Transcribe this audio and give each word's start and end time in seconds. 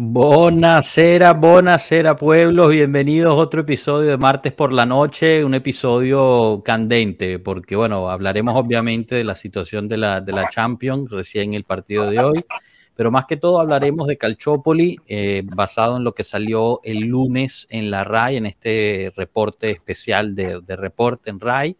Buonasera, 0.00 1.32
buonasera 1.32 2.14
pueblos, 2.14 2.70
bienvenidos 2.70 3.32
a 3.32 3.34
otro 3.34 3.62
episodio 3.62 4.10
de 4.10 4.16
martes 4.16 4.52
por 4.52 4.72
la 4.72 4.86
noche, 4.86 5.44
un 5.44 5.54
episodio 5.54 6.62
candente, 6.64 7.40
porque 7.40 7.74
bueno, 7.74 8.08
hablaremos 8.08 8.54
obviamente 8.54 9.16
de 9.16 9.24
la 9.24 9.34
situación 9.34 9.88
de 9.88 9.96
la, 9.96 10.20
de 10.20 10.30
la 10.30 10.48
Champions 10.48 11.10
recién 11.10 11.54
el 11.54 11.64
partido 11.64 12.08
de 12.08 12.20
hoy, 12.20 12.44
pero 12.94 13.10
más 13.10 13.24
que 13.26 13.36
todo 13.36 13.58
hablaremos 13.58 14.06
de 14.06 14.16
Calciopoli, 14.16 14.98
eh, 15.08 15.42
basado 15.56 15.96
en 15.96 16.04
lo 16.04 16.14
que 16.14 16.22
salió 16.22 16.78
el 16.84 17.00
lunes 17.00 17.66
en 17.68 17.90
la 17.90 18.04
RAI, 18.04 18.36
en 18.36 18.46
este 18.46 19.12
reporte 19.16 19.72
especial 19.72 20.36
de, 20.36 20.60
de 20.64 20.76
reporte 20.76 21.30
en 21.30 21.40
RAI, 21.40 21.76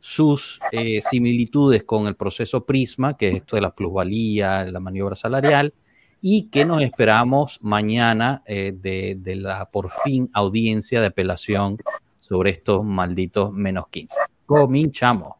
sus 0.00 0.58
eh, 0.72 1.00
similitudes 1.08 1.84
con 1.84 2.08
el 2.08 2.16
proceso 2.16 2.64
Prisma, 2.64 3.16
que 3.16 3.28
es 3.28 3.36
esto 3.36 3.54
de 3.54 3.62
la 3.62 3.72
plusvalía, 3.72 4.64
la 4.64 4.80
maniobra 4.80 5.14
salarial, 5.14 5.72
y 6.20 6.48
que 6.48 6.64
nos 6.64 6.82
esperamos 6.82 7.58
mañana 7.62 8.42
eh, 8.46 8.72
de, 8.76 9.16
de, 9.18 9.36
la 9.36 9.70
por 9.70 9.90
fin 9.90 10.30
audiencia 10.34 11.00
de 11.00 11.06
apelación 11.06 11.78
sobre 12.20 12.50
estos 12.50 12.84
malditos 12.84 13.52
menos 13.52 13.88
15. 13.88 14.16
Cominchamos. 14.46 15.34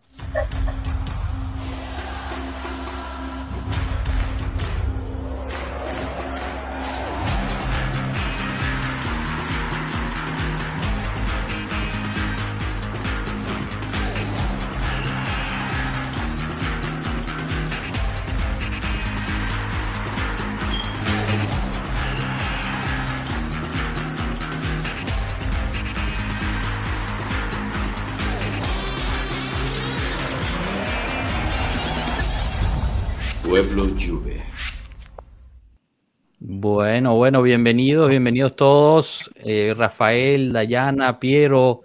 Bueno, 36.62 37.16
bueno, 37.16 37.40
bienvenidos, 37.40 38.10
bienvenidos 38.10 38.54
todos. 38.54 39.30
Eh, 39.46 39.72
Rafael, 39.74 40.52
Dayana, 40.52 41.18
Piero, 41.18 41.84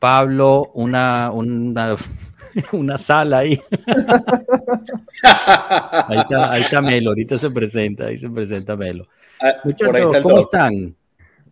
Pablo, 0.00 0.72
una, 0.74 1.30
una, 1.30 1.94
una 2.72 2.98
sala 2.98 3.38
ahí. 3.38 3.60
ahí, 5.22 6.18
está, 6.18 6.50
ahí 6.50 6.62
está 6.62 6.80
Melo, 6.80 7.10
ahorita 7.10 7.38
se 7.38 7.52
presenta, 7.52 8.06
ahí 8.06 8.18
se 8.18 8.28
presenta 8.28 8.74
Melo. 8.74 9.06
Ah, 9.40 9.52
Muchachos, 9.62 10.16
¿cómo 10.20 10.40
están? 10.40 10.96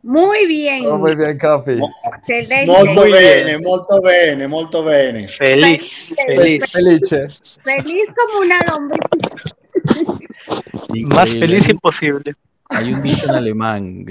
Muy 0.03 0.45
bien. 0.49 0.85
Oh, 0.89 0.99
muy 0.99 1.15
bien, 1.15 1.39
Capi. 1.39 1.79
Excelente. 2.27 2.67
Molto 2.67 3.03
bene, 3.03 3.59
molto 3.59 4.03
bene, 4.03 4.49
molto 4.49 4.83
bene. 4.83 5.29
Feliz, 5.29 6.17
Feliz. 6.27 6.73
feliz. 6.73 7.61
Feliz 7.63 8.09
como 8.17 8.41
una 8.41 8.59
lombriz. 8.67 9.55
Más 11.07 11.33
feliz 11.33 11.69
imposible. 11.69 12.35
Hay 12.71 12.93
un 12.93 13.03
dicho 13.03 13.29
en 13.29 13.35
alemán, 13.35 14.05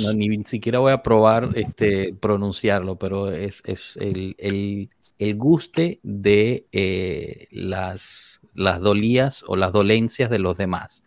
no, 0.00 0.12
ni 0.12 0.44
siquiera 0.44 0.78
voy 0.78 0.92
a 0.92 1.02
probar 1.02 1.50
este, 1.56 2.14
pronunciarlo, 2.14 2.96
pero 2.96 3.32
es, 3.32 3.62
es 3.66 3.96
el, 3.96 4.36
el, 4.38 4.90
el 5.18 5.36
guste 5.36 6.00
de 6.02 6.66
eh, 6.72 7.46
las, 7.50 8.40
las 8.54 8.80
dolías 8.80 9.44
o 9.46 9.56
las 9.56 9.72
dolencias 9.72 10.30
de 10.30 10.38
los 10.38 10.56
demás. 10.56 11.02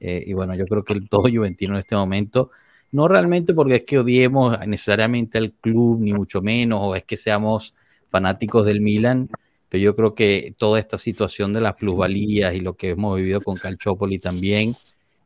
Eh, 0.00 0.24
y 0.26 0.34
bueno, 0.34 0.54
yo 0.54 0.66
creo 0.66 0.84
que 0.84 0.92
el 0.92 1.08
todo 1.08 1.22
juventino 1.22 1.74
en 1.74 1.80
este 1.80 1.96
momento, 1.96 2.50
no 2.92 3.08
realmente 3.08 3.54
porque 3.54 3.76
es 3.76 3.84
que 3.84 3.98
odiemos 3.98 4.58
necesariamente 4.66 5.38
al 5.38 5.52
club, 5.52 6.00
ni 6.00 6.12
mucho 6.12 6.42
menos, 6.42 6.80
o 6.82 6.94
es 6.94 7.04
que 7.04 7.16
seamos 7.16 7.74
fanáticos 8.08 8.64
del 8.66 8.80
Milan, 8.80 9.28
pero 9.68 9.82
yo 9.82 9.96
creo 9.96 10.14
que 10.14 10.54
toda 10.56 10.78
esta 10.78 10.98
situación 10.98 11.52
de 11.52 11.60
las 11.60 11.74
plusvalías 11.74 12.54
y 12.54 12.60
lo 12.60 12.76
que 12.76 12.90
hemos 12.90 13.16
vivido 13.16 13.40
con 13.40 13.56
Calciopoli 13.56 14.18
también, 14.18 14.76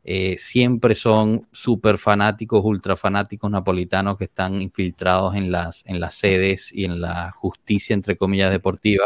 eh, 0.03 0.35
siempre 0.37 0.95
son 0.95 1.47
súper 1.51 1.97
fanáticos, 1.97 2.61
ultra 2.63 2.95
fanáticos 2.95 3.51
napolitanos 3.51 4.17
que 4.17 4.25
están 4.25 4.61
infiltrados 4.61 5.35
en 5.35 5.51
las, 5.51 5.83
en 5.85 5.99
las 5.99 6.15
sedes 6.15 6.71
y 6.73 6.85
en 6.85 7.01
la 7.01 7.31
justicia, 7.31 7.93
entre 7.93 8.17
comillas, 8.17 8.51
deportiva, 8.51 9.05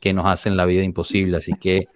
que 0.00 0.12
nos 0.12 0.26
hacen 0.26 0.56
la 0.56 0.64
vida 0.64 0.82
imposible. 0.82 1.36
Así 1.36 1.52
que 1.60 1.88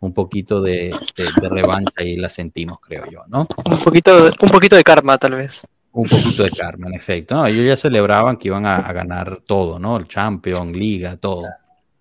un 0.00 0.12
poquito 0.12 0.60
de, 0.60 0.94
de, 1.16 1.28
de 1.40 1.48
revancha 1.48 1.92
ahí 1.96 2.16
la 2.16 2.28
sentimos, 2.28 2.78
creo 2.80 3.04
yo, 3.10 3.24
¿no? 3.28 3.48
Un 3.64 3.78
poquito, 3.78 4.24
de, 4.24 4.32
un 4.40 4.50
poquito 4.50 4.76
de 4.76 4.84
karma, 4.84 5.18
tal 5.18 5.32
vez. 5.32 5.62
Un 5.90 6.06
poquito 6.06 6.44
de 6.44 6.50
karma, 6.50 6.88
en 6.88 6.94
efecto. 6.94 7.34
No, 7.34 7.46
ellos 7.46 7.64
ya 7.64 7.76
celebraban 7.76 8.36
que 8.36 8.48
iban 8.48 8.66
a, 8.66 8.76
a 8.76 8.92
ganar 8.92 9.40
todo, 9.44 9.78
¿no? 9.78 9.96
El 9.96 10.06
Champions, 10.06 10.72
Liga, 10.72 11.16
todo. 11.16 11.42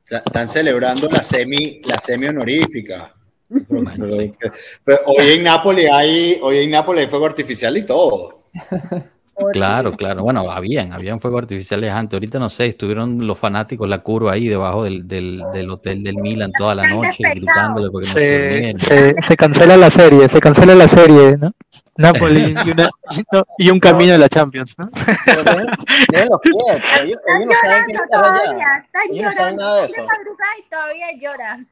Están 0.05 0.47
celebrando 0.47 1.09
la 1.09 1.23
semi, 1.23 1.81
la 1.83 1.97
semi 1.97 2.27
honorífica. 2.27 3.13
Pero, 3.49 4.51
pero 4.83 4.97
hoy 5.05 5.31
en 5.31 5.43
Nápoles 5.43 5.89
hay, 5.91 6.39
hoy 6.41 6.57
en 6.59 6.71
Nápoles 6.71 7.05
hay 7.05 7.09
fuego 7.09 7.25
artificial 7.25 7.77
y 7.77 7.85
todo. 7.85 8.43
Claro, 9.53 9.91
claro. 9.91 10.23
Bueno, 10.23 10.49
habían, 10.51 10.93
habían 10.93 11.19
fuegos 11.19 11.43
artificiales 11.43 11.91
antes. 11.91 12.13
Ahorita 12.15 12.39
no 12.39 12.49
sé, 12.49 12.65
estuvieron 12.65 13.25
los 13.27 13.37
fanáticos 13.37 13.87
la 13.87 13.99
curva 13.99 14.33
ahí 14.33 14.47
debajo 14.47 14.83
del, 14.83 15.07
del, 15.07 15.43
del 15.53 15.69
hotel 15.69 16.03
del 16.03 16.15
Milan 16.15 16.51
toda 16.57 16.73
la 16.73 16.89
noche 16.89 17.23
gritándole 17.29 17.89
porque 17.91 18.07
no 18.07 18.13
se 18.13 18.73
Se, 18.79 19.13
se, 19.13 19.15
se 19.21 19.35
cancela 19.35 19.77
la 19.77 19.89
serie, 19.91 20.27
se 20.27 20.39
cancela 20.39 20.73
la 20.73 20.87
serie, 20.87 21.37
¿no? 21.37 21.51
Napoli 21.97 22.55
y, 22.65 22.69
una- 22.71 22.89
no, 23.31 23.43
y 23.57 23.69
un 23.69 23.79
camino 23.79 24.11
de 24.13 24.17
la 24.19 24.29
Champions, 24.29 24.75
¿no? 24.77 24.89
Pero 25.25 25.43
dejen- 25.43 25.77
déjenlos 26.11 26.39
quietos, 26.41 26.81
ellos, 27.03 27.17
Están 27.17 27.41
ellos 27.41 27.47
no 27.47 27.53
saben 27.61 27.85
qué 27.87 27.93
llorando 27.93 27.93
es 27.93 27.99
allá. 28.01 28.07
todavía. 28.09 28.67
Están 28.85 29.01
Ellos 29.11 29.23
no 29.23 29.31
saben 29.33 29.55
llorando. 29.57 29.63
nada 29.63 29.81
de 29.81 29.89
Son 29.89 29.97
eso. 29.99 30.07
madrugada 30.17 30.51
y 30.57 30.69
todavía 30.69 31.07
lloran. 31.21 31.67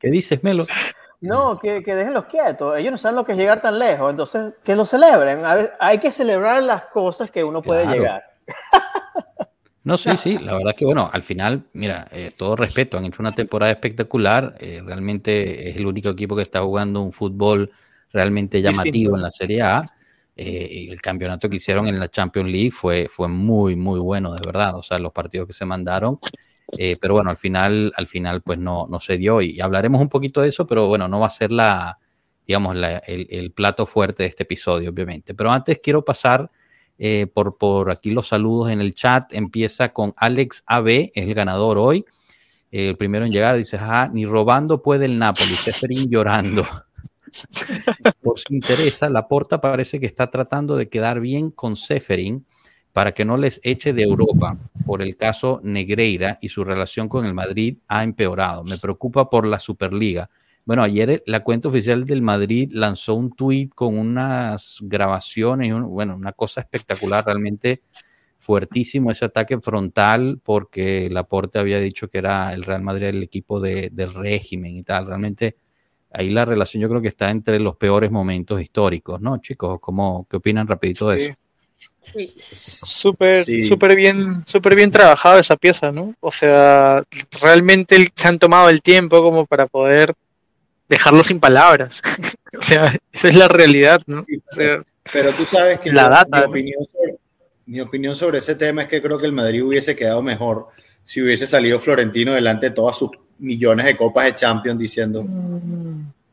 ¿Qué 0.00 0.10
dices, 0.10 0.42
Melo? 0.42 0.66
No, 1.20 1.58
que, 1.58 1.82
que 1.82 1.94
déjenlos 1.94 2.26
quietos, 2.26 2.78
ellos 2.78 2.92
no 2.92 2.98
saben 2.98 3.16
lo 3.16 3.24
que 3.24 3.32
es 3.32 3.38
llegar 3.38 3.60
tan 3.60 3.78
lejos, 3.78 4.10
entonces 4.10 4.54
que 4.62 4.76
lo 4.76 4.86
celebren. 4.86 5.44
A 5.44 5.70
hay 5.80 5.98
que 5.98 6.12
celebrar 6.12 6.62
las 6.62 6.84
cosas 6.86 7.30
que 7.30 7.42
uno 7.42 7.60
puede 7.62 7.82
Claro. 7.82 7.96
llegar. 7.98 8.22
No, 9.84 9.96
sí, 9.96 10.10
sí, 10.18 10.36
la 10.38 10.54
verdad 10.54 10.74
que 10.76 10.84
bueno, 10.84 11.08
al 11.10 11.22
final, 11.22 11.64
mira, 11.72 12.06
eh, 12.12 12.30
todo 12.36 12.56
respeto, 12.56 12.98
han 12.98 13.06
hecho 13.06 13.22
una 13.22 13.34
temporada 13.34 13.72
espectacular, 13.72 14.54
eh, 14.60 14.82
realmente 14.84 15.70
es 15.70 15.76
el 15.76 15.86
único 15.86 16.10
equipo 16.10 16.36
que 16.36 16.42
está 16.42 16.60
jugando 16.60 17.00
un 17.00 17.10
fútbol 17.10 17.70
realmente 18.12 18.60
llamativo 18.60 19.16
en 19.16 19.22
la 19.22 19.30
Serie 19.30 19.62
A. 19.62 19.86
eh, 20.36 20.86
el 20.90 21.00
campeonato 21.00 21.48
que 21.48 21.56
hicieron 21.56 21.86
en 21.88 21.98
la 21.98 22.08
Champions 22.08 22.50
League 22.50 22.70
fue, 22.70 23.08
fue 23.10 23.28
muy, 23.28 23.76
muy 23.76 23.98
bueno, 23.98 24.34
de 24.34 24.44
verdad, 24.44 24.76
o 24.76 24.82
sea, 24.82 24.98
los 24.98 25.12
partidos 25.12 25.46
que 25.48 25.52
se 25.52 25.64
mandaron, 25.64 26.20
eh, 26.76 26.96
pero 27.00 27.14
bueno, 27.14 27.30
al 27.30 27.36
final, 27.36 27.92
al 27.96 28.06
final, 28.06 28.42
pues 28.42 28.58
no, 28.58 28.86
no 28.88 29.00
se 29.00 29.16
dio 29.16 29.40
y 29.40 29.60
hablaremos 29.60 30.00
un 30.00 30.08
poquito 30.08 30.42
de 30.42 30.48
eso, 30.48 30.66
pero 30.66 30.86
bueno, 30.88 31.08
no 31.08 31.20
va 31.20 31.28
a 31.28 31.30
ser 31.30 31.50
la, 31.50 31.98
digamos, 32.46 32.76
la- 32.76 32.98
el, 32.98 33.52
plato 33.52 33.86
fuerte 33.86 34.24
de 34.24 34.28
este 34.28 34.42
episodio, 34.42 34.90
obviamente. 34.90 35.34
Pero 35.34 35.50
antes 35.50 35.80
quiero 35.82 36.04
pasar 36.04 36.50
eh, 36.98 37.26
por, 37.32 37.56
por 37.56 37.90
aquí 37.90 38.10
los 38.10 38.28
saludos 38.28 38.70
en 38.70 38.80
el 38.80 38.94
chat. 38.94 39.32
Empieza 39.32 39.92
con 39.92 40.12
Alex 40.16 40.62
AB, 40.66 40.88
es 41.14 41.24
el 41.24 41.34
ganador 41.34 41.78
hoy. 41.78 42.04
El 42.70 42.96
primero 42.96 43.24
en 43.24 43.32
llegar 43.32 43.56
dice, 43.56 43.76
ajá, 43.76 44.08
ni 44.08 44.26
robando 44.26 44.82
puede 44.82 45.06
el 45.06 45.18
Napoli, 45.18 45.54
Seferín 45.56 46.10
llorando. 46.10 46.66
por 48.22 48.38
si 48.38 48.54
interesa, 48.54 49.08
Laporta 49.08 49.60
parece 49.60 50.00
que 50.00 50.06
está 50.06 50.30
tratando 50.30 50.76
de 50.76 50.88
quedar 50.88 51.20
bien 51.20 51.50
con 51.50 51.76
Seferín 51.76 52.46
para 52.98 53.12
que 53.12 53.24
no 53.24 53.36
les 53.36 53.60
eche 53.62 53.92
de 53.92 54.02
Europa 54.02 54.58
por 54.84 55.02
el 55.02 55.16
caso 55.16 55.60
Negreira 55.62 56.36
y 56.42 56.48
su 56.48 56.64
relación 56.64 57.08
con 57.08 57.24
el 57.26 57.32
Madrid 57.32 57.76
ha 57.86 58.02
empeorado. 58.02 58.64
Me 58.64 58.76
preocupa 58.76 59.30
por 59.30 59.46
la 59.46 59.60
Superliga. 59.60 60.28
Bueno, 60.66 60.82
ayer 60.82 61.22
la 61.24 61.44
cuenta 61.44 61.68
oficial 61.68 62.04
del 62.06 62.22
Madrid 62.22 62.68
lanzó 62.72 63.14
un 63.14 63.30
tuit 63.36 63.72
con 63.72 63.96
unas 63.96 64.78
grabaciones, 64.80 65.72
un- 65.72 65.84
bueno, 65.88 66.16
una 66.16 66.32
cosa 66.32 66.60
espectacular, 66.60 67.24
realmente 67.24 67.82
fuertísimo 68.36 69.12
ese 69.12 69.26
ataque 69.26 69.60
frontal 69.60 70.40
porque 70.42 71.08
Laporte 71.08 71.60
había 71.60 71.78
dicho 71.78 72.08
que 72.08 72.18
era 72.18 72.52
el 72.52 72.64
Real 72.64 72.82
Madrid 72.82 73.06
el 73.06 73.22
equipo 73.22 73.60
de- 73.60 73.90
del 73.92 74.12
régimen 74.12 74.74
y 74.74 74.82
tal. 74.82 75.06
Realmente 75.06 75.56
ahí 76.10 76.30
la 76.30 76.44
relación 76.44 76.80
yo 76.80 76.88
creo 76.88 77.00
que 77.00 77.06
está 77.06 77.30
entre 77.30 77.60
los 77.60 77.76
peores 77.76 78.10
momentos 78.10 78.60
históricos, 78.60 79.20
¿no, 79.20 79.38
chicos? 79.38 79.78
¿Cómo, 79.80 80.26
¿Qué 80.28 80.38
opinan 80.38 80.66
rapidito 80.66 81.10
de 81.10 81.18
Sí. 81.20 81.24
eso? 81.26 81.34
Súper, 82.52 83.44
Sí. 83.44 83.64
súper 83.68 83.94
bien, 83.96 84.42
súper 84.46 84.74
bien 84.74 84.90
trabajado 84.90 85.38
esa 85.38 85.56
pieza, 85.56 85.92
¿no? 85.92 86.14
O 86.20 86.32
sea, 86.32 87.02
realmente 87.40 88.08
se 88.14 88.28
han 88.28 88.38
tomado 88.38 88.68
el 88.70 88.80
tiempo 88.82 89.22
como 89.22 89.46
para 89.46 89.66
poder 89.66 90.14
dejarlo 90.88 91.22
sin 91.22 91.38
palabras. 91.38 92.00
o 92.58 92.62
sea, 92.62 92.96
esa 93.12 93.28
es 93.28 93.34
la 93.34 93.48
realidad, 93.48 94.00
¿no? 94.06 94.20
O 94.20 94.54
sea, 94.54 94.82
Pero 95.12 95.34
tú 95.34 95.44
sabes 95.44 95.80
que 95.80 95.92
La 95.92 96.04
yo- 96.04 96.08
data, 96.10 96.38
mi, 96.38 96.44
opinión 96.46 96.84
sobre, 96.84 97.14
mi 97.66 97.80
opinión 97.80 98.16
sobre 98.16 98.38
ese 98.38 98.54
tema 98.54 98.82
es 98.82 98.88
que 98.88 99.02
creo 99.02 99.18
que 99.18 99.26
el 99.26 99.32
Madrid 99.32 99.62
hubiese 99.62 99.94
quedado 99.94 100.22
mejor 100.22 100.68
si 101.04 101.22
hubiese 101.22 101.46
salido 101.46 101.78
Florentino 101.78 102.32
delante 102.32 102.66
de 102.70 102.74
todas 102.74 102.96
sus 102.96 103.10
millones 103.38 103.86
de 103.86 103.96
copas 103.96 104.24
de 104.26 104.34
Champions 104.34 104.78
diciendo, 104.78 105.24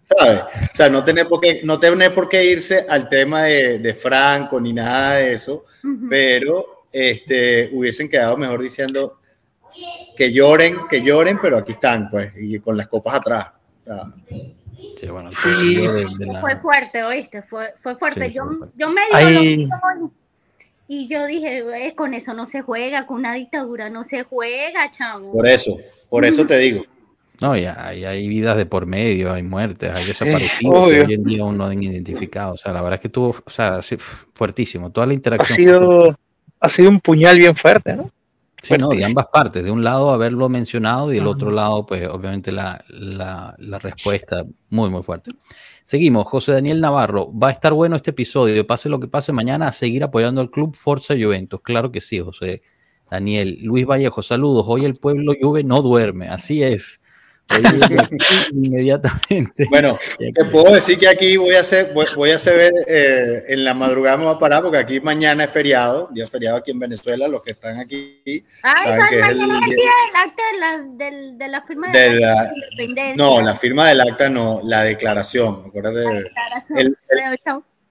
¿sabes? 0.07 0.41
O 0.71 0.75
sea, 0.75 0.89
no 0.89 1.03
tener 1.03 1.27
por 1.27 1.39
qué, 1.41 1.61
no 1.63 1.79
tener 1.79 2.13
por 2.13 2.29
qué 2.29 2.45
irse 2.45 2.85
al 2.87 3.09
tema 3.09 3.43
de, 3.43 3.79
de 3.79 3.93
Franco 3.93 4.59
ni 4.61 4.73
nada 4.73 5.15
de 5.15 5.33
eso, 5.33 5.65
Ujú. 5.83 6.07
pero 6.09 6.85
este, 6.91 7.69
hubiesen 7.73 8.07
quedado 8.09 8.37
mejor 8.37 8.61
diciendo 8.61 9.19
que 10.15 10.31
lloren, 10.31 10.77
que 10.89 11.01
lloren, 11.01 11.39
pero 11.41 11.57
aquí 11.57 11.73
están, 11.73 12.09
pues, 12.09 12.31
y 12.37 12.59
con 12.59 12.77
las 12.77 12.87
copas 12.87 13.15
atrás. 13.15 13.51
Sí, 14.97 15.07
bueno, 15.07 15.29
Sí. 15.31 15.37
partido 15.43 15.93
de- 15.93 16.05
de 16.17 16.25
la- 16.27 16.39
Fue 16.41 16.55
fuerte, 16.57 17.03
¿oíste? 17.03 17.41
Fue, 17.41 17.67
fue 17.81 17.95
fuerte. 17.97 18.27
Sí, 18.27 18.33
yo, 18.33 18.45
fue 18.45 18.57
fuerte. 18.57 18.75
yo 18.77 18.89
medio 18.89 19.13
Ahí- 19.13 19.67
y 20.87 21.07
yo 21.07 21.25
dije, 21.25 21.63
"Güey, 21.63 21.95
con 21.95 22.13
eso 22.13 22.33
no 22.33 22.45
se 22.45 22.61
juega, 22.61 23.05
con 23.07 23.17
una 23.17 23.33
dictadura 23.33 23.89
no 23.89 24.03
se 24.03 24.23
juega, 24.23 24.89
chamo. 24.91 25.33
por 25.33 25.47
eso, 25.47 25.77
por 26.09 26.23
eso 26.25 26.45
te 26.45 26.57
digo. 26.59 26.83
No, 27.41 27.55
y 27.57 27.65
hay, 27.65 28.05
hay 28.05 28.27
vidas 28.27 28.55
de 28.57 28.65
por 28.65 28.85
medio, 28.85 29.33
hay 29.33 29.43
muertes, 29.43 29.91
hay 29.95 30.05
desaparecidos 30.05 30.73
que 30.73 30.79
obvio. 31.01 31.05
hoy 31.05 31.13
en 31.13 31.23
día 31.23 31.41
aún 31.43 31.57
no 31.57 31.65
han 31.65 31.81
identificado. 31.83 32.53
O 32.53 32.57
sea, 32.57 32.71
la 32.71 32.81
verdad 32.81 32.95
es 32.95 33.01
que 33.01 33.07
estuvo, 33.07 33.35
o 33.45 33.49
sea, 33.49 33.81
sí, 33.81 33.97
fuertísimo. 34.33 34.91
Toda 34.91 35.05
la 35.07 35.11
Ha 35.11 35.15
interacción. 35.15 35.55
sido, 35.57 36.17
ha 36.59 36.69
sido 36.69 36.89
un 36.89 36.99
puñal 37.01 37.37
bien 37.37 37.55
fuerte, 37.55 37.95
¿no? 37.95 38.11
Sí, 38.63 38.75
no, 38.79 38.89
de 38.89 39.05
ambas 39.05 39.27
partes. 39.31 39.63
De 39.63 39.69
un 39.69 39.83
lado 39.83 40.09
haberlo 40.11 40.49
mencionado 40.49 41.11
y 41.11 41.17
del 41.17 41.27
otro 41.27 41.51
lado, 41.51 41.85
pues 41.85 42.07
obviamente 42.07 42.51
la, 42.51 42.83
la- 42.89 43.53
la 43.59 43.77
respuesta 43.79 44.43
muy, 44.71 44.89
muy 44.89 45.03
fuerte. 45.03 45.31
Seguimos. 45.83 46.25
José 46.27 46.53
Daniel 46.53 46.81
Navarro. 46.81 47.31
Va 47.31 47.49
a 47.49 47.51
estar 47.51 47.73
bueno 47.73 47.95
este 47.95 48.09
episodio. 48.09 48.65
Pase 48.65 48.89
lo 48.89 48.99
que 48.99 49.07
pase 49.07 49.31
mañana, 49.33 49.67
a 49.67 49.71
seguir 49.71 50.03
apoyando 50.03 50.41
al 50.41 50.49
club 50.49 50.73
Forza 50.75 51.13
Juventus. 51.13 51.61
Claro 51.61 51.91
que 51.91 52.01
sí, 52.01 52.19
José 52.21 52.61
Daniel. 53.11 53.59
Luis 53.61 53.85
Vallejo, 53.85 54.23
saludos. 54.23 54.65
Hoy 54.67 54.83
el 54.85 54.95
pueblo 54.95 55.33
Juve 55.39 55.63
no 55.63 55.83
duerme. 55.83 56.29
Así 56.29 56.63
es. 56.63 57.01
Inmediatamente. 58.51 59.65
Bueno, 59.69 59.97
te 60.35 60.45
puedo 60.45 60.73
decir 60.73 60.97
que 60.97 61.07
aquí 61.07 61.37
voy 61.37 61.55
a 61.55 61.61
hacer, 61.61 61.91
voy, 61.93 62.05
voy 62.15 62.31
a 62.31 62.35
hacer 62.35 62.73
eh, 62.87 63.43
en 63.49 63.63
la 63.63 63.73
madrugada 63.73 64.17
me 64.17 64.25
voy 64.25 64.35
a 64.35 64.39
parar 64.39 64.61
porque 64.63 64.77
aquí 64.77 64.99
mañana 64.99 65.43
es 65.45 65.51
feriado, 65.51 66.09
día 66.11 66.27
feriado 66.27 66.57
aquí 66.57 66.71
en 66.71 66.79
Venezuela, 66.79 67.27
los 67.27 67.41
que 67.43 67.51
están 67.51 67.79
aquí 67.79 68.21
Ay, 68.25 68.41
saben 68.83 68.99
¿sabes? 68.99 69.09
que 69.09 69.19
es 69.19 69.27
el 69.29 69.37
mañana 69.37 69.59
es 69.59 69.61
el 69.71 69.75
día- 69.75 69.75
día 69.75 69.91
del 70.05 70.29
acta 70.29 70.43
de 70.51 70.59
la, 70.59 71.05
del- 71.05 71.37
de 71.37 71.47
la 71.47 71.61
firma 71.65 71.87
de, 71.91 71.99
de 71.99 72.19
la 72.19 72.33
la, 72.35 72.51
independencia. 72.53 73.15
no, 73.23 73.41
la 73.41 73.55
firma 73.55 73.87
del 73.89 74.01
acta 74.01 74.29
no, 74.29 74.61
la 74.63 74.81
declaración, 74.83 75.63
acuérdate 75.67 76.03
La 76.03 76.09
de- 76.11 76.23
declaración. 76.23 76.79
el- 76.79 76.97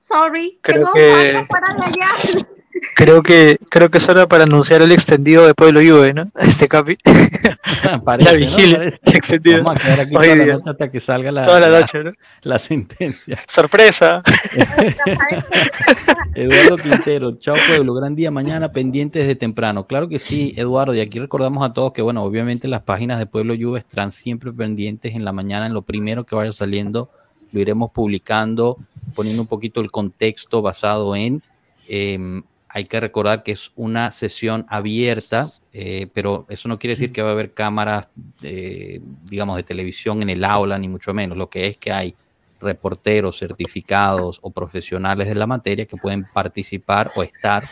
Sorry, 0.00 0.58
Creo 0.60 0.80
tengo 0.82 0.92
que- 0.92 1.30
algo 1.36 1.46
para 1.48 1.68
allá. 1.68 2.46
Creo 2.96 3.22
que, 3.22 3.58
creo 3.70 3.90
que 3.90 3.98
es 3.98 4.08
hora 4.08 4.26
para 4.26 4.44
anunciar 4.44 4.82
el 4.82 4.92
extendido 4.92 5.46
de 5.46 5.54
Pueblo 5.54 5.80
Juve, 5.80 6.12
¿no? 6.12 6.30
Este 6.38 6.68
capi. 6.68 6.96
Parece, 8.04 8.32
la 8.32 8.38
vigilia, 8.38 8.78
el 8.82 9.14
extendido. 9.16 9.62
Vamos 9.62 9.80
a 9.80 9.84
quedar 9.84 10.00
aquí 10.00 10.16
Hoy 10.16 10.24
toda 10.24 10.36
la 10.36 10.46
noche 10.46 10.70
hasta 10.70 10.90
que 10.90 11.00
salga 11.00 11.32
la, 11.32 11.46
Toda 11.46 11.60
la 11.60 11.68
la- 11.70 11.80
noche, 11.80 12.04
¿no? 12.04 12.12
la 12.42 12.58
sentencia. 12.58 13.40
Sorpresa. 13.46 14.22
Eduardo 16.34 16.76
Quintero, 16.78 17.36
chao 17.36 17.54
pueblo, 17.68 17.94
gran 17.94 18.14
día 18.16 18.30
mañana 18.30 18.72
pendientes 18.72 19.26
de 19.26 19.36
temprano. 19.36 19.86
Claro 19.86 20.08
que 20.08 20.18
sí, 20.18 20.52
Eduardo, 20.56 20.94
y 20.94 21.00
aquí 21.00 21.18
recordamos 21.20 21.64
a 21.64 21.72
todos 21.72 21.92
que, 21.92 22.02
bueno, 22.02 22.22
obviamente 22.24 22.66
las 22.68 22.82
páginas 22.82 23.18
de 23.18 23.26
Pueblo 23.26 23.54
Juve 23.58 23.78
estarán 23.78 24.10
siempre 24.12 24.52
pendientes 24.52 25.14
en 25.14 25.24
la 25.24 25.32
mañana, 25.32 25.66
en 25.66 25.74
lo 25.74 25.82
primero 25.82 26.24
que 26.24 26.34
vaya 26.34 26.50
saliendo, 26.52 27.08
lo 27.52 27.60
iremos 27.60 27.92
publicando, 27.92 28.78
poniendo 29.14 29.42
un 29.42 29.48
poquito 29.48 29.80
el 29.80 29.90
contexto 29.92 30.60
basado 30.60 31.14
en, 31.14 31.40
eh, 31.88 32.42
hay 32.74 32.86
que 32.86 32.98
recordar 32.98 33.44
que 33.44 33.52
es 33.52 33.70
una 33.76 34.10
sesión 34.10 34.66
abierta, 34.68 35.52
eh, 35.72 36.08
pero 36.12 36.44
eso 36.48 36.68
no 36.68 36.76
quiere 36.76 36.94
decir 36.94 37.12
que 37.12 37.22
va 37.22 37.28
a 37.28 37.32
haber 37.32 37.54
cámaras, 37.54 38.08
eh, 38.42 39.00
digamos, 39.30 39.54
de 39.54 39.62
televisión 39.62 40.22
en 40.22 40.30
el 40.30 40.44
aula, 40.44 40.76
ni 40.76 40.88
mucho 40.88 41.14
menos, 41.14 41.38
lo 41.38 41.48
que 41.48 41.68
es 41.68 41.76
que 41.76 41.92
hay 41.92 42.16
reporteros 42.60 43.38
certificados 43.38 44.40
o 44.42 44.50
profesionales 44.50 45.28
de 45.28 45.36
la 45.36 45.46
materia 45.46 45.86
que 45.86 45.96
pueden 45.96 46.26
participar 46.34 47.12
o 47.14 47.22
estar 47.22 47.62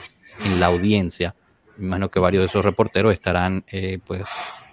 en 0.45 0.61
la 0.61 0.67
audiencia. 0.67 1.35
Me 1.79 1.87
imagino 1.87 2.09
que 2.09 2.21
varios 2.21 2.43
de 2.43 2.47
esos 2.47 2.65
reporteros 2.65 3.13
estarán 3.13 3.65
eh, 3.73 3.99
pues 4.07 4.23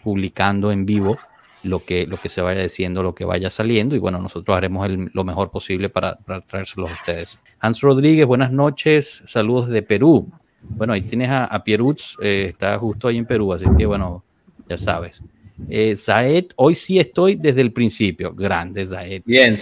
publicando 0.04 0.72
en 0.72 0.86
vivo 0.86 1.18
lo 1.64 1.84
que, 1.84 2.08
lo 2.08 2.18
que 2.18 2.30
se 2.30 2.42
vaya 2.42 2.64
diciendo, 2.64 3.04
lo 3.04 3.14
que 3.16 3.26
vaya 3.26 3.50
saliendo 3.50 3.96
y 3.96 4.00
bueno, 4.00 4.20
nosotros 4.20 4.56
haremos 4.56 4.86
el- 4.88 5.10
lo 5.14 5.24
mejor 5.24 5.52
posible 5.52 5.90
para, 5.90 6.16
para 6.16 6.42
traérselos 6.42 6.90
a 6.90 6.94
ustedes. 6.94 7.38
Hans 7.60 7.82
Rodríguez, 7.82 8.26
buenas 8.26 8.52
noches, 8.52 9.22
saludos 9.26 9.68
de 9.70 9.82
Perú. 9.82 10.30
Bueno, 10.62 10.94
ahí 10.94 11.02
tienes 11.02 11.30
a, 11.30 11.46
a 11.46 11.64
Pierutz, 11.64 12.16
eh, 12.22 12.48
está 12.50 12.78
justo 12.78 13.08
ahí 13.08 13.18
en 13.18 13.26
Perú, 13.26 13.54
así 13.54 13.66
que 13.78 13.86
bueno, 13.86 14.24
ya 14.68 14.78
sabes. 14.78 15.22
Eh, 15.70 15.96
Zaed, 15.96 16.46
hoy 16.56 16.76
sí 16.76 17.00
estoy 17.00 17.36
desde 17.36 17.62
el 17.62 17.74
principio. 17.74 18.34
Grande, 18.34 18.86
Zaed. 18.86 19.24
Bien, 19.26 19.56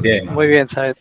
bien. 0.00 0.26
Muy 0.32 0.46
bien, 0.46 0.68
¿sabes? 0.68 0.96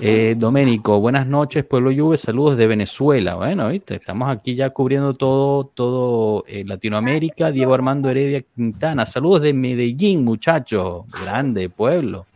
Eh, 0.00 0.34
Doménico, 0.36 0.98
buenas 1.00 1.26
noches, 1.26 1.64
Pueblo 1.64 1.92
Juve, 1.94 2.18
saludos 2.18 2.56
de 2.56 2.66
Venezuela. 2.66 3.36
Bueno, 3.36 3.68
¿viste? 3.68 3.94
estamos 3.94 4.30
aquí 4.30 4.54
ya 4.54 4.70
cubriendo 4.70 5.14
todo, 5.14 5.64
todo 5.64 6.44
eh, 6.48 6.64
Latinoamérica. 6.66 7.52
Diego 7.52 7.74
Armando 7.74 8.10
Heredia 8.10 8.42
Quintana, 8.42 9.06
saludos 9.06 9.42
de 9.42 9.52
Medellín, 9.52 10.24
muchachos. 10.24 11.04
Grande 11.22 11.68
pueblo. 11.68 12.26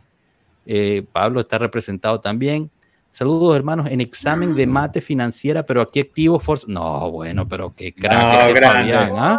Eh, 0.65 1.03
Pablo 1.11 1.41
está 1.41 1.57
representado 1.57 2.19
también. 2.19 2.69
Saludos, 3.09 3.55
hermanos, 3.55 3.87
en 3.89 4.01
examen 4.01 4.53
de 4.53 4.67
mate 4.67 5.01
financiera, 5.01 5.65
pero 5.65 5.81
aquí 5.81 5.99
activo 5.99 6.39
Force. 6.39 6.65
No, 6.69 7.09
bueno, 7.09 7.47
pero 7.47 7.73
qué 7.75 7.93
crack. 7.93 8.13
No, 8.13 8.41
este 8.41 8.53
grande. 8.53 8.93
Fabián, 8.93 9.11
¿ah? 9.15 9.37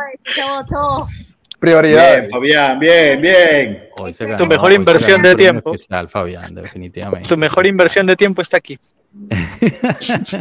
Ay, 1.61 1.67
se 1.67 1.77
votó. 1.77 1.81
Prioridad. 1.81 2.19
Bien, 2.21 2.31
Fabián, 2.31 2.79
bien, 2.79 3.21
bien. 3.21 3.89
Hoy 3.99 4.15
se 4.15 4.25
Tu 4.25 4.31
ganó, 4.33 4.47
mejor 4.47 4.73
inversión 4.73 5.23
ganó 5.23 5.29
de 5.31 5.35
tiempo. 5.35 5.71
especial, 5.75 6.09
Fabián, 6.09 6.55
definitivamente. 6.55 7.29
Tu 7.29 7.37
mejor 7.37 7.67
inversión 7.67 8.07
de 8.07 8.17
tiempo 8.17 8.43
está 8.43 8.57
aquí. 8.59 8.79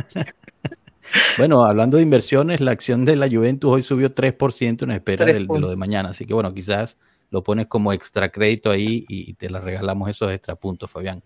Bueno, 1.38 1.64
hablando 1.66 1.96
de 1.98 2.04
inversiones, 2.04 2.60
la 2.60 2.72
acción 2.72 3.06
de 3.06 3.16
la 3.16 3.30
Juventus 3.30 3.72
hoy 3.72 3.82
subió 3.82 4.14
3% 4.14 4.84
en 4.84 4.92
espera 4.92 5.26
del- 5.26 5.48
de, 5.48 5.60
lo 5.60 5.70
de 5.70 5.76
mañana. 5.78 6.10
Así 6.10 6.26
que 6.26 6.34
bueno, 6.34 6.54
quizás 6.54 6.98
lo 7.32 7.44
pones 7.44 7.68
como 7.68 7.94
extra 7.94 8.30
crédito 8.30 8.70
ahí 8.72 9.06
y, 9.08 9.30
y 9.32 9.34
te 9.36 9.50
la 9.50 9.62
regalamos 9.62 10.10
esos 10.10 10.30
extra 10.34 10.56
puntos, 10.56 10.92
Fabián. 10.92 11.24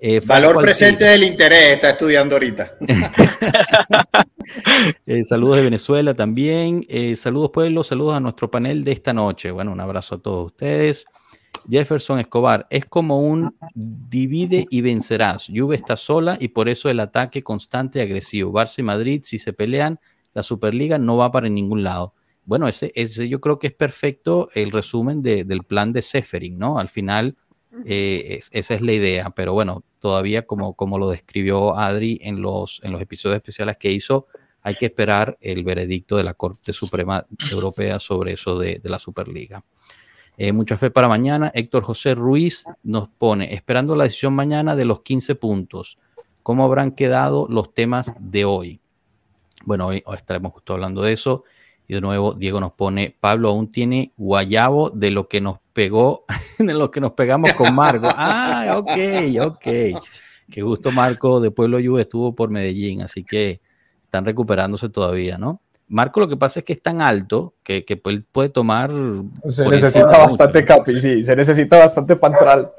Eh, 0.00 0.20
Valor 0.24 0.62
presente 0.62 1.04
del 1.04 1.24
interés 1.24 1.74
está 1.74 1.90
estudiando 1.90 2.36
ahorita. 2.36 2.76
eh, 5.06 5.24
saludos 5.24 5.56
de 5.56 5.62
Venezuela 5.62 6.14
también. 6.14 6.84
Eh, 6.88 7.16
saludos 7.16 7.50
pueblo, 7.50 7.82
saludos 7.82 8.14
a 8.14 8.20
nuestro 8.20 8.50
panel 8.50 8.84
de 8.84 8.92
esta 8.92 9.12
noche. 9.12 9.50
Bueno, 9.50 9.72
un 9.72 9.80
abrazo 9.80 10.16
a 10.16 10.22
todos 10.22 10.46
ustedes. 10.46 11.04
Jefferson 11.68 12.18
Escobar, 12.20 12.66
es 12.70 12.84
como 12.86 13.20
un 13.20 13.54
divide 13.74 14.66
y 14.70 14.80
vencerás. 14.80 15.46
Juve 15.52 15.76
está 15.76 15.96
sola 15.96 16.36
y 16.40 16.48
por 16.48 16.68
eso 16.68 16.88
el 16.88 17.00
ataque 17.00 17.42
constante 17.42 17.98
y 17.98 18.02
agresivo. 18.02 18.52
Barça 18.52 18.78
y 18.78 18.82
Madrid, 18.82 19.22
si 19.24 19.38
se 19.38 19.52
pelean, 19.52 19.98
la 20.32 20.42
Superliga 20.42 20.98
no 20.98 21.16
va 21.16 21.30
para 21.32 21.48
ningún 21.48 21.82
lado. 21.82 22.14
Bueno, 22.44 22.68
ese, 22.68 22.92
ese 22.94 23.28
yo 23.28 23.40
creo 23.40 23.58
que 23.58 23.66
es 23.66 23.74
perfecto 23.74 24.48
el 24.54 24.70
resumen 24.70 25.20
de- 25.22 25.44
del 25.44 25.64
plan 25.64 25.92
de 25.92 26.00
Seferin, 26.00 26.56
¿no? 26.56 26.78
Al 26.78 26.88
final, 26.88 27.36
eh, 27.84 28.38
es- 28.38 28.48
esa 28.52 28.74
es 28.74 28.80
la 28.80 28.92
idea, 28.92 29.30
pero 29.30 29.52
bueno, 29.52 29.84
todavía 30.00 30.46
como, 30.46 30.74
como 30.74 30.98
lo 30.98 31.10
describió 31.10 31.76
Adri 31.76 32.18
en 32.22 32.40
los, 32.42 32.80
en 32.84 32.92
los 32.92 33.00
episodios 33.02 33.36
especiales 33.36 33.76
que 33.76 33.90
hizo, 33.92 34.26
hay 34.62 34.74
que 34.74 34.86
esperar 34.86 35.38
el 35.40 35.64
veredicto 35.64 36.16
de 36.16 36.24
la 36.24 36.34
Corte 36.34 36.72
Suprema 36.72 37.26
Europea 37.50 37.98
sobre 38.00 38.32
eso 38.32 38.58
de, 38.58 38.78
de 38.80 38.88
la 38.90 38.98
Superliga. 38.98 39.64
Eh, 40.36 40.52
mucha 40.52 40.76
fe 40.78 40.90
para 40.90 41.08
mañana. 41.08 41.50
Héctor 41.54 41.82
José 41.82 42.14
Ruiz 42.14 42.64
nos 42.82 43.08
pone, 43.08 43.52
esperando 43.54 43.96
la 43.96 44.04
decisión 44.04 44.34
mañana 44.34 44.76
de 44.76 44.84
los 44.84 45.02
15 45.02 45.34
puntos. 45.34 45.98
¿Cómo 46.42 46.64
habrán 46.64 46.92
quedado 46.92 47.46
los 47.50 47.74
temas 47.74 48.12
de 48.20 48.44
hoy? 48.44 48.80
Bueno, 49.64 49.88
hoy 49.88 50.02
estaremos 50.16 50.52
justo 50.52 50.74
hablando 50.74 51.02
de 51.02 51.12
eso. 51.12 51.44
Y 51.90 51.94
de 51.94 52.02
nuevo, 52.02 52.34
Diego 52.34 52.60
nos 52.60 52.72
pone, 52.72 53.16
Pablo 53.18 53.48
aún 53.48 53.72
tiene 53.72 54.12
guayabo 54.18 54.90
de 54.90 55.10
lo 55.10 55.26
que 55.26 55.40
nos 55.40 55.58
pegó, 55.72 56.26
de 56.58 56.74
lo 56.74 56.90
que 56.90 57.00
nos 57.00 57.12
pegamos 57.12 57.54
con 57.54 57.74
Marco. 57.74 58.06
Ah, 58.14 58.74
ok, 58.76 58.90
ok. 59.40 59.98
Qué 60.50 60.62
gusto 60.62 60.90
Marco 60.90 61.40
de 61.40 61.50
Pueblo 61.50 61.78
Juve 61.82 62.02
estuvo 62.02 62.34
por 62.34 62.50
Medellín, 62.50 63.00
así 63.00 63.24
que 63.24 63.62
están 64.02 64.26
recuperándose 64.26 64.90
todavía, 64.90 65.38
¿no? 65.38 65.62
Marco 65.88 66.20
lo 66.20 66.28
que 66.28 66.36
pasa 66.36 66.60
es 66.60 66.66
que 66.66 66.74
es 66.74 66.82
tan 66.82 67.00
alto 67.00 67.54
que, 67.62 67.86
que 67.86 67.96
puede 67.96 68.50
tomar... 68.50 68.90
Se 69.44 69.66
necesita 69.66 70.06
bastante 70.18 70.64
capi, 70.66 71.00
sí, 71.00 71.24
se 71.24 71.34
necesita 71.34 71.78
bastante 71.78 72.16
pantral. 72.16 72.70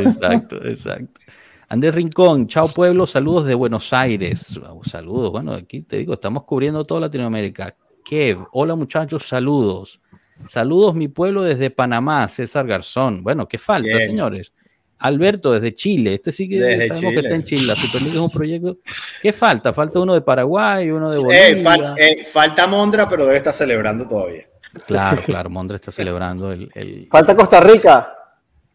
Exacto, 0.00 0.56
exacto. 0.64 1.20
Andrés 1.68 1.94
Rincón, 1.94 2.48
chao 2.48 2.68
pueblo, 2.68 3.06
saludos 3.06 3.44
de 3.46 3.54
Buenos 3.54 3.92
Aires. 3.92 4.58
Saludos, 4.82 5.30
bueno, 5.30 5.52
aquí 5.52 5.82
te 5.82 5.98
digo, 5.98 6.14
estamos 6.14 6.42
cubriendo 6.42 6.84
toda 6.84 7.02
Latinoamérica. 7.02 7.76
Kev, 8.08 8.46
hola 8.52 8.74
muchachos, 8.74 9.26
saludos. 9.26 10.00
Saludos 10.46 10.94
mi 10.94 11.08
pueblo 11.08 11.42
desde 11.42 11.68
Panamá, 11.68 12.26
César 12.28 12.66
Garzón. 12.66 13.22
Bueno, 13.22 13.46
¿qué 13.46 13.58
falta, 13.58 13.88
Bien. 13.88 14.00
señores? 14.00 14.52
Alberto 15.00 15.52
desde 15.52 15.74
Chile, 15.74 16.14
este 16.14 16.32
sí 16.32 16.48
que 16.48 16.58
Desde 16.58 16.88
sabemos 16.88 17.12
que 17.12 17.20
está 17.20 17.34
en 17.34 17.44
Chile, 17.44 17.66
la 17.66 17.76
Superliga 17.76 18.14
es 18.14 18.18
un 18.20 18.30
proyecto. 18.30 18.78
¿Qué 19.20 19.32
falta? 19.32 19.72
Falta 19.74 20.00
uno 20.00 20.14
de 20.14 20.22
Paraguay, 20.22 20.90
uno 20.90 21.10
de 21.10 21.18
Eh, 21.18 21.22
Bolivia. 21.54 21.62
fal- 21.62 21.94
eh, 21.98 22.24
falta 22.24 22.66
Mondra, 22.66 23.06
pero 23.08 23.26
debe 23.26 23.36
estar 23.36 23.52
celebrando 23.52 24.08
todavía. 24.08 24.42
Claro, 24.86 25.20
claro, 25.22 25.50
Mondra 25.50 25.76
está 25.76 25.90
celebrando 25.92 26.50
el, 26.50 26.70
el- 26.74 27.08
Falta 27.10 27.36
Costa 27.36 27.60
Rica. 27.60 28.14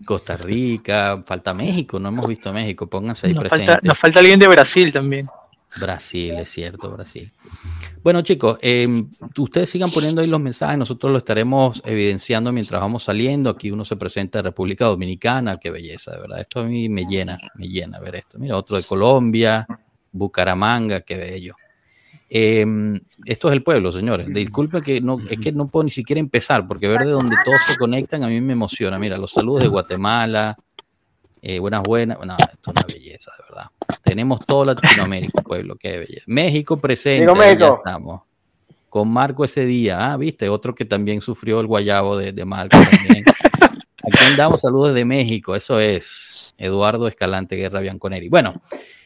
Costa 0.06 0.38
Rica, 0.38 1.24
falta 1.26 1.54
México, 1.54 1.98
no 2.00 2.10
hemos 2.10 2.28
visto 2.28 2.54
México, 2.54 2.88
pónganse 2.88 3.28
ahí 3.28 3.34
Nos 3.34 3.42
presentes. 3.42 3.68
falta, 3.74 3.88
nos 3.88 3.98
falta 3.98 4.20
alguien 4.20 4.40
de 4.40 4.48
Brasil 4.48 4.92
también. 4.94 5.28
Brasil, 5.80 6.36
es 6.36 6.50
cierto, 6.50 6.92
Brasil. 6.92 7.32
Bueno, 8.04 8.22
chicos, 8.22 8.58
eh, 8.62 8.88
ustedes 9.38 9.70
sigan 9.70 9.92
poniendo 9.92 10.22
ahí 10.22 10.28
los 10.28 10.42
mensajes, 10.42 10.78
nosotros 10.78 11.12
lo 11.12 11.18
estaremos 11.18 11.82
evidenciando 11.86 12.52
mientras 12.52 12.82
vamos 12.82 13.04
saliendo. 13.04 13.50
Aquí 13.50 13.72
uno 13.72 13.86
se 13.86 13.96
presenta 13.96 14.40
de 14.40 14.44
República 14.44 14.86
Dominicana, 14.86 15.58
qué 15.58 15.72
belleza, 15.72 16.12
de 16.12 16.22
verdad. 16.22 16.42
Esto 16.42 16.62
a 16.62 16.64
mí 16.64 16.90
me 16.90 17.06
llena, 17.06 17.38
me 17.56 17.68
llena 17.68 18.00
ver 18.00 18.16
esto. 18.16 18.38
Mira, 18.38 18.58
otro 18.58 18.78
de 18.78 18.84
Colombia, 18.84 19.66
Bucaramanga, 20.12 21.02
qué 21.02 21.18
bello. 21.18 21.56
Eh, 22.30 22.66
esto 23.26 23.50
es 23.50 23.54
el 23.54 23.64
pueblo, 23.64 23.92
señores. 23.92 24.34
Disculpen 24.34 24.82
que 24.82 25.00
no, 25.02 25.18
es 25.30 25.40
que 25.40 25.52
no 25.52 25.68
puedo 25.68 25.84
ni 25.84 25.92
siquiera 25.92 26.20
empezar, 26.20 26.68
porque 26.68 26.88
ver 26.88 27.06
de 27.06 27.12
donde 27.12 27.36
todos 27.46 27.62
se 27.68 27.78
conectan 27.78 28.24
a 28.24 28.28
mí 28.28 28.42
me 28.42 28.54
emociona. 28.54 28.98
Mira, 28.98 29.18
los 29.18 29.32
saludos 29.32 29.62
de 29.62 29.68
Guatemala, 29.68 30.58
eh, 31.46 31.60
buenas, 31.60 31.84
buenas. 31.84 32.18
No, 32.26 32.38
esto 32.38 32.58
es 32.62 32.68
una 32.68 32.86
belleza, 32.88 33.32
de 33.38 33.44
verdad. 33.50 33.70
Tenemos 34.02 34.46
todo 34.46 34.64
Latinoamérica, 34.64 35.42
pueblo, 35.44 35.76
qué 35.76 35.98
belleza. 35.98 36.24
México 36.26 36.78
presente, 36.78 37.22
Digo 37.22 37.34
ahí 37.34 37.50
ya 37.50 37.56
México. 37.56 37.82
estamos. 37.86 38.22
Con 38.88 39.10
Marco 39.10 39.44
ese 39.44 39.66
día, 39.66 40.14
ah, 40.14 40.16
viste, 40.16 40.48
otro 40.48 40.74
que 40.74 40.86
también 40.86 41.20
sufrió 41.20 41.60
el 41.60 41.68
guayabo 41.68 42.18
de, 42.18 42.32
de 42.32 42.46
Marco 42.46 42.78
también. 42.78 43.26
Aquí 44.04 44.24
andamos, 44.24 44.62
saludos 44.62 44.94
de 44.94 45.04
México, 45.04 45.54
eso 45.54 45.82
es. 45.82 46.54
Eduardo 46.58 47.10
Escalante 47.10 47.58
Guerra 47.58 47.82
Bianconeri. 47.82 48.30
Bueno, 48.30 48.52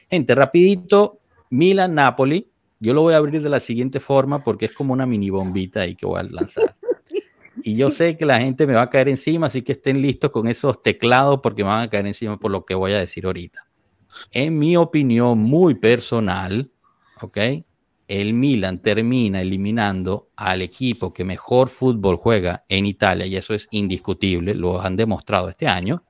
gente, 0.08 0.36
rapidito, 0.36 1.20
Milan-Napoli. 1.50 2.52
Yo 2.80 2.94
lo 2.94 3.02
voy 3.02 3.16
a 3.16 3.18
abrir 3.18 3.42
de 3.42 3.50
la 3.50 3.60
siguiente 3.60 4.00
forma 4.00 4.44
porque 4.44 4.66
es 4.66 4.74
como 4.76 4.94
una 4.94 5.08
mini 5.08 5.32
bombita 5.32 5.82
ahí 5.82 5.96
que 5.96 6.06
voy 6.06 6.20
a 6.20 6.24
lanzar. 6.24 6.76
Y 7.64 7.76
yo 7.76 7.92
sé 7.92 8.18
que 8.18 8.26
la 8.26 8.40
gente 8.40 8.68
me 8.68 8.74
va 8.74 8.84
a 8.84 8.90
caer 8.90 9.10
encima, 9.10 9.48
así 9.48 9.62
que 9.62 9.74
estén 9.74 10.02
listos 10.02 10.32
con 10.32 10.48
esos 10.48 10.82
teclados 10.82 11.40
porque 11.42 11.64
me 11.64 11.70
van 11.70 11.84
a 11.84 11.90
caer 11.90 12.08
encima 12.08 12.38
por 12.38 12.52
lo 12.52 12.66
que 12.66 12.76
voy 12.76 12.94
a 12.94 13.00
decir 13.00 13.26
ahorita. 13.26 13.68
En 14.32 14.58
mi 14.58 14.78
opinión 14.78 15.38
muy 15.38 15.76
personal, 15.76 16.72
¿ok? 17.22 17.38
El 18.08 18.34
Milan 18.34 18.82
termina 18.82 19.42
eliminando 19.42 20.30
al 20.36 20.62
equipo 20.62 21.14
que 21.14 21.24
mejor 21.24 21.68
fútbol 21.68 22.16
juega 22.16 22.64
en 22.70 22.86
Italia, 22.86 23.26
y 23.26 23.36
eso 23.36 23.54
es 23.54 23.68
indiscutible, 23.72 24.56
lo 24.56 24.82
han 24.82 24.96
demostrado 24.96 25.50
este 25.50 25.68
año, 25.68 26.04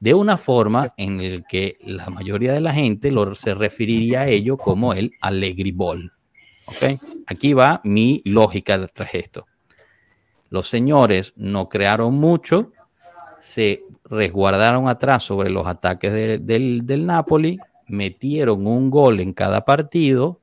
de 0.00 0.12
una 0.12 0.36
forma 0.36 0.92
en 0.96 1.20
el 1.20 1.44
que 1.48 1.76
la 1.84 2.10
mayoría 2.10 2.52
de 2.52 2.60
la 2.60 2.72
gente 2.72 3.10
lo, 3.10 3.34
se 3.34 3.54
referiría 3.54 4.22
a 4.22 4.28
ello 4.28 4.56
como 4.56 4.92
el 4.92 5.12
Allegri 5.20 5.72
Ball. 5.72 6.12
¿ok? 6.66 7.00
Aquí 7.26 7.54
va 7.54 7.80
mi 7.84 8.22
lógica 8.24 8.84
tras 8.88 9.14
esto. 9.14 9.46
Los 10.50 10.68
señores 10.68 11.32
no 11.36 11.68
crearon 11.68 12.14
mucho, 12.14 12.72
se 13.40 13.82
resguardaron 14.08 14.88
atrás 14.88 15.22
sobre 15.24 15.50
los 15.50 15.66
ataques 15.66 16.12
de- 16.12 16.38
del, 16.38 16.86
del 16.86 17.06
Napoli, 17.06 17.58
metieron 17.88 18.66
un 18.66 18.90
gol 18.90 19.20
en 19.20 19.32
cada 19.32 19.64
partido 19.64 20.40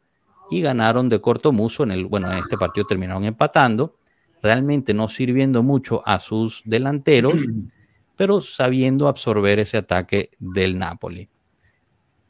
y 0.49 0.61
ganaron 0.61 1.09
de 1.09 1.21
corto 1.21 1.51
muso 1.51 1.83
en 1.83 1.91
el, 1.91 2.05
bueno, 2.05 2.31
en 2.31 2.39
este 2.39 2.57
partido 2.57 2.85
terminaron 2.85 3.23
empatando, 3.23 3.95
realmente 4.41 4.93
no 4.93 5.07
sirviendo 5.07 5.63
mucho 5.63 6.01
a 6.05 6.19
sus 6.19 6.61
delanteros, 6.65 7.33
pero 8.15 8.41
sabiendo 8.41 9.07
absorber 9.07 9.59
ese 9.59 9.77
ataque 9.77 10.29
del 10.39 10.77
Napoli. 10.77 11.29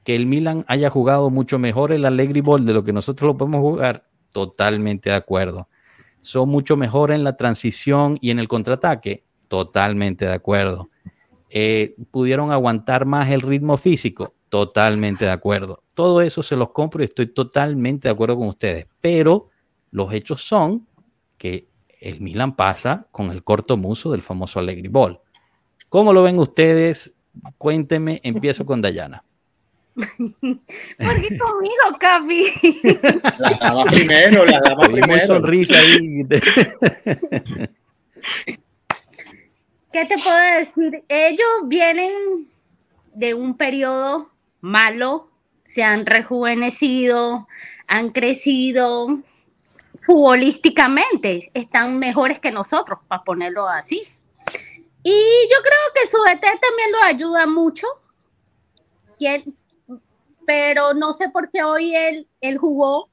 Que 0.03 0.15
el 0.15 0.25
Milan 0.25 0.65
haya 0.68 0.89
jugado 0.89 1.30
mucho 1.30 1.60
mejor 1.60 1.92
el 1.92 2.06
Allegri 2.06 2.42
Ball 2.42 2.65
de 2.65 2.74
lo 2.74 2.84
que 2.84 2.94
nosotros 2.94 3.27
lo 3.27 3.38
podemos 3.38 3.62
jugar, 3.62 4.06
totalmente 4.32 5.10
de 5.10 5.15
acuerdo. 5.15 5.68
Son 6.24 6.48
mucho 6.48 6.77
mejor 6.77 7.12
en 7.12 7.24
la 7.24 7.36
transición 7.36 8.18
y 8.22 8.32
en 8.32 8.39
el 8.39 8.48
contraataque, 8.48 9.25
totalmente 9.50 10.25
de 10.25 10.34
acuerdo. 10.34 10.89
Eh, 11.50 11.94
pudieron 12.12 12.51
aguantar 12.51 13.06
más 13.06 13.30
el 13.30 13.42
ritmo 13.42 13.75
físico, 13.75 14.34
totalmente 14.48 15.25
de 15.25 15.32
acuerdo. 15.32 15.84
Todo 15.94 16.22
eso 16.22 16.42
se 16.42 16.56
los 16.56 16.72
compro 16.72 17.03
y 17.03 17.06
estoy 17.06 17.27
totalmente 17.27 18.08
de 18.08 18.13
acuerdo 18.13 18.38
con 18.38 18.48
ustedes. 18.48 18.88
Pero 19.01 19.50
los 19.92 20.13
hechos 20.13 20.42
son 20.42 20.88
que 21.38 21.68
el 22.00 22.22
Milan 22.22 22.56
pasa 22.56 23.08
con 23.12 23.30
el 23.30 23.44
corto 23.44 23.75
muso 23.75 24.12
del 24.12 24.22
famoso 24.22 24.60
Allegri 24.60 24.88
Ball. 24.88 25.20
¿Cómo 25.89 26.13
lo 26.13 26.24
ven 26.24 26.39
ustedes? 26.39 27.15
Cuéntenme, 27.58 28.22
empiezo 28.24 28.65
con 28.65 28.82
Dayana. 28.82 29.24
¿Por 29.95 31.21
qué 31.21 31.38
conmigo, 31.38 31.97
Capi? 32.00 32.45
Las 33.39 33.59
damas 33.59 33.93
primero, 33.93 34.43
las 34.45 34.62
damas 34.62 34.89
primero. 34.89 35.25
sonrisa 35.27 35.77
ahí. 35.77 36.23
¿Qué 39.91 40.05
te 40.05 40.17
puedo 40.17 40.57
decir? 40.57 41.03
Ellos 41.07 41.47
vienen 41.65 42.50
de 43.13 43.35
un 43.35 43.55
periodo 43.55 44.31
malo, 44.62 45.29
se 45.65 45.83
han 45.83 46.05
rejuvenecido, 46.07 47.47
han 47.88 48.09
crecido 48.09 49.19
futbolísticamente, 50.05 51.51
están 51.53 52.00
mejores 52.00 52.39
que 52.39 52.51
nosotros, 52.51 53.00
para 53.07 53.23
ponerlo 53.23 53.67
así. 53.69 54.01
Y 55.03 55.12
yo 55.12 55.57
creo 55.62 55.93
que 55.93 56.07
su 56.09 56.17
DT 56.17 56.41
también 56.41 56.91
lo 56.91 57.03
ayuda 57.03 57.45
mucho, 57.45 57.85
Quien- 59.19 59.55
pero 60.45 60.93
no 60.93 61.13
sé 61.13 61.29
por 61.29 61.50
qué 61.51 61.63
hoy 61.63 61.95
él, 61.95 62.27
él 62.41 62.57
jugó 62.57 63.09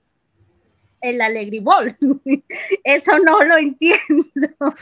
el 1.01 1.21
Allegri 1.21 1.61
Ball. 1.61 1.95
Eso 2.85 3.19
no 3.21 3.41
lo 3.45 3.57
entiendo. 3.57 4.25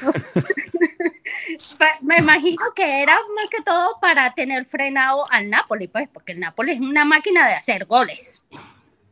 Me 2.02 2.16
imagino 2.18 2.62
que 2.74 3.02
era 3.02 3.14
más 3.36 3.48
que 3.50 3.62
todo 3.62 3.98
para 4.00 4.32
tener 4.34 4.64
frenado 4.66 5.22
al 5.30 5.48
Napoli, 5.50 5.88
pues, 5.88 6.08
porque 6.12 6.32
el 6.32 6.40
Napoli 6.40 6.72
es 6.72 6.80
una 6.80 7.04
máquina 7.04 7.46
de 7.46 7.54
hacer 7.54 7.84
goles. 7.86 8.44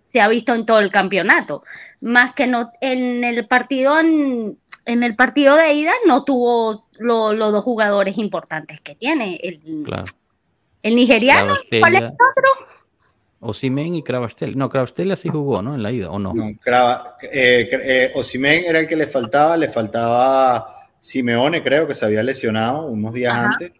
Se 0.06 0.20
ha 0.20 0.28
visto 0.28 0.54
en 0.54 0.66
todo 0.66 0.78
el 0.80 0.90
campeonato. 0.90 1.62
Más 2.00 2.34
que 2.34 2.46
no 2.46 2.70
en 2.80 3.22
el 3.24 3.46
partido 3.46 3.98
en, 4.00 4.58
en 4.86 5.02
el 5.02 5.14
partido 5.14 5.56
de 5.56 5.74
ida 5.74 5.92
no 6.06 6.24
tuvo 6.24 6.88
lo- 6.98 7.32
los 7.34 7.52
dos 7.52 7.64
jugadores 7.64 8.16
importantes 8.18 8.80
que 8.80 8.94
tiene. 8.94 9.38
El, 9.42 9.82
Claro. 9.84 10.04
el 10.82 10.96
nigeriano, 10.96 11.54
¿cuál 11.80 11.96
es 11.96 12.02
el 12.02 12.08
otro? 12.08 12.66
Osimen 13.40 13.94
y 13.94 14.02
Cravastel. 14.02 14.56
No, 14.56 14.68
Cravastel 14.68 15.12
así 15.12 15.28
jugó, 15.28 15.62
¿no? 15.62 15.74
En 15.74 15.82
la 15.82 15.92
ida, 15.92 16.10
¿o 16.10 16.18
no? 16.18 16.34
No, 16.34 16.48
eh, 16.48 16.58
eh, 17.22 18.12
Osimhen 18.14 18.64
era 18.64 18.80
el 18.80 18.86
que 18.86 18.96
le 18.96 19.06
faltaba, 19.06 19.56
le 19.56 19.68
faltaba 19.68 20.88
Simeone, 21.00 21.62
creo 21.62 21.86
que 21.86 21.94
se 21.94 22.04
había 22.04 22.22
lesionado 22.22 22.86
unos 22.86 23.12
días 23.12 23.34
Ajá. 23.34 23.48
antes. 23.52 23.72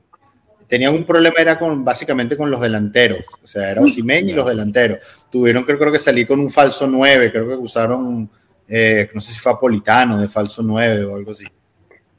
Tenían 0.69 0.95
un 0.95 1.05
problema, 1.05 1.37
era 1.39 1.59
con 1.59 1.85
básicamente 1.85 2.37
con 2.37 2.51
los 2.51 2.61
delanteros, 2.61 3.21
o 3.43 3.47
sea, 3.47 3.71
era 3.71 3.83
Osimhen 3.83 4.29
y 4.29 4.33
los 4.33 4.47
delanteros. 4.47 4.99
Tuvieron, 5.31 5.63
creo, 5.63 5.79
creo 5.79 5.93
que 5.93 5.99
salir 5.99 6.27
con 6.27 6.41
un 6.41 6.51
falso 6.51 6.89
9, 6.89 7.31
creo 7.31 7.49
que 7.49 7.55
usaron, 7.55 8.29
eh, 8.69 9.09
no 9.15 9.21
sé 9.21 9.33
si 9.33 9.39
fue 9.39 9.53
Apolitano 9.53 10.19
de 10.19 10.29
falso 10.29 10.63
9 10.63 11.05
o 11.05 11.17
algo 11.17 11.31
así. 11.31 11.45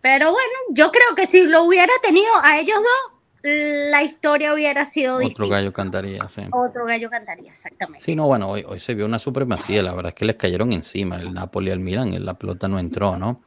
Pero 0.01 0.31
bueno, 0.31 0.53
yo 0.69 0.89
creo 0.91 1.15
que 1.15 1.27
si 1.27 1.45
lo 1.45 1.63
hubiera 1.63 1.91
tenido 2.01 2.31
a 2.41 2.57
ellos 2.57 2.77
dos, 2.77 3.16
la 3.91 4.03
historia 4.03 4.53
hubiera 4.53 4.85
sido 4.85 5.15
Otro 5.15 5.27
distinta. 5.27 5.55
gallo 5.55 5.73
cantaría, 5.73 6.19
sí. 6.29 6.41
Otro 6.51 6.85
gallo 6.85 7.09
cantaría, 7.09 7.51
exactamente. 7.51 8.03
Sí, 8.03 8.15
no, 8.15 8.27
bueno, 8.27 8.49
hoy, 8.49 8.63
hoy 8.67 8.79
se 8.79 8.93
vio 8.95 9.05
una 9.05 9.19
supremacía, 9.19 9.83
la 9.83 9.93
verdad 9.93 10.09
es 10.09 10.15
que 10.15 10.25
les 10.25 10.35
cayeron 10.35 10.73
encima 10.73 11.17
el 11.17 11.33
Napoli 11.33 11.71
al 11.71 11.79
Milan, 11.79 12.13
la 12.25 12.33
pelota 12.35 12.67
no 12.67 12.79
entró, 12.79 13.17
¿no? 13.17 13.41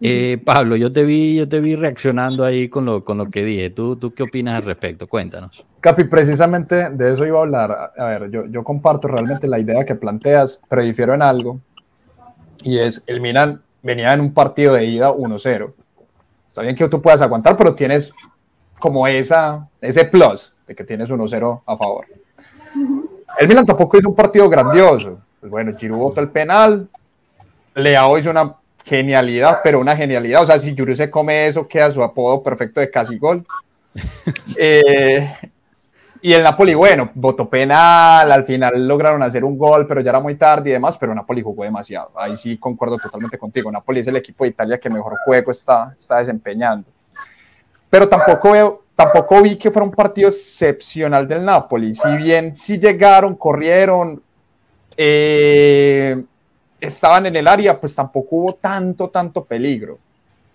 Eh, 0.00 0.38
Pablo, 0.44 0.76
yo 0.76 0.92
te 0.92 1.04
vi, 1.04 1.36
yo 1.36 1.48
te 1.48 1.60
vi 1.60 1.74
reaccionando 1.74 2.44
ahí 2.44 2.68
con 2.68 2.84
lo, 2.84 3.04
con 3.04 3.16
lo 3.16 3.30
que 3.30 3.44
dije. 3.44 3.70
¿Tú, 3.70 3.96
¿Tú 3.96 4.12
qué 4.12 4.24
opinas 4.24 4.56
al 4.56 4.62
respecto? 4.62 5.06
Cuéntanos. 5.06 5.64
Capi, 5.80 6.04
precisamente 6.04 6.90
de 6.90 7.12
eso 7.12 7.24
iba 7.24 7.38
a 7.38 7.42
hablar. 7.42 7.92
A 7.96 8.04
ver, 8.04 8.30
yo, 8.30 8.46
yo 8.46 8.62
comparto 8.62 9.08
realmente 9.08 9.48
la 9.48 9.58
idea 9.58 9.84
que 9.84 9.94
planteas, 9.94 10.60
pero 10.68 10.82
difiero 10.82 11.14
en 11.14 11.22
algo. 11.22 11.60
Y 12.62 12.78
es, 12.78 13.02
el 13.06 13.20
Milan 13.20 13.62
venía 13.82 14.12
en 14.12 14.20
un 14.20 14.34
partido 14.34 14.74
de 14.74 14.84
ida 14.84 15.10
1-0. 15.10 15.72
Está 16.48 16.62
bien 16.62 16.76
que 16.76 16.88
tú 16.88 17.00
puedas 17.00 17.22
aguantar, 17.22 17.56
pero 17.56 17.74
tienes 17.74 18.12
como 18.78 19.06
esa, 19.06 19.68
ese 19.80 20.04
plus 20.04 20.52
de 20.66 20.74
que 20.74 20.84
tienes 20.84 21.10
1-0 21.10 21.62
a 21.64 21.76
favor. 21.76 22.06
El 23.38 23.48
Milan 23.48 23.66
tampoco 23.66 23.98
hizo 23.98 24.08
un 24.08 24.14
partido 24.14 24.48
grandioso. 24.48 25.18
Pues 25.40 25.50
bueno, 25.50 25.76
Giroud 25.76 25.98
botó 25.98 26.20
el 26.20 26.30
penal, 26.30 26.88
Leao 27.74 28.18
hizo 28.18 28.30
una 28.30 28.54
genialidad, 28.84 29.60
pero 29.62 29.80
una 29.80 29.96
genialidad. 29.96 30.42
O 30.42 30.46
sea, 30.46 30.58
si 30.58 30.74
Giroud 30.74 30.96
se 30.96 31.10
come 31.10 31.46
eso, 31.46 31.68
queda 31.68 31.90
su 31.90 32.02
apodo 32.02 32.42
perfecto 32.42 32.80
de 32.80 32.90
casi 32.90 33.18
gol. 33.18 33.44
Eh, 34.58 35.28
y 36.22 36.32
el 36.32 36.42
Napoli, 36.42 36.74
bueno, 36.74 37.10
votó 37.14 37.48
penal, 37.48 38.32
al 38.32 38.44
final 38.44 38.88
lograron 38.88 39.22
hacer 39.22 39.44
un 39.44 39.56
gol, 39.56 39.86
pero 39.86 40.00
ya 40.00 40.10
era 40.10 40.20
muy 40.20 40.34
tarde 40.34 40.70
y 40.70 40.72
demás, 40.72 40.98
pero 40.98 41.14
Napoli 41.14 41.42
jugó 41.42 41.62
demasiado. 41.62 42.10
Ahí 42.16 42.34
sí 42.36 42.56
concuerdo 42.58 42.98
totalmente 42.98 43.38
contigo. 43.38 43.70
Napoli 43.70 44.00
es 44.00 44.06
el 44.06 44.16
equipo 44.16 44.44
de 44.44 44.50
Italia 44.50 44.78
que 44.78 44.90
mejor 44.90 45.14
juego 45.24 45.50
está, 45.50 45.94
está 45.96 46.18
desempeñando. 46.18 46.88
Pero 47.90 48.08
tampoco 48.08 48.52
veo, 48.52 48.82
tampoco 48.94 49.42
vi 49.42 49.56
que 49.56 49.70
fuera 49.70 49.86
un 49.86 49.92
partido 49.92 50.28
excepcional 50.28 51.26
del 51.26 51.44
Napoli. 51.44 51.94
Si 51.94 52.08
bien 52.16 52.54
sí 52.56 52.78
llegaron, 52.78 53.34
corrieron, 53.34 54.22
eh, 54.96 56.22
estaban 56.80 57.26
en 57.26 57.36
el 57.36 57.46
área, 57.46 57.78
pues 57.78 57.94
tampoco 57.94 58.36
hubo 58.36 58.54
tanto, 58.54 59.08
tanto 59.08 59.44
peligro. 59.44 59.98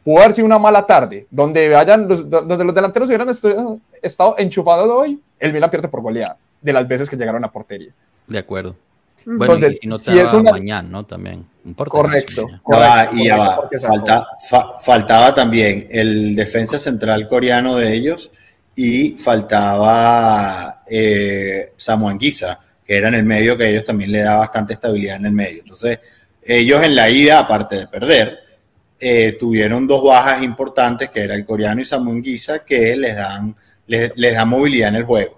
Pudo 0.04 0.20
haber 0.20 0.34
sido 0.34 0.48
una 0.48 0.58
mala 0.58 0.86
tarde, 0.86 1.28
donde, 1.30 1.70
vayan 1.70 2.08
los, 2.08 2.28
donde 2.28 2.64
los 2.64 2.74
delanteros 2.74 3.08
hubieran 3.08 3.30
estado 3.30 4.36
enchufado 4.38 4.98
hoy, 4.98 5.22
el 5.40 5.54
Milan 5.54 5.70
pierde 5.70 5.88
por 5.88 6.02
goleada 6.02 6.38
de 6.60 6.74
las 6.74 6.88
veces 6.88 7.10
que 7.10 7.16
llegaron 7.16 7.44
a 7.44 7.52
portería. 7.52 7.92
De 8.28 8.38
acuerdo. 8.38 8.76
Bueno, 9.26 9.54
Entonces, 9.56 9.76
y 9.78 9.82
si 9.82 9.88
no 9.88 9.98
si 9.98 10.18
es 10.18 10.34
una- 10.34 10.52
mañana, 10.52 10.88
¿no? 10.90 11.06
También. 11.06 11.46
Correcto. 11.88 12.48
correcto, 12.64 13.16
y 13.16 13.26
ya 13.28 13.38
va. 13.38 13.70
Falta- 13.82 14.28
fa- 14.50 14.80
faltaba 14.80 15.34
también 15.36 15.88
el 15.92 16.36
defensa 16.36 16.78
central 16.80 17.28
coreano 17.28 17.76
de 17.78 17.94
ellos 17.94 18.32
y 18.76 19.12
faltaba 19.18 20.84
eh, 20.88 21.72
Samu 21.78 22.10
Anguissa, 22.10 22.60
que 22.86 22.98
era 22.98 23.08
en 23.10 23.16
el 23.16 23.24
medio, 23.24 23.58
que 23.58 23.66
a 23.66 23.70
ellos 23.70 23.86
también 23.86 24.12
le 24.12 24.22
da 24.22 24.38
bastante 24.38 24.74
estabilidad 24.74 25.18
en 25.18 25.28
el 25.28 25.32
medio. 25.34 25.60
Entonces, 25.62 26.00
ellos 26.44 26.82
en 26.84 26.96
la 26.96 27.10
ida, 27.10 27.40
aparte 27.40 27.76
de 27.78 27.88
perder, 27.88 28.40
eh, 29.00 29.38
tuvieron 29.40 29.88
dos 29.88 30.04
bajas 30.04 30.44
importantes, 30.44 31.10
que 31.10 31.22
era 31.22 31.36
el 31.36 31.46
coreano 31.46 31.82
y 31.82 31.86
Samu 31.86 32.12
Anguissa, 32.12 32.60
que 32.66 32.96
les 32.96 33.16
dan, 33.16 33.56
les, 33.88 34.12
les 34.16 34.34
dan 34.34 34.50
movilidad 34.50 34.90
en 34.90 34.96
el 34.96 35.04
juego. 35.04 35.38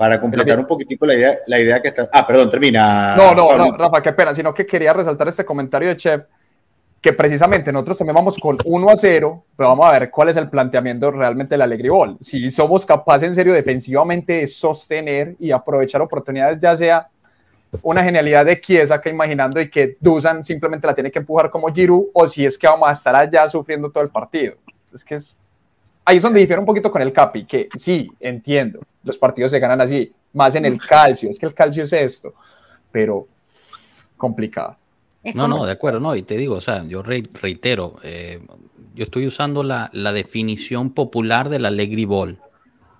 Para 0.00 0.18
completar 0.18 0.58
un 0.58 0.64
poquitico 0.64 1.04
la 1.04 1.14
idea, 1.14 1.38
la 1.46 1.60
idea 1.60 1.82
que 1.82 1.88
está... 1.88 2.08
Ah, 2.10 2.26
perdón, 2.26 2.48
termina. 2.48 3.14
No, 3.16 3.34
no, 3.34 3.48
Pablo. 3.48 3.66
no, 3.66 3.76
Rafa, 3.76 4.02
qué 4.02 4.14
pena, 4.14 4.34
sino 4.34 4.54
que 4.54 4.64
quería 4.64 4.94
resaltar 4.94 5.28
este 5.28 5.44
comentario 5.44 5.90
de 5.90 5.96
Chef, 5.98 6.22
que 7.02 7.12
precisamente 7.12 7.70
nosotros 7.70 7.98
también 7.98 8.14
vamos 8.14 8.38
con 8.38 8.56
1 8.64 8.88
a 8.88 8.96
0, 8.96 9.44
pero 9.54 9.68
vamos 9.68 9.84
a 9.84 9.98
ver 9.98 10.10
cuál 10.10 10.30
es 10.30 10.38
el 10.38 10.48
planteamiento 10.48 11.10
realmente 11.10 11.52
del 11.52 11.60
Alegre 11.60 11.90
Ball. 11.90 12.16
Si 12.18 12.50
somos 12.50 12.86
capaces 12.86 13.28
en 13.28 13.34
serio 13.34 13.52
defensivamente 13.52 14.32
de 14.38 14.46
sostener 14.46 15.36
y 15.38 15.50
aprovechar 15.50 16.00
oportunidades, 16.00 16.58
ya 16.58 16.74
sea 16.74 17.06
una 17.82 18.02
genialidad 18.02 18.46
de 18.46 18.58
Chiesa 18.58 19.02
que 19.02 19.10
imaginando 19.10 19.60
y 19.60 19.68
que 19.68 19.98
Dusan 20.00 20.42
simplemente 20.42 20.86
la 20.86 20.94
tiene 20.94 21.10
que 21.10 21.18
empujar 21.18 21.50
como 21.50 21.70
Giroud, 21.70 22.06
o 22.14 22.26
si 22.26 22.46
es 22.46 22.56
que 22.56 22.66
vamos 22.66 22.88
a 22.88 22.92
estar 22.92 23.14
allá 23.14 23.46
sufriendo 23.50 23.90
todo 23.90 24.02
el 24.02 24.08
partido. 24.08 24.54
Es 24.94 25.04
que 25.04 25.16
es... 25.16 25.36
Ahí 26.04 26.16
es 26.16 26.22
donde 26.22 26.40
difiere 26.40 26.60
un 26.60 26.66
poquito 26.66 26.90
con 26.90 27.02
el 27.02 27.12
Capi, 27.12 27.44
que 27.44 27.68
sí, 27.76 28.10
entiendo, 28.18 28.80
los 29.04 29.18
partidos 29.18 29.52
se 29.52 29.58
ganan 29.58 29.80
así, 29.80 30.12
más 30.32 30.54
en 30.54 30.64
el 30.64 30.80
calcio, 30.80 31.30
es 31.30 31.38
que 31.38 31.46
el 31.46 31.54
calcio 31.54 31.84
es 31.84 31.92
esto, 31.92 32.34
pero 32.90 33.28
complicado. 34.16 34.76
No, 35.34 35.46
no, 35.46 35.66
de 35.66 35.72
acuerdo, 35.72 36.00
no, 36.00 36.16
y 36.16 36.22
te 36.22 36.36
digo, 36.36 36.56
o 36.56 36.60
sea, 36.60 36.82
yo 36.84 37.02
re- 37.02 37.22
reitero, 37.40 37.96
eh, 38.02 38.40
yo 38.94 39.04
estoy 39.04 39.26
usando 39.26 39.62
la, 39.62 39.90
la 39.92 40.12
definición 40.12 40.90
popular 40.90 41.48
del 41.48 41.66
Allegri 41.66 42.06
Ball. 42.06 42.38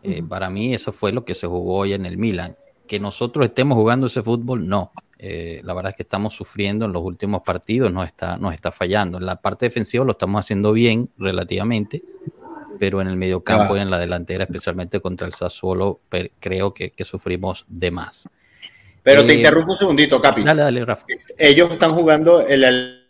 Eh, 0.02 0.23
Para 0.23 0.50
mí 0.50 0.75
eso 0.75 0.92
fue 0.92 1.12
lo 1.12 1.25
que 1.25 1.35
se 1.35 1.47
jugó 1.47 1.78
hoy 1.78 1.95
en 1.95 2.07
el 2.07 2.16
Milan. 2.16 2.57
Que 2.87 3.00
nosotros 3.00 3.47
estemos 3.47 3.76
jugando 3.76 4.07
ese 4.07 4.23
fútbol, 4.23 4.69
no. 4.69 4.92
Eh, 5.19 5.61
la 5.64 5.75
verdad 5.75 5.90
es 5.90 5.97
que 5.97 6.02
estamos 6.02 6.35
sufriendo 6.35 6.87
en 6.87 6.92
los 6.92 7.02
últimos 7.02 7.42
partidos, 7.42 7.92
nos 7.92 8.07
está, 8.07 8.37
nos 8.37 8.54
está 8.54 8.71
fallando. 8.71 9.19
En 9.19 9.26
la 9.26 9.37
parte 9.37 9.66
defensiva 9.66 10.04
lo 10.04 10.12
estamos 10.12 10.40
haciendo 10.40 10.73
bien 10.73 11.11
relativamente, 11.19 12.02
pero 12.78 13.00
en 13.00 13.08
el 13.08 13.16
mediocampo 13.16 13.74
Ah. 13.74 13.78
y 13.78 13.80
en 13.80 13.90
la 13.90 13.98
delantera, 13.98 14.44
especialmente 14.44 15.00
contra 15.00 15.26
el 15.26 15.34
Sassuolo, 15.34 16.00
creo 16.38 16.72
que, 16.74 16.90
que 16.92 17.04
sufrimos 17.04 17.64
de 17.68 17.90
más. 17.90 18.28
Pero 19.02 19.24
te 19.24 19.32
Eh, 19.32 19.36
interrumpo 19.36 19.72
un 19.72 19.76
segundito, 19.78 20.20
Capi. 20.20 20.42
Dale, 20.44 20.62
dale, 20.62 20.84
Rafa. 20.84 21.04
ellos 21.38 21.70
están 21.72 21.92
jugando 21.92 22.46
el 22.46 23.00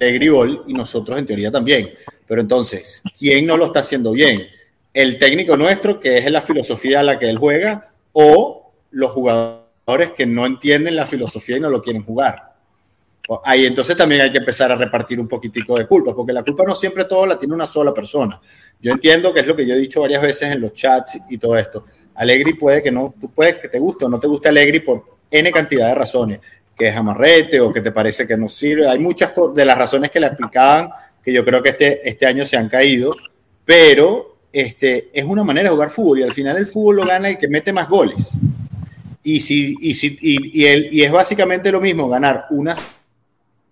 Alegribol 0.00 0.64
y 0.66 0.74
nosotros 0.74 1.18
en 1.18 1.26
teoría 1.26 1.50
también. 1.50 1.90
Pero 2.26 2.40
entonces, 2.40 3.02
¿quién 3.18 3.46
no 3.46 3.56
lo 3.56 3.66
está 3.66 3.80
haciendo 3.80 4.12
bien? 4.12 4.46
¿El 4.92 5.18
técnico 5.18 5.56
nuestro, 5.56 5.98
que 6.00 6.18
es 6.18 6.30
la 6.30 6.40
filosofía 6.40 7.00
a 7.00 7.02
la 7.02 7.18
que 7.18 7.28
él 7.28 7.38
juega, 7.38 7.86
o 8.12 8.72
los 8.90 9.10
jugadores 9.12 10.12
que 10.16 10.24
no 10.26 10.46
entienden 10.46 10.96
la 10.96 11.06
filosofía 11.06 11.56
y 11.56 11.60
no 11.60 11.70
lo 11.70 11.82
quieren 11.82 12.04
jugar? 12.04 12.53
Ahí 13.44 13.64
entonces 13.66 13.96
también 13.96 14.20
hay 14.20 14.30
que 14.30 14.38
empezar 14.38 14.70
a 14.70 14.76
repartir 14.76 15.18
un 15.18 15.26
poquitico 15.26 15.78
de 15.78 15.86
culpa, 15.86 16.14
porque 16.14 16.32
la 16.32 16.42
culpa 16.42 16.64
no 16.66 16.74
siempre 16.74 17.04
todo 17.06 17.24
la 17.26 17.38
tiene 17.38 17.54
una 17.54 17.66
sola 17.66 17.92
persona. 17.94 18.38
Yo 18.80 18.92
entiendo 18.92 19.32
que 19.32 19.40
es 19.40 19.46
lo 19.46 19.56
que 19.56 19.66
yo 19.66 19.74
he 19.74 19.78
dicho 19.78 20.02
varias 20.02 20.20
veces 20.22 20.52
en 20.52 20.60
los 20.60 20.74
chats 20.74 21.18
y 21.30 21.38
todo 21.38 21.56
esto. 21.56 21.86
Alegri 22.16 22.54
puede 22.54 22.82
que 22.82 22.92
no, 22.92 23.14
tú 23.18 23.30
puedes 23.30 23.56
que 23.56 23.68
te 23.68 23.78
guste 23.78 24.04
o 24.04 24.08
no 24.08 24.20
te 24.20 24.26
guste 24.26 24.48
Alegri 24.48 24.80
por 24.80 25.04
N 25.30 25.50
cantidad 25.50 25.88
de 25.88 25.94
razones, 25.94 26.40
que 26.76 26.88
es 26.88 26.96
amarrete 26.96 27.60
o 27.60 27.72
que 27.72 27.80
te 27.80 27.92
parece 27.92 28.26
que 28.26 28.36
no 28.36 28.48
sirve. 28.48 28.86
Hay 28.86 28.98
muchas 28.98 29.32
de 29.54 29.64
las 29.64 29.78
razones 29.78 30.10
que 30.10 30.20
le 30.20 30.26
explicaban 30.26 30.90
que 31.22 31.32
yo 31.32 31.44
creo 31.44 31.62
que 31.62 31.70
este, 31.70 32.06
este 32.06 32.26
año 32.26 32.44
se 32.44 32.58
han 32.58 32.68
caído, 32.68 33.10
pero 33.64 34.36
este, 34.52 35.08
es 35.12 35.24
una 35.24 35.42
manera 35.42 35.70
de 35.70 35.74
jugar 35.74 35.88
fútbol 35.90 36.20
y 36.20 36.22
al 36.24 36.32
final 36.32 36.56
el 36.58 36.66
fútbol 36.66 36.96
lo 36.96 37.04
gana 37.06 37.30
el 37.30 37.38
que 37.38 37.48
mete 37.48 37.72
más 37.72 37.88
goles. 37.88 38.32
Y, 39.22 39.40
si, 39.40 39.74
y, 39.80 39.94
si, 39.94 40.18
y, 40.20 40.66
el- 40.66 40.92
y 40.92 41.02
es 41.02 41.10
básicamente 41.10 41.72
lo 41.72 41.80
mismo 41.80 42.06
ganar 42.08 42.44
una 42.50 42.74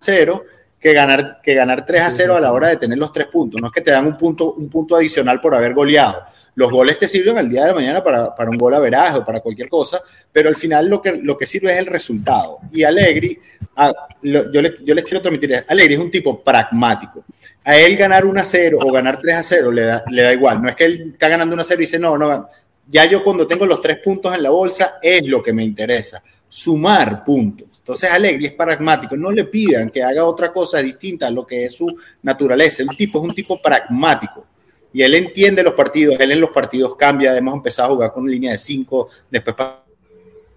0 0.02 0.44
que 0.80 0.92
ganar, 0.92 1.40
que 1.42 1.54
ganar 1.54 1.86
3 1.86 2.02
a 2.02 2.10
0 2.10 2.36
a 2.36 2.40
la 2.40 2.52
hora 2.52 2.68
de 2.68 2.76
tener 2.76 2.98
los 2.98 3.12
tres 3.12 3.28
puntos. 3.28 3.60
No 3.60 3.68
es 3.68 3.72
que 3.72 3.80
te 3.82 3.92
dan 3.92 4.04
un 4.04 4.16
punto, 4.18 4.52
un 4.54 4.68
punto 4.68 4.96
adicional 4.96 5.40
por 5.40 5.54
haber 5.54 5.74
goleado. 5.74 6.22
Los 6.56 6.70
goles 6.70 6.98
te 6.98 7.06
sirven 7.08 7.38
al 7.38 7.48
día 7.48 7.64
de 7.66 7.72
mañana 7.72 8.02
para, 8.02 8.34
para 8.34 8.50
un 8.50 8.58
gol 8.58 8.74
averaje 8.74 9.16
o 9.18 9.24
para 9.24 9.40
cualquier 9.40 9.68
cosa, 9.68 10.02
pero 10.32 10.48
al 10.48 10.56
final 10.56 10.86
lo 10.88 11.00
que, 11.00 11.12
lo 11.22 11.38
que 11.38 11.46
sirve 11.46 11.72
es 11.72 11.78
el 11.78 11.86
resultado. 11.86 12.58
Y 12.72 12.82
Allegri, 12.82 13.38
a- 13.76 13.92
lo- 14.22 14.50
yo, 14.52 14.60
le- 14.60 14.74
yo 14.84 14.94
les 14.94 15.04
quiero 15.04 15.22
transmitir, 15.22 15.64
Allegri 15.68 15.94
es 15.94 16.00
un 16.00 16.10
tipo 16.10 16.42
pragmático. 16.42 17.24
A 17.64 17.76
él 17.78 17.96
ganar 17.96 18.26
1 18.26 18.40
a 18.40 18.44
0 18.44 18.78
o 18.82 18.92
ganar 18.92 19.18
3 19.20 19.36
a 19.36 19.42
0 19.44 19.70
le 19.72 19.82
da, 19.82 20.04
le 20.10 20.22
da 20.22 20.32
igual. 20.34 20.60
No 20.60 20.68
es 20.68 20.74
que 20.74 20.84
él 20.84 21.10
está 21.12 21.28
ganando 21.28 21.54
1 21.54 21.62
a 21.62 21.64
0 21.64 21.80
y 21.80 21.84
dice, 21.86 21.98
no, 21.98 22.18
no, 22.18 22.48
ya 22.88 23.04
yo 23.06 23.22
cuando 23.22 23.46
tengo 23.46 23.64
los 23.64 23.80
tres 23.80 23.98
puntos 24.04 24.34
en 24.34 24.42
la 24.42 24.50
bolsa 24.50 24.94
es 25.00 25.24
lo 25.26 25.42
que 25.42 25.52
me 25.54 25.64
interesa, 25.64 26.22
sumar 26.54 27.24
puntos. 27.24 27.78
Entonces 27.78 28.10
Alegri 28.10 28.44
es 28.44 28.52
pragmático, 28.52 29.16
no 29.16 29.32
le 29.32 29.46
pidan 29.46 29.88
que 29.88 30.02
haga 30.02 30.26
otra 30.26 30.52
cosa 30.52 30.82
distinta 30.82 31.28
a 31.28 31.30
lo 31.30 31.46
que 31.46 31.64
es 31.64 31.74
su 31.74 31.86
naturaleza. 32.20 32.82
El 32.82 32.90
tipo 32.90 33.20
es 33.20 33.24
un 33.24 33.34
tipo 33.34 33.58
pragmático 33.62 34.44
y 34.92 35.00
él 35.00 35.14
entiende 35.14 35.62
los 35.62 35.72
partidos, 35.72 36.20
él 36.20 36.30
en 36.30 36.42
los 36.42 36.50
partidos 36.50 36.94
cambia, 36.94 37.34
hemos 37.34 37.54
empezado 37.54 37.88
a 37.88 37.94
jugar 37.94 38.12
con 38.12 38.30
línea 38.30 38.52
de 38.52 38.58
5, 38.58 39.08
después 39.30 39.56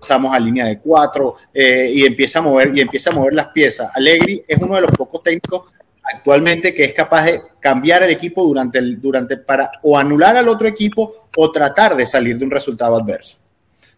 pasamos 0.02 0.36
a 0.36 0.40
línea 0.40 0.66
de 0.66 0.80
4 0.80 1.36
y 1.54 2.06
empieza 2.06 2.40
a 2.40 2.42
mover 2.42 2.76
y 2.76 2.82
empieza 2.82 3.12
a 3.12 3.14
mover 3.14 3.34
las 3.34 3.48
piezas. 3.48 3.90
Alegri 3.96 4.44
es 4.46 4.60
uno 4.60 4.76
de 4.76 4.82
los 4.82 4.92
pocos 4.92 5.24
técnicos 5.24 5.62
actualmente 6.04 6.74
que 6.74 6.84
es 6.84 6.94
capaz 6.94 7.24
de 7.24 7.42
cambiar 7.62 8.04
el 8.04 8.10
equipo 8.10 8.44
durante 8.44 8.80
el 8.80 9.00
durante 9.00 9.38
para 9.38 9.72
o 9.84 9.98
anular 9.98 10.36
al 10.36 10.50
otro 10.50 10.68
equipo 10.68 11.10
o 11.38 11.52
tratar 11.54 11.96
de 11.96 12.06
salir 12.06 12.38
de 12.38 12.44
un 12.44 12.52
resultado 12.52 12.98
adverso. 12.98 13.45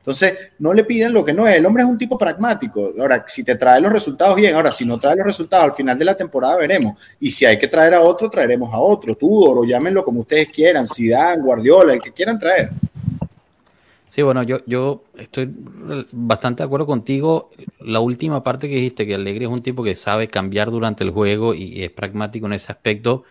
Entonces, 0.08 0.36
no 0.60 0.72
le 0.74 0.86
piden 0.86 1.12
lo 1.12 1.26
que 1.26 1.34
no 1.34 1.46
es. 1.46 1.58
El 1.58 1.66
hombre 1.66 1.84
es 1.84 1.90
un 1.90 1.98
tipo 1.98 2.18
pragmático. 2.18 2.94
Ahora, 2.98 3.26
si 3.28 3.44
te 3.44 3.56
trae 3.56 3.82
los 3.82 3.92
resultados, 3.92 4.38
bien. 4.38 4.56
Ahora, 4.56 4.72
si 4.72 4.86
no 4.86 4.98
trae 4.98 5.18
los 5.18 5.26
resultados, 5.26 5.66
al 5.66 5.74
final 5.74 6.00
de 6.00 6.06
la 6.06 6.16
temporada 6.16 6.56
veremos. 6.56 6.98
Y 7.20 7.30
si 7.30 7.44
hay 7.44 7.60
que 7.60 7.68
traer 7.68 7.94
a 7.94 8.00
otro, 8.00 8.30
traeremos 8.30 8.74
a 8.74 8.78
otro. 8.78 9.16
Tudor 9.16 9.58
o 9.58 9.66
llámenlo 9.66 10.06
como 10.06 10.22
ustedes 10.22 10.48
quieran. 10.48 10.88
Zidane, 10.88 11.42
Guardiola, 11.42 11.92
el 11.92 12.02
que 12.02 12.14
quieran 12.14 12.40
traer. 12.40 12.70
Sí, 14.08 14.22
bueno, 14.22 14.44
yo, 14.44 14.60
yo 14.66 15.04
estoy 15.18 15.54
bastante 16.14 16.64
de 16.64 16.68
acuerdo 16.68 16.86
contigo. 16.86 17.50
La 17.82 18.00
última 18.00 18.42
parte 18.44 18.70
que 18.70 18.76
dijiste, 18.76 19.06
que 19.06 19.16
Alegre 19.16 19.44
es 19.44 19.52
un 19.52 19.62
tipo 19.62 19.84
que 19.84 19.98
sabe 19.98 20.30
cambiar 20.30 20.72
durante 20.72 21.04
el 21.04 21.10
juego 21.10 21.54
y 21.54 21.84
es 21.84 21.92
pragmático 21.92 22.46
en 22.46 22.54
ese 22.54 22.72
aspecto, 22.72 23.26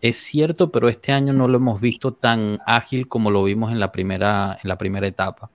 es 0.00 0.16
cierto, 0.18 0.70
pero 0.70 0.88
este 0.88 1.10
año 1.10 1.32
no 1.32 1.48
lo 1.48 1.56
hemos 1.56 1.80
visto 1.80 2.12
tan 2.12 2.60
ágil 2.66 3.08
como 3.08 3.32
lo 3.32 3.42
vimos 3.42 3.72
en 3.72 3.80
la 3.80 3.90
primera, 3.90 4.56
en 4.62 4.68
la 4.68 4.78
primera 4.78 5.08
etapa. 5.08 5.50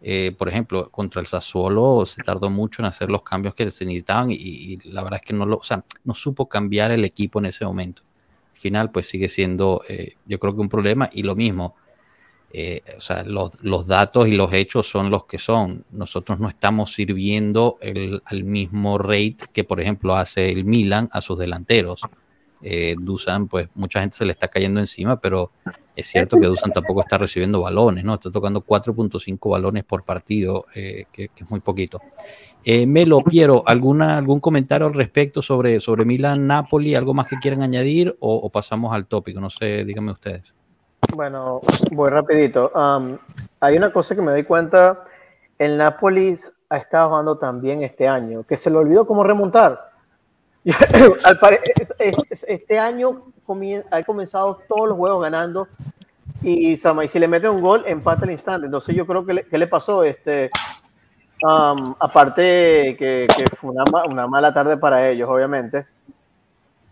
Eh, 0.00 0.32
por 0.36 0.48
ejemplo, 0.48 0.90
contra 0.90 1.20
el 1.20 1.26
Sassuolo 1.26 2.06
se 2.06 2.22
tardó 2.22 2.50
mucho 2.50 2.82
en 2.82 2.86
hacer 2.86 3.10
los 3.10 3.22
cambios 3.22 3.54
que 3.54 3.68
se 3.70 3.84
necesitaban 3.84 4.30
y, 4.30 4.78
la 4.84 5.02
verdad 5.02 5.20
es 5.20 5.26
que 5.26 5.34
no 5.34 5.44
lo, 5.44 5.56
o 5.56 5.62
sea, 5.62 5.84
no 6.04 6.14
supo 6.14 6.48
cambiar 6.48 6.92
el 6.92 7.04
equipo 7.04 7.40
en 7.40 7.46
ese 7.46 7.64
momento. 7.64 8.02
Al 8.52 8.58
final, 8.58 8.90
pues 8.90 9.08
sigue 9.08 9.28
siendo, 9.28 9.82
eh, 9.88 10.16
yo 10.26 10.38
creo 10.38 10.54
que 10.54 10.60
un 10.60 10.68
problema 10.68 11.10
y 11.12 11.22
lo 11.22 11.34
mismo. 11.34 11.74
Eh, 12.50 12.82
o 12.96 13.00
sea, 13.00 13.24
los, 13.24 13.62
los, 13.62 13.86
datos 13.86 14.26
y 14.26 14.32
los 14.32 14.52
hechos 14.54 14.88
son 14.88 15.10
los 15.10 15.26
que 15.26 15.38
son. 15.38 15.84
Nosotros 15.90 16.38
no 16.38 16.48
estamos 16.48 16.92
sirviendo 16.92 17.78
al 18.24 18.44
mismo 18.44 18.96
rate 18.98 19.36
que, 19.52 19.64
por 19.64 19.80
ejemplo, 19.80 20.16
hace 20.16 20.50
el 20.50 20.64
Milan 20.64 21.10
a 21.12 21.20
sus 21.20 21.38
delanteros. 21.38 22.02
Eh, 22.62 22.96
Dusan, 22.98 23.48
pues 23.48 23.68
mucha 23.74 24.00
gente 24.00 24.16
se 24.16 24.24
le 24.24 24.32
está 24.32 24.48
cayendo 24.48 24.80
encima, 24.80 25.20
pero 25.20 25.52
es 25.94 26.06
cierto 26.06 26.38
que 26.38 26.46
Dusan 26.46 26.72
tampoco 26.72 27.00
está 27.00 27.18
recibiendo 27.18 27.60
balones, 27.60 28.04
¿no? 28.04 28.14
Está 28.14 28.30
tocando 28.30 28.64
4.5 28.64 29.50
balones 29.50 29.84
por 29.84 30.04
partido, 30.04 30.66
eh, 30.74 31.04
que, 31.12 31.28
que, 31.28 31.44
es 31.44 31.50
muy 31.50 31.60
poquito. 31.60 32.00
Eh, 32.64 32.86
Melo, 32.86 33.20
Piero, 33.20 33.62
¿alguna, 33.66 34.18
¿algún 34.18 34.40
comentario 34.40 34.86
al 34.86 34.94
respecto 34.94 35.40
sobre, 35.42 35.80
sobre 35.80 36.04
Milan-Napoli? 36.04 36.94
¿Algo 36.94 37.14
más 37.14 37.28
que 37.28 37.36
quieran 37.36 37.62
añadir 37.62 38.16
o, 38.20 38.34
o 38.34 38.50
pasamos 38.50 38.92
al 38.94 39.06
tópico? 39.06 39.40
No 39.40 39.50
sé, 39.50 39.84
díganme 39.84 40.12
ustedes. 40.12 40.52
Bueno, 41.14 41.60
voy 41.92 42.10
rapidito. 42.10 42.72
Um, 42.74 43.16
hay 43.60 43.76
una 43.76 43.92
cosa 43.92 44.14
que 44.14 44.22
me 44.22 44.32
doy 44.32 44.44
cuenta, 44.44 45.04
el 45.58 45.76
Nápoles 45.78 46.52
ha 46.68 46.76
estado 46.76 47.08
jugando 47.08 47.38
también 47.38 47.82
este 47.82 48.06
año, 48.06 48.44
que 48.44 48.56
se 48.56 48.70
le 48.70 48.76
olvidó 48.76 49.06
cómo 49.06 49.24
remontar. 49.24 49.87
este 52.46 52.78
año 52.78 53.32
ha 53.90 54.02
comenzado 54.02 54.60
todos 54.68 54.88
los 54.88 54.98
juegos 54.98 55.22
ganando 55.22 55.68
y, 56.42 56.72
y 56.72 56.76
si 56.76 57.18
le 57.18 57.28
mete 57.28 57.48
un 57.48 57.60
gol, 57.60 57.84
empata 57.86 58.24
al 58.24 58.30
instante. 58.30 58.66
Entonces 58.66 58.94
yo 58.94 59.06
creo 59.06 59.24
que 59.24 59.34
le, 59.34 59.44
¿qué 59.44 59.58
le 59.58 59.66
pasó? 59.66 60.04
Este, 60.04 60.50
aparte 61.42 62.96
que, 62.98 63.26
que, 63.36 63.44
fue 63.56 63.70
una, 63.70 64.26
mala 64.26 64.52
tarde 64.52 64.76
para 64.76 65.08
ellos, 65.08 65.28
obviamente. 65.28 65.86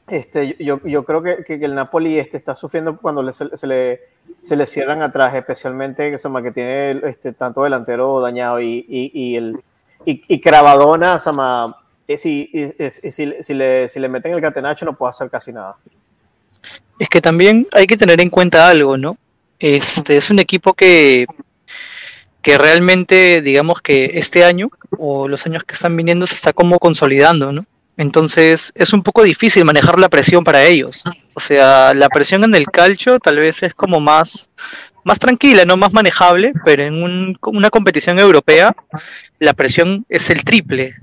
Este, 0.09 0.57
yo, 0.61 0.81
yo 0.85 1.05
creo 1.05 1.21
que, 1.21 1.45
que 1.45 1.55
el 1.55 1.75
Napoli 1.75 2.19
este, 2.19 2.37
está 2.37 2.55
sufriendo 2.55 2.97
cuando 2.99 3.33
se, 3.33 3.67
le, 3.67 4.01
se 4.41 4.57
le 4.57 4.67
cierran 4.67 5.03
atrás, 5.03 5.35
especialmente 5.35 6.17
llama, 6.17 6.43
que 6.43 6.53
tiene 6.53 7.01
este, 7.09 7.33
tanto 7.33 7.65
delantero 7.65 8.21
dañado 8.21 8.61
y, 8.61 8.87
y, 8.89 9.11
y 9.13 9.37
el, 9.37 9.63
y, 10.05 10.41
Cravadona, 10.41 11.19
y- 12.09 12.17
si, 12.19 12.51
si 13.43 13.55
le, 13.55 13.89
si 13.89 14.01
le 14.01 14.09
meten 14.09 14.35
el 14.35 14.41
catenacho 14.41 14.85
no 14.85 14.97
puede 14.97 15.11
hacer 15.11 15.31
casi 15.31 15.53
nada. 15.53 15.77
Es 16.99 17.09
que 17.09 17.21
también 17.21 17.67
hay 17.73 17.87
que 17.87 17.97
tener 17.97 18.21
en 18.21 18.31
cuenta 18.31 18.69
algo, 18.69 18.97
¿no? 18.97 19.19
Este 19.59 20.17
es 20.17 20.31
un 20.31 20.39
equipo 20.39 20.75
que, 20.75 21.27
que 22.43 22.59
realmente, 22.59 23.43
digamos 23.43 23.81
que 23.81 24.13
este 24.15 24.45
año 24.45 24.71
o 24.99 25.29
los 25.29 25.45
años 25.47 25.65
que 25.65 25.75
están 25.75 25.97
viniendo 25.97 26.27
se 26.27 26.35
está 26.35 26.53
como 26.53 26.79
consolidando, 26.79 27.53
¿no? 27.53 27.67
Entonces 27.97 28.73
es 28.75 28.93
un 28.93 29.03
poco 29.03 29.23
difícil 29.23 29.65
manejar 29.65 29.99
la 29.99 30.09
presión 30.11 30.45
para 30.45 30.65
ellos. 30.65 31.03
O 31.35 31.41
sea, 31.41 31.95
la 31.95 32.09
presión 32.09 32.45
en 32.45 32.55
el 32.55 32.67
calcio 32.67 33.19
tal 33.19 33.37
vez 33.37 33.63
es 33.63 33.75
como 33.75 34.01
más, 34.01 34.51
más 35.07 35.19
tranquila, 35.21 35.65
no 35.65 35.77
más 35.77 35.93
manejable, 35.93 36.53
pero 36.65 36.83
en 36.83 37.03
un- 37.03 37.39
una 37.45 37.71
competición 37.71 38.19
europea 38.19 38.75
la 39.39 39.55
presión 39.55 40.05
es 40.09 40.29
el 40.31 40.43
triple. 40.45 40.95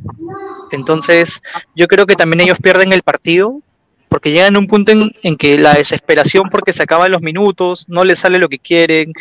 Entonces 0.71 1.41
yo 1.75 1.87
creo 1.87 2.05
que 2.05 2.15
también 2.15 2.41
ellos 2.41 2.57
pierden 2.61 2.91
el 2.91 3.01
partido 3.01 3.61
porque 4.09 4.31
llegan 4.31 4.55
a 4.55 4.59
un 4.59 4.67
punto 4.67 4.91
en, 4.91 5.09
en 5.23 5.37
que 5.37 5.57
la 5.57 5.73
desesperación 5.73 6.49
porque 6.51 6.73
se 6.73 6.83
acaban 6.83 7.11
los 7.11 7.21
minutos, 7.21 7.85
no 7.89 8.03
les 8.03 8.19
sale 8.19 8.37
lo 8.37 8.49
que 8.49 8.59
quieren, 8.59 9.13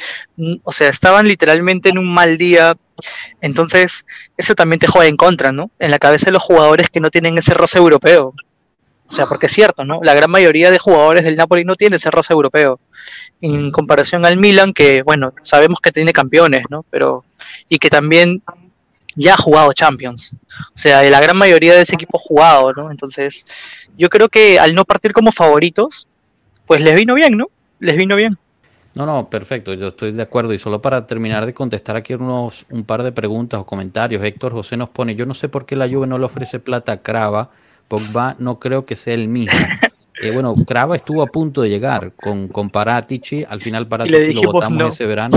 o 0.64 0.72
sea, 0.72 0.88
estaban 0.90 1.26
literalmente 1.28 1.88
en 1.88 1.98
un 1.98 2.12
mal 2.12 2.36
día, 2.36 2.76
entonces 3.40 4.04
eso 4.36 4.54
también 4.54 4.80
te 4.80 4.88
juega 4.88 5.08
en 5.08 5.16
contra, 5.16 5.50
¿no? 5.52 5.70
En 5.78 5.90
la 5.92 5.98
cabeza 5.98 6.26
de 6.26 6.32
los 6.32 6.42
jugadores 6.42 6.90
que 6.90 7.00
no 7.00 7.10
tienen 7.10 7.38
ese 7.38 7.54
roce 7.54 7.78
europeo. 7.78 8.34
O 9.12 9.14
sea, 9.14 9.26
porque 9.26 9.44
es 9.44 9.52
cierto, 9.52 9.84
¿no? 9.84 10.00
La 10.02 10.14
gran 10.14 10.30
mayoría 10.30 10.70
de 10.70 10.78
jugadores 10.78 11.22
del 11.22 11.36
Napoli 11.36 11.66
no 11.66 11.76
tiene 11.76 11.96
ese 11.96 12.10
roce 12.10 12.32
europeo. 12.32 12.80
En 13.42 13.70
comparación 13.70 14.24
al 14.24 14.38
Milan, 14.38 14.72
que, 14.72 15.02
bueno, 15.02 15.34
sabemos 15.42 15.80
que 15.80 15.92
tiene 15.92 16.14
campeones, 16.14 16.62
¿no? 16.70 16.86
Pero, 16.88 17.22
y 17.68 17.78
que 17.78 17.90
también 17.90 18.42
ya 19.14 19.34
ha 19.34 19.36
jugado 19.36 19.74
Champions. 19.74 20.34
O 20.74 20.78
sea, 20.78 21.02
la 21.02 21.20
gran 21.20 21.36
mayoría 21.36 21.74
de 21.74 21.82
ese 21.82 21.94
equipo 21.94 22.16
ha 22.16 22.26
jugado, 22.26 22.72
¿no? 22.72 22.90
Entonces, 22.90 23.44
yo 23.98 24.08
creo 24.08 24.30
que 24.30 24.58
al 24.58 24.74
no 24.74 24.86
partir 24.86 25.12
como 25.12 25.30
favoritos, 25.30 26.08
pues 26.64 26.80
les 26.80 26.96
vino 26.96 27.12
bien, 27.12 27.36
¿no? 27.36 27.48
Les 27.80 27.96
vino 27.96 28.16
bien. 28.16 28.38
No, 28.94 29.04
no, 29.04 29.28
perfecto, 29.28 29.74
yo 29.74 29.88
estoy 29.88 30.12
de 30.12 30.22
acuerdo. 30.22 30.54
Y 30.54 30.58
solo 30.58 30.80
para 30.80 31.06
terminar 31.06 31.44
de 31.44 31.52
contestar 31.52 31.96
aquí 31.96 32.14
unos, 32.14 32.64
un 32.70 32.84
par 32.84 33.02
de 33.02 33.12
preguntas 33.12 33.60
o 33.60 33.66
comentarios, 33.66 34.24
Héctor 34.24 34.52
José 34.52 34.78
nos 34.78 34.88
pone, 34.88 35.14
yo 35.16 35.26
no 35.26 35.34
sé 35.34 35.50
por 35.50 35.66
qué 35.66 35.76
la 35.76 35.86
Juve 35.86 36.06
no 36.06 36.16
le 36.16 36.24
ofrece 36.24 36.60
plata 36.60 36.92
a 36.92 37.02
Crava, 37.02 37.50
Pogba 37.92 38.36
no 38.38 38.58
creo 38.58 38.86
que 38.86 38.96
sea 38.96 39.12
el 39.12 39.28
mismo. 39.28 39.52
Eh, 40.22 40.30
bueno, 40.30 40.54
Crava 40.54 40.96
estuvo 40.96 41.20
a 41.20 41.26
punto 41.26 41.60
de 41.60 41.68
llegar 41.68 42.12
con, 42.12 42.48
con 42.48 42.70
Paratici, 42.70 43.44
al 43.46 43.60
final 43.60 43.86
Paratici 43.86 44.34
lo 44.34 44.52
votamos 44.52 44.78
no. 44.78 44.88
ese 44.88 45.04
verano. 45.04 45.36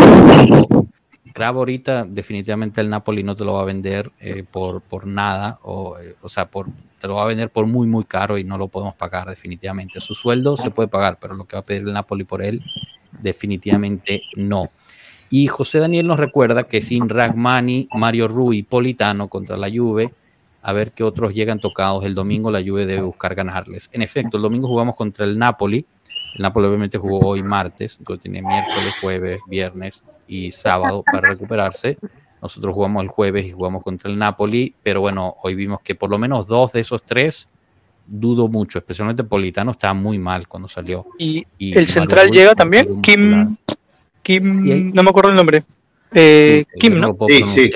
Crava 1.34 1.58
ahorita 1.58 2.06
definitivamente 2.06 2.80
el 2.80 2.90
Napoli 2.90 3.24
no 3.24 3.36
te 3.36 3.44
lo 3.44 3.56
va 3.56 3.64
a 3.64 3.66
vender 3.66 4.12
eh, 4.22 4.44
por, 4.50 4.82
por 4.82 5.06
nada, 5.06 5.60
o, 5.64 5.98
eh, 6.00 6.16
o 6.22 6.30
sea, 6.30 6.46
por, 6.50 6.68
te 7.02 7.08
lo 7.08 7.16
va 7.16 7.24
a 7.24 7.28
vender 7.28 7.50
por 7.50 7.66
muy, 7.66 7.88
muy 7.88 8.06
caro 8.06 8.38
y 8.38 8.46
no 8.46 8.58
lo 8.58 8.70
podemos 8.70 8.96
pagar 8.96 9.28
definitivamente. 9.28 10.00
Su 10.00 10.14
sueldo 10.14 10.56
se 10.56 10.72
puede 10.72 10.88
pagar, 10.88 11.18
pero 11.20 11.34
lo 11.34 11.44
que 11.44 11.58
va 11.58 11.62
a 11.62 11.66
pedir 11.66 11.82
el 11.82 11.94
Napoli 11.94 12.24
por 12.24 12.42
él 12.42 12.62
definitivamente 13.22 14.22
no. 14.36 14.70
Y 15.30 15.48
José 15.48 15.80
Daniel 15.80 16.08
nos 16.08 16.20
recuerda 16.20 16.64
que 16.64 16.82
sin 16.82 17.10
Ragmani, 17.10 17.90
Mario 17.92 18.28
Rui, 18.28 18.64
Politano 18.64 19.28
contra 19.28 19.58
la 19.58 19.68
Juve, 19.70 20.14
a 20.66 20.74
ver 20.74 20.94
qué 20.94 21.04
otros 21.04 21.32
llegan 21.32 21.60
tocados. 21.60 22.04
El 22.06 22.16
domingo 22.16 22.50
la 22.50 22.60
Juve 22.60 22.88
debe 22.88 23.04
buscar 23.04 23.36
ganarles. 23.36 23.88
En 23.94 24.02
efecto, 24.02 24.38
el 24.38 24.44
domingo 24.44 24.68
jugamos 24.68 24.96
contra 24.96 25.24
el 25.24 25.38
Napoli. 25.38 25.86
El 26.34 26.42
Napoli 26.42 26.66
obviamente 26.66 26.98
jugó 26.98 27.20
hoy 27.20 27.44
martes, 27.44 27.98
entonces 28.00 28.24
tiene 28.24 28.42
miércoles, 28.42 28.98
jueves, 29.00 29.42
viernes 29.48 30.04
y 30.28 30.52
sábado 30.52 31.04
para 31.04 31.30
recuperarse. 31.30 32.00
Nosotros 32.42 32.74
jugamos 32.74 33.04
el 33.04 33.10
jueves 33.10 33.46
y 33.46 33.52
jugamos 33.52 33.84
contra 33.84 34.10
el 34.10 34.18
Napoli, 34.18 34.74
pero 34.82 35.02
bueno, 35.02 35.36
hoy 35.44 35.54
vimos 35.54 35.82
que 35.84 35.94
por 35.94 36.10
lo 36.10 36.18
menos 36.18 36.48
dos 36.48 36.72
de 36.72 36.80
esos 36.80 37.04
tres 37.04 37.48
dudo 38.08 38.48
mucho, 38.48 38.80
especialmente 38.80 39.24
Politano 39.24 39.70
estaba 39.70 39.94
muy 39.94 40.18
mal 40.18 40.48
cuando 40.48 40.68
salió. 40.68 41.06
Y, 41.20 41.46
Y 41.60 41.78
el 41.78 41.86
central 41.86 42.32
llega 42.32 42.56
también, 42.56 43.04
Kim. 43.04 43.56
Kim, 44.24 44.52
Sí, 44.52 44.92
no 44.92 45.04
me 45.04 45.12
acuerdo 45.12 45.30
el 45.30 45.36
nombre. 45.36 45.64
Eh, 46.12 46.66
Sí, 46.74 46.80
Kim, 46.80 47.00
¿no? 47.00 47.16
Sí, 47.30 47.44
sí. 47.44 47.72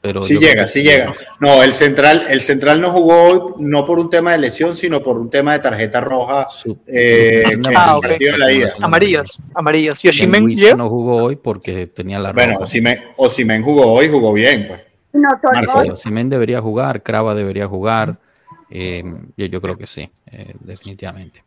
Pero 0.00 0.22
Sí 0.22 0.38
llega, 0.38 0.62
que 0.62 0.68
sí 0.68 0.82
llega. 0.82 1.12
No, 1.40 1.62
el 1.62 1.72
central, 1.74 2.24
el 2.30 2.40
central 2.40 2.80
no 2.80 2.90
jugó 2.90 3.22
hoy, 3.22 3.54
no 3.58 3.84
por 3.84 3.98
un 3.98 4.08
tema 4.08 4.32
de 4.32 4.38
lesión, 4.38 4.74
sino 4.76 5.02
por 5.02 5.18
un 5.18 5.28
tema 5.28 5.52
de 5.52 5.58
tarjeta 5.58 6.00
roja. 6.00 6.46
Eh, 6.86 7.42
Ah, 7.74 7.90
el 7.92 7.96
ok. 7.98 8.06
partido 8.06 8.32
de 8.32 8.38
la 8.38 8.52
ida. 8.52 8.74
Amarillas, 8.80 9.38
amarillas. 9.54 10.02
Llega. 10.02 10.74
no 10.76 10.88
jugó 10.88 11.16
hoy 11.24 11.36
porque 11.36 11.86
tenía 11.86 12.18
la 12.18 12.32
Bueno, 12.32 12.52
roja. 12.54 12.64
Osimen, 12.64 12.98
Osimen 13.16 13.62
jugó 13.62 13.92
hoy, 13.92 14.08
jugó 14.08 14.32
bien, 14.32 14.66
pues. 14.68 14.80
No. 15.12 15.28
Osimhen 15.92 16.30
debería 16.30 16.60
jugar, 16.62 17.02
Crava 17.02 17.34
debería 17.34 17.66
jugar. 17.66 18.18
eh, 18.70 19.02
yo, 19.36 19.46
yo 19.46 19.60
creo 19.60 19.76
que 19.76 19.86
sí, 19.86 20.08
eh, 20.30 20.54
definitivamente. 20.60 21.42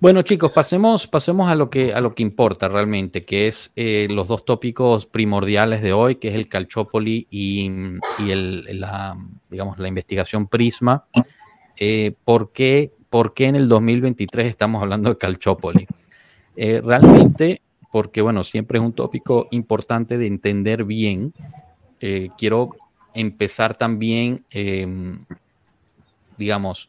Bueno, 0.00 0.22
chicos, 0.22 0.52
pasemos, 0.52 1.08
pasemos 1.08 1.50
a 1.50 1.56
lo 1.56 1.70
que 1.70 1.92
a 1.92 2.00
lo 2.00 2.12
que 2.12 2.22
importa 2.22 2.68
realmente, 2.68 3.24
que 3.24 3.48
es 3.48 3.72
eh, 3.74 4.06
los 4.08 4.28
dos 4.28 4.44
tópicos 4.44 5.06
primordiales 5.06 5.82
de 5.82 5.92
hoy, 5.92 6.16
que 6.16 6.28
es 6.28 6.36
el 6.36 6.48
Calciopoli 6.48 7.26
y, 7.30 7.68
y 8.20 8.30
el, 8.30 8.80
la, 8.80 9.16
digamos, 9.50 9.76
la 9.80 9.88
investigación 9.88 10.46
Prisma. 10.46 11.04
Eh, 11.76 12.14
¿por, 12.24 12.52
qué, 12.52 12.92
por 13.10 13.34
qué 13.34 13.46
en 13.46 13.56
el 13.56 13.66
2023 13.68 14.46
estamos 14.46 14.80
hablando 14.82 15.10
de 15.10 15.18
Calciopoli? 15.18 15.88
Eh, 16.54 16.80
realmente, 16.80 17.62
porque 17.90 18.22
bueno, 18.22 18.44
siempre 18.44 18.78
es 18.78 18.84
un 18.84 18.92
tópico 18.92 19.48
importante 19.50 20.16
de 20.16 20.28
entender 20.28 20.84
bien. 20.84 21.34
Eh, 22.00 22.28
quiero 22.38 22.70
empezar 23.14 23.76
también, 23.76 24.44
eh, 24.52 24.86
digamos, 26.36 26.88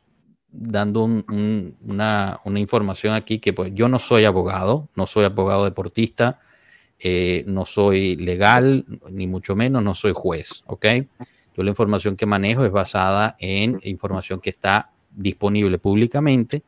dando 0.51 1.03
un- 1.03 1.23
un- 1.29 1.75
una, 1.85 2.39
información 2.57 3.13
aquí 3.13 3.39
que 3.39 3.53
pues 3.53 3.71
yo 3.73 3.87
no 3.87 3.99
soy 3.99 4.25
abogado, 4.25 4.89
no 4.95 5.05
soy 5.05 5.25
abogado 5.25 5.65
deportista, 5.65 6.39
eh, 6.99 7.43
no 7.47 7.65
soy 7.65 8.15
legal, 8.15 8.85
ni 9.09 9.27
mucho 9.27 9.55
menos, 9.55 9.83
no 9.83 9.95
soy 9.95 10.11
juez, 10.13 10.63
¿ok? 10.65 10.85
Yo 11.55 11.63
la 11.63 11.69
información 11.69 12.15
que 12.15 12.25
manejo 12.25 12.65
es 12.65 12.71
basada 12.71 13.35
en 13.39 13.79
información 13.83 14.39
que 14.39 14.49
está 14.49 14.91
disponible 15.11 15.77
públicamente 15.77 16.63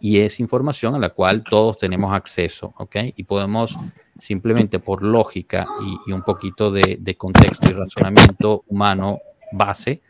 y 0.00 0.18
es 0.18 0.40
información 0.40 0.94
a 0.94 0.98
la 0.98 1.10
cual 1.10 1.42
todos 1.42 1.78
tenemos 1.78 2.14
acceso, 2.14 2.74
¿ok? 2.78 2.96
Y 3.16 3.24
podemos 3.24 3.76
simplemente 4.18 4.78
por 4.78 5.02
lógica 5.02 5.66
y, 6.06 6.12
un 6.12 6.22
poquito 6.22 6.70
de 6.70 7.16
contexto 7.18 7.68
y 7.68 7.72
razonamiento 7.72 8.64
humano 8.68 9.18
base, 9.52 10.00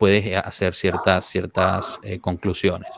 puedes 0.00 0.34
hacer 0.34 0.72
ciertas, 0.74 1.26
ciertas 1.26 2.00
eh, 2.02 2.18
conclusiones. 2.18 2.90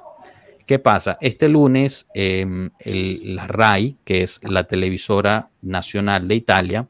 ¿Qué 0.65 0.79
pasa? 0.79 1.19
Este 1.21 1.49
lunes, 1.49 2.07
eh, 2.15 2.47
el- 2.79 3.35
la 3.35 3.49
RAI, 3.49 3.97
que 4.05 4.23
es 4.23 4.39
la 4.43 4.65
televisora 4.69 5.51
nacional 5.63 6.29
de 6.29 6.37
Italia, 6.37 6.89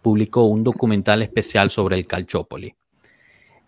publicó 0.00 0.44
un 0.44 0.62
documental 0.62 1.20
especial 1.22 1.68
sobre 1.70 1.96
el 1.96 2.06
Calciopoli, 2.06 2.76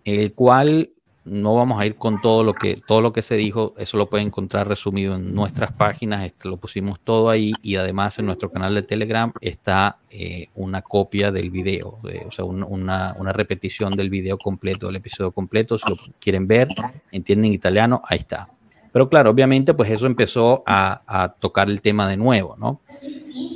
el 0.05 0.33
cual 0.35 0.91
no 1.27 1.55
vamos 1.55 1.81
a 1.81 1.87
ir 1.87 1.97
con 1.97 2.21
todo 2.21 2.43
lo 2.45 2.55
que 2.55 2.77
todo 2.87 3.01
lo 3.01 3.13
que 3.13 3.21
se 3.23 3.35
dijo, 3.37 3.75
eso 3.79 3.97
lo 3.99 4.09
pueden 4.09 4.29
encontrar 4.29 4.69
resumido 4.69 5.17
en 5.17 5.35
nuestras 5.35 5.73
páginas, 5.73 6.25
este, 6.25 6.49
lo 6.49 6.57
pusimos 6.57 7.01
todo 7.01 7.29
ahí 7.31 7.53
y 7.63 7.77
además 7.77 8.19
en 8.19 8.27
nuestro 8.27 8.51
canal 8.51 8.75
de 8.75 8.83
Telegram 8.83 9.33
está 9.41 9.99
eh, 10.11 10.47
una 10.55 10.83
copia 10.83 11.33
del 11.33 11.51
video, 11.51 11.99
eh, 12.09 12.25
o 12.27 12.31
sea, 12.31 12.45
un- 12.45 12.63
una, 12.63 13.15
una 13.19 13.33
repetición 13.33 13.97
del 13.97 14.09
video 14.09 14.39
completo, 14.39 14.87
del 14.87 14.97
episodio 14.97 15.33
completo, 15.33 15.77
si 15.79 15.91
lo 15.91 15.97
quieren 16.21 16.47
ver, 16.47 16.69
entienden 17.13 17.53
italiano, 17.53 18.01
ahí 18.07 18.19
está. 18.19 18.49
Pero 18.93 19.11
claro, 19.11 19.31
obviamente, 19.31 19.75
pues 19.75 19.91
eso 19.91 20.07
empezó 20.07 20.63
a, 20.65 21.03
a 21.07 21.29
tocar 21.35 21.69
el 21.69 21.83
tema 21.83 22.09
de 22.09 22.17
nuevo, 22.17 22.57
¿no? 22.57 22.81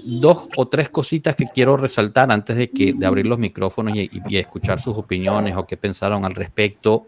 Dos 0.04 0.48
o 0.56 0.68
tres 0.68 0.90
cositas 0.90 1.34
que 1.36 1.46
quiero 1.46 1.76
resaltar 1.78 2.30
antes 2.30 2.56
de, 2.56 2.68
que, 2.70 2.92
de 2.92 3.06
abrir 3.06 3.26
los 3.26 3.38
micrófonos 3.38 3.96
y, 3.96 4.00
y- 4.02 4.22
y 4.28 4.36
escuchar 4.36 4.80
sus 4.80 4.96
opiniones 4.98 5.56
o 5.56 5.66
qué 5.66 5.76
pensaron 5.78 6.24
al 6.26 6.34
respecto. 6.34 7.06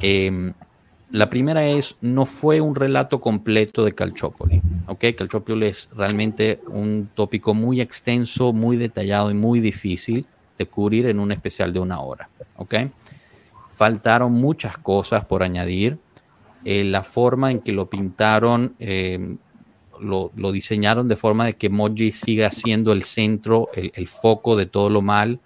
Eh, 0.00 0.52
la 1.10 1.30
primera 1.30 1.64
es, 1.64 1.96
no 2.00 2.26
fue 2.26 2.60
un 2.60 2.74
relato 2.74 3.20
completo 3.20 3.84
de 3.84 3.94
Calciopoli. 3.94 4.60
¿ok? 4.88 5.04
Calciopoli 5.16 5.66
es 5.66 5.88
realmente 5.94 6.60
un 6.66 7.08
tópico 7.14 7.54
muy 7.54 7.80
extenso, 7.80 8.52
muy 8.52 8.76
detallado 8.76 9.30
y 9.30 9.34
muy 9.34 9.60
difícil 9.60 10.26
de 10.58 10.66
cubrir 10.66 11.06
en 11.06 11.20
un 11.20 11.30
especial 11.32 11.72
de 11.72 11.80
una 11.80 12.00
hora. 12.00 12.28
¿ok? 12.56 12.74
Faltaron 13.72 14.32
muchas 14.32 14.78
cosas 14.78 15.24
por 15.24 15.42
añadir. 15.42 15.98
Eh, 16.64 16.82
la 16.82 17.04
forma 17.04 17.52
en 17.52 17.60
que 17.60 17.70
lo 17.70 17.88
pintaron, 17.88 18.74
eh, 18.80 19.36
lo, 20.00 20.30
diseñaron 20.52 21.06
de 21.06 21.14
forma 21.14 21.46
de 21.46 21.52
que 21.52 21.68
Moji 21.68 22.10
siga 22.10 22.50
siendo 22.50 22.92
el 22.92 23.04
centro, 23.04 23.68
el 23.74 24.08
foco 24.08 24.56
de 24.56 24.66
todo 24.66 24.90
lo 24.90 25.02
mal 25.02 25.40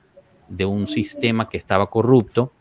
de 0.49 0.65
un 0.65 0.87
sistema 0.87 1.47
que 1.47 1.59
estaba 1.59 1.89
corrupto. 1.89 2.53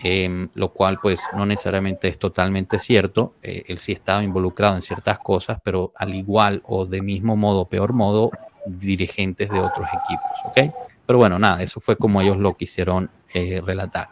Em, 0.00 0.48
lo 0.54 0.72
cual 0.72 0.98
pues 1.00 1.20
no 1.34 1.46
necesariamente 1.46 2.08
es 2.08 2.18
totalmente 2.18 2.78
cierto. 2.78 3.34
Eh, 3.42 3.64
él 3.68 3.78
sí 3.78 3.92
estaba 3.92 4.22
involucrado 4.22 4.76
en 4.76 4.82
ciertas 4.82 5.18
cosas, 5.18 5.58
pero 5.62 5.92
al 5.96 6.14
igual 6.14 6.62
o 6.66 6.86
de 6.86 7.02
mismo 7.02 7.36
modo, 7.36 7.66
peor 7.66 7.92
modo, 7.92 8.30
dirigentes 8.66 9.50
de 9.50 9.60
otros 9.60 9.88
equipos, 9.88 10.38
¿ok? 10.44 10.74
Pero 11.06 11.18
bueno, 11.18 11.38
nada, 11.38 11.62
eso 11.62 11.80
fue 11.80 11.96
como 11.96 12.20
ellos 12.20 12.36
lo 12.36 12.56
quisieron 12.56 13.10
eh, 13.32 13.62
relatar. 13.64 14.10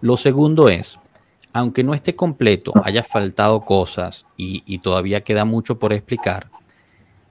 Lo 0.00 0.16
segundo 0.16 0.68
es, 0.68 0.98
aunque 1.52 1.84
no 1.84 1.94
esté 1.94 2.16
completo, 2.16 2.72
haya 2.82 3.02
faltado 3.02 3.60
cosas 3.60 4.24
y, 4.36 4.62
y 4.66 4.78
todavía 4.78 5.22
queda 5.22 5.44
mucho 5.44 5.78
por 5.78 5.92
explicar, 5.92 6.48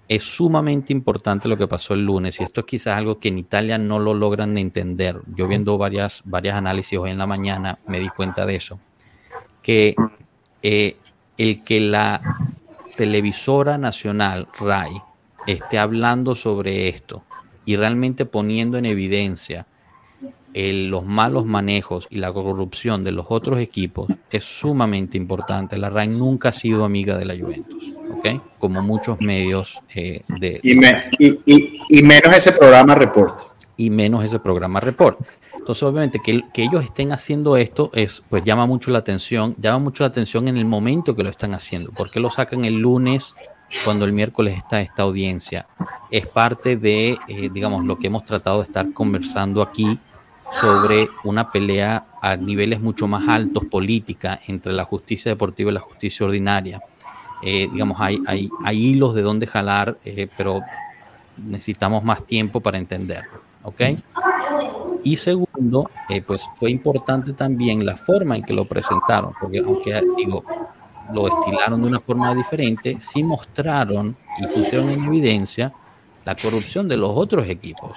es 0.08 0.24
sumamente 0.24 0.92
importante 0.94 1.48
lo 1.48 1.58
que 1.58 1.68
pasó 1.68 1.94
el 1.94 2.06
lunes 2.06 2.40
y 2.40 2.44
esto 2.44 2.62
es 2.62 2.66
quizás 2.68 2.98
algo 2.98 3.20
que 3.20 3.30
en 3.30 3.38
Italia 3.38 3.78
no 3.78 4.00
lo 4.00 4.14
logran 4.14 4.58
entender. 4.58 5.22
Yo 5.36 5.48
viendo 5.48 5.78
varias, 5.78 6.22
varias 6.26 6.56
análisis 6.58 7.00
hoy 7.00 7.12
en 7.12 7.18
la 7.18 7.26
mañana 7.28 7.80
me 7.88 8.00
di 8.00 8.10
cuenta 8.10 8.46
de 8.46 8.56
eso, 8.56 8.80
que 9.62 9.96
eh, 10.62 10.98
el 11.38 11.64
que 11.64 11.80
la 11.80 12.22
televisora 12.96 13.78
nacional 13.78 14.48
RAI 14.60 15.02
esté 15.48 15.80
hablando 15.80 16.36
sobre 16.36 16.90
esto 16.90 17.24
y 17.66 17.76
realmente 17.76 18.26
poniendo 18.26 18.78
en 18.78 18.86
evidencia 18.86 19.66
el- 20.54 20.90
los 20.90 21.06
malos 21.06 21.46
manejos 21.46 22.08
y 22.12 22.18
la 22.18 22.32
corrupción 22.32 23.04
de 23.04 23.12
los 23.12 23.26
otros 23.30 23.60
equipos 23.60 24.08
es 24.30 24.44
sumamente 24.44 25.18
importante. 25.18 25.78
La 25.78 25.90
RAI 25.90 26.10
nunca 26.10 26.50
ha 26.50 26.52
sido 26.52 26.86
amiga 26.86 27.18
de 27.18 27.26
la 27.26 27.36
Juventus, 27.36 27.84
Como 28.60 28.82
muchos 28.82 29.20
medios 29.22 29.80
eh, 29.96 30.22
de, 30.28 30.60
Y, 30.64 30.76
me- 30.76 31.04
y- 31.20 31.40
y- 31.46 31.80
y 31.90 32.04
menos 32.04 32.34
ese 32.36 32.52
programa 32.52 32.96
Report. 32.96 33.42
y 33.78 33.90
menos 33.90 34.24
ese 34.24 34.40
programa 34.40 34.80
Report. 34.80 35.20
Entonces, 35.58 35.84
obviamente, 35.84 36.20
que, 36.24 36.42
que 36.54 36.64
ellos 36.64 36.84
estén 36.84 37.12
haciendo 37.14 37.56
esto 37.56 37.90
es, 37.94 38.22
pues 38.30 38.44
llama 38.44 38.66
mucho 38.66 38.92
la 38.92 39.00
atención, 39.00 39.56
llama 39.60 39.80
mucho 39.80 40.04
la 40.04 40.10
atención 40.10 40.48
en 40.50 40.58
el 40.58 40.66
momento 40.66 41.16
que 41.16 41.24
lo 41.24 41.30
están 41.30 41.54
haciendo. 41.54 41.92
¿Por 41.92 42.12
qué 42.12 42.20
lo 42.20 42.30
sacan 42.30 42.66
el 42.66 42.76
lunes 42.80 43.34
cuando 43.86 44.04
el 44.06 44.12
miércoles 44.12 44.58
está 44.58 44.82
esta 44.82 45.04
audiencia? 45.04 45.66
Es 46.12 46.28
parte 46.28 46.76
de, 46.76 47.18
eh, 47.30 47.50
digamos, 47.54 47.86
lo 47.86 47.98
que 47.98 48.08
hemos 48.08 48.26
tratado 48.26 48.58
de 48.58 48.64
estar 48.66 48.92
conversando 48.94 49.62
aquí 49.62 49.98
sobre 50.52 51.08
una 51.24 51.50
pelea 51.52 52.06
a 52.22 52.36
niveles 52.36 52.80
mucho 52.82 53.08
más 53.08 53.28
altos 53.28 53.64
política 53.66 54.40
entre 54.48 54.74
la 54.74 54.84
justicia 54.84 55.32
deportiva 55.32 55.72
y 55.72 55.74
la 55.74 55.80
justicia 55.80 56.26
ordinaria. 56.26 56.82
Eh, 57.46 57.70
digamos, 57.72 58.00
hay, 58.00 58.22
hay, 58.26 58.50
hay 58.64 58.78
hilos 58.78 59.14
de 59.16 59.22
dónde 59.22 59.48
jalar, 59.48 59.98
eh, 60.06 60.28
pero 60.38 60.62
necesitamos 61.38 62.04
más 62.04 62.26
tiempo 62.26 62.62
para 62.62 62.78
entenderlo. 62.78 63.42
¿Ok? 63.64 63.82
Y 65.04 65.18
segundo, 65.18 65.90
eh, 66.10 66.22
pues 66.22 66.48
fue 66.56 66.72
importante 66.72 67.34
también 67.34 67.86
la 67.86 67.98
forma 67.98 68.38
en 68.38 68.44
que 68.44 68.54
lo 68.54 68.66
presentaron, 68.66 69.34
porque 69.40 69.60
aunque 69.60 70.02
digo, 70.16 70.44
lo 71.12 71.28
estilaron 71.28 71.82
de 71.82 71.88
una 71.88 72.00
forma 72.00 72.34
diferente, 72.34 72.98
sí 73.00 73.24
mostraron 73.24 74.16
y 74.40 74.48
pusieron 74.48 74.90
en 74.90 75.04
evidencia 75.04 75.74
la 76.24 76.36
corrupción 76.36 76.88
de 76.88 76.96
los 76.96 77.12
otros 77.14 77.50
equipos. 77.50 77.92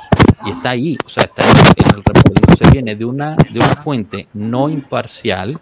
Y 0.45 0.51
está 0.51 0.71
ahí, 0.71 0.99
o 1.05 1.09
sea, 1.09 1.25
está 1.25 1.45
ahí 1.45 1.55
el 1.77 1.93
reporte. 1.93 2.33
Entonces 2.35 2.71
viene 2.73 2.97
de 2.97 3.05
una, 3.05 3.37
de 3.37 3.61
una 3.61 3.77
fuente 3.77 4.27
no 4.35 4.69
imparcial, 4.69 5.61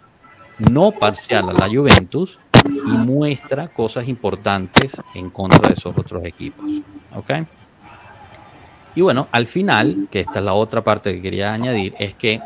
no 0.57 0.91
parcial 0.91 1.49
a 1.49 1.53
la 1.53 1.67
Juventus, 1.67 2.39
y 2.67 2.97
muestra 2.97 3.67
cosas 3.67 4.07
importantes 4.07 4.91
en 5.13 5.29
contra 5.29 5.69
de 5.69 5.75
esos 5.75 5.97
otros 5.97 6.23
equipos. 6.25 6.65
¿Ok? 7.15 7.31
Y 8.95 9.01
bueno, 9.01 9.27
al 9.31 9.45
final, 9.45 10.07
que 10.09 10.21
esta 10.21 10.39
es 10.39 10.45
la 10.45 10.53
otra 10.53 10.83
parte 10.83 11.13
que 11.13 11.21
quería 11.21 11.53
añadir, 11.53 11.93
es 11.99 12.13
que 12.13 12.41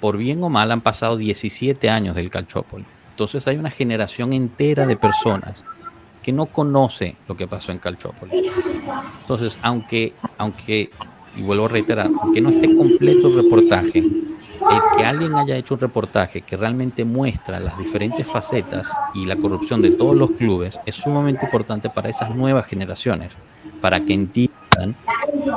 por 0.00 0.16
bien 0.16 0.42
o 0.42 0.48
mal 0.48 0.72
han 0.72 0.80
pasado 0.80 1.16
17 1.16 1.90
años 1.90 2.14
del 2.14 2.30
Calchópoli. 2.30 2.84
Entonces 3.10 3.46
hay 3.46 3.56
una 3.56 3.70
generación 3.70 4.32
entera 4.32 4.86
de 4.86 4.96
personas 4.96 5.62
que 6.22 6.32
no 6.32 6.46
conoce 6.46 7.16
lo 7.28 7.36
que 7.36 7.46
pasó 7.46 7.70
en 7.70 7.78
Calchópoli. 7.78 8.50
Entonces, 9.20 9.58
aunque, 9.62 10.14
aunque, 10.38 10.90
y 11.36 11.42
vuelvo 11.42 11.66
a 11.66 11.68
reiterar, 11.68 12.10
aunque 12.20 12.40
no 12.40 12.48
esté 12.48 12.74
completo 12.74 13.28
el 13.28 13.36
reportaje, 13.44 14.02
el 14.70 14.96
que 14.96 15.04
alguien 15.04 15.34
haya 15.34 15.56
hecho 15.56 15.74
un 15.74 15.80
reportaje 15.80 16.42
que 16.42 16.56
realmente 16.56 17.04
muestra 17.04 17.60
las 17.60 17.76
diferentes 17.78 18.26
facetas 18.26 18.88
y 19.14 19.26
la 19.26 19.36
corrupción 19.36 19.82
de 19.82 19.90
todos 19.90 20.16
los 20.16 20.32
clubes 20.32 20.78
es 20.86 20.96
sumamente 20.96 21.44
importante 21.44 21.90
para 21.90 22.08
esas 22.08 22.34
nuevas 22.34 22.66
generaciones, 22.66 23.32
para 23.80 24.00
que 24.00 24.14
entiendan 24.14 24.94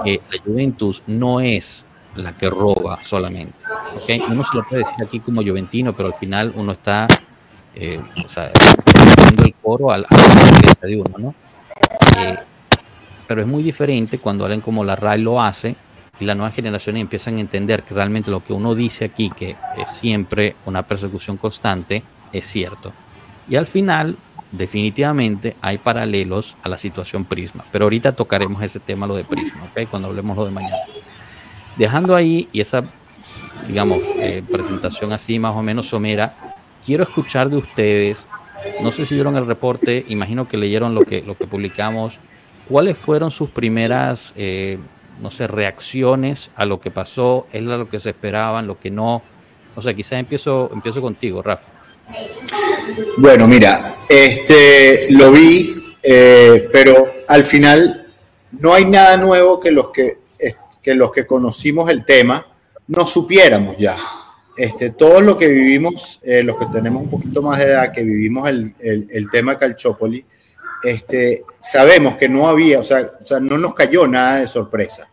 que 0.03 0.21
la 0.31 0.41
Juventus 0.43 1.03
no 1.07 1.39
es 1.39 1.85
la 2.15 2.33
que 2.33 2.49
roba 2.49 2.99
solamente. 3.03 3.55
¿ok? 3.95 4.29
Uno 4.29 4.43
se 4.43 4.57
lo 4.57 4.63
puede 4.63 4.83
decir 4.83 5.03
aquí 5.03 5.19
como 5.19 5.41
juventino, 5.43 5.93
pero 5.93 6.09
al 6.09 6.15
final 6.15 6.51
uno 6.55 6.71
está 6.73 7.07
eh, 7.75 8.01
o 8.25 8.29
sea, 8.29 8.51
haciendo 9.17 9.43
el 9.43 9.53
coro 9.61 9.91
al, 9.91 10.05
a 10.09 10.17
la 10.17 10.57
iglesia 10.57 10.79
de 10.81 10.97
uno, 10.97 11.17
¿no? 11.19 11.35
Eh, 12.17 12.37
pero 13.27 13.41
es 13.41 13.47
muy 13.47 13.61
diferente 13.61 14.17
cuando 14.17 14.45
alguien 14.45 14.61
como 14.61 14.83
la 14.83 14.95
RAI 14.95 15.21
lo 15.21 15.41
hace 15.41 15.75
y 16.19 16.25
las 16.25 16.35
nuevas 16.35 16.55
generaciones 16.55 17.01
empiezan 17.01 17.37
a 17.37 17.41
entender 17.41 17.83
que 17.83 17.93
realmente 17.93 18.31
lo 18.31 18.43
que 18.43 18.53
uno 18.53 18.75
dice 18.75 19.05
aquí, 19.05 19.29
que 19.29 19.55
es 19.77 19.89
siempre 19.91 20.55
una 20.65 20.83
persecución 20.83 21.37
constante, 21.37 22.03
es 22.33 22.45
cierto. 22.45 22.93
Y 23.49 23.55
al 23.55 23.67
final, 23.67 24.17
definitivamente, 24.51 25.55
hay 25.61 25.77
paralelos 25.77 26.55
a 26.63 26.69
la 26.69 26.77
situación 26.77 27.25
Prisma. 27.25 27.63
Pero 27.71 27.85
ahorita 27.85 28.15
tocaremos 28.15 28.61
ese 28.63 28.79
tema, 28.79 29.07
lo 29.07 29.15
de 29.15 29.23
Prisma, 29.23 29.63
¿ok? 29.71 29.87
Cuando 29.89 30.09
hablemos 30.09 30.35
lo 30.35 30.45
de 30.45 30.51
mañana. 30.51 30.75
Dejando 31.77 32.15
ahí 32.15 32.49
y 32.51 32.61
esa, 32.61 32.83
digamos, 33.67 33.99
eh, 34.19 34.43
presentación 34.51 35.13
así 35.13 35.37
más 35.37 35.55
o 35.55 35.61
menos 35.61 35.87
somera, 35.87 36.55
quiero 36.85 37.03
escuchar 37.03 37.49
de 37.49 37.57
ustedes, 37.57 38.27
no 38.81 38.91
sé 38.91 39.05
si 39.05 39.13
vieron 39.13 39.37
el 39.37 39.45
reporte, 39.45 40.05
imagino 40.07 40.47
que 40.47 40.57
leyeron 40.57 40.95
lo 40.95 41.03
que, 41.03 41.21
lo 41.21 41.37
que 41.37 41.45
publicamos, 41.45 42.19
¿cuáles 42.67 42.97
fueron 42.97 43.29
sus 43.29 43.49
primeras, 43.49 44.33
eh, 44.35 44.79
no 45.21 45.31
sé, 45.31 45.47
reacciones 45.47 46.49
a 46.55 46.65
lo 46.65 46.79
que 46.79 46.91
pasó? 46.91 47.47
¿Es 47.51 47.61
lo 47.63 47.89
que 47.89 47.99
se 47.99 48.09
esperaban, 48.09 48.67
lo 48.67 48.79
que 48.79 48.91
no? 48.91 49.21
O 49.75 49.81
sea, 49.81 49.93
quizás 49.93 50.19
empiezo, 50.19 50.69
empiezo 50.73 51.01
contigo, 51.01 51.41
Rafa. 51.41 51.67
Bueno, 53.17 53.47
mira, 53.47 53.97
este 54.07 55.07
lo 55.11 55.31
vi, 55.31 55.95
eh, 56.03 56.67
pero 56.71 57.11
al 57.27 57.43
final 57.43 58.07
no 58.59 58.73
hay 58.73 58.85
nada 58.85 59.17
nuevo 59.17 59.59
que 59.59 59.71
los 59.71 59.89
que, 59.89 60.19
que 60.81 60.95
los 60.95 61.11
que 61.11 61.25
conocimos 61.27 61.89
el 61.89 62.05
tema 62.05 62.45
no 62.87 63.05
supiéramos 63.05 63.77
ya. 63.77 63.95
Este, 64.55 64.91
todo 64.91 65.21
lo 65.21 65.37
que 65.37 65.47
vivimos, 65.47 66.19
eh, 66.23 66.41
los 66.41 66.57
que 66.57 66.65
tenemos 66.67 67.03
un 67.03 67.09
poquito 67.09 67.41
más 67.41 67.59
de 67.59 67.65
edad, 67.65 67.91
que 67.91 68.03
vivimos 68.03 68.47
el, 68.47 68.73
el- 68.79 69.07
el 69.11 69.29
tema 69.29 69.57
Calchópoli, 69.57 70.25
este, 70.83 71.43
sabemos 71.61 72.17
que 72.17 72.29
no 72.29 72.47
había, 72.47 72.79
o 72.79 72.83
sea, 72.83 73.09
no 73.41 73.57
nos 73.57 73.73
cayó 73.73 74.07
nada 74.07 74.37
de 74.37 74.47
sorpresa. 74.47 75.09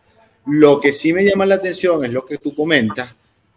Lo 0.47 0.79
que 0.79 0.91
sí 0.91 1.11
me 1.11 1.23
llama 1.23 1.45
la 1.45 1.55
atención 1.55 2.05
es 2.05 2.11
lo 2.11 2.25
que 2.25 2.37
tú 2.37 2.53
comentas, 2.53 3.13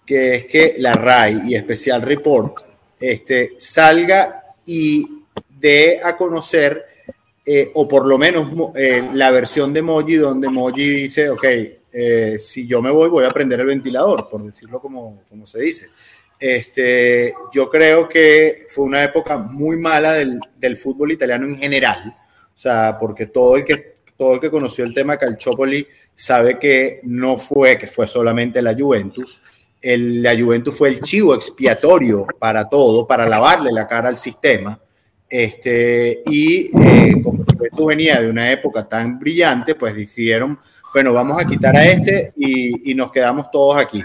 que 0.06 0.34
es 0.36 0.46
que 0.46 0.76
la 0.78 0.94
RAI 0.94 1.42
y 1.48 1.54
Especial 1.54 2.00
Report 2.02 2.62
este, 2.98 3.56
salga 3.58 4.42
y 4.64 5.06
dé 5.60 6.00
a 6.02 6.16
conocer, 6.16 6.84
eh, 7.44 7.70
o 7.74 7.86
por 7.86 8.06
lo 8.06 8.18
menos 8.18 8.72
eh, 8.74 9.08
la 9.12 9.30
versión 9.30 9.72
de 9.72 9.82
Moji, 9.82 10.16
donde 10.16 10.48
Moji 10.48 10.88
dice, 10.90 11.30
ok, 11.30 11.44
eh, 11.92 12.38
si 12.38 12.66
yo 12.66 12.80
me 12.82 12.90
voy, 12.90 13.08
voy 13.08 13.24
a 13.24 13.30
prender 13.30 13.60
el 13.60 13.66
ventilador, 13.66 14.28
por 14.28 14.44
decirlo 14.44 14.80
como, 14.80 15.22
como 15.28 15.46
se 15.46 15.60
dice. 15.60 15.90
Este, 16.40 17.34
yo 17.52 17.68
creo 17.68 18.08
que 18.08 18.64
fue 18.68 18.84
una 18.84 19.02
época 19.02 19.38
muy 19.38 19.76
mala 19.76 20.12
del, 20.12 20.38
del 20.56 20.76
fútbol 20.76 21.10
italiano 21.10 21.46
en 21.46 21.56
general, 21.56 22.16
o 22.54 22.58
sea, 22.58 22.96
porque 22.98 23.26
todo 23.26 23.56
el 23.56 23.64
que, 23.64 23.96
todo 24.16 24.34
el 24.34 24.40
que 24.40 24.50
conoció 24.50 24.84
el 24.84 24.94
tema 24.94 25.16
Calciopoli 25.16 25.86
sabe 26.14 26.58
que 26.58 27.00
no 27.02 27.38
fue, 27.38 27.76
que 27.76 27.88
fue 27.88 28.06
solamente 28.06 28.62
la 28.62 28.74
Juventus, 28.74 29.40
la 29.82 30.36
Juventus 30.36 30.76
fue 30.76 30.88
el 30.90 31.00
chivo 31.00 31.34
expiatorio 31.34 32.26
para 32.38 32.68
todo, 32.68 33.06
para 33.06 33.28
lavarle 33.28 33.72
la 33.72 33.86
cara 33.86 34.08
al 34.08 34.16
sistema. 34.16 34.78
Este, 35.30 36.22
y 36.26 36.70
eh, 36.82 37.20
como 37.22 37.44
Juventus 37.44 37.86
venía 37.86 38.20
de 38.20 38.30
una 38.30 38.50
época 38.50 38.88
tan 38.88 39.18
brillante, 39.18 39.74
pues 39.74 39.94
decidieron, 39.94 40.58
bueno, 40.92 41.12
vamos 41.12 41.40
a 41.40 41.44
quitar 41.44 41.76
a 41.76 41.86
este 41.86 42.32
y 42.36 42.94
nos 42.94 43.12
quedamos 43.12 43.50
todos 43.50 43.76
aquí. 43.76 44.02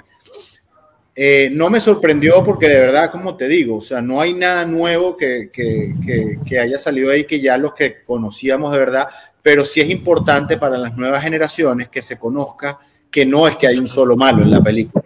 Eh, 1.15 1.49
no 1.53 1.69
me 1.69 1.79
sorprendió 1.79 2.43
porque 2.43 2.67
de 2.67 2.79
verdad, 2.79 3.11
como 3.11 3.35
te 3.35 3.47
digo, 3.47 3.77
o 3.77 3.81
sea, 3.81 4.01
no 4.01 4.19
hay 4.19 4.33
nada 4.33 4.65
nuevo 4.65 5.15
que, 5.15 5.49
que, 5.53 5.93
que, 6.03 6.39
que 6.43 6.59
haya 6.59 6.79
salido 6.79 7.11
ahí 7.11 7.25
que 7.25 7.39
ya 7.39 7.57
los 7.57 7.75
que 7.75 8.03
conocíamos 8.03 8.71
de 8.71 8.79
verdad, 8.79 9.07
pero 9.43 9.63
sí 9.63 9.79
es 9.79 9.89
importante 9.89 10.57
para 10.57 10.77
las 10.77 10.97
nuevas 10.97 11.21
generaciones 11.21 11.89
que 11.89 12.01
se 12.01 12.17
conozca 12.17 12.79
que 13.11 13.27
no 13.27 13.47
es 13.47 13.55
que 13.57 13.67
hay 13.67 13.77
un 13.77 13.87
solo 13.87 14.15
malo 14.15 14.41
en 14.41 14.49
la 14.49 14.61
película. 14.61 15.03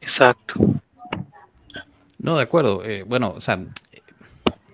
Exacto. 0.00 0.54
No, 2.18 2.36
de 2.36 2.42
acuerdo. 2.42 2.82
eh, 2.84 3.04
bueno, 3.06 3.34
o 3.36 3.40
sea, 3.40 3.62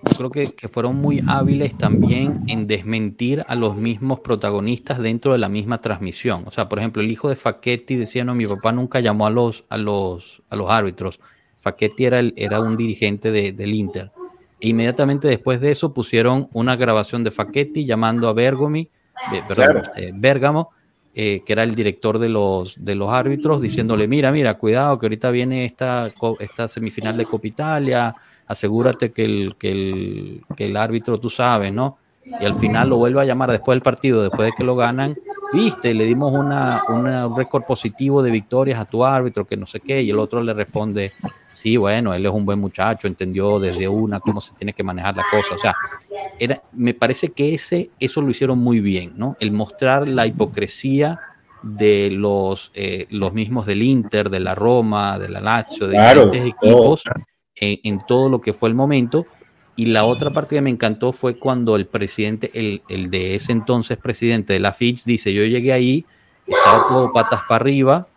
yo 0.02 0.16
creo 0.16 0.30
que, 0.30 0.54
que, 0.54 0.68
fueron 0.68 0.96
muy 0.96 1.22
hábiles 1.26 1.76
también 1.76 2.38
en 2.46 2.66
desmentir 2.66 3.44
a 3.48 3.54
los 3.54 3.76
mismos 3.76 4.20
protagonistas 4.20 4.98
dentro 4.98 5.32
de 5.32 5.38
la 5.38 5.48
misma 5.48 5.80
transmisión. 5.80 6.44
O 6.46 6.50
sea, 6.50 6.68
por 6.68 6.78
ejemplo, 6.78 7.02
el 7.02 7.10
hijo 7.10 7.28
de 7.28 7.36
Facchetti 7.36 7.96
decía, 7.96 8.24
no, 8.24 8.34
mi 8.34 8.46
papá 8.46 8.72
nunca 8.72 9.00
llamó 9.00 9.26
a 9.26 9.30
los, 9.30 9.64
a 9.68 9.76
los, 9.76 10.42
a 10.50 10.56
los 10.56 10.70
árbitros. 10.70 11.20
Facchetti 11.60 12.04
era, 12.04 12.20
el, 12.20 12.32
era 12.36 12.60
un 12.60 12.76
dirigente 12.76 13.30
de, 13.30 13.52
del 13.52 13.74
Inter. 13.74 14.12
E 14.60 14.68
inmediatamente 14.68 15.28
después 15.28 15.60
de 15.60 15.72
eso 15.72 15.92
pusieron 15.92 16.48
una 16.52 16.76
grabación 16.76 17.24
de 17.24 17.30
Facchetti 17.30 17.84
llamando 17.84 18.28
a 18.28 18.32
Bergomi, 18.32 18.88
eh, 19.32 19.42
perdón, 19.46 19.64
Claro. 19.64 19.82
eh, 19.96 20.12
Bergamo, 20.14 20.70
eh, 21.14 21.42
que 21.44 21.52
era 21.52 21.64
el 21.64 21.74
director 21.74 22.18
de 22.18 22.28
los, 22.28 22.76
de 22.84 22.94
los 22.94 23.10
árbitros, 23.10 23.60
diciéndole, 23.60 24.06
mira, 24.06 24.30
mira, 24.30 24.56
cuidado, 24.58 24.98
que 24.98 25.06
ahorita 25.06 25.30
viene 25.32 25.64
esta, 25.64 26.12
esta 26.38 26.68
semifinal 26.68 27.16
de 27.16 27.24
Copa 27.24 27.46
Italia, 27.46 28.14
asegúrate 28.48 29.12
que 29.12 29.24
el, 29.24 29.56
que, 29.58 29.70
el, 29.70 30.42
que 30.56 30.66
el 30.66 30.76
árbitro, 30.76 31.18
tú 31.20 31.30
sabes, 31.30 31.72
¿no? 31.72 31.98
Y 32.40 32.44
al 32.44 32.54
final 32.54 32.88
lo 32.90 32.96
vuelve 32.96 33.20
a 33.20 33.24
llamar 33.24 33.50
después 33.50 33.76
del 33.76 33.82
partido, 33.82 34.22
después 34.22 34.46
de 34.50 34.52
que 34.56 34.64
lo 34.64 34.74
ganan, 34.76 35.16
viste, 35.52 35.94
le 35.94 36.04
dimos 36.04 36.32
una, 36.34 36.82
una- 36.88 37.26
un 37.26 37.36
récord 37.36 37.62
positivo 37.64 38.22
de 38.22 38.30
victorias 38.30 38.78
a 38.78 38.84
tu 38.84 39.04
árbitro, 39.04 39.46
que 39.46 39.56
no 39.56 39.64
sé 39.66 39.80
qué, 39.80 40.02
y 40.02 40.10
el 40.10 40.18
otro 40.18 40.42
le 40.42 40.52
responde, 40.52 41.12
sí, 41.52 41.76
bueno, 41.78 42.12
él 42.12 42.26
es 42.26 42.32
un 42.32 42.44
buen 42.44 42.58
muchacho, 42.58 43.06
entendió 43.06 43.58
desde 43.58 43.88
una 43.88 44.20
cómo 44.20 44.40
se 44.42 44.52
tiene 44.54 44.72
que 44.74 44.82
manejar 44.82 45.16
la 45.16 45.24
cosa, 45.30 45.54
o 45.54 45.58
sea, 45.58 45.74
era, 46.38 46.60
me 46.72 46.92
parece 46.94 47.30
que 47.30 47.54
ese, 47.54 47.90
eso 47.98 48.20
lo 48.20 48.30
hicieron 48.30 48.58
muy 48.58 48.80
bien, 48.80 49.12
¿no? 49.16 49.36
El 49.40 49.50
mostrar 49.52 50.06
la 50.06 50.26
hipocresía 50.26 51.18
de 51.62 52.10
los, 52.12 52.70
eh, 52.74 53.06
los 53.10 53.32
mismos 53.32 53.64
del 53.66 53.82
Inter, 53.82 54.28
de 54.30 54.40
la 54.40 54.54
Roma, 54.54 55.18
de 55.18 55.28
la 55.30 55.40
Lazio, 55.40 55.88
de 55.88 55.96
Claro, 55.96 56.26
diferentes 56.30 56.54
equipos 56.62 57.02
en, 57.60 58.00
todo 58.06 58.28
lo 58.28 58.40
que 58.40 58.52
fue 58.52 58.68
el 58.68 58.74
momento. 58.74 59.26
Y 59.76 59.86
la 59.86 60.04
otra 60.04 60.32
parte 60.32 60.56
que 60.56 60.60
me 60.60 60.70
encantó 60.70 61.12
fue 61.12 61.38
cuando 61.38 61.76
el 61.76 61.86
presidente, 61.86 62.50
el, 62.54 62.82
el 62.88 63.10
de 63.10 63.36
ese 63.36 63.52
entonces 63.52 63.96
presidente 63.96 64.52
de 64.52 64.60
la 64.60 64.72
Fitch, 64.72 65.04
dice, 65.04 65.32
yo 65.32 65.44
llegué 65.44 65.72
ahí, 65.72 66.04
estaba 66.46 66.88
todo 66.88 67.12
patas 67.12 67.42
para 67.48 67.62
arriba, 67.62 68.08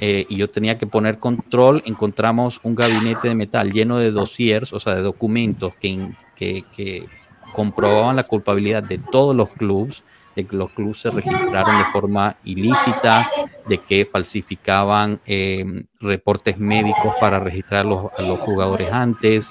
eh, 0.00 0.26
y 0.28 0.36
yo 0.36 0.48
tenía 0.48 0.78
que 0.78 0.86
poner 0.86 1.18
control, 1.18 1.82
encontramos 1.84 2.60
un 2.62 2.76
gabinete 2.76 3.28
de 3.28 3.34
metal 3.34 3.72
lleno 3.72 3.98
de 3.98 4.12
dossiers, 4.12 4.72
o 4.72 4.78
sea, 4.78 4.94
de 4.94 5.02
documentos 5.02 5.74
que, 5.80 6.12
que, 6.36 6.64
que 6.74 7.08
comprobaban 7.52 8.14
la 8.14 8.22
culpabilidad 8.22 8.84
de 8.84 8.98
todos 8.98 9.34
los 9.34 9.48
clubes, 9.50 10.04
de 10.38 10.46
que 10.46 10.54
los 10.56 10.70
clubes 10.70 10.98
se 10.98 11.10
registraron 11.10 11.78
de 11.78 11.84
forma 11.86 12.36
ilícita, 12.44 13.28
de 13.66 13.78
que 13.78 14.06
falsificaban 14.06 15.18
eh, 15.26 15.64
reportes 16.00 16.58
médicos 16.58 17.12
para 17.20 17.40
registrar 17.40 17.84
los- 17.84 18.12
a 18.16 18.22
los 18.22 18.38
jugadores 18.38 18.92
antes, 18.92 19.50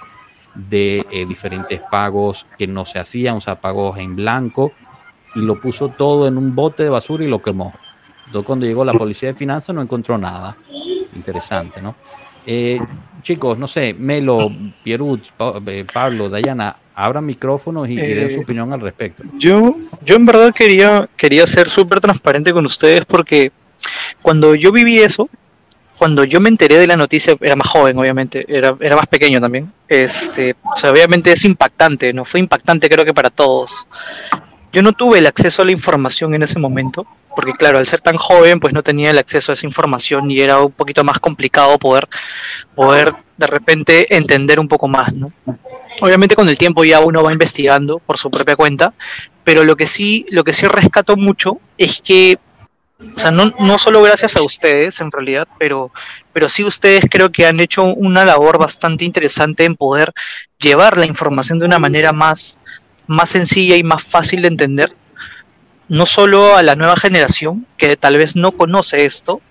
de 0.56 1.06
eh, 1.12 1.26
diferentes 1.26 1.82
pagos 1.92 2.48
que 2.58 2.68
no 2.68 2.86
se 2.86 3.00
hacían, 3.00 3.36
o 3.36 3.42
sea, 3.42 3.60
pagos 3.60 3.98
en 3.98 4.16
blanco, 4.16 4.72
y 5.36 5.42
lo 5.42 5.60
puso 5.60 5.90
todo 5.90 6.26
en 6.26 6.38
un 6.38 6.56
bote 6.56 6.84
de 6.84 6.90
basura 6.90 7.26
y 7.26 7.28
lo 7.28 7.42
quemó. 7.42 7.74
Entonces, 8.28 8.46
cuando 8.48 8.66
llegó 8.66 8.86
la 8.86 8.94
policía 8.94 9.30
de 9.30 9.36
finanzas 9.36 9.76
no 9.76 9.82
encontró 9.82 10.18
nada. 10.18 10.56
Interesante, 11.16 11.82
¿no? 11.82 11.96
Eh, 12.46 12.80
chicos, 13.24 13.58
no 13.58 13.68
sé, 13.68 13.94
Melo, 13.94 14.38
Pierut, 14.86 15.22
eh, 15.68 15.86
Pablo, 15.94 16.30
Dayana, 16.30 16.78
abran 17.00 17.24
micrófonos 17.24 17.88
y, 17.88 17.94
y 17.94 18.14
den 18.14 18.30
su 18.32 18.40
Eh, 18.40 18.44
opinión 18.44 18.74
al 18.74 18.82
respecto. 18.82 19.24
Yo, 19.38 19.78
yo 20.04 20.16
en 20.16 20.26
verdad 20.26 20.52
quería, 20.52 21.08
quería 21.16 21.46
ser 21.46 21.70
súper 21.70 22.00
transparente 22.02 22.52
con 22.52 22.66
ustedes 22.66 23.06
porque 23.06 23.52
cuando 24.24 24.56
yo 24.56 24.72
viví 24.72 24.98
eso, 24.98 25.30
cuando 25.96 26.24
yo 26.24 26.40
me 26.42 26.50
enteré 26.50 26.78
de 26.80 26.88
la 26.88 26.98
noticia, 26.98 27.38
era 27.40 27.56
más 27.56 27.68
joven, 27.68 28.00
obviamente, 28.00 28.46
era, 28.48 28.76
era 28.80 28.96
más 28.96 29.06
pequeño 29.06 29.40
también. 29.40 29.72
Este, 29.88 30.56
o 30.64 30.76
sea, 30.76 30.90
obviamente 30.90 31.32
es 31.32 31.46
impactante, 31.46 32.12
¿no? 32.14 32.26
Fue 32.26 32.40
impactante 32.40 32.90
creo 32.90 33.06
que 33.06 33.14
para 33.14 33.30
todos. 33.30 33.86
Yo 34.72 34.82
no 34.82 34.92
tuve 34.92 35.20
el 35.20 35.28
acceso 35.28 35.62
a 35.62 35.66
la 35.66 35.72
información 35.72 36.34
en 36.34 36.42
ese 36.42 36.58
momento, 36.58 37.06
porque 37.36 37.54
claro, 37.54 37.78
al 37.78 37.86
ser 37.86 38.02
tan 38.02 38.18
joven, 38.18 38.60
pues 38.60 38.74
no 38.74 38.82
tenía 38.82 39.12
el 39.12 39.20
acceso 39.20 39.52
a 39.52 39.54
esa 39.54 39.68
información 39.68 40.32
y 40.32 40.40
era 40.42 40.62
un 40.62 40.72
poquito 40.72 41.04
más 41.04 41.20
complicado 41.20 41.78
poder, 41.78 42.08
poder 42.74 43.14
de 43.38 43.48
repente 43.48 44.16
entender 44.16 44.60
un 44.60 44.68
poco 44.68 44.88
más, 44.88 45.14
¿no? 45.14 45.32
Obviamente 46.02 46.36
con 46.36 46.50
el 46.50 46.58
tiempo 46.58 46.84
ya 46.84 47.00
uno 47.00 47.24
va 47.24 47.34
investigando 47.34 48.00
por 48.00 48.18
su 48.18 48.30
propia 48.30 48.56
cuenta, 48.56 48.94
pero 49.44 49.64
lo 49.64 49.76
que 49.76 49.88
sí, 49.88 50.26
lo 50.30 50.44
que 50.44 50.54
sí 50.54 50.66
rescato 50.68 51.16
mucho 51.16 51.60
es 51.78 52.02
que, 52.02 52.38
o 53.16 53.20
sea, 53.20 53.32
no, 53.32 53.54
no 53.60 53.78
solo 53.78 54.02
gracias 54.02 54.36
a 54.36 54.44
ustedes 54.44 55.00
en 55.00 55.12
realidad, 55.12 55.48
pero, 55.58 55.92
pero 56.34 56.50
sí 56.50 56.64
ustedes 56.64 57.06
creo 57.10 57.32
que 57.32 57.48
han 57.48 57.60
hecho 57.60 57.84
una 57.84 58.26
labor 58.26 58.60
bastante 58.60 59.06
interesante 59.06 59.64
en 59.64 59.76
poder 59.76 60.12
llevar 60.60 60.98
la 60.98 61.06
información 61.06 61.60
de 61.60 61.66
una 61.66 61.80
manera 61.80 62.12
más, 62.12 62.58
más 63.08 63.30
sencilla 63.30 63.76
y 63.76 63.84
más 63.84 64.04
fácil 64.04 64.42
de 64.42 64.50
entender, 64.50 64.90
no 65.88 66.06
solo 66.06 66.56
a 66.58 66.64
la 66.64 66.76
nueva 66.76 66.98
generación 66.98 67.66
que 67.78 67.96
tal 67.96 68.18
vez 68.18 68.36
no 68.36 68.52
conoce 68.52 69.06
esto, 69.06 69.42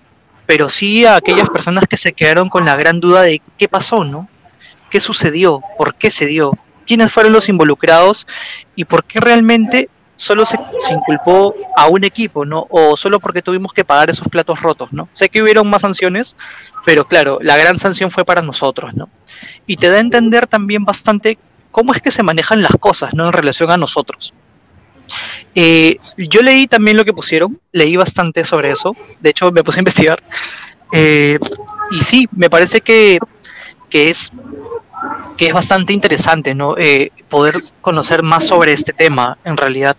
pero 0.47 0.69
sí 0.69 1.05
a 1.05 1.17
aquellas 1.17 1.49
personas 1.49 1.85
que 1.87 1.97
se 1.97 2.13
quedaron 2.13 2.49
con 2.49 2.65
la 2.65 2.75
gran 2.75 2.99
duda 2.99 3.21
de 3.21 3.41
qué 3.57 3.67
pasó, 3.67 4.03
¿no? 4.03 4.27
¿Qué 4.89 4.99
sucedió? 4.99 5.61
¿Por 5.77 5.95
qué 5.95 6.09
se 6.09 6.25
dio? 6.25 6.53
¿Quiénes 6.87 7.11
fueron 7.11 7.33
los 7.33 7.49
involucrados? 7.49 8.25
¿Y 8.75 8.85
por 8.85 9.03
qué 9.03 9.19
realmente 9.19 9.89
solo 10.15 10.45
se, 10.45 10.57
se 10.79 10.93
inculpó 10.93 11.53
a 11.75 11.87
un 11.87 12.05
equipo, 12.05 12.45
¿no? 12.45 12.65
O 12.69 12.95
solo 12.95 13.19
porque 13.19 13.41
tuvimos 13.41 13.73
que 13.73 13.83
pagar 13.83 14.09
esos 14.09 14.29
platos 14.29 14.61
rotos, 14.61 14.93
¿no? 14.93 15.09
Sé 15.11 15.27
que 15.27 15.43
hubieron 15.43 15.69
más 15.69 15.81
sanciones, 15.81 16.37
pero 16.85 17.05
claro, 17.05 17.39
la 17.41 17.57
gran 17.57 17.77
sanción 17.77 18.09
fue 18.09 18.23
para 18.23 18.41
nosotros, 18.41 18.93
¿no? 18.95 19.09
Y 19.67 19.75
te 19.75 19.89
da 19.89 19.97
a 19.97 19.99
entender 19.99 20.47
también 20.47 20.85
bastante 20.85 21.37
cómo 21.71 21.93
es 21.93 22.01
que 22.01 22.09
se 22.09 22.23
manejan 22.23 22.63
las 22.63 22.75
cosas, 22.79 23.13
¿no? 23.13 23.27
En 23.27 23.33
relación 23.33 23.69
a 23.69 23.77
nosotros. 23.77 24.33
Eh, 25.55 25.97
yo 26.17 26.41
leí 26.41 26.67
también 26.67 26.97
lo 26.97 27.05
que 27.05 27.13
pusieron, 27.13 27.59
leí 27.71 27.95
bastante 27.95 28.43
sobre 28.45 28.71
eso, 28.71 28.95
de 29.19 29.29
hecho 29.29 29.51
me 29.51 29.63
puse 29.63 29.79
a 29.79 29.81
investigar. 29.81 30.23
Eh, 30.91 31.37
y 31.91 32.03
sí, 32.03 32.27
me 32.31 32.49
parece 32.49 32.81
que, 32.81 33.19
que 33.89 34.09
es 34.09 34.31
que 35.37 35.47
es 35.47 35.53
bastante 35.53 35.93
interesante, 35.93 36.55
¿no? 36.55 36.75
Eh, 36.77 37.11
poder 37.29 37.57
conocer 37.81 38.23
más 38.23 38.47
sobre 38.47 38.73
este 38.73 38.93
tema, 38.93 39.37
en 39.43 39.55
realidad. 39.55 39.95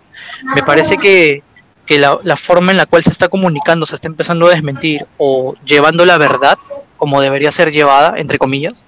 Me 0.54 0.64
parece 0.64 0.98
que, 0.98 1.44
que 1.86 1.98
la, 1.98 2.18
la, 2.24 2.36
forma 2.36 2.72
en 2.72 2.76
la 2.76 2.86
cual 2.86 3.04
se 3.04 3.10
está 3.10 3.28
comunicando, 3.28 3.86
se 3.86 3.94
está 3.94 4.08
empezando 4.08 4.48
a 4.48 4.50
desmentir 4.50 5.06
o 5.16 5.54
llevando 5.64 6.04
la 6.04 6.18
verdad 6.18 6.58
como 6.98 7.20
debería 7.22 7.50
ser 7.50 7.70
llevada, 7.72 8.14
entre 8.16 8.38
comillas, 8.38 8.84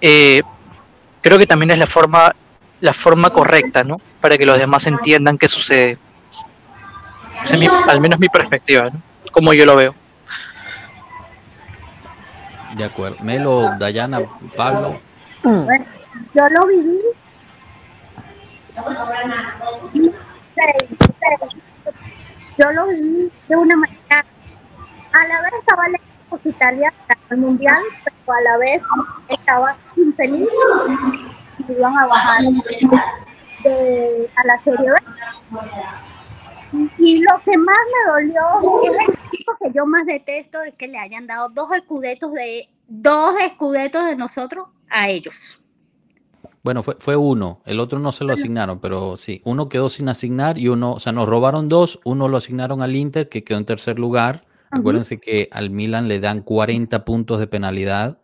eh, 0.00 0.42
creo 1.20 1.38
que 1.38 1.46
también 1.46 1.72
es 1.72 1.78
la 1.78 1.86
forma, 1.86 2.34
la 2.80 2.92
forma 2.92 3.30
correcta, 3.30 3.84
¿no? 3.84 4.00
Para 4.20 4.36
que 4.38 4.46
los 4.46 4.58
demás 4.58 4.86
entiendan 4.86 5.38
qué 5.38 5.48
sucede. 5.48 5.98
Esa 7.44 7.54
es 7.54 7.60
mi, 7.60 7.66
al 7.66 8.00
menos 8.00 8.18
mi 8.18 8.28
perspectiva, 8.28 8.90
¿no? 8.90 9.00
Como 9.32 9.52
yo 9.52 9.64
lo 9.64 9.76
veo. 9.76 9.94
De 12.76 12.84
acuerdo. 12.84 13.16
Melo, 13.22 13.72
Dayana, 13.78 14.20
Pablo. 14.56 15.00
Bueno, 15.42 15.84
yo 16.34 16.48
lo 16.48 16.66
viví. 16.66 17.00
Yo 22.56 22.72
lo 22.72 22.86
viví 22.88 23.30
de 23.48 23.56
una 23.56 23.76
manera. 23.76 24.24
A 25.12 25.26
la 25.26 25.42
vez 25.42 25.52
estaba 25.60 25.88
lejos 25.88 26.40
Italia 26.44 26.92
al 27.30 27.38
mundial, 27.38 27.82
pero 28.04 28.38
a 28.38 28.40
la 28.42 28.56
vez 28.58 28.82
estaba 29.28 29.76
infeliz 29.96 30.48
y 31.66 31.72
iban 31.72 31.96
a 31.96 32.06
bajar 32.06 32.42
de, 33.64 34.30
a 34.36 34.46
la 34.46 34.62
Serie 34.62 34.90
B. 34.90 34.96
Y 36.98 37.22
lo 37.22 37.42
que 37.44 37.56
más 37.56 37.78
me 37.92 38.12
dolió 38.12 38.42
es 38.84 38.90
el 38.90 39.14
equipo 39.14 39.52
que 39.62 39.72
yo 39.74 39.86
más 39.86 40.04
detesto 40.06 40.62
es 40.62 40.74
que 40.74 40.86
le 40.86 40.98
hayan 40.98 41.26
dado 41.26 41.48
dos 41.48 41.70
escudetos 41.74 42.32
de 42.32 42.68
dos 42.86 43.34
escudetos 43.40 44.04
de 44.04 44.16
nosotros 44.16 44.66
a 44.90 45.08
ellos. 45.08 45.62
Bueno, 46.62 46.82
fue, 46.82 46.96
fue 46.98 47.16
uno, 47.16 47.62
el 47.64 47.80
otro 47.80 47.98
no 47.98 48.12
se 48.12 48.24
lo 48.24 48.32
asignaron, 48.34 48.80
pero 48.80 49.16
sí, 49.16 49.40
uno 49.44 49.68
quedó 49.68 49.88
sin 49.88 50.08
asignar 50.08 50.58
y 50.58 50.68
uno, 50.68 50.92
o 50.92 51.00
sea, 51.00 51.12
nos 51.12 51.28
robaron 51.28 51.68
dos, 51.68 52.00
uno 52.04 52.28
lo 52.28 52.36
asignaron 52.36 52.82
al 52.82 52.94
Inter, 52.96 53.28
que 53.28 53.44
quedó 53.44 53.58
en 53.58 53.64
tercer 53.64 53.98
lugar. 53.98 54.44
Uh 54.44 54.76
-huh. 54.76 54.80
Acuérdense 54.80 55.18
que 55.18 55.48
al 55.52 55.70
Milan 55.70 56.08
le 56.08 56.20
dan 56.20 56.42
40 56.42 57.04
puntos 57.04 57.40
de 57.40 57.46
penalidad 57.46 58.18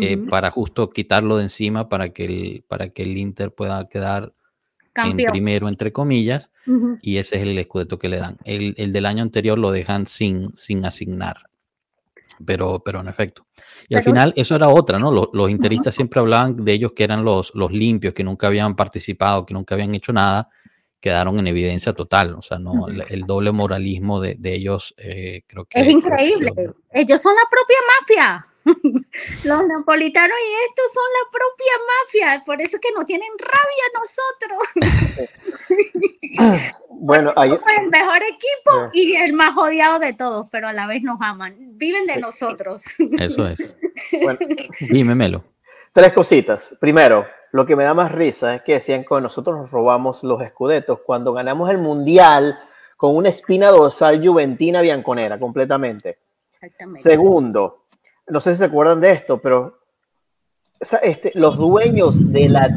eh, 0.00 0.16
uh 0.16 0.20
-huh. 0.20 0.28
para 0.28 0.50
justo 0.50 0.90
quitarlo 0.90 1.36
de 1.36 1.44
encima 1.44 1.86
para 1.86 2.10
que 2.10 2.24
el, 2.24 2.64
para 2.68 2.88
que 2.88 3.02
el 3.02 3.16
Inter 3.16 3.52
pueda 3.54 3.88
quedar 3.88 4.34
Campeón. 4.92 5.20
en 5.20 5.32
primero, 5.32 5.68
entre 5.68 5.92
comillas, 5.92 6.50
uh 6.66 6.72
-huh. 6.72 6.98
y 7.02 7.18
ese 7.18 7.36
es 7.36 7.42
el 7.42 7.58
escudeto 7.58 7.98
que 7.98 8.08
le 8.08 8.18
dan. 8.18 8.38
El, 8.44 8.74
el, 8.76 8.92
del 8.92 9.06
año 9.06 9.22
anterior 9.22 9.58
lo 9.58 9.70
dejan 9.70 10.06
sin, 10.06 10.54
sin 10.56 10.84
asignar, 10.84 11.36
pero, 12.44 12.82
pero 12.84 13.00
en 13.00 13.08
efecto. 13.08 13.46
Y 13.84 13.88
pero, 13.88 13.98
al 13.98 14.04
final 14.04 14.32
eso 14.36 14.54
era 14.56 14.68
otra, 14.68 14.98
¿no? 14.98 15.10
Los, 15.10 15.28
los 15.32 15.50
interistas 15.50 15.88
uh 15.88 15.90
-huh. 15.92 15.96
siempre 15.96 16.20
hablaban 16.20 16.56
de 16.56 16.72
ellos 16.72 16.92
que 16.92 17.04
eran 17.04 17.24
los, 17.24 17.52
los 17.54 17.70
limpios, 17.72 18.14
que 18.14 18.24
nunca 18.24 18.46
habían 18.46 18.74
participado, 18.74 19.44
que 19.44 19.54
nunca 19.54 19.74
habían 19.74 19.94
hecho 19.94 20.12
nada, 20.12 20.48
quedaron 21.00 21.38
en 21.38 21.46
evidencia 21.48 21.92
total. 21.92 22.34
O 22.34 22.40
sea, 22.40 22.58
no, 22.58 22.88
el, 22.88 23.04
el, 23.10 23.22
doble 23.26 23.52
moralismo 23.52 24.22
de, 24.22 24.36
de 24.38 24.54
ellos 24.54 24.94
eh, 24.96 25.42
creo 25.46 25.66
que... 25.66 25.80
Es 25.80 25.92
increíble. 25.92 26.50
Que, 26.56 26.70
ellos 27.02 27.20
son 27.20 27.34
la 27.34 27.42
propia 27.50 27.76
mafia. 27.92 28.46
Los 29.44 29.66
napolitanos 29.66 30.36
y 30.38 30.52
estos 30.68 30.92
son 30.92 31.04
la 31.12 31.30
propia 31.30 31.72
mafia, 31.92 32.42
por 32.46 32.60
eso 32.62 32.78
que 32.80 32.88
no 32.96 33.04
tienen 33.04 33.30
rabia 33.38 33.84
nosotros. 33.94 34.62
Bueno, 36.96 37.32
Somos 37.32 37.44
ahí, 37.44 37.82
el 37.82 37.90
mejor 37.90 38.18
equipo 38.22 38.90
y 38.92 39.14
el 39.16 39.34
más 39.34 39.56
odiado 39.56 39.98
de 39.98 40.14
todos, 40.14 40.48
pero 40.50 40.68
a 40.68 40.72
la 40.72 40.86
vez 40.86 41.02
nos 41.02 41.20
aman. 41.20 41.54
Viven 41.76 42.06
de 42.06 42.16
nosotros. 42.18 42.84
Eso 43.18 43.46
es. 43.46 43.76
bueno, 44.22 44.38
Dime, 44.80 45.14
Melo. 45.14 45.44
tres 45.92 46.12
cositas. 46.12 46.76
Primero, 46.80 47.26
lo 47.52 47.66
que 47.66 47.76
me 47.76 47.84
da 47.84 47.94
más 47.94 48.10
risa 48.10 48.56
es 48.56 48.62
que 48.62 48.74
decían 48.74 49.04
que 49.04 49.20
nosotros 49.20 49.56
nos 49.56 49.70
robamos 49.70 50.24
los 50.24 50.40
escudetos 50.42 51.00
cuando 51.04 51.32
ganamos 51.32 51.70
el 51.70 51.78
mundial 51.78 52.58
con 52.96 53.14
una 53.14 53.28
espina 53.28 53.68
dorsal 53.68 54.24
juventina 54.26 54.80
bianconera 54.80 55.38
completamente. 55.38 56.18
Exactamente. 56.52 57.00
Segundo, 57.00 57.83
no 58.26 58.40
sé 58.40 58.52
si 58.52 58.58
se 58.58 58.64
acuerdan 58.64 59.00
de 59.00 59.12
esto, 59.12 59.38
pero 59.38 59.76
este, 61.02 61.32
los 61.34 61.56
dueños 61.56 62.32
de 62.32 62.48
la 62.48 62.68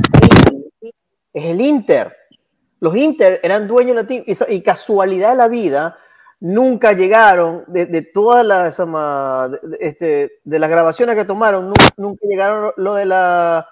es 1.34 1.46
el 1.46 1.62
Inter. 1.62 2.16
Los 2.80 2.96
Inter 2.96 3.40
eran 3.44 3.68
dueños 3.68 4.08
de 4.08 4.24
y, 4.26 4.62
casualidad 4.62 5.32
de 5.32 5.36
la 5.36 5.48
vida 5.48 5.98
nunca 6.40 6.94
llegaron 6.94 7.64
de, 7.68 7.88
de 7.88 8.04
todas 8.04 8.46
las 8.46 8.78
de, 8.78 9.78
este, 9.80 10.40
de 10.44 10.60
las 10.60 10.70
grabaciones 10.70 11.16
que 11.16 11.26
tomaron, 11.26 11.68
nu- 11.70 11.74
nunca, 11.98 12.28
llegaron 12.28 12.72
lo 12.78 12.94
de 12.94 13.06
la 13.06 13.68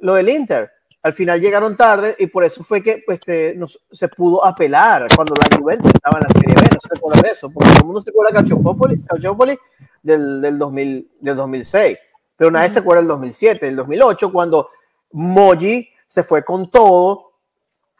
lo 0.00 0.14
del 0.14 0.28
Inter. 0.28 0.70
Al 1.02 1.14
final 1.14 1.40
llegaron 1.40 1.76
tarde 1.76 2.14
y 2.18 2.26
por 2.28 2.44
eso 2.44 2.62
fue 2.62 2.82
que 2.82 3.02
pues, 3.04 3.18
este, 3.18 3.58
se 3.90 4.08
pudo 4.08 4.44
apelar 4.44 5.06
cuando 5.16 5.34
la 5.34 5.56
Juventus 5.56 5.90
estaba 5.94 6.18
en 6.18 6.24
la 6.28 6.40
Serie 6.40 6.54
B. 6.54 6.68
No 6.74 6.80
se 6.80 6.88
recuerda 6.90 7.22
de 7.22 7.30
eso, 7.30 7.50
porque 7.50 7.70
todo 7.70 7.80
el 7.80 7.86
mundo 7.86 8.00
se 8.02 8.10
acuerda 8.10 8.34
Calciopoli, 8.34 9.02
Calciopoli 9.02 9.58
del, 10.02 10.40
del, 10.40 10.58
2000, 10.58 11.12
del 11.20 11.36
2006, 11.36 11.98
pero 12.36 12.50
nadie 12.50 12.70
se 12.70 12.80
acuerda 12.80 13.00
del 13.02 13.08
2007, 13.08 13.66
del 13.66 13.76
2008, 13.76 14.32
cuando 14.32 14.68
Moji 15.12 15.88
se 16.06 16.22
fue 16.22 16.44
con 16.44 16.70
todo 16.70 17.32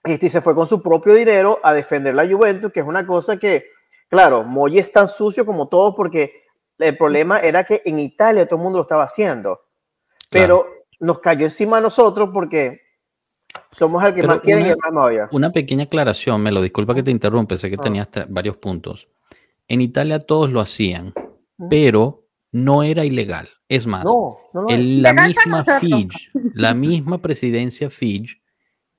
este, 0.04 0.26
y 0.26 0.30
se 0.30 0.40
fue 0.40 0.54
con 0.54 0.66
su 0.66 0.82
propio 0.82 1.14
dinero 1.14 1.60
a 1.62 1.72
defender 1.72 2.14
la 2.14 2.26
Juventus, 2.28 2.72
que 2.72 2.80
es 2.80 2.86
una 2.86 3.06
cosa 3.06 3.36
que, 3.36 3.66
claro, 4.08 4.42
Moji 4.42 4.78
es 4.78 4.90
tan 4.90 5.06
sucio 5.08 5.46
como 5.46 5.68
todo 5.68 5.94
porque 5.94 6.42
el 6.78 6.96
problema 6.96 7.38
era 7.38 7.64
que 7.64 7.82
en 7.84 7.98
Italia 8.00 8.46
todo 8.46 8.56
el 8.56 8.64
mundo 8.64 8.78
lo 8.78 8.82
estaba 8.82 9.04
haciendo, 9.04 9.60
pero 10.28 10.66
nos 10.98 11.20
cayó 11.20 11.44
encima 11.44 11.78
a 11.78 11.80
nosotros 11.80 12.30
porque 12.32 12.80
somos 13.70 14.02
el 14.04 14.14
que 14.14 14.22
Pero 14.22 14.34
más 14.34 14.40
y 14.44 14.50
el 14.52 14.76
más 14.76 14.92
me 14.92 15.00
odia. 15.00 15.28
Una 15.32 15.52
pequeña 15.52 15.84
aclaración, 15.84 16.42
Melo, 16.42 16.62
disculpa 16.62 16.94
que 16.94 17.02
te 17.02 17.10
interrumpe, 17.10 17.58
sé 17.58 17.68
que 17.70 17.76
Ah. 17.78 17.82
tenías 17.82 18.08
varios 18.28 18.56
puntos. 18.56 19.08
En 19.68 19.80
Italia 19.80 20.18
todos 20.20 20.50
lo 20.50 20.60
hacían, 20.60 21.12
pero 21.70 22.26
no 22.52 22.82
era 22.82 23.04
ilegal. 23.04 23.48
Es 23.68 23.86
más, 23.86 24.04
No, 24.04 24.38
no, 24.52 24.62
no. 24.62 24.68
es. 24.68 24.74
el- 24.74 25.02
la 25.02 25.12
misma. 25.14 25.64
Fitch, 25.80 26.30
la 26.54 26.74
misma 26.74 27.22
presidencia 27.22 27.88
Fitch 27.90 28.40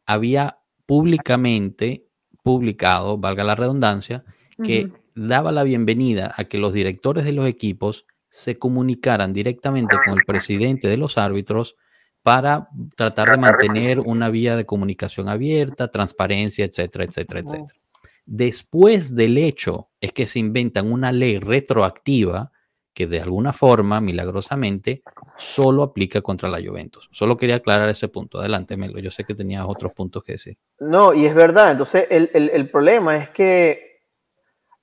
había 0.05 0.57
públicamente 0.86 2.07
publicado, 2.43 3.18
valga 3.18 3.43
la 3.43 3.55
redundancia, 3.55 4.24
que 4.64 4.91
daba 5.16 5.51
la 5.51 5.64
bienvenida 5.64 6.34
a 6.38 6.45
que 6.45 6.57
los 6.57 6.74
directores 6.74 7.24
de 7.26 7.34
los 7.34 7.45
equipos 7.47 8.05
se 8.30 8.57
comunicaran 8.57 9.32
directamente 9.34 9.95
con 10.03 10.16
el 10.16 10.26
presidente 10.26 10.88
de 10.88 10.97
los 10.97 11.18
árbitros 11.18 11.76
para 12.24 12.70
tratar 12.95 13.30
de 13.32 13.38
mantener 13.38 13.99
una 13.99 14.30
vía 14.30 14.55
de 14.55 14.66
comunicación 14.66 15.30
abierta, 15.30 15.91
transparencia, 15.91 16.66
etcétera, 16.66 17.03
etcétera, 17.03 17.41
etcétera. 17.41 17.80
Después 18.26 19.14
del 19.16 19.38
hecho 19.38 19.89
es 19.99 20.14
que 20.14 20.26
se 20.26 20.39
inventan 20.39 20.91
una 20.91 21.11
ley 21.11 21.38
retroactiva 21.39 22.53
que 22.94 23.08
de 23.08 23.20
alguna 23.22 23.54
forma, 23.54 24.00
milagrosamente, 24.00 25.02
solo 25.36 25.82
aplica 25.84 26.22
contra 26.22 26.48
la 26.50 26.60
Juventus. 26.64 27.10
Solo 27.12 27.38
quería 27.38 27.56
aclarar 27.56 27.89
ese 27.89 28.08
punto. 28.08 28.39
Adelante, 28.39 28.78
Melo. 28.78 29.00
Yo 29.00 29.10
sé 29.10 29.24
que 29.24 29.34
tenías 29.34 29.66
otros 29.68 29.94
puntos 29.94 30.24
que 30.24 30.34
decir. 30.34 30.58
No, 30.80 31.14
y 31.14 31.26
es 31.26 31.34
verdad. 31.34 31.72
Entonces, 31.72 32.06
el, 32.10 32.30
el- 32.34 32.70
problema 32.70 33.18
es 33.18 33.30
que, 33.30 34.02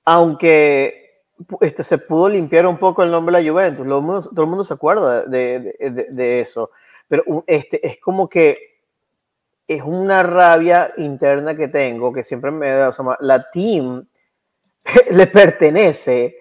aunque 0.05 1.21
este, 1.61 1.83
se 1.83 1.97
pudo 1.99 2.27
limpiar 2.29 2.67
un 2.67 2.77
poco 2.77 3.01
el 3.03 3.11
nombre 3.11 3.35
de 3.37 3.43
la 3.43 3.51
Juventus, 3.51 3.85
todo 3.87 4.41
el 4.43 4.47
mundo, 4.47 4.63
se 4.65 4.73
acuerda 4.73 5.25
de, 5.25 5.75
de- 6.11 6.41
eso, 6.41 6.71
pero 7.07 7.23
este, 7.47 7.85
es 7.85 7.99
como 7.99 8.27
que 8.27 8.57
es 9.67 9.81
una 9.83 10.21
rabia 10.21 10.93
interna 10.97 11.55
que 11.55 11.69
tengo, 11.69 12.11
que 12.11 12.23
siempre 12.23 12.51
me 12.51 12.69
da, 12.69 12.89
o 12.89 13.15
la 13.21 13.49
team 13.51 14.05
le 15.11 15.27
pertenece 15.27 16.35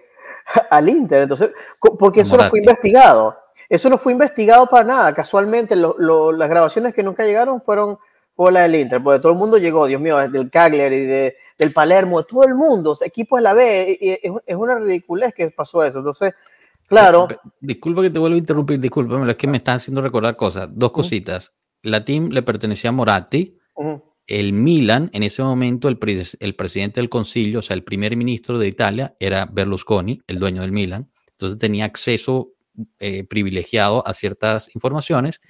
al 0.70 0.88
Inter, 0.88 1.22
entonces, 1.22 1.50
porque 1.98 2.20
eso 2.22 2.36
no 2.36 2.42
fue 2.50 2.58
investigado. 2.60 3.36
Eso 3.68 3.88
no 3.88 3.98
fue 3.98 4.12
investigado 4.12 4.66
para 4.66 4.84
nada. 4.84 5.14
Casualmente, 5.14 5.76
lo- 5.76 5.94
lo- 5.98 6.32
las 6.32 6.48
grabaciones 6.48 6.92
que 6.92 7.02
nunca 7.04 7.24
llegaron 7.24 7.62
fueron 7.62 7.98
por 8.34 8.52
la 8.52 8.62
del 8.62 8.74
Inter, 8.74 9.02
porque 9.02 9.20
todo 9.20 9.32
el 9.32 9.38
mundo 9.38 9.58
llegó, 9.58 9.86
Dios 9.86 10.00
mío, 10.00 10.16
del 10.28 10.50
Cagliari, 10.50 11.04
de, 11.04 11.36
del 11.58 11.72
Palermo, 11.72 12.22
todo 12.24 12.44
el 12.44 12.54
mundo, 12.54 12.96
equipos 13.02 13.38
de 13.38 13.42
la 13.42 13.52
B, 13.54 13.98
y- 14.00 14.10
es, 14.10 14.32
es 14.46 14.56
una 14.56 14.76
ridiculez 14.78 15.34
que 15.34 15.50
pasó 15.50 15.84
eso. 15.84 15.98
Entonces, 15.98 16.34
claro, 16.86 17.28
Disculpa 17.60 18.02
que 18.02 18.10
te 18.10 18.18
vuelvo 18.18 18.34
a 18.34 18.38
interrumpir, 18.38 18.80
discúlpame, 18.80 19.30
es 19.30 19.36
que 19.36 19.46
me 19.46 19.58
estás 19.58 19.76
haciendo 19.82 20.00
recordar 20.02 20.36
cosas. 20.36 20.68
Dos 20.72 20.90
cositas. 20.90 21.52
La 21.82 22.04
team 22.04 22.30
le 22.30 22.42
pertenecía 22.42 22.90
a 22.90 22.92
Moratti. 22.92 23.56
El 24.30 24.52
Milan, 24.52 25.10
en 25.12 25.24
ese 25.24 25.42
momento, 25.42 25.88
el, 25.88 25.98
el 26.38 26.54
presidente 26.54 27.00
del 27.00 27.08
concilio, 27.08 27.58
o 27.58 27.62
sea, 27.62 27.74
el 27.74 27.82
primer 27.82 28.16
ministro 28.16 28.58
de 28.58 28.68
Italia, 28.68 29.14
era 29.18 29.46
Berlusconi, 29.46 30.20
el 30.28 30.38
dueño 30.38 30.62
del 30.62 30.70
Milan. 30.70 31.10
Entonces 31.32 31.58
tenía 31.58 31.84
acceso 31.84 32.52
eh, 33.00 33.24
privilegiado 33.24 34.06
a 34.06 34.14
ciertas 34.14 34.72
informaciones. 34.76 35.40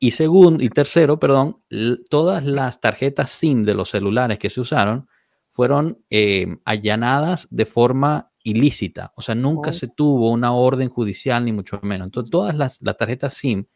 Y 0.00 0.12
segundo, 0.12 0.64
y 0.64 0.70
tercero, 0.70 1.18
perdón, 1.20 1.60
todas 2.08 2.44
las 2.44 2.80
tarjetas 2.80 3.30
SIM 3.30 3.64
de 3.64 3.74
los 3.74 3.90
celulares 3.90 4.38
que 4.38 4.48
se 4.48 4.60
usaron 4.60 5.06
fueron 5.48 6.02
eh, 6.08 6.46
allanadas 6.64 7.46
de 7.50 7.66
forma 7.66 8.32
ilícita. 8.42 9.12
O 9.16 9.22
sea, 9.22 9.34
nunca 9.34 9.70
Oh. 9.70 9.72
se 9.74 9.88
tuvo 9.88 10.30
una 10.30 10.54
orden 10.54 10.88
judicial, 10.88 11.44
ni 11.44 11.52
mucho 11.52 11.78
menos. 11.82 12.06
Entonces, 12.06 12.30
todas 12.30 12.54
las, 12.56 12.80
las 12.80 12.96
tarjetas 12.96 13.34
SIM 13.34 13.66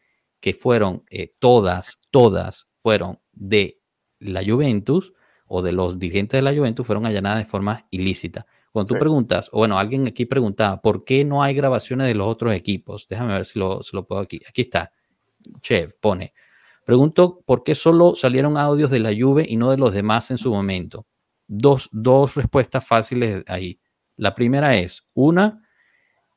que 0.40 0.54
fueron, 0.54 1.02
eh, 1.10 1.30
todas, 1.38 1.98
todas 2.10 2.68
fueron 2.78 3.18
de 3.32 3.81
la 4.22 4.42
Juventus 4.44 5.12
o 5.46 5.62
de 5.62 5.72
los 5.72 5.98
dirigentes 5.98 6.38
de 6.38 6.42
la 6.42 6.54
Juventus, 6.56 6.86
fueron 6.86 7.04
allanadas 7.06 7.38
de 7.40 7.44
forma 7.44 7.86
ilícita. 7.90 8.46
Cuando 8.72 8.88
tú 8.88 8.94
Sí. 8.94 9.00
preguntas, 9.00 9.50
o 9.52 9.58
bueno, 9.58 9.78
alguien 9.78 10.06
aquí 10.06 10.24
preguntaba, 10.24 10.80
¿por 10.80 11.04
qué 11.04 11.24
no 11.24 11.42
hay 11.42 11.54
grabaciones 11.54 12.06
de 12.06 12.14
los 12.14 12.26
otros 12.26 12.54
equipos? 12.54 13.06
Déjame 13.08 13.34
ver 13.34 13.44
si 13.44 13.58
lo, 13.58 13.82
si 13.82 13.94
lo 13.94 14.06
puedo 14.06 14.22
aquí. 14.22 14.40
Aquí 14.48 14.62
está. 14.62 14.92
Chef 15.60 15.92
pone. 16.00 16.32
Pregunto 16.86 17.42
por 17.44 17.64
qué 17.64 17.74
solo 17.74 18.14
salieron 18.14 18.56
audios 18.56 18.90
de 18.90 19.00
la 19.00 19.10
Juve 19.16 19.44
y 19.48 19.56
no 19.56 19.70
de 19.70 19.76
los 19.76 19.92
demás 19.92 20.30
en 20.30 20.38
su 20.38 20.50
momento. 20.50 21.06
Dos, 21.46 21.88
dos 21.92 22.34
respuestas 22.34 22.86
fáciles 22.86 23.44
ahí. 23.46 23.78
La 24.16 24.34
primera 24.34 24.76
es, 24.78 25.02
una, 25.14 25.62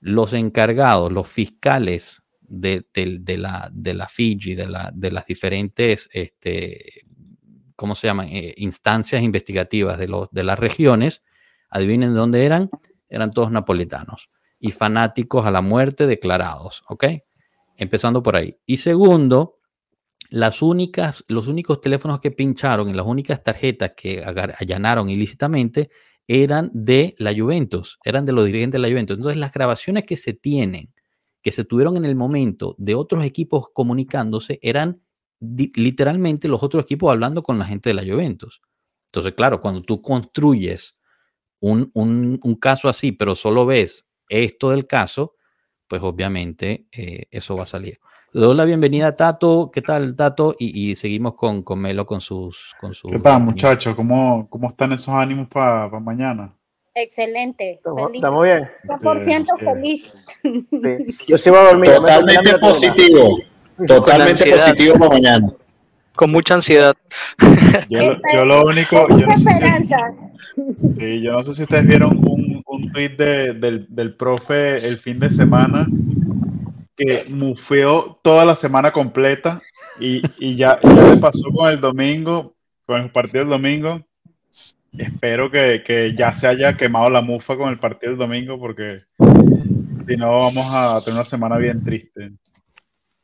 los 0.02 0.34
encargados, 0.34 1.12
los 1.12 1.28
fiscales 1.28 2.22
de, 2.42 2.86
de- 2.94 3.20
de 3.22 3.38
la, 3.38 3.70
de 3.74 3.94
la 3.94 4.08
Fiji, 4.08 4.56
de, 4.56 4.68
la, 4.68 4.92
de 4.94 5.12
las 5.12 5.26
diferentes, 5.26 6.10
este, 6.14 7.05
¿cómo 7.76 7.96
se 7.96 8.08
llaman? 8.08 8.28
Eh, 8.30 8.54
instancias 8.58 9.22
investigativas 9.22 9.98
de, 9.98 10.08
los, 10.08 10.30
de 10.32 10.44
las 10.44 10.60
regiones, 10.60 11.24
adivinen 11.70 12.14
de 12.14 12.20
dónde 12.20 12.46
eran, 12.46 12.70
eran 13.10 13.32
todos 13.32 13.52
napolitanos 13.52 14.30
y 14.60 14.72
fanáticos 14.72 15.46
a 15.46 15.52
la 15.52 15.62
muerte 15.62 16.08
declarados, 16.08 16.84
¿ok? 16.88 17.06
Empezando 17.78 18.24
por 18.24 18.36
ahí. 18.36 18.58
Y 18.66 18.78
segundo, 18.78 19.60
las 20.30 20.62
únicas, 20.62 21.24
los 21.28 21.48
únicos 21.48 21.82
teléfonos 21.82 22.20
que 22.20 22.32
pincharon 22.32 22.90
y 22.90 22.94
las 22.94 23.06
únicas 23.06 23.44
tarjetas 23.44 23.94
que 23.96 24.24
allanaron 24.24 25.10
ilícitamente 25.10 25.90
eran 26.28 26.72
de 26.74 27.16
la 27.20 27.34
Juventus, 27.36 28.00
eran 28.04 28.26
de 28.26 28.32
los 28.32 28.46
dirigentes 28.46 28.82
de 28.82 28.88
la 28.88 28.90
Juventus. 28.90 29.18
Entonces, 29.18 29.40
las 29.40 29.54
grabaciones 29.54 30.06
que 30.06 30.16
se 30.16 30.34
tienen, 30.34 30.94
que 31.42 31.52
se 31.52 31.64
tuvieron 31.64 31.98
en 31.98 32.06
el 32.06 32.16
momento 32.16 32.76
de 32.80 32.96
otros 32.96 33.24
equipos 33.24 33.70
comunicándose, 33.72 34.58
eran 34.64 35.02
literalmente 35.40 36.48
los 36.48 36.64
otros 36.64 36.84
equipos 36.84 37.12
hablando 37.12 37.44
con 37.44 37.58
la 37.60 37.66
gente 37.66 37.90
de 37.90 37.94
la 37.96 38.04
Juventus. 38.04 38.62
Entonces, 39.08 39.34
claro, 39.34 39.62
cuando 39.62 39.82
tú 39.82 40.02
construyes 40.02 40.98
un, 41.60 41.90
un- 41.94 42.40
un 42.44 42.56
caso 42.56 42.90
así, 42.90 43.12
pero 43.12 43.36
solo 43.36 43.66
ves 43.66 44.06
esto 44.30 44.72
del 44.72 44.88
caso, 44.88 45.36
pues 45.88 46.02
obviamente 46.02 46.88
eh, 46.92 47.26
eso 47.32 47.56
va 47.56 47.64
a 47.64 47.68
salir. 47.68 48.00
Le 48.34 48.42
doy 48.42 48.56
la 48.56 48.66
bienvenida 48.66 49.08
a 49.08 49.16
Tato. 49.16 49.70
¿Qué 49.72 49.82
tal, 49.82 50.16
Tato? 50.16 50.56
Y, 50.60 50.92
y 50.92 50.96
seguimos 50.96 51.36
con, 51.36 51.64
con 51.64 51.80
Melo 51.80 52.06
con 52.06 52.20
sus. 52.20 52.74
Con 52.82 52.94
sus 52.94 53.12
¿Qué 53.12 53.20
tal, 53.20 53.42
muchachos? 53.44 53.96
¿Cómo, 53.96 54.48
cómo 54.50 54.70
están 54.72 54.92
esos 54.92 55.10
ánimos 55.10 55.48
para 55.48 55.88
mañana? 56.02 56.54
Excelente. 56.94 57.74
estamos, 58.14 58.44
bien. 58.44 58.70
100% 58.84 59.46
Sí, 59.46 59.56
sí. 59.60 59.66
feliz. 59.66 60.26
Sí. 61.18 61.26
Yo 61.28 61.38
sí 61.38 61.50
voy 61.50 61.60
a 61.60 61.64
dormir. 61.64 61.92
Totalmente 61.92 62.54
me- 62.54 62.60
positivo. 62.60 63.38
Totalmente 63.88 64.50
positivo 64.52 64.96
para 64.98 65.10
mañana. 65.10 65.48
Con 66.16 66.32
mucha 66.32 66.54
ansiedad. 66.56 66.96
Yo, 67.90 68.00
lo- 68.00 68.18
yo 68.34 68.46
lo 68.46 68.64
único, 68.66 69.08
yo 69.10 69.28
no, 69.28 69.38
sé 69.38 69.50
esperanza. 69.50 69.98
si, 70.82 70.88
sí, 70.96 71.22
yo 71.22 71.34
no 71.34 71.44
sé 71.44 71.54
si 71.54 71.64
ustedes 71.64 71.86
vieron 71.86 72.18
un, 72.18 72.64
un 72.66 72.92
tweet 72.94 73.10
de- 73.18 73.54
del, 73.54 73.86
del 73.90 74.16
profe 74.16 74.78
el 74.88 75.00
fin 75.02 75.20
de 75.20 75.30
semana 75.30 75.86
que 76.96 77.26
mufeó 77.36 78.18
toda 78.24 78.46
la 78.46 78.56
semana 78.56 78.92
completa 78.92 79.62
y, 80.00 80.22
y 80.40 80.56
ya, 80.56 80.80
ya 80.82 81.10
le 81.14 81.18
pasó 81.18 81.52
con 81.54 81.70
el 81.70 81.82
domingo, 81.82 82.56
con 82.86 83.02
el 83.02 83.10
partido 83.12 83.44
del 83.44 83.50
domingo. 83.52 84.02
Espero 84.98 85.52
que, 85.52 85.84
que 85.86 86.16
ya 86.18 86.34
se 86.34 86.48
haya 86.48 86.78
quemado 86.78 87.10
la 87.10 87.20
mufa 87.20 87.58
con 87.58 87.68
el 87.70 87.78
partido 87.80 88.12
del 88.12 88.20
domingo 88.20 88.58
porque 88.58 89.00
si 90.08 90.16
no 90.16 90.32
vamos 90.40 90.66
a 90.70 91.02
tener 91.02 91.16
una 91.18 91.26
semana 91.26 91.58
bien 91.58 91.84
triste. 91.84 92.32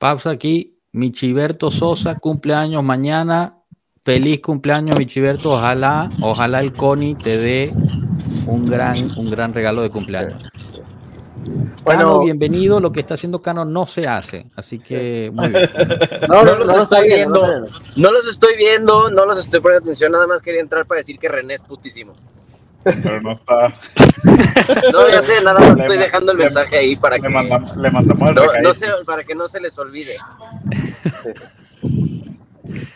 Pausa 0.02 0.32
aquí. 0.32 0.80
Michiberto 0.94 1.70
Sosa, 1.70 2.16
cumpleaños 2.16 2.84
mañana. 2.84 3.60
Feliz 4.04 4.42
cumpleaños, 4.42 4.98
Michiberto. 4.98 5.52
Ojalá, 5.52 6.10
ojalá 6.22 6.60
el 6.60 6.74
Coni 6.74 7.14
te 7.14 7.38
dé 7.38 7.72
un 8.48 8.68
gran, 8.68 9.16
un 9.16 9.30
gran 9.30 9.54
regalo 9.54 9.84
de 9.84 9.92
cumpleaños. 9.92 10.44
Cano, 11.86 12.20
bienvenido. 12.22 12.80
Lo 12.80 12.90
que 12.90 13.02
está 13.02 13.14
haciendo 13.14 13.44
Cano 13.44 13.64
no 13.64 13.86
se 13.86 14.08
hace. 14.08 14.48
Así 14.56 14.80
que 14.80 15.30
muy 15.32 15.50
bien. 15.50 15.70
No, 16.28 16.46
No 16.46 16.56
los 16.56 16.68
lo 16.68 16.82
estoy 16.82 17.08
viendo. 17.08 17.68
No 17.96 18.12
los 18.12 18.28
estoy 18.28 18.58
viendo, 18.58 19.12
no 19.12 19.26
los 19.28 19.40
estoy 19.40 19.60
poniendo 19.60 19.86
atención, 19.86 20.12
nada 20.14 20.26
más 20.26 20.42
quería 20.42 20.62
entrar 20.62 20.88
para 20.88 20.98
decir 20.98 21.20
que 21.20 21.30
René 21.30 21.54
es 21.54 21.62
putísimo. 21.62 22.14
Pero 22.84 23.22
no 23.22 23.32
está. 23.34 23.74
No, 24.92 25.08
ya 25.10 25.22
sé, 25.22 25.42
nada 25.44 25.60
más 25.60 25.76
Le 25.78 25.82
estoy 25.84 25.98
dejando 25.98 26.32
el 26.32 26.38
le- 26.38 26.44
mensaje 26.46 26.78
ahí 26.78 26.96
para 26.96 27.18
Le 27.18 27.22
que 27.24 27.30
mandamos, 27.30 27.76
le 27.78 27.92
mandamos 27.92 28.30
el 28.30 28.36
no, 28.36 28.44
no 28.64 28.74
sé, 28.74 28.88
para 29.06 29.24
que 29.24 29.36
no 29.36 29.48
se 29.48 29.60
les 29.62 29.78
olvide. 29.78 30.16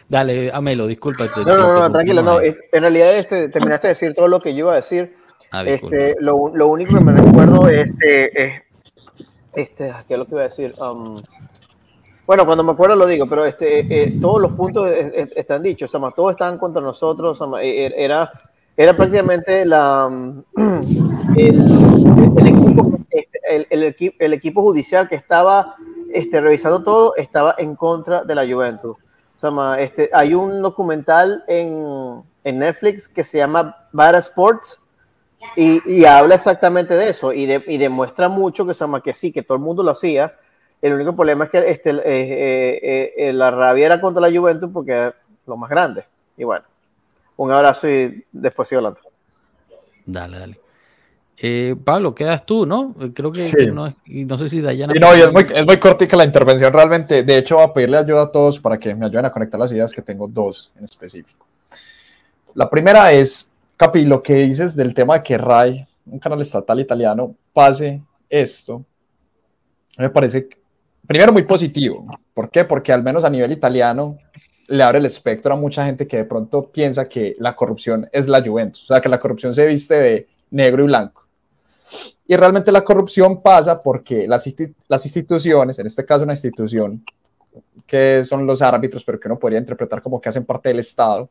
Dale, 0.08 0.52
Amelo, 0.54 0.88
disculpa. 0.88 1.28
te- 1.28 1.44
No, 1.44 1.58
no, 1.58 1.74
no, 1.74 1.92
tranquilo, 1.92 2.22
no. 2.22 2.40
En 2.42 2.56
realidad 2.72 3.16
este, 3.18 3.50
terminaste 3.50 3.88
de 3.88 3.94
decir 3.94 4.14
todo 4.14 4.28
lo 4.28 4.40
que 4.40 4.54
yo 4.54 4.60
iba 4.60 4.74
a 4.74 4.76
decir. 4.78 5.16
Ah. 5.52 5.64
Este, 5.66 6.16
lo, 6.20 6.52
lo 6.54 6.68
único 6.68 6.98
que 6.98 7.04
me 7.04 7.12
recuerdo 7.12 7.68
es, 7.70 7.90
este, 9.54 9.94
¿qué 10.08 10.14
es 10.14 10.18
lo 10.20 10.26
que 10.26 10.32
iba 10.32 10.42
a 10.42 10.46
decir? 10.46 10.74
Um, 10.80 11.22
bueno, 12.26 12.46
cuando 12.46 12.64
me 12.64 12.72
acuerdo 12.72 12.96
lo 12.96 13.06
digo, 13.06 13.28
pero 13.28 13.46
este, 13.46 13.80
eh, 13.80 14.14
todos 14.20 14.42
los 14.42 14.54
puntos 14.54 14.88
eh, 14.90 15.12
eh, 15.16 15.28
están 15.36 15.62
dichos, 15.62 15.94
o 15.94 16.00
sea, 16.00 16.12
todos 16.12 16.32
estaban 16.32 16.58
contra 16.58 16.82
nosotros, 16.82 17.40
o 17.40 17.52
sea, 17.56 17.64
eh, 17.64 17.94
era, 17.98 18.32
era 18.78 18.96
prácticamente 18.96 19.66
la, 19.66 20.08
um, 20.08 20.44
el, 21.38 22.48
equipo, 22.48 23.00
este, 23.10 23.40
el, 23.50 23.68
el 23.70 23.84
equi- 23.96 24.16
el 24.20 24.34
equipo 24.34 24.62
judicial 24.62 25.08
que 25.08 25.16
estaba 25.16 25.76
este, 26.14 26.42
revisando 26.42 26.84
todo 26.84 27.16
estaba 27.16 27.56
en 27.58 27.76
contra 27.76 28.24
de 28.24 28.36
la 28.36 28.46
Juventus. 28.48 28.98
O 29.36 29.40
sea, 29.40 29.80
este, 29.80 30.10
hay 30.14 30.34
un 30.34 30.62
documental 30.62 31.44
en, 31.48 32.24
Netflix 32.44 33.10
que 33.10 33.24
se 33.24 33.40
llama 33.40 33.76
Bad 33.92 34.16
Sports 34.20 34.80
y, 35.56 36.06
habla 36.06 36.36
exactamente 36.36 36.94
de 36.96 37.10
eso 37.10 37.34
y, 37.34 37.46
de- 37.48 37.64
y 37.68 37.78
demuestra 37.78 38.30
mucho 38.30 38.66
que, 38.68 38.74
se 38.74 38.82
llama, 38.84 39.02
que 39.02 39.14
sí, 39.14 39.32
que 39.32 39.42
todo 39.42 39.58
el 39.58 39.64
mundo 39.64 39.84
lo 39.84 39.92
hacía. 39.92 40.34
El 40.82 40.94
único 40.94 41.16
problema 41.16 41.46
es 41.46 41.50
que 41.50 41.70
este, 41.70 41.90
eh, 41.90 42.02
eh, 42.06 43.14
eh, 43.18 43.34
la 43.34 43.50
rabia 43.52 43.88
era 43.88 44.00
contra 44.02 44.22
la 44.22 44.38
Juventus 44.38 44.70
porque 44.72 45.08
es 45.08 45.14
lo 45.48 45.58
más 45.58 45.70
grande. 45.70 46.06
Y 46.38 46.44
bueno, 46.44 46.66
un 47.38 47.52
abrazo 47.52 47.90
y 47.90 48.24
después 48.32 48.68
sigo 48.68 48.80
hablando. 48.80 49.00
Dale, 50.06 50.40
dale. 50.40 50.60
Eh, 51.38 51.76
Pablo, 51.84 52.16
quedas 52.16 52.46
tú, 52.46 52.66
¿no? 52.66 52.96
Eh, 53.02 53.12
Creo 53.14 53.32
que, 53.32 53.44
Sí. 53.44 53.56
que 53.56 53.68
no, 53.68 53.94
no 54.06 54.38
sé 54.38 54.50
si 54.50 54.62
Dayana. 54.62 54.94
Y 54.96 55.00
no, 55.00 55.16
y 55.16 55.22
es 55.22 55.32
muy, 55.34 55.46
es 55.54 55.66
muy 55.66 55.78
cortica 55.78 56.16
la 56.16 56.24
intervención 56.24 56.72
realmente. 56.72 57.24
De 57.24 57.38
hecho, 57.38 57.56
voy 57.56 57.66
a 57.66 57.74
pedirle 57.74 57.98
ayuda 57.98 58.24
a 58.24 58.32
todos 58.32 58.60
para 58.60 58.78
que 58.80 58.96
me 58.96 59.06
ayuden 59.06 59.26
a 59.26 59.32
conectar 59.32 59.60
las 59.60 59.72
ideas, 59.72 59.92
que 59.92 60.02
tengo 60.02 60.28
dos 60.28 60.72
en 60.78 60.86
específico. 60.86 61.46
La 62.54 62.70
primera 62.70 63.12
es, 63.12 63.52
Capi, 63.76 64.06
lo 64.06 64.24
que 64.24 64.36
dices 64.36 64.76
del 64.78 64.94
tema 64.94 65.16
de 65.16 65.24
que 65.24 65.38
RAI, 65.38 65.86
un 66.06 66.20
canal 66.20 66.42
estatal 66.42 66.80
italiano, 66.80 67.36
pase 67.52 68.02
esto, 68.30 68.86
me 69.98 70.10
parece, 70.10 70.48
primero, 71.06 71.34
muy 71.34 71.44
positivo. 71.44 72.06
¿Por 72.34 72.50
qué? 72.50 72.64
Porque 72.64 72.94
al 72.94 73.04
menos 73.04 73.26
a 73.26 73.30
nivel 73.30 73.52
italiano 73.52 74.18
le 74.68 74.84
abre 74.84 75.00
el 75.00 75.06
espectro 75.06 75.54
a 75.54 75.58
mucha 75.58 75.86
gente 75.86 76.08
que 76.08 76.18
de 76.18 76.26
pronto 76.26 76.70
piensa 76.72 77.08
que 77.08 77.36
la 77.40 77.56
corrupción 77.56 78.10
es 78.12 78.28
la 78.28 78.44
Juventus, 78.44 78.84
o 78.84 78.88
sea, 78.88 79.02
que 79.02 79.10
la 79.10 79.20
corrupción 79.20 79.54
se 79.54 79.66
viste 79.66 79.96
de 79.96 80.28
negro 80.52 80.84
y 80.84 80.88
blanco. 80.88 81.26
Y 82.28 82.36
realmente 82.36 82.72
la 82.72 82.84
corrupción 82.84 83.42
pasa 83.42 83.82
porque 83.82 84.28
las, 84.28 84.52
las 84.88 85.06
instituciones, 85.06 85.78
en 85.78 85.86
este 85.86 86.06
caso 86.06 86.24
una 86.24 86.34
institución 86.34 87.04
que 87.86 88.26
son 88.26 88.48
los 88.48 88.62
árbitros, 88.62 89.04
pero 89.04 89.20
que 89.20 89.28
uno 89.28 89.38
podría 89.38 89.60
interpretar 89.60 90.02
como 90.02 90.20
que 90.20 90.30
hacen 90.30 90.46
parte 90.46 90.70
del 90.70 90.80
Estado, 90.80 91.30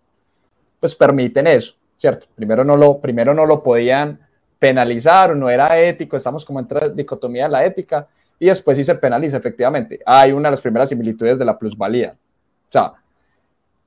pues 0.79 0.95
permiten 0.95 1.47
eso, 1.49 1.75
¿cierto? 1.99 2.27
Primero 2.35 2.65
no 2.65 2.77
lo, 2.77 3.01
primero 3.01 3.35
no 3.35 3.45
lo 3.47 3.63
podían 3.63 4.21
penalizar, 4.59 5.35
no 5.35 5.51
era 5.51 5.79
ético, 5.81 6.17
estamos 6.17 6.45
como 6.45 6.61
entre 6.61 6.91
dicotomía 6.91 7.45
de 7.45 7.51
la 7.51 7.65
ética, 7.65 8.07
y 8.39 8.47
después 8.47 8.77
sí 8.77 8.85
se 8.85 8.95
penaliza, 8.95 9.37
efectivamente. 9.37 10.01
Hay 10.07 10.33
una 10.33 10.49
de 10.49 10.53
las 10.53 10.61
primeras 10.61 10.89
similitudes 10.89 11.39
de 11.39 11.45
la 11.45 11.59
plusvalía. 11.59 12.17
O 12.69 12.73
sea, 12.73 12.93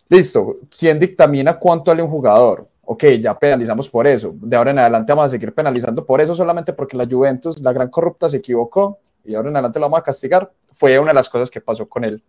listo, 0.10 0.58
¿quién 0.78 0.99
dictamina 0.99 1.58
cuánto 1.58 1.91
vale 1.91 2.03
un 2.03 2.10
jugador? 2.10 2.68
Ok, 2.84 3.03
ya 3.22 3.38
penalizamos 3.38 3.89
por 3.89 4.08
eso. 4.08 4.34
De 4.39 4.55
ahora 4.55 4.72
en 4.72 4.80
adelante 4.80 5.12
vamos 5.12 5.26
a 5.26 5.30
seguir 5.30 5.53
penalizando 5.53 6.05
por 6.05 6.22
eso 6.22 6.34
solamente 6.34 6.74
porque 6.74 6.95
la 6.95 7.05
Juventus, 7.05 7.60
la 7.60 7.74
gran 7.74 7.89
corrupta, 7.89 8.30
se 8.30 8.38
equivocó 8.38 8.99
y 9.26 9.36
ahora 9.36 9.49
en 9.49 9.58
adelante 9.58 9.80
lo 9.80 9.86
vamos 9.86 9.99
a 9.99 10.03
castigar. 10.03 10.51
Fue 10.72 10.97
una 10.97 11.10
de 11.10 11.16
las 11.16 11.30
cosas 11.30 11.51
que 11.51 11.60
pasó 11.60 11.88
con 11.88 12.05
él, 12.05 12.24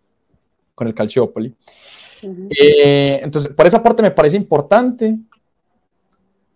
con 0.75 0.87
el 0.87 0.93
Calciopoli. 0.93 1.55
Eh, 2.21 3.21
entonces, 3.23 3.53
por 3.53 3.65
esa 3.65 3.81
parte 3.81 4.01
me 4.01 4.11
parece 4.11 4.35
importante, 4.35 5.17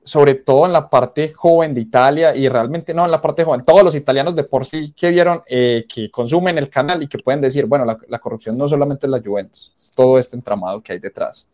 sobre 0.03 0.35
todo 0.35 0.65
en 0.65 0.73
la 0.73 0.89
parte 0.89 1.33
joven 1.33 1.73
de 1.73 1.81
Italia 1.81 2.35
y 2.35 2.49
realmente 2.49 2.93
no 2.93 3.05
en 3.05 3.11
la 3.11 3.21
parte 3.21 3.43
joven, 3.43 3.63
todos 3.63 3.83
los 3.83 3.95
italianos 3.95 4.35
de 4.35 4.43
por 4.43 4.65
sí 4.65 4.93
que 4.95 5.09
vieron, 5.09 5.41
eh, 5.47 5.85
que 5.87 6.11
consumen 6.11 6.57
el 6.57 6.69
canal 6.69 7.01
y 7.03 7.07
que 7.07 7.17
pueden 7.17 7.41
decir, 7.41 7.65
bueno, 7.65 7.85
la, 7.85 8.19
corrupción 8.19 8.57
no 8.57 8.67
solamente 8.67 9.05
es 9.05 9.11
la 9.11 9.21
Juventus, 9.21 9.71
es 9.75 9.91
todo 9.95 10.19
este 10.19 10.35
entramado 10.35 10.81
que 10.81 10.93
hay 10.93 10.99
detrás. 10.99 11.47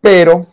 Pero 0.00 0.46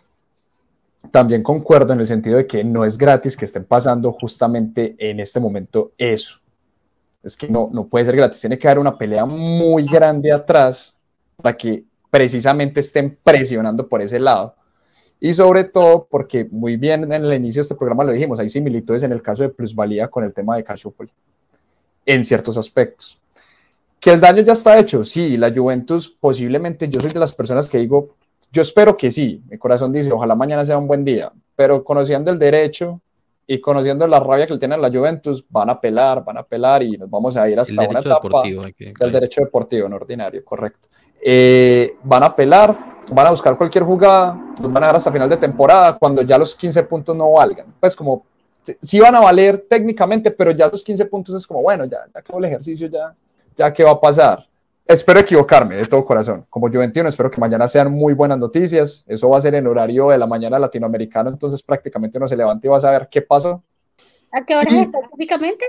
también 1.12 1.42
concuerdo 1.42 1.94
en 1.94 2.02
el 2.02 2.08
sentido 2.08 2.38
de 2.38 2.46
que 2.46 2.64
no 2.64 2.86
es 2.86 2.98
gratis 2.98 3.36
que 3.36 3.46
estén 3.46 3.66
pasando 3.66 4.12
justamente 4.12 4.96
en 5.00 5.20
este 5.20 5.40
momento 5.40 5.94
eso. 5.98 6.40
Es 7.24 7.36
que 7.36 7.50
no, 7.50 7.70
no 7.72 7.88
puede 7.88 8.06
ser 8.06 8.16
gratis, 8.16 8.40
tiene 8.40 8.60
que 8.60 8.68
haber 8.68 8.80
una 8.80 8.98
pelea 8.98 9.26
muy 9.26 9.86
grande 9.86 10.32
atrás 10.32 10.96
para 11.38 11.58
que 11.58 11.84
precisamente 12.10 12.80
estén 12.80 13.18
presionando 13.24 13.88
por 13.88 14.02
ese 14.02 14.20
lado. 14.20 14.56
Y 15.20 15.34
sobre 15.34 15.66
todo 15.66 16.08
porque 16.10 16.48
muy 16.50 16.78
bien 16.78 17.12
en 17.12 17.26
el 17.26 17.34
inicio 17.34 17.60
de 17.60 17.64
este 17.64 17.76
programa 17.76 18.04
lo 18.04 18.12
dijimos, 18.12 18.40
hay 18.40 18.50
similitudes 18.50 19.04
en 19.04 19.12
el 19.12 19.22
caso 19.22 19.44
de 19.44 19.50
plusvalía 19.50 20.08
con 20.08 20.24
el 20.24 20.34
tema 20.34 20.56
de 20.56 20.64
Calciopoli, 20.64 21.12
en 22.06 22.24
ciertos 22.24 22.58
aspectos. 22.58 23.20
Que 24.00 24.12
el 24.12 24.22
daño 24.22 24.42
ya 24.44 24.54
está 24.54 24.80
hecho, 24.80 25.04
sí, 25.04 25.36
la 25.36 25.52
Juventus 25.54 26.10
posiblemente, 26.10 26.88
yo 26.88 27.02
soy 27.02 27.12
de 27.12 27.20
las 27.20 27.34
personas 27.34 27.68
que 27.68 27.80
digo, 27.80 28.16
yo 28.52 28.62
espero 28.62 28.96
que 28.96 29.12
sí, 29.12 29.44
mi 29.50 29.58
corazón 29.58 29.92
dice, 29.92 30.12
ojalá 30.12 30.36
mañana 30.36 30.64
sea 30.64 30.78
un 30.78 30.88
buen 30.88 31.04
día, 31.04 31.32
pero 31.56 31.84
conociendo 31.84 32.32
el 32.32 32.40
derecho 32.40 33.02
y 33.46 33.60
conociendo 33.60 34.08
la 34.08 34.20
rabia 34.20 34.48
que 34.48 34.54
le 34.54 34.60
tienen 34.60 34.80
a 34.80 34.82
la 34.82 34.96
Juventus, 34.96 35.44
van 35.50 35.70
a 35.70 35.74
apelar, 35.74 36.24
van 36.24 36.38
a 36.38 36.42
apelar 36.42 36.82
y 36.84 36.92
nos 36.98 37.10
vamos 37.10 37.36
a 37.36 37.50
ir 37.50 37.60
hasta 37.60 37.74
una 37.74 38.00
etapa 38.00 38.22
deportivo. 38.24 38.64
del 38.78 39.12
derecho 39.12 39.42
deportivo, 39.42 39.90
no 39.90 39.98
ordinario, 39.98 40.46
correcto. 40.46 40.88
Eh, 41.22 41.96
van 42.04 42.24
a 42.24 42.28
apelar, 42.28 42.78
van 43.12 43.28
a 43.28 43.32
buscar 43.32 43.58
cualquier 43.58 43.84
jugada, 43.84 44.38
van 44.60 44.84
a 44.84 44.88
dar 44.88 44.96
hasta 44.98 45.12
final 45.12 45.30
de 45.30 45.38
temporada 45.38 45.98
cuando 45.98 46.22
ya 46.22 46.38
los 46.38 46.54
15 46.56 46.84
puntos 46.84 47.16
no 47.16 47.32
valgan. 47.32 47.68
Pues 47.80 47.96
como, 47.96 48.24
sí- 48.82 49.00
van 49.00 49.16
a 49.16 49.22
valer 49.22 49.66
técnicamente, 49.70 50.32
pero 50.32 50.52
ya 50.52 50.68
los 50.68 50.84
15 50.84 51.06
puntos 51.06 51.36
es 51.36 51.46
como, 51.48 51.62
bueno, 51.62 51.86
ya, 51.86 52.00
ya 52.14 52.20
acabó 52.20 52.40
el 52.40 52.46
ejercicio, 52.46 52.88
ya, 52.88 53.14
ya 53.58 53.74
qué 53.74 53.84
va 53.84 53.92
a 53.92 54.00
pasar. 54.02 54.46
Espero 54.86 55.20
equivocarme 55.20 55.76
de 55.76 55.86
todo 55.86 56.04
corazón. 56.04 56.46
Como 56.50 56.68
Juventino, 56.68 57.08
espero 57.08 57.30
que 57.30 57.40
mañana 57.40 57.68
sean 57.68 57.92
muy 57.92 58.14
buenas 58.14 58.40
noticias. 58.40 59.04
Eso 59.08 59.30
va 59.30 59.38
a 59.38 59.42
ser 59.42 59.54
en 59.54 59.68
horario 59.68 60.10
de 60.10 60.18
la 60.18 60.26
mañana 60.26 60.58
latinoamericano, 60.58 61.30
entonces 61.30 61.62
prácticamente 61.62 62.18
uno 62.18 62.28
se 62.28 62.36
levanta 62.36 62.66
y 62.66 62.70
va 62.72 62.78
a 62.78 62.82
saber 62.82 63.08
qué 63.10 63.22
pasó. 63.22 63.62
¿A 64.32 64.44
qué 64.44 64.56
horas 64.56 64.74
específicamente? 64.74 65.66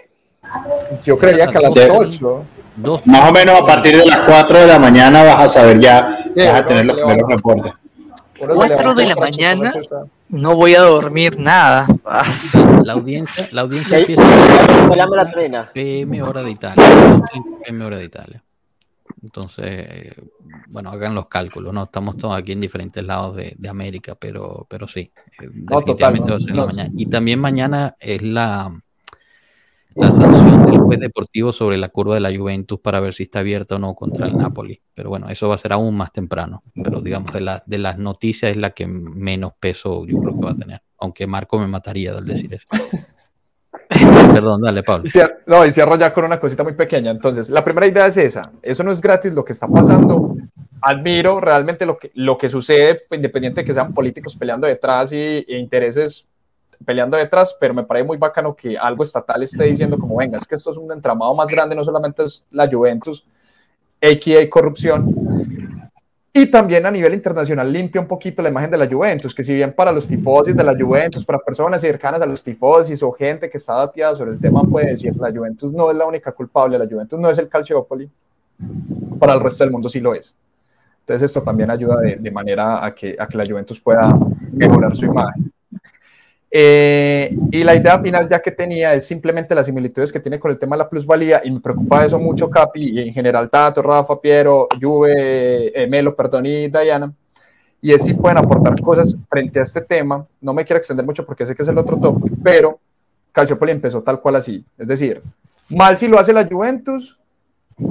Yo 1.05 1.18
creería 1.18 1.47
que 1.49 1.59
a 1.59 1.61
las 1.61 1.74
Sí. 1.74 1.80
8. 1.91 2.45
Dos, 2.83 3.07
Más 3.07 3.28
o 3.28 3.33
menos 3.33 3.61
a 3.61 3.66
partir 3.66 3.97
de 3.97 4.07
las 4.07 4.20
4 4.20 4.59
de 4.61 4.66
la 4.66 4.78
mañana 4.78 5.22
vas 5.22 5.41
a 5.41 5.49
saber 5.49 5.81
ya, 5.81 6.16
Sí, 6.24 6.31
vas 6.37 6.55
a 6.55 6.66
tener 6.66 6.87
los 6.87 6.97
primeros 6.97 7.28
reportes. 7.28 7.81
uno 8.41 8.53
se 8.53 8.55
Cuatro 8.55 8.76
levanta 8.76 9.03
de 9.03 9.07
la 9.09 9.16
mañana. 9.16 9.72
No 10.28 10.55
voy 10.55 10.74
a 10.76 10.81
dormir 10.83 11.39
nada. 11.39 11.87
La 12.85 12.93
audiencia, 12.95 13.47
la 13.53 13.62
audiencia 13.62 13.97
Ahí- 13.97 14.03
empieza 14.03 14.22
llama 14.97 15.16
la. 15.16 15.70
PM 15.72 16.22
hora 16.22 16.43
de 16.43 16.51
Italia. 16.53 16.76
2:30 16.87 17.59
PM 17.64 17.85
hora 17.85 17.97
de 17.97 18.05
Italia. 18.05 18.43
Entonces, 19.22 19.64
eh, 19.66 20.14
bueno, 20.68 20.91
hagan 20.91 21.14
los 21.14 21.26
cálculos, 21.26 21.74
¿no? 21.74 21.83
Estamos 21.83 22.16
todos 22.16 22.39
aquí 22.39 22.53
en 22.53 22.61
diferentes 22.61 23.05
lados 23.05 23.37
de, 23.37 23.55
de 23.59 23.68
América, 23.68 24.14
pero, 24.18 24.66
pero 24.70 24.87
sí, 24.89 25.12
eh, 25.43 25.49
No, 25.53 25.78
definitivamente 25.81 26.28
total, 26.28 26.28
no, 26.28 26.33
va 26.33 26.37
a 26.37 26.41
ser 26.41 26.51
en 26.51 26.57
la 26.57 26.62
no. 26.62 26.66
mañana. 26.68 26.91
Y 26.97 27.07
también 27.07 27.39
mañana 27.41 27.97
es 28.01 28.22
la, 28.22 28.72
la 29.97 30.11
sanción 30.12 30.66
del 30.66 30.78
juez 30.78 31.01
deportivo 31.01 31.53
sobre 31.53 31.76
la 31.76 31.88
curva 31.88 32.14
de 32.14 32.20
la 32.20 32.34
Juventus 32.34 32.78
para 32.80 33.01
ver 33.01 33.12
si 33.14 33.24
está 33.24 33.41
abierta 33.41 33.76
o 33.76 33.78
no 33.78 33.95
contra 33.95 34.26
el 34.26 34.36
Napoli. 34.36 34.80
Pero 34.95 35.11
bueno, 35.11 35.28
eso 35.28 35.49
va 35.49 35.55
a 35.57 35.59
ser 35.59 35.72
aún 35.72 35.97
más 35.97 36.12
temprano. 36.12 36.61
Pero 36.82 37.01
digamos, 37.01 37.32
de, 37.32 37.41
la- 37.41 37.62
de 37.66 37.78
las 37.78 37.99
noticias 37.99 38.53
es 38.53 38.57
la 38.57 38.70
que 38.70 38.86
menos 38.86 39.53
peso 39.59 40.05
yo 40.07 40.18
creo 40.18 40.34
que 40.38 40.45
va 40.47 40.53
a 40.53 40.57
tener. 40.57 40.82
Aunque 40.99 41.26
Marco 41.26 41.59
me 41.59 41.66
mataría 41.66 42.12
al 42.12 42.24
decir 42.24 42.55
eso. 42.55 42.66
Perdón, 44.32 44.62
dale, 44.62 44.82
Pablo. 44.82 45.07
Y 45.07 45.11
cier- 45.11 45.38
no, 45.47 45.64
y 45.66 45.72
cierro 45.72 45.97
ya 45.97 46.12
con 46.12 46.24
una 46.24 46.38
cosita 46.38 46.62
muy 46.62 46.74
pequeña. 46.74 47.11
Entonces, 47.11 47.51
la 47.51 47.64
primera 47.64 47.86
idea 47.86 48.07
es 48.07 48.16
esa. 48.16 48.53
Eso 48.62 48.84
no 48.84 48.93
es 48.93 49.01
gratis 49.01 49.32
lo 49.32 49.45
que 49.45 49.53
está 49.53 49.66
pasando. 49.66 50.36
Admiro 50.82 51.41
realmente 51.41 51.84
lo 51.84 51.99
que, 51.99 52.11
lo 52.14 52.38
que 52.38 52.49
sucede, 52.49 53.03
independiente 53.11 53.61
de 53.61 53.64
que 53.66 53.74
sean 53.74 53.93
políticos 53.93 54.36
peleando 54.36 54.66
detrás 54.66 55.12
y, 55.12 55.16
e 55.16 55.59
intereses 55.59 56.26
peleando 56.85 57.16
detrás, 57.16 57.57
pero 57.59 57.74
me 57.74 57.85
parece 57.85 58.07
muy 58.07 58.16
bacano 58.16 58.55
que 58.55 58.76
algo 58.76 59.03
estatal 59.03 59.43
esté 59.43 59.64
diciendo 59.64 59.99
como, 59.99 60.16
venga, 60.16 60.39
es 60.39 60.47
que 60.47 60.55
esto 60.55 60.70
es 60.70 60.76
un 60.76 60.91
entramado 60.93 61.35
más 61.35 61.49
grande, 61.49 61.74
no 61.74 61.85
solamente 61.85 62.22
es 62.24 62.45
la 62.51 62.68
Juventus, 62.68 63.24
AKA 64.01 64.49
corrupción, 64.49 65.14
y 66.33 66.47
también 66.47 66.87
a 66.87 66.91
nivel 66.93 67.12
internacional 67.14 67.72
limpia 67.72 68.01
un 68.01 68.07
poquito 68.07 68.41
la 68.41 68.51
imagen 68.51 68.70
de 68.70 68.78
la 68.78 68.87
Juventus, 68.87 69.35
que 69.35 69.43
si 69.43 69.53
bien 69.53 69.72
para 69.72 69.91
los 69.91 70.07
tifosis 70.07 70.57
de 70.57 70.62
la 70.62 70.76
Juventus, 70.78 71.24
para 71.24 71.41
personas 71.41 71.81
cercanas 71.81 72.22
a 72.22 72.26
los 72.26 72.43
tifosis 72.43 73.03
o 73.03 73.11
gente 73.11 73.51
que 73.51 73.59
está 73.59 73.74
dateada 73.74 74.14
sobre 74.14 74.33
el 74.33 74.41
tema 74.41 74.62
puede 74.62 74.91
decir, 74.91 75.16
la 75.16 75.33
Juventus 75.33 75.72
no 75.72 75.91
es 75.91 75.97
la 75.97 76.07
única 76.07 76.31
culpable, 76.31 76.78
la 76.78 76.87
Juventus 76.87 77.18
no 77.18 77.28
es 77.28 77.39
el 77.39 77.49
Calciopoli, 77.49 78.09
para 79.18 79.35
el 79.35 79.41
resto 79.41 79.64
del 79.64 79.72
mundo 79.72 79.89
sí 79.89 79.99
lo 79.99 80.14
es. 80.14 80.37
Entonces 81.01 81.26
esto 81.26 81.43
también 81.43 81.68
ayuda 81.68 81.97
de, 81.97 82.14
de 82.16 82.31
manera 82.31 82.85
a 82.85 82.95
que, 82.95 83.16
a 83.18 83.26
que 83.26 83.37
la 83.37 83.45
Juventus 83.45 83.81
pueda 83.81 84.16
mejorar 84.53 84.95
su 84.95 85.07
imagen. 85.07 85.53
Eh, 86.53 87.36
y 87.53 87.62
la 87.62 87.76
idea 87.76 88.01
final 88.01 88.28
ya 88.28 88.42
que 88.42 88.51
tenía 88.51 88.92
es 88.94 89.07
simplemente 89.07 89.55
las 89.55 89.66
similitudes 89.66 90.12
que 90.12 90.18
tiene 90.18 90.40
con 90.40 90.51
el 90.51 90.59
tema 90.59 90.74
de 90.74 90.78
la 90.78 90.88
plusvalía 90.88 91.40
y 91.44 91.51
me 91.51 91.61
preocupa 91.61 92.05
eso 92.05 92.18
mucho 92.18 92.51
Capi 92.51 92.90
y 92.90 93.09
en 93.09 93.14
general 93.14 93.48
Tato, 93.48 93.80
Rafa, 93.82 94.20
Piero, 94.20 94.66
Juve, 94.80 95.72
eh, 95.80 95.86
Melo, 95.86 96.16
perdón 96.16 96.46
y 96.46 96.66
Diana 96.68 97.12
y 97.82 97.92
es 97.92 98.05
si 98.05 98.14
pueden 98.14 98.38
aportar 98.38 98.80
cosas 98.80 99.16
frente 99.28 99.59
a 99.59 99.62
este 99.62 99.80
tema. 99.80 100.26
No 100.40 100.53
me 100.53 100.64
quiero 100.64 100.78
extender 100.78 101.05
mucho 101.05 101.24
porque 101.24 101.46
sé 101.46 101.55
que 101.55 101.62
es 101.62 101.68
el 101.68 101.78
otro 101.78 101.96
topic, 101.98 102.32
pero 102.42 102.78
Calciopoli 103.32 103.72
empezó 103.72 104.03
tal 104.03 104.20
cual 104.20 104.36
así. 104.36 104.64
Es 104.76 104.86
decir, 104.86 105.22
mal 105.70 105.96
si 105.96 106.09
lo 106.09 106.18
hace 106.18 106.32
la 106.32 106.46
Juventus, 106.46 107.18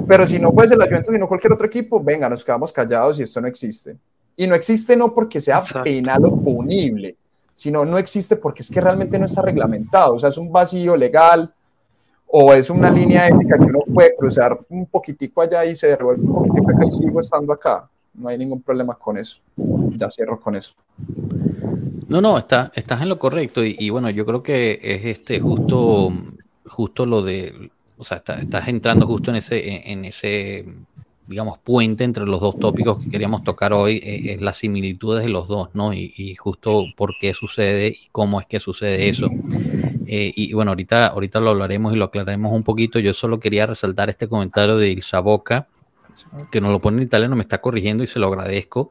pero 0.06 0.26
si 0.26 0.38
no 0.38 0.52
fuese 0.52 0.76
la 0.76 0.86
Juventus, 0.86 1.12
sino 1.12 1.26
cualquier 1.26 1.52
otro 1.52 1.66
equipo, 1.66 2.02
venga, 2.02 2.28
nos 2.28 2.44
quedamos 2.44 2.72
callados 2.72 3.18
y 3.18 3.24
esto 3.24 3.40
no 3.40 3.48
existe. 3.48 3.96
Y 4.36 4.46
no 4.46 4.54
existe 4.54 4.96
no 4.96 5.12
porque 5.12 5.40
sea 5.40 5.58
Exacto. 5.58 5.82
penal 5.82 6.24
o 6.24 6.36
punible, 6.36 7.16
sino 7.60 7.84
no 7.84 7.98
existe 7.98 8.36
porque 8.36 8.62
es 8.62 8.70
que 8.70 8.80
realmente 8.80 9.18
no 9.18 9.26
está 9.26 9.42
reglamentado. 9.42 10.14
O 10.14 10.18
sea, 10.18 10.30
es 10.30 10.38
un 10.38 10.50
vacío 10.50 10.96
legal 10.96 11.52
o 12.26 12.54
es 12.54 12.70
una 12.70 12.90
línea 12.90 13.28
ética 13.28 13.58
que 13.58 13.64
uno 13.64 13.80
puede 13.92 14.16
cruzar 14.16 14.58
un 14.70 14.86
poquitico 14.86 15.42
allá 15.42 15.66
y 15.66 15.76
se 15.76 15.88
devuelve 15.88 16.22
un 16.22 16.32
poquitico 16.32 16.70
acá 16.70 16.86
y 16.86 16.90
sigo 16.90 17.20
estando 17.20 17.52
acá. 17.52 17.86
No 18.14 18.28
hay 18.30 18.38
ningún 18.38 18.62
problema 18.62 18.94
con 18.94 19.18
eso. 19.18 19.40
Ya 19.98 20.08
cierro 20.08 20.40
con 20.40 20.56
eso. 20.56 20.72
No, 22.08 22.22
no, 22.22 22.38
está, 22.38 22.72
estás 22.74 23.02
en 23.02 23.10
lo 23.10 23.18
correcto 23.18 23.62
y, 23.62 23.90
bueno, 23.90 24.08
yo 24.08 24.24
creo 24.24 24.42
que 24.42 24.80
es 24.82 25.04
este 25.04 25.38
justo, 25.38 26.10
justo 26.66 27.04
lo 27.04 27.20
de, 27.20 27.70
o 27.98 28.04
sea, 28.04 28.16
está- 28.16 28.40
estás 28.40 28.68
entrando 28.68 29.06
justo 29.06 29.30
en 29.30 29.36
ese, 29.36 29.90
en 29.92 30.06
ese, 30.06 30.64
digamos, 31.30 31.58
puente 31.60 32.04
entre 32.04 32.26
los 32.26 32.40
dos 32.40 32.58
tópicos 32.58 33.02
que 33.02 33.08
queríamos 33.10 33.44
tocar 33.44 33.72
hoy, 33.72 33.96
eh, 34.02 34.34
es 34.34 34.40
las 34.42 34.58
similitudes 34.58 35.24
de 35.24 35.30
los 35.30 35.48
dos, 35.48 35.70
¿no? 35.74 35.94
Y, 35.94 36.12
y 36.16 36.34
justo 36.34 36.84
por 36.96 37.14
qué 37.20 37.32
sucede 37.34 37.88
y 37.88 38.08
cómo 38.12 38.40
es 38.40 38.46
que 38.46 38.60
sucede 38.60 39.08
eso. 39.08 39.28
Eh, 40.06 40.32
y 40.34 40.52
bueno, 40.54 40.72
ahorita, 40.72 41.06
ahorita 41.06 41.40
lo 41.40 41.50
hablaremos 41.50 41.92
y 41.92 41.96
lo 41.96 42.06
aclararemos 42.06 42.52
un 42.52 42.64
poquito. 42.64 42.98
Yo 42.98 43.14
solo 43.14 43.38
quería 43.40 43.66
resaltar 43.66 44.10
este 44.10 44.28
comentario 44.28 44.76
de 44.76 44.90
Ilsa 44.90 45.20
Boca, 45.20 45.68
que 46.50 46.60
nos 46.60 46.72
lo 46.72 46.80
pone 46.80 46.98
en 46.98 47.04
italiano, 47.04 47.36
me 47.36 47.42
está 47.42 47.60
corrigiendo 47.60 48.02
y 48.04 48.06
se 48.08 48.18
lo 48.18 48.26
agradezco. 48.28 48.90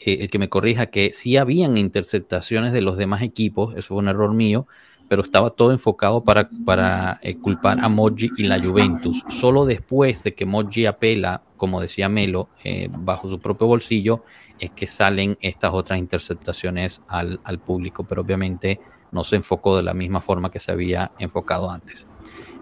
eh, 0.00 0.18
el 0.22 0.30
que 0.30 0.38
me 0.38 0.48
corrija 0.48 0.86
que 0.86 1.12
sí 1.12 1.36
habían 1.36 1.76
interceptaciones 1.78 2.72
de 2.72 2.80
los 2.82 2.96
demás 2.96 3.22
equipos, 3.22 3.76
eso 3.76 3.88
fue 3.88 3.98
un 3.98 4.08
error 4.08 4.34
mío, 4.34 4.66
pero 5.10 5.22
estaba 5.22 5.50
todo 5.56 5.72
enfocado 5.72 6.22
para, 6.22 6.52
para 6.62 7.18
eh, 7.22 7.40
culpar 7.40 7.78
a 7.80 7.88
Moggi 7.88 8.32
y 8.36 8.44
la 8.44 8.60
Juventus. 8.62 9.24
Solo 9.28 9.64
después 9.66 10.22
de 10.22 10.36
que 10.36 10.46
Moggi 10.46 10.86
apela, 10.86 11.46
como 11.56 11.80
decía 11.80 12.08
Melo, 12.08 12.52
eh, 12.62 12.88
bajo 12.92 13.28
su 13.28 13.40
propio 13.40 13.66
bolsillo, 13.66 14.22
es 14.56 14.70
que 14.70 14.86
salen 14.86 15.36
estas 15.40 15.72
otras 15.74 15.98
interceptaciones 15.98 17.02
al, 17.08 17.40
al 17.42 17.58
público, 17.60 18.04
pero 18.06 18.22
obviamente 18.22 18.82
no 19.10 19.24
se 19.24 19.34
enfocó 19.34 19.76
de 19.76 19.82
la 19.82 19.94
misma 19.94 20.20
forma 20.20 20.48
que 20.52 20.60
se 20.60 20.70
había 20.70 21.12
enfocado 21.18 21.70
antes. 21.72 22.08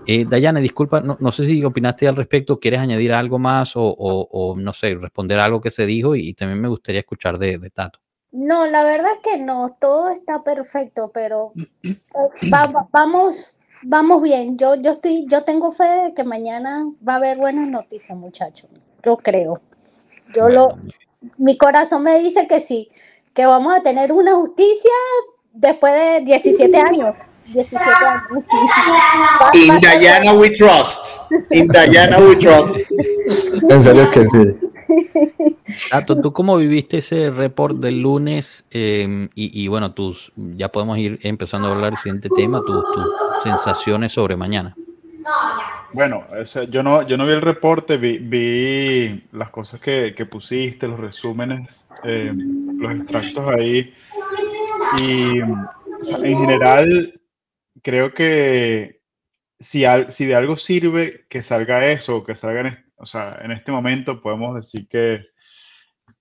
Eh, 0.04 0.24
Dayane, 0.26 0.60
disculpa, 0.62 1.00
no, 1.02 1.16
no 1.20 1.32
sé 1.32 1.44
si 1.44 1.62
opinaste 1.64 2.08
al 2.08 2.16
respecto, 2.16 2.58
¿quieres 2.60 2.80
añadir 2.80 3.12
algo 3.12 3.38
más 3.38 3.76
o, 3.76 3.82
o- 3.98 4.56
no 4.58 4.72
sé, 4.72 4.94
responder 4.94 5.38
a 5.40 5.44
algo 5.44 5.60
que 5.60 5.70
se 5.70 5.86
dijo? 5.86 6.16
Y, 6.16 6.34
también 6.34 6.60
me 6.60 6.68
gustaría 6.68 7.00
escuchar 7.00 7.38
de, 7.38 7.58
de 7.58 7.70
Tato. 7.70 8.00
No, 8.32 8.66
la 8.66 8.84
verdad 8.84 9.12
es 9.16 9.20
que 9.22 9.38
no, 9.38 9.76
todo 9.80 10.10
está 10.10 10.42
perfecto, 10.42 11.10
pero 11.12 11.52
eh, 11.82 11.96
va- 12.52 12.66
va- 12.66 12.86
vamos, 12.92 13.52
vamos 13.82 14.22
bien. 14.22 14.58
Yo, 14.58 14.74
yo 14.74 14.90
estoy, 14.92 15.26
yo 15.28 15.44
tengo 15.44 15.72
fe 15.72 15.84
de 15.84 16.14
que 16.14 16.24
mañana 16.24 16.84
va 17.06 17.14
a 17.14 17.16
haber 17.16 17.38
buenas 17.38 17.68
noticias, 17.68 18.16
muchachos. 18.16 18.68
Yo 19.02 19.16
creo. 19.16 19.60
Yo 20.34 20.48
lo, 20.50 20.76
mi 21.38 21.56
corazón 21.56 22.02
me 22.02 22.18
dice 22.18 22.46
que 22.46 22.60
sí, 22.60 22.88
que 23.32 23.46
vamos 23.46 23.74
a 23.74 23.82
tener 23.82 24.12
una 24.12 24.34
justicia 24.34 24.90
después 25.52 25.92
de 25.94 26.20
17 26.26 26.76
años. 26.86 27.14
17 27.46 27.82
años. 28.04 28.44
In 29.54 29.80
Diana 29.80 30.34
we 30.34 30.50
trust. 30.50 31.30
In 31.50 31.68
Diana 31.68 32.18
we 32.18 32.36
trust. 32.36 32.76
En 33.70 33.82
serio 33.82 34.10
que 34.10 34.28
sí. 34.28 34.38
Tato, 35.90 36.20
¿tú 36.20 36.32
cómo 36.32 36.56
viviste 36.56 36.98
ese 36.98 37.30
report 37.30 37.76
del 37.78 38.00
lunes? 38.00 38.64
Eh, 38.70 39.28
y, 39.34 39.64
y 39.64 39.68
bueno, 39.68 39.92
tus, 39.92 40.32
ya 40.36 40.68
podemos 40.70 40.98
ir 40.98 41.18
empezando 41.22 41.68
a 41.68 41.72
hablar 41.72 41.90
del 41.90 41.98
siguiente 41.98 42.28
tema, 42.34 42.60
tus, 42.64 42.82
tus 42.94 43.42
sensaciones 43.42 44.12
sobre 44.12 44.36
mañana. 44.36 44.74
Bueno, 45.92 46.24
yo 46.70 46.82
no, 46.82 47.06
yo 47.06 47.16
no 47.16 47.26
vi 47.26 47.32
el 47.32 47.40
reporte, 47.40 47.96
vi, 47.96 48.18
vi 48.18 49.24
las 49.32 49.50
cosas 49.50 49.80
que, 49.80 50.14
que 50.16 50.26
pusiste, 50.26 50.86
los 50.86 51.00
resúmenes, 51.00 51.88
eh, 52.04 52.32
los 52.34 52.92
extractos 52.92 53.48
ahí. 53.50 53.94
Y 55.02 55.40
o 55.40 56.04
sea, 56.04 56.16
en 56.26 56.38
general, 56.38 57.20
creo 57.82 58.12
que 58.14 59.00
si, 59.60 59.84
al- 59.84 60.12
si 60.12 60.26
de 60.26 60.34
algo 60.34 60.56
sirve 60.56 61.26
que 61.28 61.42
salga 61.42 61.86
eso, 61.86 62.22
que 62.24 62.36
salga 62.36 62.60
en, 62.60 62.66
es- 62.66 62.78
o 62.98 63.06
sea, 63.06 63.38
en 63.42 63.52
este 63.52 63.72
momento, 63.72 64.20
podemos 64.22 64.54
decir 64.56 64.88
que, 64.88 65.26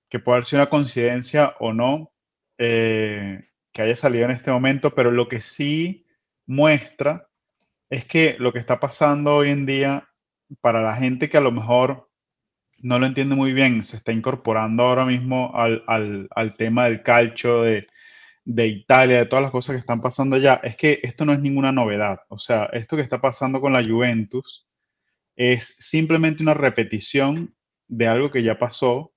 que 0.10 0.20
puede 0.20 0.38
haber 0.38 0.46
sido 0.46 0.62
una 0.62 0.70
coincidencia 0.70 1.56
o 1.60 1.74
no 1.74 2.12
eh, 2.58 3.50
que 3.74 3.82
haya 3.82 3.96
salido 3.96 4.26
en 4.26 4.32
este 4.32 4.52
momento, 4.52 4.96
pero 4.96 5.12
lo 5.12 5.28
que 5.28 5.42
sí 5.42 6.06
muestra 6.46 7.28
es 7.90 8.06
que 8.06 8.38
lo 8.40 8.54
que 8.54 8.60
está 8.60 8.80
pasando 8.80 9.38
hoy 9.38 9.52
en 9.52 9.66
día, 9.66 10.10
para 10.62 10.82
la 10.84 10.96
gente 10.98 11.30
que 11.30 11.38
a 11.38 11.42
lo 11.42 11.54
mejor 11.54 12.10
no 12.84 13.00
lo 13.00 13.08
entiende 13.08 13.36
muy 13.36 13.54
bien, 13.54 13.84
se 13.86 13.98
está 13.98 14.14
incorporando 14.14 14.84
ahora 14.84 15.06
mismo 15.06 15.52
al, 15.56 15.84
al- 15.88 16.28
al 16.36 16.56
tema 16.58 16.86
del 16.86 17.04
calcio, 17.04 17.64
de, 17.64 17.88
de 18.46 18.68
Italia, 18.68 19.20
de 19.20 19.28
todas 19.28 19.44
las 19.44 19.52
cosas 19.54 19.76
que 19.76 19.82
están 19.82 20.02
pasando 20.02 20.38
allá, 20.38 20.62
es 20.64 20.78
que 20.78 21.00
esto 21.04 21.26
no 21.26 21.34
es 21.34 21.42
ninguna 21.42 21.72
novedad. 21.74 22.20
O 22.30 22.40
sea, 22.40 22.66
esto 22.74 22.98
que 22.98 23.04
está 23.04 23.22
pasando 23.22 23.62
con 23.62 23.74
la 23.74 23.84
Juventus 23.86 24.67
es 25.38 25.68
simplemente 25.80 26.44
una 26.44 26.54
repetición 26.56 27.56
de 27.88 28.08
algo 28.08 28.30
que 28.32 28.44
ya 28.44 28.60
pasó 28.60 29.14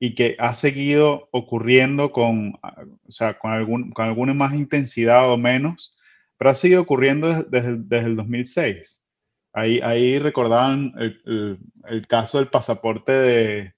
y 0.00 0.14
que 0.14 0.36
ha 0.38 0.54
seguido 0.54 1.28
ocurriendo 1.32 2.12
con, 2.12 2.58
ah, 2.62 2.84
o 3.06 3.10
sea, 3.12 3.36
con, 3.38 3.50
algún, 3.50 3.90
con 3.90 4.06
alguna 4.06 4.32
más 4.32 4.54
intensidad 4.54 5.28
o 5.30 5.36
menos, 5.36 5.96
pero 6.38 6.50
ha 6.50 6.54
seguido 6.54 6.80
ocurriendo 6.82 7.28
des- 7.28 7.50
desde, 7.50 7.68
el- 7.68 7.88
desde 7.88 8.06
el 8.06 8.16
2006. 8.16 9.08
Ahí, 9.52 9.80
ahí 9.80 10.18
recordaban 10.20 10.94
el, 10.98 11.20
el- 11.26 11.58
el 11.88 12.06
caso 12.06 12.38
del 12.38 12.48
pasaporte 12.48 13.10
de, 13.12 13.72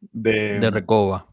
de, 0.00 0.60
De 0.60 0.70
Recoba. 0.70 1.26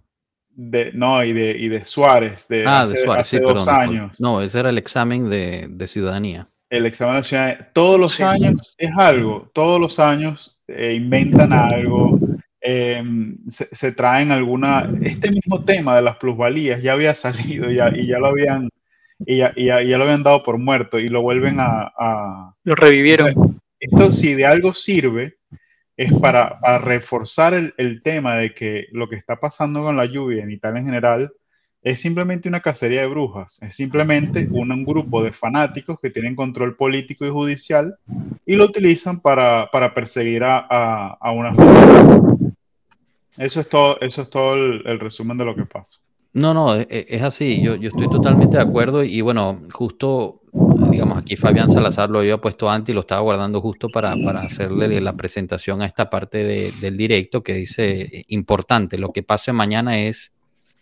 de- 0.49 0.91
no, 0.93 1.23
y 1.23 1.33
de, 1.33 1.51
y 1.57 1.69
de 1.69 1.85
Suárez, 1.85 2.47
de 2.47 2.65
Ah, 2.67 2.81
hace, 2.81 2.97
de 2.97 3.03
Suárez, 3.03 3.21
hace 3.21 3.37
sí, 3.37 3.43
dos 3.43 3.65
perdón. 3.65 3.69
años. 3.81 4.19
No, 4.19 4.41
ese 4.41 4.59
era 4.59 4.69
el 4.71 4.79
examen 4.79 5.29
de, 5.29 5.67
de 5.69 5.87
ciudadanía. 5.87 6.47
El 6.71 6.85
examen 6.85 7.15
nacional, 7.15 7.69
todos 7.73 7.99
los 7.99 8.13
Sí. 8.13 8.23
años 8.23 8.75
es 8.77 8.91
algo, 8.97 9.51
todos 9.53 9.79
los 9.79 9.99
años 9.99 10.63
eh, 10.67 10.93
inventan 10.95 11.51
algo, 11.51 12.17
eh, 12.61 13.03
se, 13.49 13.65
se 13.75 13.91
traen 13.91 14.31
alguna, 14.31 14.89
este 15.03 15.31
mismo 15.31 15.65
tema 15.65 15.97
de 15.97 16.01
las 16.01 16.15
plusvalías 16.15 16.81
ya 16.81 16.93
había 16.93 17.13
salido 17.13 17.69
ya, 17.69 17.89
y 17.93 18.07
ya 18.07 18.19
lo 18.19 18.27
habían, 18.27 18.69
y 19.25 19.37
ya, 19.37 19.51
y 19.55 19.65
ya- 19.65 19.81
y 19.83 19.89
ya 19.89 19.97
lo 19.97 20.05
habían 20.05 20.23
dado 20.23 20.41
por 20.43 20.57
muerto 20.57 20.97
y 20.97 21.09
lo 21.09 21.21
vuelven 21.21 21.59
a, 21.59 21.91
a- 21.97 22.53
Lo 22.63 22.75
revivieron. 22.75 23.33
esto 23.79 24.11
si 24.13 24.33
de 24.33 24.45
algo 24.45 24.73
sirve 24.73 25.35
es 25.97 26.13
para, 26.19 26.57
para 26.61 26.77
reforzar 26.79 27.53
el, 27.53 27.73
el 27.77 28.01
tema 28.01 28.37
de 28.37 28.53
que 28.53 28.85
lo 28.93 29.09
que 29.09 29.17
está 29.17 29.35
pasando 29.41 29.83
con 29.83 29.97
la 29.97 30.05
lluvia 30.05 30.41
en 30.43 30.51
Italia 30.51 30.79
en 30.79 30.85
general 30.85 31.31
es 31.83 31.99
simplemente 31.99 32.47
una 32.47 32.61
cacería 32.61 33.01
de 33.01 33.07
brujas, 33.07 33.61
es 33.63 33.75
simplemente 33.75 34.47
un, 34.51 34.71
un 34.71 34.85
grupo 34.85 35.23
de 35.23 35.31
fanáticos 35.31 35.99
que 35.99 36.11
tienen 36.11 36.35
control 36.35 36.75
político 36.75 37.25
y 37.25 37.29
judicial 37.31 37.95
y 38.45 38.55
lo 38.55 38.65
utilizan 38.65 39.19
para, 39.19 39.69
para 39.71 39.93
perseguir 39.93 40.43
a, 40.43 40.59
a, 40.69 41.17
a 41.19 41.31
una 41.31 41.53
Eso 43.37 43.61
es 43.61 43.69
todo, 43.69 43.99
eso 44.01 44.21
es 44.21 44.29
todo 44.29 44.53
el, 44.55 44.83
el 44.85 44.99
resumen 44.99 45.37
de 45.37 45.45
lo 45.45 45.55
que 45.55 45.65
pasa. 45.65 45.99
No, 46.33 46.53
no, 46.53 46.75
e- 46.75 46.87
e- 46.89 47.05
es 47.09 47.21
así, 47.23 47.61
yo, 47.61 47.75
yo 47.75 47.89
estoy 47.89 48.07
totalmente 48.09 48.57
de 48.57 48.63
acuerdo 48.63 49.03
y 49.03 49.21
bueno, 49.21 49.59
justo 49.73 50.41
digamos, 50.91 51.17
aquí 51.17 51.35
Fabián 51.37 51.69
Salazar 51.69 52.09
lo 52.09 52.19
había 52.19 52.37
puesto 52.37 52.69
antes 52.69 52.91
y 52.91 52.95
lo 52.95 53.01
estaba 53.01 53.21
guardando 53.21 53.61
justo 53.61 53.87
para, 53.89 54.15
para 54.17 54.41
hacerle 54.41 54.99
la 54.99 55.13
presentación 55.13 55.81
a 55.81 55.85
esta 55.85 56.09
parte 56.09 56.43
de- 56.43 56.71
del 56.81 56.97
directo 56.97 57.43
que 57.43 57.53
dice, 57.53 58.01
eh, 58.01 58.23
importante, 58.27 58.97
lo 58.97 59.11
que 59.13 59.23
pase 59.23 59.53
mañana 59.53 59.99
es, 59.99 60.31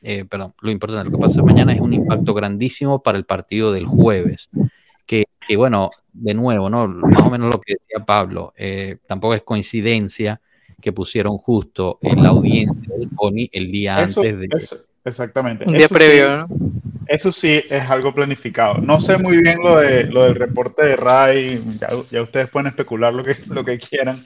eh, 0.02 0.26
perdón, 0.26 0.54
lo 0.62 0.72
importante, 0.72 1.06
lo 1.10 1.18
que 1.18 1.22
pase 1.22 1.42
mañana 1.42 1.74
es 1.74 1.80
un 1.82 1.94
impacto 1.94 2.34
grandísimo 2.34 3.02
para 3.04 3.18
el 3.18 3.26
partido 3.26 3.72
del 3.72 3.86
jueves. 3.86 4.50
Que, 5.06 5.26
que, 5.48 5.58
bueno, 5.58 5.90
de 6.14 6.34
nuevo, 6.36 6.70
¿no? 6.70 6.88
Más 6.88 7.24
o 7.24 7.30
menos 7.32 7.50
lo 7.52 7.60
que 7.60 7.74
decía 7.74 8.06
Pablo, 8.06 8.54
eh, 8.58 8.98
tampoco 9.08 9.34
es 9.34 9.42
coincidencia 9.42 10.40
que 10.82 10.92
pusieron 10.94 11.38
justo 11.38 11.98
en 12.02 12.22
la 12.24 12.30
audiencia 12.30 12.96
del 12.96 13.10
Pony 13.10 13.50
el 13.52 13.72
día 13.72 14.02
Eso, 14.02 14.22
antes 14.22 14.40
de... 14.40 14.48
eso- 14.56 14.78
exactamente. 15.04 15.66
Un 15.66 15.74
día 15.74 15.86
Eso 15.86 15.96
previo, 15.96 16.24
sí- 16.48 16.54
¿no? 16.54 16.70
Eso 17.08 17.32
sí 17.32 17.60
es 17.70 17.90
algo 17.90 18.14
planificado. 18.14 18.76
No 18.76 19.02
sé 19.02 19.18
muy 19.18 19.38
bien 19.42 19.58
lo, 19.64 19.78
de, 19.80 20.04
lo 20.04 20.26
del 20.26 20.36
reporte 20.36 20.86
de 20.86 20.96
RAI, 20.96 21.60
ya, 21.80 21.90
ya 22.12 22.22
ustedes 22.22 22.48
pueden 22.50 22.68
especular 22.68 23.12
lo 23.12 23.24
que, 23.24 23.36
lo 23.48 23.66
que 23.66 23.80
quieran, 23.80 24.24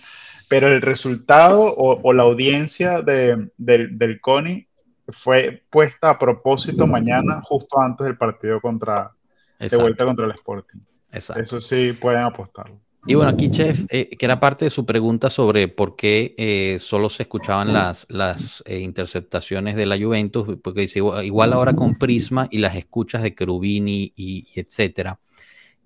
pero 0.49 0.67
el 0.67 0.81
resultado 0.81 1.61
o, 1.63 2.01
o 2.03 2.11
la 2.13 2.23
audiencia 2.23 3.01
de- 3.01 3.47
del, 3.57 3.97
del 3.97 4.19
CONI 4.19 4.67
fue 5.09 5.63
puesta 5.69 6.11
a 6.11 6.19
propósito 6.19 6.87
mañana, 6.87 7.41
justo 7.43 7.79
antes 7.79 8.05
del 8.05 8.17
partido 8.17 8.61
contra, 8.61 9.11
de 9.59 9.77
vuelta 9.77 10.05
contra 10.05 10.25
el 10.25 10.31
Sporting. 10.31 10.79
exacto. 11.11 11.41
Eso 11.41 11.61
sí 11.61 11.93
pueden 11.93 12.21
apostarlo. 12.21 12.79
Y 13.05 13.15
bueno, 13.15 13.31
aquí, 13.31 13.51
Chef, 13.51 13.85
eh, 13.89 14.15
que 14.17 14.25
era 14.25 14.39
parte 14.39 14.63
de 14.63 14.69
su 14.71 14.85
pregunta 14.85 15.29
sobre 15.29 15.67
por 15.67 15.97
qué 15.97 16.35
eh, 16.37 16.77
solo 16.79 17.09
se 17.09 17.23
escuchaban 17.23 17.73
las, 17.73 18.05
las 18.09 18.63
eh, 18.65 18.79
interceptaciones 18.79 19.75
de 19.75 19.85
la 19.85 19.97
Juventus, 19.97 20.57
porque 20.63 20.81
dice, 20.81 20.99
igual, 20.99 21.25
igual 21.25 21.51
ahora 21.51 21.73
con 21.73 21.95
Prisma 21.95 22.47
y 22.49 22.59
las 22.59 22.77
escuchas 22.77 23.21
de 23.21 23.35
Cherubini 23.35 24.13
y, 24.15 24.47
y 24.55 24.59
etcétera. 24.59 25.19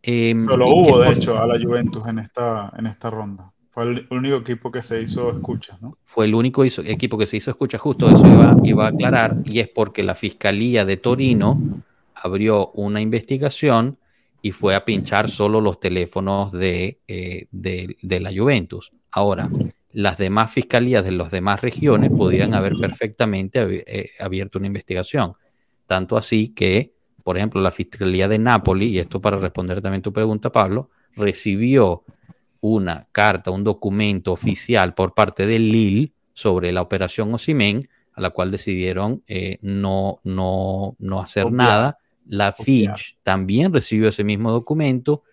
Em, 0.03 0.45
Solo 0.45 0.65
y 0.65 0.67
que 0.67 0.73
hubo, 0.73 0.99
de 0.99 1.11
hecho, 1.11 1.41
a 1.41 1.47
la 1.47 1.59
Juventus 1.59 2.05
en 2.07 2.19
esta, 2.19 2.71
en 2.77 2.85
esta 2.85 3.09
ronda. 3.09 3.51
Fue 3.77 3.83
el 3.83 4.07
único 4.09 4.37
equipo 4.37 4.71
que 4.71 4.81
se 4.81 5.03
hizo 5.03 5.29
escuchas, 5.29 5.79
¿no? 5.83 5.99
fue 6.01 6.25
el 6.25 6.33
único 6.33 6.63
equipo 6.63 7.15
que 7.15 7.27
se 7.27 7.37
hizo 7.37 7.51
escucha 7.51 7.77
justo 7.77 8.09
eso 8.09 8.25
iba, 8.63 8.85
a 8.85 8.87
aclarar 8.87 9.37
y 9.45 9.59
es 9.59 9.69
porque 9.69 10.01
la 10.01 10.15
fiscalía 10.15 10.83
de 10.83 10.97
Torino 10.97 11.83
abrió 12.15 12.71
una 12.71 13.01
investigación 13.01 13.99
y 14.41 14.49
fue 14.49 14.73
a 14.73 14.83
pinchar 14.83 15.29
solo 15.29 15.61
los 15.61 15.79
teléfonos 15.79 16.51
de, 16.53 17.01
eh, 17.07 17.45
de, 17.51 17.95
de 18.01 18.19
la 18.19 18.31
Juventus. 18.35 18.93
Ahora, 19.11 19.47
las 19.91 20.17
demás 20.17 20.51
fiscalías 20.51 21.05
de 21.05 21.11
las 21.11 21.29
demás 21.29 21.61
regiones 21.61 22.09
podían 22.09 22.55
haber 22.55 22.73
perfectamente 22.81 23.83
eh, 23.85 24.09
abierto 24.19 24.57
una 24.57 24.65
investigación. 24.65 25.33
Tanto 25.85 26.17
así 26.17 26.47
que, 26.47 26.95
por 27.23 27.37
ejemplo, 27.37 27.61
la 27.61 27.69
Fiscalía 27.69 28.27
de 28.27 28.39
Nápoli, 28.39 28.87
y 28.87 28.97
esto 28.97 29.21
para 29.21 29.37
responder 29.37 29.83
también 29.83 30.01
tu 30.01 30.11
pregunta, 30.11 30.51
Pablo, 30.51 30.89
recibió 31.15 32.03
una 32.61 33.07
carta, 33.11 33.51
un 33.51 33.63
documento 33.63 34.31
oficial 34.31 34.93
por 34.93 35.13
parte 35.13 35.45
del 35.45 35.71
Lille 35.71 36.13
sobre 36.33 36.71
la 36.71 36.81
operación 36.81 37.33
Osimen, 37.33 37.89
a 38.13 38.21
la 38.21 38.31
cual 38.31 38.51
decidieron 38.51 39.23
eh, 39.27 39.57
no, 39.61 40.19
no, 40.23 40.95
no 40.99 41.19
hacer 41.19 41.45
Obviar. 41.45 41.55
nada. 41.55 41.97
La 42.25 42.49
Obviar. 42.49 42.97
Fitch 42.97 43.17
también 43.23 43.73
recibió 43.73 44.09
ese 44.09 44.23
mismo 44.23 44.51
documento. 44.51 45.23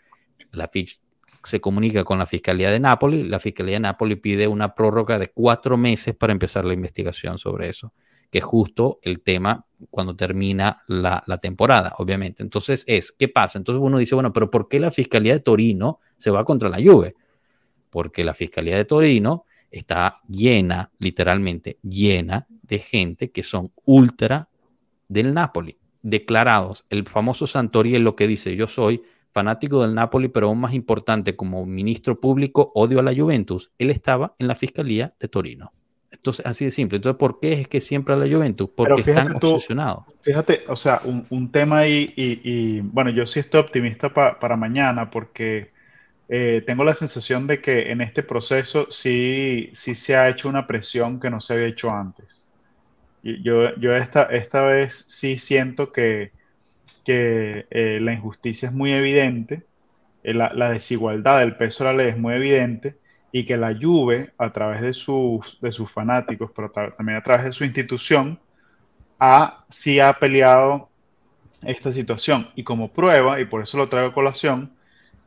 La 0.53 0.69
Fitch 0.69 1.01
se 1.45 1.61
comunica 1.61 2.05
con 2.05 2.19
la 2.19 2.27
Fiscalía 2.27 2.71
de 2.71 2.81
Nápoles. 2.81 3.27
La 3.27 3.39
Fiscalía 3.39 3.75
de 3.75 3.81
Nápoles 3.81 4.19
pide 4.19 4.49
una 4.49 4.75
prórroga 4.75 5.19
de 5.19 5.29
cuatro 5.29 5.77
meses 5.77 6.15
para 6.15 6.33
empezar 6.33 6.65
la 6.65 6.75
investigación 6.75 7.39
sobre 7.39 7.69
eso, 7.69 7.93
que 8.35 8.39
es 8.39 8.45
justo 8.45 8.99
el 9.03 9.21
tema 9.21 9.65
cuando 9.91 10.17
termina 10.17 10.83
la, 10.89 11.23
temporada, 11.41 11.95
obviamente. 11.99 12.43
Entonces 12.43 12.83
es, 12.89 13.13
¿qué 13.13 13.29
pasa? 13.29 13.59
Entonces 13.59 13.81
uno 13.81 13.99
dice, 13.99 14.17
bueno, 14.17 14.33
pero 14.33 14.51
¿por 14.51 14.67
qué 14.67 14.81
la 14.81 14.91
Fiscalía 14.91 15.35
de 15.35 15.39
Torino 15.39 16.01
se 16.19 16.33
va 16.33 16.45
contra 16.45 16.69
la 16.69 16.79
Juve? 16.79 17.15
Porque 17.91 18.25
la 18.25 18.35
Fiscalía 18.35 18.77
de 18.77 18.87
Torino 18.87 19.45
está 19.71 20.17
llena, 20.29 20.91
literalmente 20.99 21.79
llena 21.85 22.49
de 22.51 22.81
gente 22.81 23.31
que 23.31 23.45
son 23.45 23.71
ultra 23.85 24.49
del 25.07 25.33
Napoli, 25.33 25.79
declarados. 26.03 26.87
El 26.91 27.07
famoso 27.07 27.47
Santori 27.47 27.95
es 27.95 28.01
lo 28.01 28.17
que 28.17 28.27
dice, 28.27 28.57
yo 28.57 28.67
soy 28.67 29.01
fanático 29.31 29.83
del 29.83 29.95
Napoli, 29.95 30.27
pero 30.27 30.49
aún 30.49 30.59
más 30.59 30.75
importante, 30.75 31.37
como 31.37 31.67
ministro 31.67 32.19
público, 32.19 32.73
odio 32.75 32.99
a 32.99 33.05
la 33.05 33.15
Juventus. 33.15 33.71
Él 33.79 33.91
estaba 33.91 34.35
en 34.41 34.49
la 34.49 34.57
Fiscalía 34.57 35.15
de 35.21 35.29
Torino. 35.29 35.73
Entonces, 36.15 36.47
así 36.47 36.65
de 36.67 36.71
simple. 36.71 36.97
Entonces, 36.97 37.19
¿por 37.19 37.41
qué 37.41 37.53
es 37.55 37.69
que 37.69 37.81
siempre 37.81 38.15
a 38.15 38.17
la 38.19 38.27
Juventus? 38.35 38.71
Porque 38.75 39.03
están 39.03 39.33
tú- 39.41 39.69
obsesionados. 39.73 40.05
Fíjate, 40.23 40.65
o 40.69 40.77
sea, 40.77 41.01
un, 41.05 41.27
un 41.31 41.53
tema 41.53 41.81
ahí, 41.81 42.13
y, 42.17 42.79
y, 42.79 42.81
bueno, 42.81 43.11
yo 43.11 43.27
sí 43.27 43.41
estoy 43.41 43.61
optimista 43.61 44.13
pa- 44.15 44.39
para 44.41 44.57
mañana 44.57 45.11
porque 45.11 45.73
eh, 46.29 46.63
tengo 46.67 46.85
la 46.85 46.95
sensación 46.95 47.47
de 47.49 47.61
que 47.63 47.93
en 47.93 48.01
este 48.03 48.23
proceso 48.25 48.89
sí, 48.91 49.71
sí 49.75 49.95
se 49.97 50.17
ha 50.17 50.29
hecho 50.31 50.49
una 50.49 50.67
presión 50.67 51.21
que 51.21 51.31
no 51.31 51.41
se 51.41 51.55
había 51.55 51.69
hecho 51.69 51.91
antes. 51.93 52.55
Y 53.23 53.43
yo, 53.45 53.75
yo 53.77 53.97
esta, 53.97 54.25
esta 54.25 54.65
vez 54.67 54.95
sí 55.09 55.39
siento 55.39 55.93
que, 55.93 56.35
que 57.05 57.67
eh, 57.71 58.01
la 58.01 58.13
injusticia 58.15 58.69
es 58.69 58.75
muy 58.75 58.93
evidente, 58.93 59.69
eh, 60.23 60.35
la, 60.35 60.53
la 60.55 60.71
desigualdad 60.73 61.41
del 61.41 61.57
peso 61.57 61.85
de 61.85 61.91
la 61.93 61.97
ley 62.05 62.09
es 62.13 62.19
muy 62.19 62.35
evidente 62.35 63.01
y 63.37 63.45
que 63.45 63.57
la 63.57 63.75
Juve, 63.77 64.33
a 64.39 64.53
través 64.53 64.81
de 64.81 64.93
sus, 64.93 65.59
de 65.61 65.73
sus 65.73 65.91
fanáticos, 65.91 66.53
pero 66.55 66.71
ta- 66.71 66.93
también 66.93 67.19
a 67.19 67.23
través 67.25 67.45
de 67.47 67.51
su 67.51 67.65
institución, 67.65 68.39
ha, 69.19 69.65
sí 69.69 69.99
ha 69.99 70.13
peleado 70.13 70.89
esta 71.65 71.91
situación. 71.91 72.49
Y 72.55 72.63
como 72.63 72.93
prueba, 72.93 73.41
y 73.41 73.47
por 73.47 73.61
eso 73.61 73.77
lo 73.77 73.89
traigo 73.89 74.11
a 74.11 74.15
colación, 74.15 74.71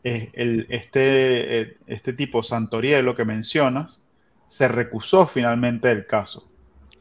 es 0.05 0.30
el, 0.36 0.68
este, 0.70 1.60
eh, 1.60 1.78
este 1.86 2.14
tipo 2.14 2.41
Santoriello 2.43 3.14
que 3.14 3.26
mencionas 3.26 4.08
se 4.47 4.70
recusó 4.70 5.28
finalmente 5.28 5.89
del 5.89 6.05
caso. 6.05 6.49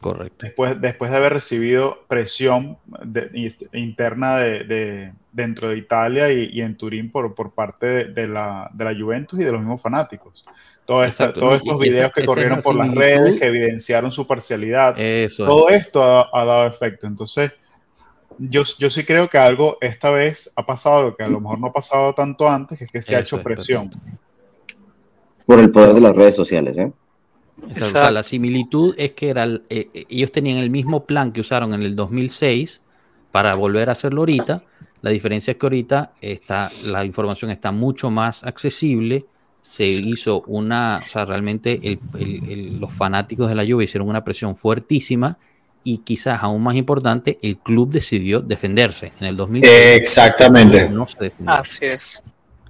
Correcto. 0.01 0.45
Después, 0.45 0.81
después 0.81 1.09
de 1.09 1.17
haber 1.17 1.31
recibido 1.31 2.03
presión 2.09 2.79
de- 3.05 3.49
interna 3.71 4.39
de, 4.39 4.63
de- 4.65 5.13
dentro 5.31 5.69
de 5.69 5.77
Italia 5.77 6.29
y, 6.33 6.49
y 6.51 6.59
en 6.59 6.75
Turín 6.75 7.09
por, 7.11 7.33
por 7.33 7.53
parte 7.53 8.07
la, 8.27 8.69
de 8.73 8.83
la 8.83 8.93
Juventus 8.93 9.39
y 9.39 9.45
de 9.45 9.53
los 9.53 9.61
mismos 9.61 9.81
fanáticos. 9.81 10.43
Todo 10.87 11.03
esta- 11.03 11.25
Exacto, 11.25 11.41
todos 11.41 11.51
¿no? 11.51 11.57
estos 11.57 11.73
esa- 11.73 11.91
videos 11.91 12.11
que 12.15 12.25
corrieron 12.25 12.61
por 12.61 12.73
las 12.75 12.89
redes 12.95 13.39
que 13.39 13.45
evidenciaron 13.45 14.11
su 14.11 14.25
parcialidad. 14.25 14.97
Eso 14.97 15.43
es. 15.43 15.47
Todo 15.49 15.69
esto 15.69 16.01
ha, 16.01 16.29
ha 16.33 16.45
dado 16.45 16.65
efecto. 16.65 17.05
Entonces, 17.05 17.51
yo, 18.39 18.63
yo 18.79 18.89
sí 18.89 19.03
creo 19.03 19.29
que 19.29 19.37
algo 19.37 19.77
esta 19.81 20.09
vez 20.11 20.51
ha 20.55 20.65
pasado, 20.65 21.03
lo 21.03 21.15
que 21.15 21.23
a 21.23 21.27
lo 21.27 21.41
mejor 21.41 21.59
no 21.59 21.67
ha 21.67 21.73
pasado 21.73 22.13
tanto 22.13 22.47
antes, 22.47 22.79
que 22.79 22.85
es 22.85 22.91
que 22.91 23.01
se 23.01 23.15
ha 23.15 23.19
hecho 23.19 23.35
es, 23.35 23.43
presión. 23.43 23.91
Por 25.45 25.59
el 25.59 25.71
poder 25.71 25.93
de 25.93 26.01
las 26.01 26.15
redes 26.15 26.35
sociales, 26.35 26.77
¿eh? 26.77 26.83
Exacto. 26.83 27.71
O 27.71 27.73
sea, 27.73 27.87
Exacto. 27.87 28.11
la 28.11 28.23
similitud 28.23 28.95
es 28.97 29.11
que 29.11 29.29
era 29.29 29.45
eh, 29.45 29.61
eh, 29.69 30.05
ellos 30.09 30.31
tenían 30.31 30.57
el 30.59 30.69
mismo 30.69 31.05
plan 31.05 31.31
que 31.31 31.41
usaron 31.41 31.73
en 31.73 31.81
el 31.81 31.95
2006 31.95 32.81
para 33.31 33.55
volver 33.55 33.89
a 33.89 33.93
hacerlo 33.93 34.21
ahorita. 34.21 34.63
La 35.01 35.09
diferencia 35.09 35.51
es 35.51 35.57
que 35.57 35.65
ahorita 35.65 36.13
está, 36.21 36.69
la 36.85 37.03
información 37.03 37.51
está 37.51 37.71
mucho 37.71 38.09
más 38.09 38.43
accesible. 38.45 39.25
Se 39.69 39.85
hizo 39.85 40.43
una, 40.47 41.01
o 41.05 41.09
sea, 41.09 41.25
realmente 41.25 41.79
el- 41.83 41.99
el- 42.17 42.49
el- 42.49 42.79
los 42.79 42.91
fanáticos 42.91 43.49
de 43.49 43.55
la 43.55 43.65
Juve 43.65 43.83
hicieron 43.83 44.07
una 44.07 44.23
presión 44.23 44.55
fuertísima 44.55 45.37
y 45.83 45.99
quizás 45.99 46.41
aún 46.41 46.63
más 46.63 46.75
importante, 46.75 47.37
el 47.41 47.57
club 47.57 47.91
decidió 47.91 48.39
defenderse. 48.41 49.11
En 49.19 49.27
el 49.27 49.35
2006 49.37 49.71
Exactamente. 49.97 50.89
no 50.89 51.05
se 51.07 51.17
defendió. 51.19 51.53
Así 51.53 51.85
es. 51.85 52.23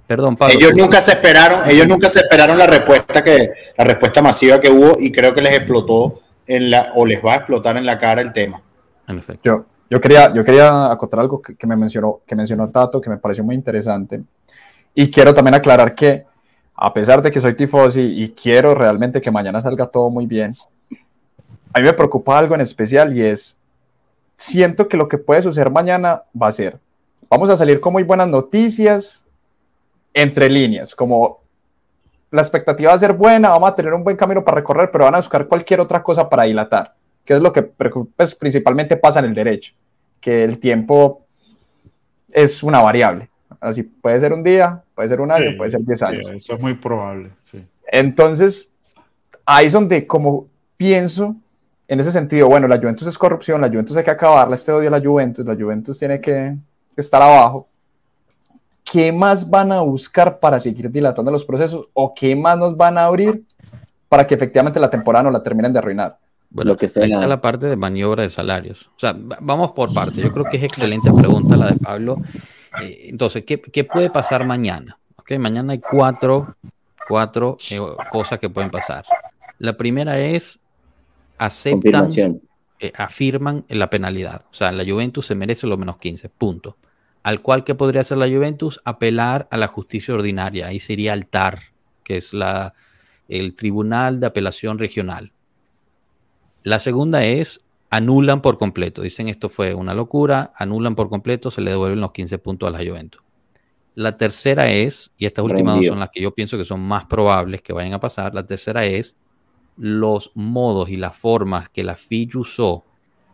Perdón, 0.06 0.36
Pablo. 0.36 0.54
Ellos 0.58 0.72
nunca 0.76 1.00
se 1.00 1.12
esperaron, 1.12 1.60
ellos 1.68 1.86
nunca 1.86 2.08
se 2.08 2.20
esperaron 2.20 2.58
la 2.58 2.66
respuesta 2.66 3.22
que, 3.22 3.50
la 3.76 3.84
respuesta 3.84 4.20
masiva 4.22 4.60
que 4.60 4.68
hubo 4.70 4.98
y 4.98 5.12
creo 5.12 5.34
que 5.34 5.42
les 5.42 5.54
explotó 5.54 6.20
en 6.46 6.70
la, 6.70 6.92
o 6.94 7.04
les 7.06 7.24
va 7.24 7.34
a 7.34 7.36
explotar 7.36 7.76
en 7.76 7.86
la 7.86 7.98
cara 7.98 8.20
el 8.22 8.32
tema. 8.32 8.60
En 9.06 9.18
efecto. 9.18 9.40
Yo, 9.44 9.66
yo, 9.90 10.00
quería, 10.00 10.32
yo 10.34 10.42
quería 10.44 10.90
acotar 10.90 11.20
algo 11.20 11.40
que, 11.40 11.54
que 11.56 11.66
me 11.66 11.76
mencionó, 11.76 12.20
que 12.26 12.34
mencionó 12.34 12.68
Tato, 12.70 13.00
que 13.00 13.10
me 13.10 13.18
pareció 13.18 13.44
muy 13.44 13.54
interesante. 13.54 14.20
Y 14.94 15.08
quiero 15.10 15.32
también 15.34 15.54
aclarar 15.54 15.94
que, 15.94 16.24
a 16.80 16.94
pesar 16.94 17.20
de 17.22 17.30
que 17.30 17.40
soy 17.40 17.54
tifosi 17.54 18.00
y 18.00 18.30
quiero 18.30 18.74
realmente 18.74 19.20
que 19.20 19.30
mañana 19.30 19.60
salga 19.60 19.86
todo 19.86 20.10
muy 20.10 20.26
bien, 20.26 20.54
a 21.72 21.80
mí 21.80 21.84
me 21.84 21.92
preocupa 21.92 22.38
algo 22.38 22.54
en 22.54 22.60
especial 22.60 23.16
y 23.16 23.22
es, 23.22 23.58
siento 24.36 24.88
que 24.88 24.96
lo 24.96 25.08
que 25.08 25.18
puede 25.18 25.42
suceder 25.42 25.70
mañana 25.70 26.22
va 26.40 26.48
a 26.48 26.52
ser, 26.52 26.78
vamos 27.28 27.50
a 27.50 27.56
salir 27.56 27.80
con 27.80 27.92
muy 27.92 28.02
buenas 28.02 28.28
noticias 28.28 29.26
entre 30.14 30.48
líneas, 30.48 30.94
como 30.94 31.40
la 32.30 32.42
expectativa 32.42 32.90
va 32.90 32.96
a 32.96 32.98
ser 32.98 33.12
buena, 33.12 33.48
vamos 33.50 33.70
a 33.70 33.74
tener 33.74 33.92
un 33.94 34.04
buen 34.04 34.16
camino 34.16 34.44
para 34.44 34.56
recorrer, 34.56 34.90
pero 34.90 35.04
van 35.04 35.14
a 35.14 35.18
buscar 35.18 35.46
cualquier 35.48 35.80
otra 35.80 36.02
cosa 36.02 36.28
para 36.28 36.44
dilatar 36.44 36.94
que 37.28 37.34
es 37.34 37.42
lo 37.42 37.52
que 37.52 37.62
pues, 37.62 38.34
principalmente 38.34 38.96
pasa 38.96 39.18
en 39.18 39.26
el 39.26 39.34
derecho, 39.34 39.74
que 40.18 40.44
el 40.44 40.58
tiempo 40.58 41.26
es 42.32 42.62
una 42.62 42.80
variable. 42.80 43.28
Así 43.60 43.82
puede 43.82 44.20
ser 44.20 44.32
un 44.32 44.42
día, 44.42 44.82
puede 44.94 45.08
ser 45.08 45.20
un 45.20 45.32
año, 45.32 45.50
Sí, 45.50 45.56
puede 45.56 45.70
ser 45.70 45.80
10 45.80 45.98
sí, 45.98 46.04
años. 46.04 46.30
eso 46.30 46.54
es 46.54 46.60
muy 46.60 46.74
probable. 46.74 47.30
sí. 47.40 47.64
Entonces, 47.90 48.70
ahí 49.46 49.66
es 49.66 49.72
donde 49.72 50.06
como 50.06 50.46
pienso 50.76 51.34
en 51.88 52.00
ese 52.00 52.12
sentido, 52.12 52.48
bueno, 52.48 52.68
la 52.68 52.76
Juventus 52.78 53.08
es 53.08 53.16
corrupción, 53.16 53.60
la 53.62 53.68
Juventus 53.68 53.96
hay 53.96 54.04
que 54.04 54.10
acabarla, 54.10 54.54
este 54.54 54.70
odio 54.72 54.88
a 54.88 54.98
la 54.98 55.00
Juventus, 55.00 55.44
la 55.46 55.54
Juventus 55.56 55.98
tiene 55.98 56.20
que 56.20 56.54
estar 56.96 57.20
abajo. 57.22 57.66
¿qué 58.90 59.12
más 59.12 59.48
van 59.50 59.70
a 59.72 59.80
buscar 59.82 60.38
para 60.40 60.58
seguir 60.58 60.90
dilatando 60.90 61.30
los 61.30 61.44
procesos 61.44 61.86
o 61.92 62.14
qué 62.14 62.34
más 62.34 62.56
nos 62.56 62.74
van 62.74 62.96
a 62.96 63.04
abrir 63.04 63.44
para 64.08 64.26
que 64.26 64.34
efectivamente 64.34 64.80
la 64.80 64.88
temporada 64.88 65.24
no 65.24 65.30
la 65.30 65.42
terminen 65.42 65.72
de 65.74 65.78
arruinar? 65.78 66.16
Bueno, 66.50 66.70
Lo 66.72 66.76
que 66.78 66.88
sea. 66.88 67.04
ahí 67.04 67.12
está 67.12 67.26
la 67.26 67.38
parte 67.42 67.66
de 67.66 67.76
maniobra 67.76 68.22
de 68.22 68.30
salarios. 68.30 68.88
O 68.96 68.98
sea, 68.98 69.12
va- 69.12 69.36
vamos 69.42 69.72
por 69.72 69.92
parte. 69.92 70.22
Yo 70.22 70.32
creo 70.32 70.46
que 70.46 70.56
es 70.56 70.62
excelente 70.62 71.10
pregunta 71.12 71.54
la 71.58 71.70
de 71.70 71.76
Pablo. 71.78 72.16
Eh, 72.82 73.08
entonces, 73.08 73.44
¿qué, 73.44 73.60
qué 73.60 73.84
puede 73.84 74.10
pasar 74.10 74.44
mañana? 74.44 74.98
Ok, 75.16 75.32
mañana 75.38 75.72
hay 75.72 75.80
cuatro, 75.80 76.56
cuatro 77.06 77.58
eh, 77.70 77.80
cosas 78.10 78.38
que 78.38 78.48
pueden 78.48 78.70
pasar. 78.70 79.04
La 79.58 79.76
primera 79.76 80.18
es 80.18 80.60
aceptan, 81.38 82.08
eh, 82.80 82.92
afirman 82.96 83.64
la 83.68 83.90
penalidad. 83.90 84.40
O 84.50 84.54
sea, 84.54 84.72
la 84.72 84.84
Juventus 84.84 85.26
se 85.26 85.34
merece 85.34 85.66
lo 85.66 85.76
menos 85.76 85.98
15, 85.98 86.28
punto. 86.28 86.76
Al 87.22 87.42
cual 87.42 87.64
que 87.64 87.74
podría 87.74 88.02
hacer 88.02 88.18
la 88.18 88.28
Juventus 88.28 88.80
apelar 88.84 89.48
a 89.50 89.56
la 89.56 89.66
justicia 89.66 90.14
ordinaria. 90.14 90.68
Ahí 90.68 90.80
sería 90.80 91.14
el 91.14 91.26
TAR, 91.26 91.60
que 92.04 92.16
es 92.16 92.32
la, 92.32 92.74
el 93.28 93.54
Tribunal 93.54 94.20
de 94.20 94.26
Apelación 94.26 94.78
Regional. 94.78 95.32
La 96.62 96.78
segunda 96.78 97.24
es 97.24 97.60
anulan 97.90 98.42
por 98.42 98.58
completo. 98.58 99.02
Dicen 99.02 99.28
esto 99.28 99.48
fue 99.48 99.74
una 99.74 99.94
locura, 99.94 100.52
anulan 100.56 100.94
por 100.94 101.08
completo, 101.08 101.50
se 101.50 101.60
le 101.60 101.70
devuelven 101.70 102.00
los 102.00 102.12
15 102.12 102.38
puntos 102.38 102.68
a 102.68 102.72
la 102.72 102.78
Juventus. 102.88 103.22
La 103.94 104.16
tercera 104.16 104.70
es, 104.70 105.10
y 105.18 105.26
estas 105.26 105.44
últimas 105.44 105.74
dos 105.76 105.82
son 105.88 106.00
las 106.00 106.10
que 106.10 106.20
yo 106.22 106.32
pienso 106.34 106.56
que 106.56 106.64
son 106.64 106.80
más 106.80 107.06
probables 107.06 107.62
que 107.62 107.72
vayan 107.72 107.94
a 107.94 108.00
pasar, 108.00 108.34
la 108.34 108.46
tercera 108.46 108.84
es 108.86 109.16
los 109.76 110.32
modos 110.34 110.88
y 110.90 110.96
las 110.96 111.16
formas 111.16 111.68
que 111.68 111.84
la 111.84 111.96
FIJ 111.96 112.36
usó 112.36 112.84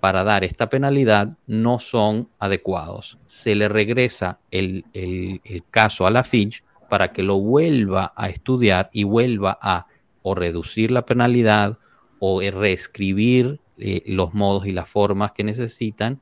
para 0.01 0.25
dar 0.25 0.45
esta 0.45 0.69
penalidad 0.69 1.37
no 1.47 1.79
son 1.79 2.29
adecuados. 2.39 3.19
Se 3.27 3.55
le 3.55 3.69
regresa 3.69 4.39
el, 4.51 4.85
el- 4.93 5.41
el 5.45 5.65
caso 5.71 6.07
a 6.07 6.11
la 6.11 6.23
FIJ 6.25 6.63
para 6.91 7.13
que 7.13 7.23
lo 7.23 7.39
vuelva 7.41 8.13
a 8.15 8.29
estudiar 8.29 8.91
y 8.93 9.05
vuelva 9.05 9.59
a 9.61 9.87
o 10.23 10.35
reducir 10.35 10.91
la 10.91 11.05
penalidad 11.07 11.79
o 12.19 12.41
eh, 12.43 12.51
reescribir 12.51 13.61
eh, 13.79 14.03
los 14.07 14.35
modos 14.35 14.67
y 14.67 14.73
las 14.73 14.89
formas 14.89 15.33
que 15.33 15.45
necesitan 15.45 16.21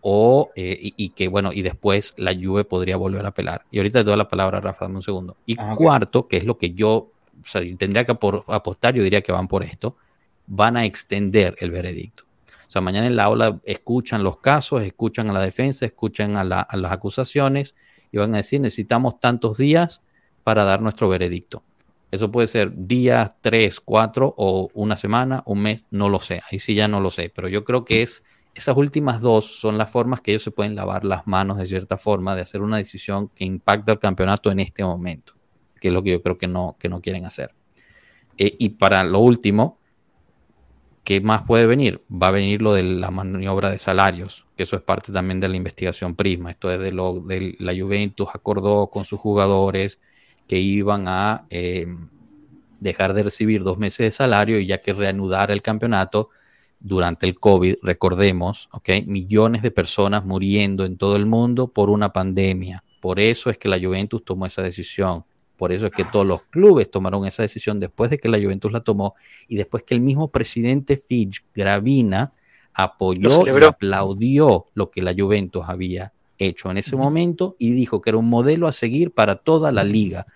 o 0.00 0.50
eh, 0.56 0.78
y, 0.80 0.94
y 0.96 1.08
que 1.10 1.28
bueno 1.28 1.52
y 1.52 1.62
después 1.62 2.14
la 2.16 2.32
Juve 2.34 2.64
podría 2.64 2.96
volver 2.96 3.24
a 3.24 3.28
apelar 3.30 3.64
y 3.70 3.78
ahorita 3.78 4.00
te 4.00 4.04
doy 4.10 4.16
la 4.16 4.28
palabra 4.28 4.60
Rafa 4.60 4.84
dame 4.84 4.96
un 4.96 5.02
segundo. 5.02 5.36
Y 5.46 5.56
Ah, 5.58 5.74
cuarto 5.76 6.28
que 6.28 6.36
es 6.36 6.44
lo 6.44 6.58
que 6.58 6.72
yo 6.74 7.10
o 7.42 7.46
sea, 7.46 7.60
tendría 7.76 8.04
que 8.04 8.12
apor- 8.12 8.44
apostar 8.48 8.94
yo 8.94 9.02
diría 9.02 9.20
que 9.22 9.32
van 9.32 9.48
por 9.48 9.62
esto 9.62 9.96
van 10.46 10.76
a 10.76 10.84
extender 10.84 11.56
el 11.60 11.70
veredicto. 11.72 12.24
O 12.66 12.70
sea 12.70 12.80
mañana 12.80 13.06
en 13.06 13.16
la 13.16 13.24
aula 13.24 13.60
escuchan 13.64 14.22
los 14.22 14.38
casos 14.38 14.82
escuchan 14.82 15.28
a 15.30 15.32
la 15.32 15.40
defensa 15.42 15.84
escuchan 15.86 16.36
a, 16.36 16.44
la- 16.44 16.60
a 16.60 16.76
las 16.76 16.92
acusaciones 16.92 17.74
y 18.12 18.18
van 18.18 18.32
a 18.34 18.38
decir 18.38 18.60
necesitamos 18.60 19.18
tantos 19.20 19.56
días 19.58 20.02
para 20.44 20.62
dar 20.64 20.80
nuestro 20.82 21.08
veredicto 21.08 21.62
eso 22.10 22.30
puede 22.30 22.46
ser 22.46 22.72
días, 22.74 23.32
tres, 23.40 23.80
cuatro 23.80 24.34
o 24.36 24.70
una 24.74 24.96
semana, 24.96 25.42
un 25.46 25.62
mes, 25.62 25.82
no 25.90 26.08
lo 26.08 26.20
sé. 26.20 26.40
Ahí 26.50 26.58
sí 26.58 26.74
ya 26.74 26.88
no 26.88 27.00
lo 27.00 27.10
sé. 27.10 27.32
Pero 27.34 27.48
yo 27.48 27.64
creo 27.64 27.84
que 27.84 28.02
es 28.02 28.22
esas 28.56 28.76
últimas 28.76 29.20
dos 29.20 29.58
son 29.58 29.76
las 29.76 29.90
formas 29.90 30.22
que 30.22 30.30
ellos 30.30 30.42
se 30.42 30.50
pueden 30.50 30.74
lavar 30.74 31.04
las 31.04 31.26
manos 31.26 31.58
de 31.58 31.66
cierta 31.66 31.98
forma 31.98 32.34
de 32.34 32.40
hacer 32.40 32.62
una 32.62 32.78
decisión 32.78 33.28
que 33.28 33.44
impacta 33.44 33.92
al 33.92 33.98
campeonato 33.98 34.50
en 34.50 34.60
este 34.60 34.82
momento, 34.82 35.34
que 35.78 35.88
es 35.88 35.94
lo 35.94 36.02
que 36.02 36.12
yo 36.12 36.22
creo 36.22 36.38
que 36.38 36.46
no, 36.46 36.76
que 36.78 36.88
no 36.88 37.02
quieren 37.02 37.26
hacer. 37.26 37.54
Eh, 38.38 38.56
y 38.58 38.70
para 38.70 39.04
lo 39.04 39.18
último, 39.18 39.78
¿qué 41.04 41.20
más 41.20 41.42
puede 41.42 41.66
venir? 41.66 42.02
Va 42.10 42.28
a 42.28 42.30
venir 42.30 42.62
lo 42.62 42.72
de 42.72 42.82
la 42.82 43.10
maniobra 43.10 43.70
de 43.70 43.78
salarios, 43.78 44.46
que 44.56 44.62
eso 44.62 44.76
es 44.76 44.82
parte 44.82 45.12
también 45.12 45.38
de 45.38 45.48
la 45.48 45.56
investigación 45.56 46.16
Prisma. 46.16 46.50
Esto 46.50 46.70
es 46.70 46.80
de 46.80 46.92
lo 46.92 47.20
de 47.20 47.56
la 47.58 47.74
Juventus 47.78 48.28
acordó 48.32 48.88
con 48.88 49.04
sus 49.04 49.20
jugadores 49.20 50.00
que 50.46 50.58
iban 50.58 51.08
a 51.08 51.46
eh, 51.50 51.86
dejar 52.80 53.14
de 53.14 53.22
recibir 53.24 53.62
dos 53.62 53.78
meses 53.78 53.98
de 54.06 54.10
salario 54.10 54.58
y 54.58 54.66
ya 54.66 54.80
que 54.80 54.92
reanudar 54.92 55.50
el 55.50 55.62
campeonato 55.62 56.30
durante 56.78 57.26
el 57.26 57.38
COVID, 57.38 57.76
recordemos, 57.82 58.68
¿ok? 58.72 58.90
millones 59.06 59.62
de 59.62 59.70
personas 59.70 60.24
muriendo 60.24 60.84
en 60.84 60.96
todo 60.98 61.16
el 61.16 61.26
mundo 61.26 61.68
por 61.68 61.90
una 61.90 62.12
pandemia. 62.12 62.84
Por 63.00 63.18
eso 63.18 63.50
es 63.50 63.58
que 63.58 63.68
la 63.68 63.78
Juventus 63.78 64.24
tomó 64.24 64.46
esa 64.46 64.62
decisión. 64.62 65.24
Por 65.56 65.72
eso 65.72 65.86
es 65.86 65.92
que 65.92 66.04
todos 66.04 66.26
los 66.26 66.42
clubes 66.42 66.90
tomaron 66.90 67.24
esa 67.26 67.42
decisión 67.42 67.80
después 67.80 68.10
de 68.10 68.18
que 68.18 68.28
la 68.28 68.38
Juventus 68.38 68.70
la 68.70 68.80
tomó 68.80 69.14
y 69.48 69.56
después 69.56 69.84
que 69.84 69.94
el 69.94 70.00
mismo 70.00 70.30
presidente 70.30 70.98
Fitch 70.98 71.44
Gravina 71.54 72.34
apoyó 72.74 73.46
y 73.46 73.64
aplaudió 73.64 74.66
lo 74.74 74.90
que 74.90 75.00
la 75.00 75.14
Juventus 75.16 75.64
había 75.66 76.12
hecho 76.38 76.70
en 76.70 76.78
ese 76.78 76.96
momento 76.96 77.56
y 77.58 77.72
dijo 77.72 78.00
que 78.00 78.10
era 78.10 78.18
un 78.18 78.28
modelo 78.28 78.66
a 78.66 78.72
seguir 78.72 79.12
para 79.12 79.36
toda 79.36 79.72
la 79.72 79.84
liga 79.84 80.26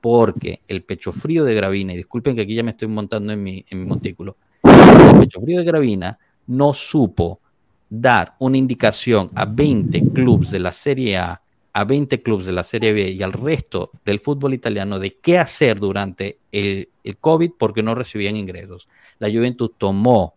porque 0.00 0.60
el 0.68 0.84
pecho 0.84 1.12
frío 1.12 1.44
de 1.44 1.54
Gravina, 1.54 1.94
y 1.94 1.96
disculpen 1.96 2.36
que 2.36 2.42
aquí 2.42 2.54
ya 2.54 2.62
me 2.62 2.72
estoy 2.72 2.88
montando 2.88 3.32
en 3.32 3.42
mi, 3.42 3.64
en 3.70 3.80
mi 3.80 3.86
montículo, 3.86 4.36
el 4.62 5.18
pecho 5.18 5.40
frío 5.40 5.60
de 5.60 5.64
Gravina 5.64 6.18
no 6.46 6.74
supo 6.74 7.40
dar 7.88 8.34
una 8.38 8.58
indicación 8.58 9.30
a 9.34 9.46
20 9.46 10.12
clubes 10.12 10.50
de 10.50 10.58
la 10.58 10.72
Serie 10.72 11.16
A, 11.16 11.40
a 11.72 11.84
20 11.84 12.22
clubes 12.22 12.44
de 12.44 12.52
la 12.52 12.62
Serie 12.62 12.92
B 12.92 13.12
y 13.12 13.22
al 13.22 13.32
resto 13.32 13.92
del 14.04 14.20
fútbol 14.20 14.52
italiano 14.52 14.98
de 14.98 15.16
qué 15.22 15.38
hacer 15.38 15.80
durante 15.80 16.38
el, 16.52 16.90
el 17.02 17.16
COVID 17.16 17.52
porque 17.58 17.82
no 17.82 17.94
recibían 17.94 18.36
ingresos. 18.36 18.88
La 19.18 19.28
Juventus 19.28 19.70
tomó 19.78 20.34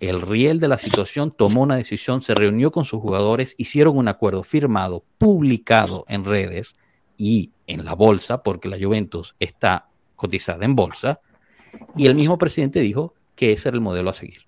el 0.00 0.22
riel 0.22 0.58
de 0.58 0.68
la 0.68 0.78
situación, 0.78 1.30
tomó 1.30 1.62
una 1.62 1.76
decisión, 1.76 2.22
se 2.22 2.34
reunió 2.34 2.72
con 2.72 2.84
sus 2.84 3.00
jugadores, 3.00 3.54
hicieron 3.58 3.96
un 3.98 4.08
acuerdo 4.08 4.42
firmado, 4.42 5.04
publicado 5.18 6.04
en 6.08 6.24
redes 6.24 6.74
y 7.16 7.50
en 7.66 7.84
la 7.84 7.94
bolsa, 7.94 8.42
porque 8.42 8.68
la 8.68 8.78
Juventus 8.80 9.34
está 9.38 9.88
cotizada 10.16 10.64
en 10.64 10.74
bolsa, 10.74 11.20
y 11.96 12.06
el 12.06 12.14
mismo 12.14 12.38
presidente 12.38 12.80
dijo 12.80 13.14
que 13.34 13.52
ese 13.52 13.68
era 13.68 13.76
el 13.76 13.82
modelo 13.82 14.10
a 14.10 14.14
seguir. 14.14 14.42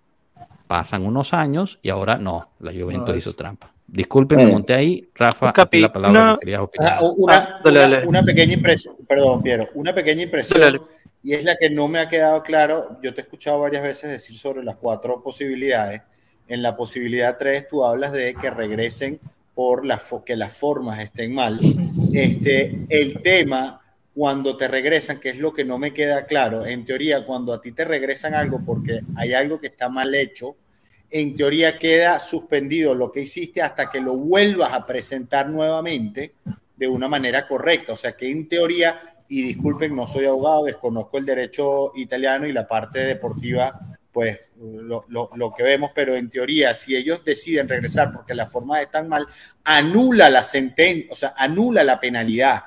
Pasan 0.66 1.04
unos 1.04 1.34
años 1.34 1.78
y 1.82 1.90
ahora 1.90 2.16
no, 2.16 2.48
la 2.60 2.72
Juventus 2.72 3.08
No, 3.10 3.16
hizo 3.16 3.34
trampa. 3.34 3.72
Disculpen, 3.86 4.38
me 4.38 4.46
monté 4.46 4.72
ahí. 4.72 5.10
Rafa, 5.14 5.50
a 5.50 5.52
ti 5.52 5.56
Capi, 5.56 5.80
la 5.80 5.92
palabra 5.92 6.20
una- 6.22 6.34
que 6.34 6.40
querías 6.40 6.60
opinar. 6.62 6.92
Ah, 6.98 7.00
una, 7.18 7.60
Ah, 7.64 8.00
una- 8.06 8.22
pequeña 8.22 8.54
impresión, 8.54 8.96
perdón, 9.06 9.42
Piero, 9.42 9.68
una 9.74 9.94
pequeña 9.94 10.22
impresión. 10.22 10.80
Y 11.22 11.34
es 11.34 11.44
la 11.44 11.56
que 11.56 11.70
no 11.70 11.88
me 11.88 12.00
ha 12.00 12.08
quedado 12.08 12.42
claro. 12.42 12.98
Yo 13.02 13.14
te 13.14 13.20
he 13.20 13.24
escuchado 13.24 13.60
varias 13.60 13.82
veces 13.82 14.10
decir 14.10 14.36
sobre 14.36 14.64
las 14.64 14.76
cuatro 14.76 15.22
posibilidades. 15.22 16.02
En 16.48 16.62
la 16.62 16.76
posibilidad 16.76 17.38
3, 17.38 17.68
tú 17.68 17.84
hablas 17.84 18.12
de 18.12 18.34
que 18.34 18.50
regresen 18.50 19.20
por 19.54 19.86
la 19.86 20.00
que 20.24 20.36
las 20.36 20.52
formas 20.52 20.98
estén 21.00 21.34
mal. 21.34 21.60
Este, 22.12 22.84
el 22.88 23.22
tema, 23.22 23.80
cuando 24.14 24.56
te 24.56 24.68
regresan, 24.68 25.20
que 25.20 25.30
es 25.30 25.38
lo 25.38 25.52
que 25.52 25.64
no 25.64 25.78
me 25.78 25.94
queda 25.94 26.26
claro, 26.26 26.66
en 26.66 26.84
teoría, 26.84 27.24
cuando 27.24 27.52
a 27.52 27.60
ti 27.60 27.72
te 27.72 27.84
regresan 27.84 28.34
algo 28.34 28.60
porque 28.64 29.00
hay 29.16 29.32
algo 29.32 29.60
que 29.60 29.68
está 29.68 29.88
mal 29.88 30.14
hecho, 30.14 30.56
en 31.10 31.36
teoría 31.36 31.78
queda 31.78 32.18
suspendido 32.18 32.94
lo 32.94 33.12
que 33.12 33.20
hiciste 33.20 33.60
hasta 33.60 33.90
que 33.90 34.00
lo 34.00 34.16
vuelvas 34.16 34.72
a 34.72 34.86
presentar 34.86 35.48
nuevamente 35.48 36.32
de 36.74 36.88
una 36.88 37.06
manera 37.06 37.46
correcta. 37.46 37.92
O 37.92 37.96
sea 37.96 38.16
que 38.16 38.30
en 38.30 38.48
teoría, 38.48 39.11
y 39.38 39.42
disculpen, 39.42 39.94
no 39.96 40.06
soy 40.06 40.26
abogado, 40.26 40.64
desconozco 40.64 41.16
el 41.18 41.24
derecho 41.24 41.92
italiano 41.94 42.46
y 42.46 42.52
la 42.52 42.66
parte 42.66 43.00
deportiva, 43.00 43.80
pues 44.12 44.38
lo, 44.60 45.06
lo- 45.08 45.30
lo 45.34 45.54
que 45.54 45.62
vemos, 45.62 45.90
pero 45.94 46.14
en 46.14 46.28
teoría, 46.28 46.74
si 46.74 46.94
ellos 46.94 47.24
deciden 47.24 47.68
regresar 47.68 48.12
porque 48.12 48.34
las 48.34 48.52
formas 48.52 48.82
están 48.82 49.08
mal, 49.08 49.26
anula 49.64 50.28
la 50.28 50.42
sentencia, 50.42 51.06
o 51.10 51.14
sea, 51.14 51.34
anula 51.36 51.82
la 51.82 51.98
penalidad. 51.98 52.60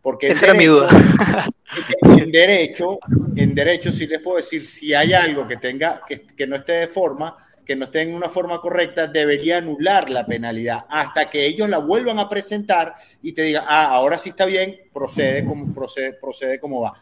Porque 0.00 0.28
Esa 0.32 0.46
era 0.46 0.54
mi 0.54 0.66
duda. 0.66 0.88
en 2.18 2.30
derecho, 2.32 2.98
en 3.36 3.54
derecho 3.54 3.92
sí 3.92 4.06
les 4.06 4.20
puedo 4.20 4.36
decir, 4.38 4.64
si 4.64 4.94
hay 4.94 5.12
algo 5.12 5.46
que 5.46 5.56
tenga, 5.56 6.02
que, 6.06 6.22
que 6.22 6.46
no 6.46 6.56
esté 6.56 6.72
de 6.72 6.86
forma, 6.88 7.36
que 7.64 7.76
no 7.76 7.84
esté 7.84 8.02
en 8.02 8.14
una 8.14 8.28
forma 8.28 8.60
correcta, 8.60 9.06
debería 9.06 9.58
anular 9.58 10.10
la 10.10 10.26
penalidad 10.26 10.84
hasta 10.88 11.30
que 11.30 11.46
ellos 11.46 11.68
la 11.68 11.78
vuelvan 11.78 12.18
a 12.18 12.28
presentar 12.28 12.94
y 13.22 13.32
te 13.32 13.42
digan, 13.42 13.64
ah, 13.66 13.90
ahora 13.90 14.18
sí 14.18 14.30
está 14.30 14.46
bien, 14.46 14.80
procede 14.92 15.44
como, 15.44 15.72
procede, 15.72 16.14
procede 16.14 16.58
como 16.58 16.80
va. 16.80 16.92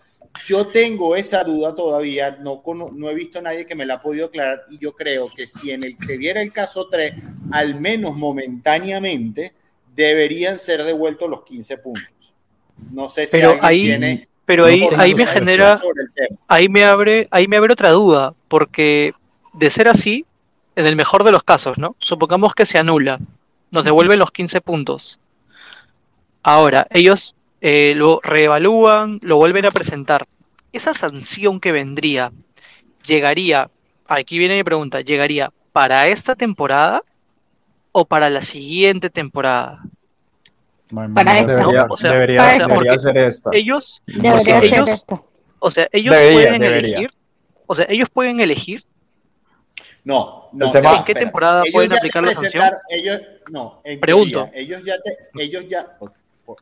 Yo 0.46 0.68
tengo 0.68 1.16
esa 1.16 1.42
duda 1.42 1.74
todavía, 1.74 2.38
no, 2.40 2.62
no 2.92 3.10
he 3.10 3.14
visto 3.14 3.40
a 3.40 3.42
nadie 3.42 3.66
que 3.66 3.74
me 3.74 3.86
la 3.86 3.94
ha 3.94 4.00
podido 4.00 4.26
aclarar 4.26 4.62
y 4.70 4.78
yo 4.78 4.94
creo 4.94 5.28
que 5.34 5.46
si 5.46 5.70
en 5.72 5.82
el, 5.82 5.96
se 5.98 6.18
diera 6.18 6.40
el 6.40 6.52
caso 6.52 6.88
3, 6.88 7.14
al 7.52 7.80
menos 7.80 8.16
momentáneamente, 8.16 9.52
deberían 9.94 10.58
ser 10.58 10.84
devueltos 10.84 11.28
los 11.28 11.42
15 11.42 11.78
puntos. 11.78 12.34
No 12.92 13.08
sé 13.08 13.26
si 13.26 13.32
Pero 13.32 13.58
ahí, 13.60 13.82
tiene 13.82 14.28
pero 14.50 14.64
ahí, 14.64 14.82
ahí 14.96 15.14
me 15.14 15.26
genera, 15.26 15.80
ahí 16.48 16.68
me 16.68 16.82
abre, 16.82 17.28
ahí 17.30 17.46
me 17.46 17.56
abre 17.56 17.72
otra 17.72 17.90
duda, 17.90 18.34
porque 18.48 19.12
de 19.52 19.70
ser 19.70 19.86
así, 19.86 20.24
en 20.80 20.86
el 20.86 20.96
mejor 20.96 21.24
de 21.24 21.32
los 21.32 21.42
casos, 21.42 21.78
¿no? 21.78 21.94
Supongamos 21.98 22.54
que 22.54 22.66
se 22.66 22.78
anula, 22.78 23.18
nos 23.70 23.84
devuelven 23.84 24.18
los 24.18 24.30
15 24.32 24.60
puntos. 24.60 25.20
Ahora, 26.42 26.86
ellos 26.90 27.34
eh, 27.60 27.92
lo 27.96 28.20
reevalúan, 28.22 29.18
lo 29.22 29.36
vuelven 29.36 29.66
a 29.66 29.70
presentar. 29.70 30.26
Esa 30.72 30.94
sanción 30.94 31.60
que 31.60 31.72
vendría, 31.72 32.32
llegaría, 33.06 33.70
aquí 34.06 34.38
viene 34.38 34.56
mi 34.56 34.64
pregunta, 34.64 35.00
¿llegaría 35.02 35.52
para 35.72 36.08
esta 36.08 36.34
temporada 36.34 37.02
o 37.92 38.04
para 38.04 38.30
la 38.30 38.42
siguiente 38.42 39.10
temporada? 39.10 39.82
Para 41.14 41.38
esto. 41.38 41.52
Debería, 41.52 41.86
O 41.88 41.96
sea, 41.96 42.10
debería, 42.12 42.40
o 42.42 42.44
sea, 42.46 42.52
debería 42.66 42.74
porque 42.74 42.98
ser 42.98 43.18
esta. 43.18 43.50
Ellos, 43.52 44.00
Debería 44.06 44.32
porque 44.32 44.52
ser 44.52 44.64
ellos, 44.64 44.88
esto. 44.88 45.26
o 45.58 45.70
sea, 45.70 45.88
ellos 45.92 46.14
Debería, 46.14 46.32
pueden 46.34 46.60
debería. 46.60 46.78
elegir, 46.98 47.12
o 47.66 47.74
sea, 47.74 47.86
ellos 47.88 48.08
pueden 48.10 48.40
elegir 48.40 48.82
No, 50.04 50.48
no. 50.52 50.70
Tema- 50.70 50.90
¿En 50.98 51.04
qué 51.04 51.12
espera. 51.12 51.26
temporada 51.26 51.62
Ellos 51.62 51.72
pueden 51.74 51.92
aplicar 51.92 52.22
la 52.24 52.30
presentaron- 52.32 52.80
Ellos, 52.88 53.20
no, 53.50 53.80
en 53.84 54.00
Pregunto. 54.00 54.44
teoría, 54.44 54.60
ellos 54.60 54.82
ya, 54.84 54.94
te- 55.00 55.42
ellos 55.42 55.66
ya, 55.68 55.98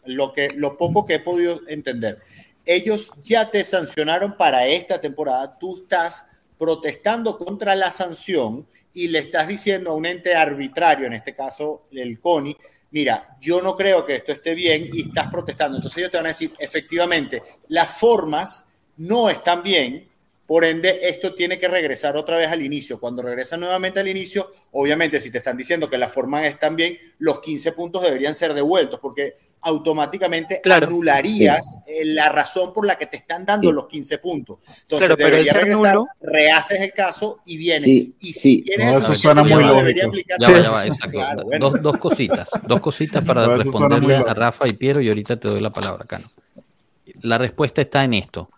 lo 0.07 0.33
que, 0.33 0.49
lo 0.57 0.77
poco 0.77 1.07
que 1.07 1.15
he 1.15 1.21
podido 1.21 1.61
entender, 1.69 2.19
ellos 2.67 3.11
ya 3.23 3.51
te 3.51 3.63
sancionaron 3.65 4.37
para 4.37 4.67
esta 4.67 5.01
temporada. 5.01 5.57
Tú 5.59 5.79
estás 5.83 6.27
protestando 6.59 7.39
contra 7.39 7.75
la 7.77 7.91
sanción 7.91 8.67
y 8.93 9.09
le 9.09 9.21
estás 9.21 9.47
diciendo 9.47 9.91
a 9.91 9.95
un 9.95 10.05
ente 10.07 10.35
arbitrario, 10.35 11.07
en 11.07 11.13
este 11.15 11.33
caso 11.35 11.85
el 11.93 12.19
CONI, 12.21 12.57
mira, 12.91 13.37
yo 13.41 13.63
no 13.63 13.77
creo 13.77 14.05
que 14.05 14.17
esto 14.17 14.33
esté 14.33 14.55
bien 14.55 14.89
y 14.93 15.03
estás 15.03 15.29
protestando. 15.29 15.77
Entonces 15.77 15.99
ellos 15.99 16.11
te 16.11 16.17
van 16.17 16.27
a 16.27 16.31
decir, 16.31 16.53
efectivamente, 16.59 17.43
las 17.69 17.93
formas 17.99 18.67
no 18.97 19.31
están 19.31 19.63
bien, 19.63 20.08
por 20.49 20.65
ende, 20.65 21.01
esto 21.03 21.35
tiene 21.35 21.59
que 21.59 21.69
regresar 21.69 22.17
otra 22.17 22.39
vez 22.39 22.49
al 22.49 22.63
inicio. 22.63 22.99
Cuando 22.99 23.21
regresa 23.21 23.59
nuevamente 23.59 24.01
al 24.01 24.09
inicio, 24.09 24.51
obviamente, 24.73 25.21
si 25.21 25.31
te 25.31 25.39
están 25.39 25.59
diciendo 25.59 25.91
que 25.91 25.99
las 25.99 26.11
formas 26.11 26.45
están 26.45 26.75
bien, 26.75 26.99
los 27.19 27.41
15 27.41 27.73
puntos 27.73 28.03
deberían 28.03 28.35
ser 28.35 28.55
devueltos, 28.55 28.99
porque 28.99 29.35
automáticamente 29.61 30.61
Claro. 30.63 30.87
anularías 30.87 31.79
eh, 31.87 32.05
la 32.07 32.31
razón 32.31 32.73
por 32.73 32.87
la 32.87 32.97
que 32.97 33.07
te 33.07 33.19
están 33.19 33.45
dando 33.45 33.69
Sí. 33.69 33.75
los 33.75 33.87
15 33.89 34.17
puntos. 34.19 34.59
Entonces, 34.83 35.09
Claro, 35.09 35.17
debería 35.17 35.53
regresar, 35.53 35.95
nulo- 35.97 36.07
rehaces 36.23 36.81
el 36.81 36.93
caso 36.93 37.41
y 37.45 37.57
viene. 37.59 37.81
Sí, 37.81 38.15
y 38.21 38.33
si 38.33 38.41
sí. 38.41 38.63
tienes 38.63 38.93
No, 38.93 38.99
eso 39.01 39.15
suena 39.17 39.43
muy 39.43 39.63
lógico. 39.63 40.07
aplicar- 40.09 40.39
Ya 40.41 40.51
va, 40.51 40.61
ya 40.63 40.71
va, 40.71 40.87
exacto. 40.87 41.11
Claro, 41.19 41.43
bueno. 41.45 41.71
dos, 41.71 41.83
dos 41.83 41.97
cositas, 41.99 42.49
dos 42.67 42.81
cositas 42.81 43.23
para 43.27 43.47
No, 43.47 43.57
responderle 43.57 44.17
a. 44.17 44.33
Rafa 44.33 44.67
y 44.67 44.73
Piero 44.73 45.01
y 45.03 45.09
ahorita 45.09 45.37
te 45.39 45.49
doy 45.49 45.61
la 45.61 45.71
palabra, 45.71 46.07
Cano. 46.07 46.31
La 47.23 47.37
respuesta 47.37 47.81
está 47.83 48.03
en 48.05 48.15
esto. 48.15 48.49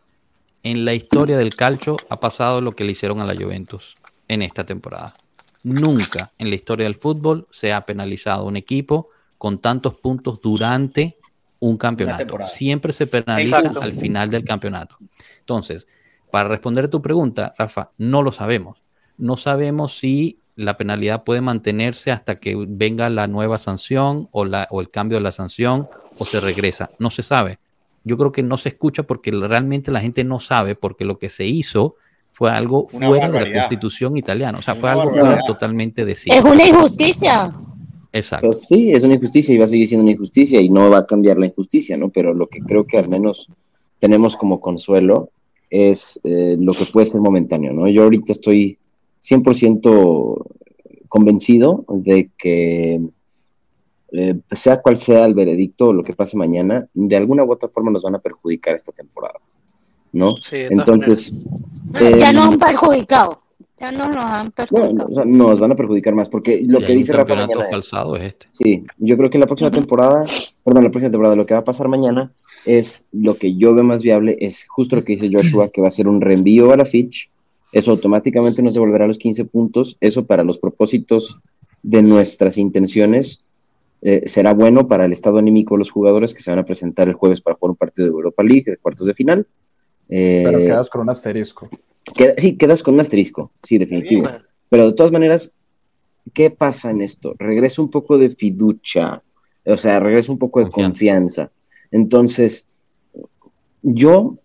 En 0.62 0.84
la 0.84 0.92
historia 0.94 1.38
del 1.38 1.56
calcio 1.56 1.96
ha 2.08 2.20
pasado 2.20 2.60
lo 2.60 2.72
que 2.72 2.84
le 2.84 2.92
hicieron 2.92 3.20
a 3.20 3.26
la 3.26 3.34
Juventus 3.34 3.96
en 4.28 4.42
esta 4.42 4.64
temporada. 4.64 5.16
Nunca 5.62 6.32
en 6.38 6.50
la 6.50 6.54
historia 6.54 6.84
del 6.84 6.94
fútbol 6.94 7.46
se 7.50 7.72
ha 7.72 7.84
penalizado 7.86 8.44
un 8.44 8.56
equipo 8.56 9.08
con 9.38 9.58
tantos 9.58 9.94
puntos 9.94 10.40
durante 10.40 11.16
un 11.60 11.76
campeonato. 11.76 12.38
Siempre 12.46 12.92
se 12.92 13.06
penaliza 13.06 13.58
Exacto. 13.58 13.82
al 13.82 13.92
final 13.92 14.28
del 14.28 14.44
campeonato. 14.44 14.96
Entonces, 15.38 15.86
para 16.30 16.48
responder 16.48 16.88
tu 16.90 17.00
pregunta, 17.00 17.54
Rafa, 17.56 17.90
no 17.98 18.22
lo 18.22 18.32
sabemos. 18.32 18.82
No 19.16 19.36
sabemos 19.36 19.98
si 19.98 20.38
la 20.56 20.76
penalidad 20.76 21.24
puede 21.24 21.40
mantenerse 21.40 22.10
hasta 22.10 22.36
que 22.36 22.54
venga 22.68 23.08
la 23.08 23.26
nueva 23.26 23.56
sanción 23.56 24.28
o, 24.30 24.44
la, 24.44 24.68
o 24.70 24.80
el 24.80 24.90
cambio 24.90 25.18
de 25.18 25.24
la 25.24 25.32
sanción 25.32 25.88
o 26.18 26.24
se 26.24 26.40
regresa. 26.40 26.90
No 26.98 27.10
se 27.10 27.22
sabe. 27.22 27.58
Yo 28.04 28.16
creo 28.16 28.32
que 28.32 28.42
no 28.42 28.56
se 28.56 28.70
escucha 28.70 29.02
porque 29.02 29.30
realmente 29.30 29.90
la 29.90 30.00
gente 30.00 30.24
no 30.24 30.40
sabe 30.40 30.74
porque 30.74 31.04
lo 31.04 31.18
que 31.18 31.28
se 31.28 31.46
hizo 31.46 31.96
fue 32.30 32.50
algo 32.50 32.86
Una 32.92 33.08
fuera 33.08 33.28
de 33.28 33.40
la 33.50 33.60
constitución 33.60 34.16
italiana. 34.16 34.58
O 34.58 34.62
sea, 34.62 34.74
Una 34.74 34.80
fue 34.80 34.90
algo 34.90 35.04
barbaridad. 35.06 35.26
fuera 35.26 35.46
totalmente 35.46 36.04
de 36.04 36.14
sí. 36.14 36.30
Es 36.32 36.44
una 36.44 36.66
injusticia. 36.66 37.52
Exacto. 38.12 38.46
Pues 38.48 38.66
sí, 38.66 38.92
es 38.92 39.04
una 39.04 39.14
injusticia 39.14 39.54
y 39.54 39.58
va 39.58 39.64
a 39.64 39.68
seguir 39.68 39.86
siendo 39.86 40.02
una 40.02 40.12
injusticia 40.12 40.60
y 40.60 40.68
no 40.68 40.90
va 40.90 40.98
a 40.98 41.06
cambiar 41.06 41.38
la 41.38 41.46
injusticia, 41.46 41.96
¿no? 41.96 42.08
Pero 42.08 42.34
lo 42.34 42.48
que 42.48 42.60
creo 42.60 42.84
que 42.86 42.98
al 42.98 43.08
menos 43.08 43.48
tenemos 43.98 44.36
como 44.36 44.60
consuelo 44.60 45.30
es 45.68 46.20
eh, 46.24 46.56
lo 46.58 46.72
que 46.72 46.86
puede 46.86 47.06
ser 47.06 47.20
momentáneo, 47.20 47.72
¿no? 47.72 47.86
Yo 47.88 48.02
ahorita 48.04 48.32
estoy 48.32 48.78
100% 49.22 50.44
convencido 51.08 51.84
de 51.88 52.30
que 52.36 53.00
eh, 54.12 54.40
sea 54.50 54.80
cual 54.80 54.96
sea 54.96 55.24
el 55.24 55.34
veredicto 55.34 55.88
o 55.88 55.92
lo 55.92 56.02
que 56.02 56.14
pase 56.14 56.36
mañana, 56.36 56.86
de 56.94 57.16
alguna 57.16 57.44
u 57.44 57.52
otra 57.52 57.68
forma 57.68 57.90
nos 57.90 58.02
van 58.02 58.16
a 58.16 58.18
perjudicar 58.18 58.74
esta 58.74 58.92
temporada, 58.92 59.38
¿no? 60.12 60.36
Sí, 60.36 60.56
Entonces, 60.56 61.32
ya 61.92 62.30
eh, 62.30 62.32
nos 62.32 62.50
han 62.50 62.58
perjudicado. 62.58 63.42
Ya 63.80 63.90
nos 63.92 64.08
los 64.08 64.24
han 64.24 64.46
no, 64.46 64.50
perjudicado. 64.50 65.08
o 65.10 65.14
sea, 65.14 65.24
nos 65.24 65.60
van 65.60 65.72
a 65.72 65.76
perjudicar 65.76 66.14
más 66.14 66.28
porque 66.28 66.62
lo 66.66 66.80
que 66.80 66.92
dice 66.92 67.14
Rafa 67.14 67.34
mañana 67.34 67.64
es, 67.64 67.70
falsado 67.70 68.14
es 68.16 68.24
este. 68.24 68.46
Sí, 68.50 68.84
yo 68.98 69.16
creo 69.16 69.30
que 69.30 69.38
la 69.38 69.46
próxima 69.46 69.70
temporada, 69.70 70.22
perdón, 70.64 70.84
la 70.84 70.90
próxima 70.90 71.10
temporada, 71.10 71.36
lo 71.36 71.46
que 71.46 71.54
va 71.54 71.60
a 71.60 71.64
pasar 71.64 71.88
mañana 71.88 72.30
es 72.66 73.04
lo 73.12 73.36
que 73.36 73.56
yo 73.56 73.74
veo 73.74 73.84
más 73.84 74.02
viable, 74.02 74.36
es 74.40 74.66
justo 74.68 74.96
lo 74.96 75.04
que 75.04 75.16
dice 75.16 75.30
Joshua, 75.32 75.70
que 75.70 75.80
va 75.80 75.88
a 75.88 75.92
ser 75.92 76.08
un 76.08 76.20
reenvío 76.20 76.72
a 76.72 76.76
la 76.76 76.84
Fitch, 76.84 77.30
eso 77.72 77.92
automáticamente 77.92 78.62
nos 78.62 78.74
devolverá 78.74 79.06
los 79.06 79.18
15 79.18 79.46
puntos, 79.46 79.96
eso 80.00 80.26
para 80.26 80.44
los 80.44 80.58
propósitos 80.58 81.38
de 81.82 82.02
nuestras 82.02 82.58
intenciones 82.58 83.44
eh, 84.02 84.22
será 84.26 84.54
bueno 84.54 84.88
para 84.88 85.04
el 85.04 85.12
estado 85.12 85.38
anímico 85.38 85.74
de 85.74 85.78
los 85.80 85.90
jugadores 85.90 86.32
que 86.34 86.40
se 86.42 86.50
van 86.50 86.58
a 86.60 86.64
presentar 86.64 87.08
el 87.08 87.14
jueves 87.14 87.40
para 87.40 87.56
jugar 87.56 87.70
un 87.70 87.76
partido 87.76 88.06
de 88.08 88.12
Europa 88.12 88.42
League, 88.42 88.64
de 88.66 88.76
cuartos 88.76 89.06
de 89.06 89.14
final. 89.14 89.46
Eh, 90.08 90.42
Pero 90.44 90.58
quedas 90.58 90.88
con 90.90 91.02
un 91.02 91.10
asterisco. 91.10 91.68
queda- 92.14 92.34
sí, 92.38 92.56
quedas 92.56 92.82
con 92.82 92.94
un 92.94 93.00
asterisco, 93.00 93.52
sí, 93.62 93.78
definitivo. 93.78 94.28
Pero 94.68 94.86
de 94.86 94.92
todas 94.94 95.12
maneras, 95.12 95.52
¿qué 96.32 96.50
pasa 96.50 96.90
en 96.90 97.02
esto? 97.02 97.34
Regresa 97.38 97.82
un 97.82 97.90
poco 97.90 98.18
de 98.18 98.30
fiducia, 98.30 99.22
o 99.64 99.76
sea, 99.76 100.00
regresa 100.00 100.32
un 100.32 100.38
poco 100.38 100.60
de 100.60 100.66
Confianza. 100.66 100.88
confianza. 100.90 101.50
Entonces, 101.90 102.66
yo 103.82 104.36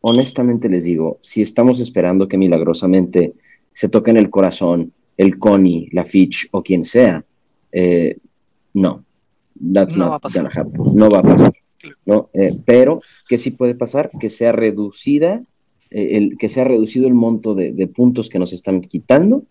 honestamente 0.00 0.68
les 0.68 0.84
digo, 0.84 1.18
si 1.20 1.42
estamos 1.42 1.80
esperando 1.80 2.28
que 2.28 2.38
milagrosamente 2.38 3.34
se 3.72 3.88
toquen 3.88 4.16
el 4.16 4.30
corazón 4.30 4.92
el 5.16 5.38
Connie, 5.38 5.88
la 5.92 6.04
Fitch 6.06 6.48
o 6.52 6.62
quien 6.62 6.82
sea, 6.82 7.22
eh, 7.72 8.16
no, 8.74 9.04
that's 9.74 9.96
No 9.96 10.04
not 10.04 10.12
va 10.12 10.16
a 10.16 10.20
pasar. 10.20 10.42
gonna 10.44 10.60
happen. 10.60 10.94
no 10.96 11.08
va 11.10 11.18
a 11.18 11.22
pasar. 11.22 11.52
¿no? 12.04 12.28
Eh, 12.34 12.52
pero, 12.66 13.00
¿qué 13.28 13.38
sí 13.38 13.52
puede 13.52 13.74
pasar? 13.74 14.10
Que 14.20 14.28
sea 14.28 14.52
reducida, 14.52 15.42
eh, 15.90 16.16
el, 16.18 16.36
que 16.38 16.48
sea 16.48 16.64
reducido 16.64 17.06
el 17.08 17.14
monto 17.14 17.54
de, 17.54 17.72
de 17.72 17.86
puntos 17.86 18.28
que 18.28 18.38
nos 18.38 18.52
están 18.52 18.80
quitando 18.82 19.44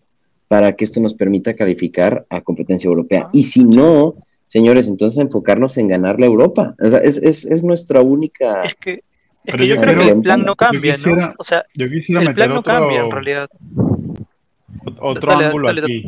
para 0.46 0.74
que 0.76 0.84
esto 0.84 1.00
nos 1.00 1.14
permita 1.14 1.54
calificar 1.54 2.26
a 2.30 2.40
competencia 2.40 2.88
europea. 2.88 3.22
Ah. 3.26 3.30
Y 3.32 3.44
si 3.44 3.64
no, 3.64 4.14
señores, 4.46 4.88
entonces 4.88 5.20
enfocarnos 5.22 5.76
en 5.78 5.88
ganar 5.88 6.18
la 6.20 6.26
Europa. 6.26 6.74
O 6.80 6.90
sea, 6.90 7.00
es, 7.00 7.18
es, 7.18 7.44
es 7.44 7.62
nuestra 7.64 8.00
única... 8.00 8.62
es 8.64 8.74
que, 8.76 8.92
es 8.94 9.00
Pero 9.44 9.58
que 9.58 9.68
yo, 9.68 9.80
creo 9.80 9.98
que 9.98 10.08
el 10.10 10.20
plan 10.22 10.44
no 10.44 10.54
cambia, 10.56 10.94
quisiera- 10.94 11.28
¿no? 11.28 11.34
O 11.38 11.42
sea, 11.44 11.64
Yo 11.74 11.88
quisiera 11.88 12.20
el 12.22 12.28
meter 12.28 12.36
plan 12.36 12.48
no 12.50 12.58
otro, 12.60 12.72
cambia 12.72 13.00
en 13.00 13.10
realidad. 13.10 13.48
otro 15.00 15.30
Dale, 15.32 15.44
ángulo 15.46 15.66
dale, 15.68 15.80
dale. 15.82 16.04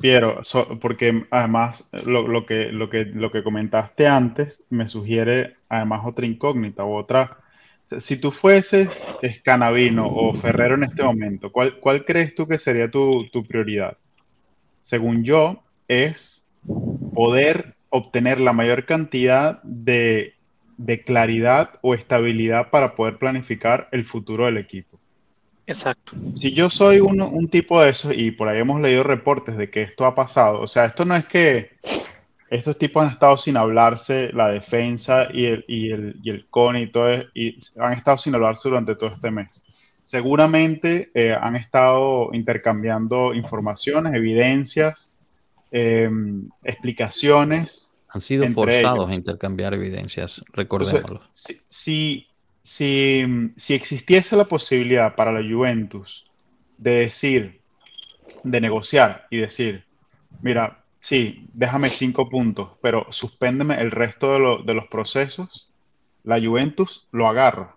Piero, 0.00 0.42
so- 0.44 0.78
porque 0.80 1.26
además 1.30 1.88
lo, 2.06 2.26
lo 2.28 2.46
que, 2.46 2.66
lo, 2.72 2.90
que, 2.90 3.04
lo 3.04 3.30
que 3.30 3.42
comentaste 3.44 4.06
antes 4.06 4.66
me 4.70 4.88
sugiere 4.88 5.56
además 5.68 6.02
otra 6.06 6.26
incógnita 6.26 6.84
o 6.84 6.96
otra. 6.96 7.38
Si 7.86 8.20
tú 8.20 8.30
fueses 8.32 9.06
Escanavino 9.22 10.06
o 10.08 10.34
Ferrero 10.34 10.76
en 10.76 10.84
este 10.84 11.02
momento, 11.04 11.52
¿cuál, 11.52 11.78
cuál 11.80 12.04
crees 12.04 12.34
tú 12.34 12.46
que 12.48 12.58
sería 12.58 12.90
tu, 12.90 13.28
tu 13.30 13.46
prioridad? 13.46 13.98
Según 14.82 15.24
yo, 15.24 15.64
es 15.88 16.56
poder 17.14 17.76
obtener 17.90 18.40
la 18.40 18.54
mayor 18.54 18.86
cantidad 18.86 19.62
de, 19.64 20.34
de 20.78 21.04
claridad 21.04 21.80
o 21.82 21.94
estabilidad 21.94 22.70
para 22.70 22.96
poder 22.96 23.18
planificar 23.18 23.88
el 23.92 24.06
futuro 24.06 24.46
del 24.46 24.58
equipo. 24.58 25.01
Exacto. 25.66 26.12
Si 26.34 26.52
yo 26.52 26.68
soy 26.68 27.00
un, 27.00 27.20
un 27.20 27.48
tipo 27.48 27.82
de 27.82 27.90
esos, 27.90 28.12
y 28.16 28.30
por 28.32 28.48
ahí 28.48 28.58
hemos 28.58 28.80
leído 28.80 29.02
reportes 29.02 29.56
de 29.56 29.70
que 29.70 29.82
esto 29.82 30.04
ha 30.04 30.14
pasado, 30.14 30.60
o 30.60 30.66
sea, 30.66 30.86
esto 30.86 31.04
no 31.04 31.16
es 31.16 31.26
que 31.26 31.70
estos 32.52 32.76
tipos 32.76 33.02
han 33.02 33.10
estado 33.10 33.36
sin 33.38 33.56
hablarse, 33.56 34.30
la 34.34 34.48
defensa 34.48 35.28
y 35.32 35.46
el, 35.46 35.64
y 35.66 35.90
el, 35.90 36.16
y 36.22 36.30
el 36.30 36.46
CONI 36.48 36.82
y 36.82 36.92
todo, 36.92 37.10
y 37.32 37.56
han 37.78 37.94
estado 37.94 38.18
sin 38.18 38.34
hablarse 38.34 38.68
durante 38.68 38.94
todo 38.94 39.10
este 39.10 39.30
mes. 39.30 39.62
Seguramente 40.02 41.10
eh, 41.14 41.32
han 41.32 41.56
estado 41.56 42.28
intercambiando 42.34 43.32
informaciones, 43.32 44.14
evidencias, 44.14 45.14
eh, 45.70 46.10
explicaciones. 46.62 47.98
Han 48.10 48.20
sido 48.20 48.46
forzados 48.48 49.04
ellos. 49.04 49.10
a 49.10 49.14
intercambiar 49.14 49.72
evidencias, 49.72 50.38
Entonces, 50.38 50.54
recordémoslo. 50.54 51.22
si, 51.32 51.56
si, 51.68 52.26
si, 52.62 53.24
si 53.56 53.74
existiese 53.74 54.36
la 54.36 54.46
posibilidad 54.48 55.14
para 55.16 55.32
la 55.32 55.40
Juventus 55.48 56.30
de 56.78 56.92
decir, 56.92 57.62
de 58.44 58.60
negociar 58.60 59.26
y 59.30 59.38
decir, 59.38 59.86
mira, 60.40 60.84
sí, 61.00 61.48
déjame 61.52 61.90
cinco 61.90 62.28
puntos, 62.28 62.78
pero 62.82 63.06
suspéndeme 63.12 63.80
el 63.80 63.90
resto 63.90 64.34
de, 64.34 64.38
lo- 64.40 64.62
de 64.62 64.74
los 64.74 64.88
procesos, 64.88 65.72
la 66.24 66.40
Juventus 66.40 67.08
lo 67.12 67.28
agarra. 67.28 67.76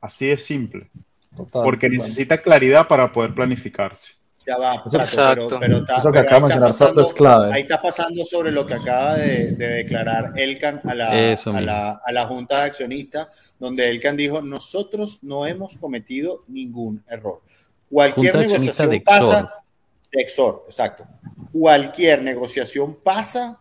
Así 0.00 0.28
de 0.28 0.38
simple. 0.38 0.90
Total, 1.36 1.62
Porque 1.62 1.88
total. 1.88 1.90
necesita 1.90 2.42
claridad 2.42 2.88
para 2.88 3.12
poder 3.12 3.34
planificarse. 3.34 4.14
Ya 4.46 4.58
va, 4.58 4.74
Exacto. 4.84 5.48
pero, 5.48 5.58
pero 5.60 5.76
está- 5.78 5.96
Eso 5.96 6.12
que 6.12 6.18
pero 6.18 6.26
acaba 6.26 6.36
de 6.36 6.42
mencionar 6.42 6.70
es 6.70 6.76
pasando- 6.78 7.14
clave. 7.14 7.52
Ahí 7.54 7.62
está 7.62 7.80
pasando 7.80 8.24
sobre 8.26 8.50
lo 8.52 8.66
que 8.66 8.74
acaba 8.74 9.14
de, 9.14 9.52
de 9.52 9.68
declarar 9.68 10.32
Elkan 10.36 10.80
a 10.84 10.94
la, 10.94 11.18
Eso 11.32 11.50
a, 11.56 11.60
la, 11.62 12.00
a 12.04 12.12
la 12.12 12.26
Junta 12.26 12.58
de 12.58 12.62
Accionistas, 12.64 13.28
donde 13.58 13.88
Elkan 13.88 14.16
dijo, 14.16 14.42
nosotros 14.42 15.20
no 15.22 15.46
hemos 15.46 15.76
cometido 15.78 16.44
ningún 16.48 17.02
error. 17.08 17.40
Cualquier 17.90 18.32
Junta 18.34 18.46
negociación 18.48 18.90
de 18.90 18.96
Exor. 18.96 19.04
pasa... 19.20 19.54
de 20.12 20.20
Exor, 20.22 20.64
exacto. 20.66 21.06
Cualquier 21.50 22.22
negociación 22.22 22.96
pasa 23.02 23.58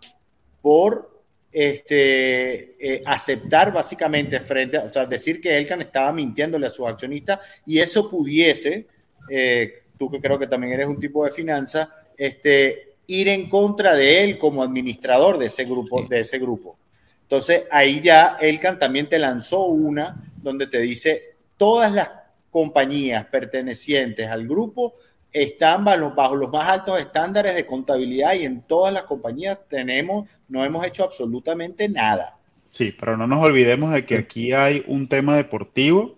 por 0.61 1.11
este, 1.51 2.75
eh, 2.95 3.01
aceptar 3.05 3.71
básicamente 3.71 4.39
frente, 4.39 4.77
a, 4.77 4.81
o 4.86 4.89
sea, 4.91 5.05
decir 5.05 5.39
que 5.39 5.55
Elkan 5.57 5.81
estaba 5.81 6.11
mintiéndole 6.11 6.67
a 6.67 6.69
sus 6.69 6.88
accionistas 6.88 7.39
y 7.65 7.79
eso 7.79 8.09
pudiese, 8.09 8.88
eh, 9.29 9.82
tú 10.04 10.12
que 10.12 10.20
creo 10.20 10.38
que 10.38 10.47
también 10.47 10.74
eres 10.74 10.88
un 10.88 10.99
tipo 10.99 11.24
de 11.24 11.32
finanzas, 11.32 11.88
este, 12.18 12.95
ir 13.08 13.28
en 13.30 13.47
contra 13.49 13.95
de 13.95 14.24
él 14.24 14.38
como 14.38 14.62
administrador 14.64 15.38
de 15.38 15.45
ese 15.47 15.66
grupo, 15.66 15.99
Sí. 16.01 16.08
de 16.10 16.20
ese 16.20 16.39
grupo. 16.39 16.78
Entonces 17.24 17.64
ahí 17.72 18.01
ya 18.01 18.38
Elkan 18.39 18.78
también 18.78 19.08
te 19.08 19.18
lanzó 19.18 19.66
una 19.66 20.24
donde 20.41 20.68
te 20.68 20.80
dice 20.80 21.36
todas 21.58 21.91
las 21.93 22.12
compañías 22.49 23.26
pertenecientes 23.26 24.30
al 24.30 24.47
grupo 24.47 24.93
están 25.32 25.84
bajo 25.84 25.97
los, 25.97 26.16
bajo 26.16 26.36
los 26.36 26.51
más 26.51 26.68
altos 26.68 26.99
estándares 26.99 27.56
de 27.56 27.66
contabilidad 27.66 28.34
y 28.34 28.43
en 28.43 28.62
todas 28.62 28.93
las 28.93 29.04
compañías 29.04 29.58
tenemos, 29.68 30.30
no 30.47 30.64
hemos 30.64 30.86
hecho 30.86 31.04
absolutamente 31.04 31.89
nada. 31.89 32.38
Sí, 32.70 32.93
pero 32.99 33.18
no 33.18 33.26
nos 33.26 33.43
olvidemos 33.43 33.93
de 33.93 34.06
que 34.06 34.18
aquí 34.18 34.51
hay 34.51 34.84
un 34.88 35.08
tema 35.08 35.36
deportivo 35.38 36.16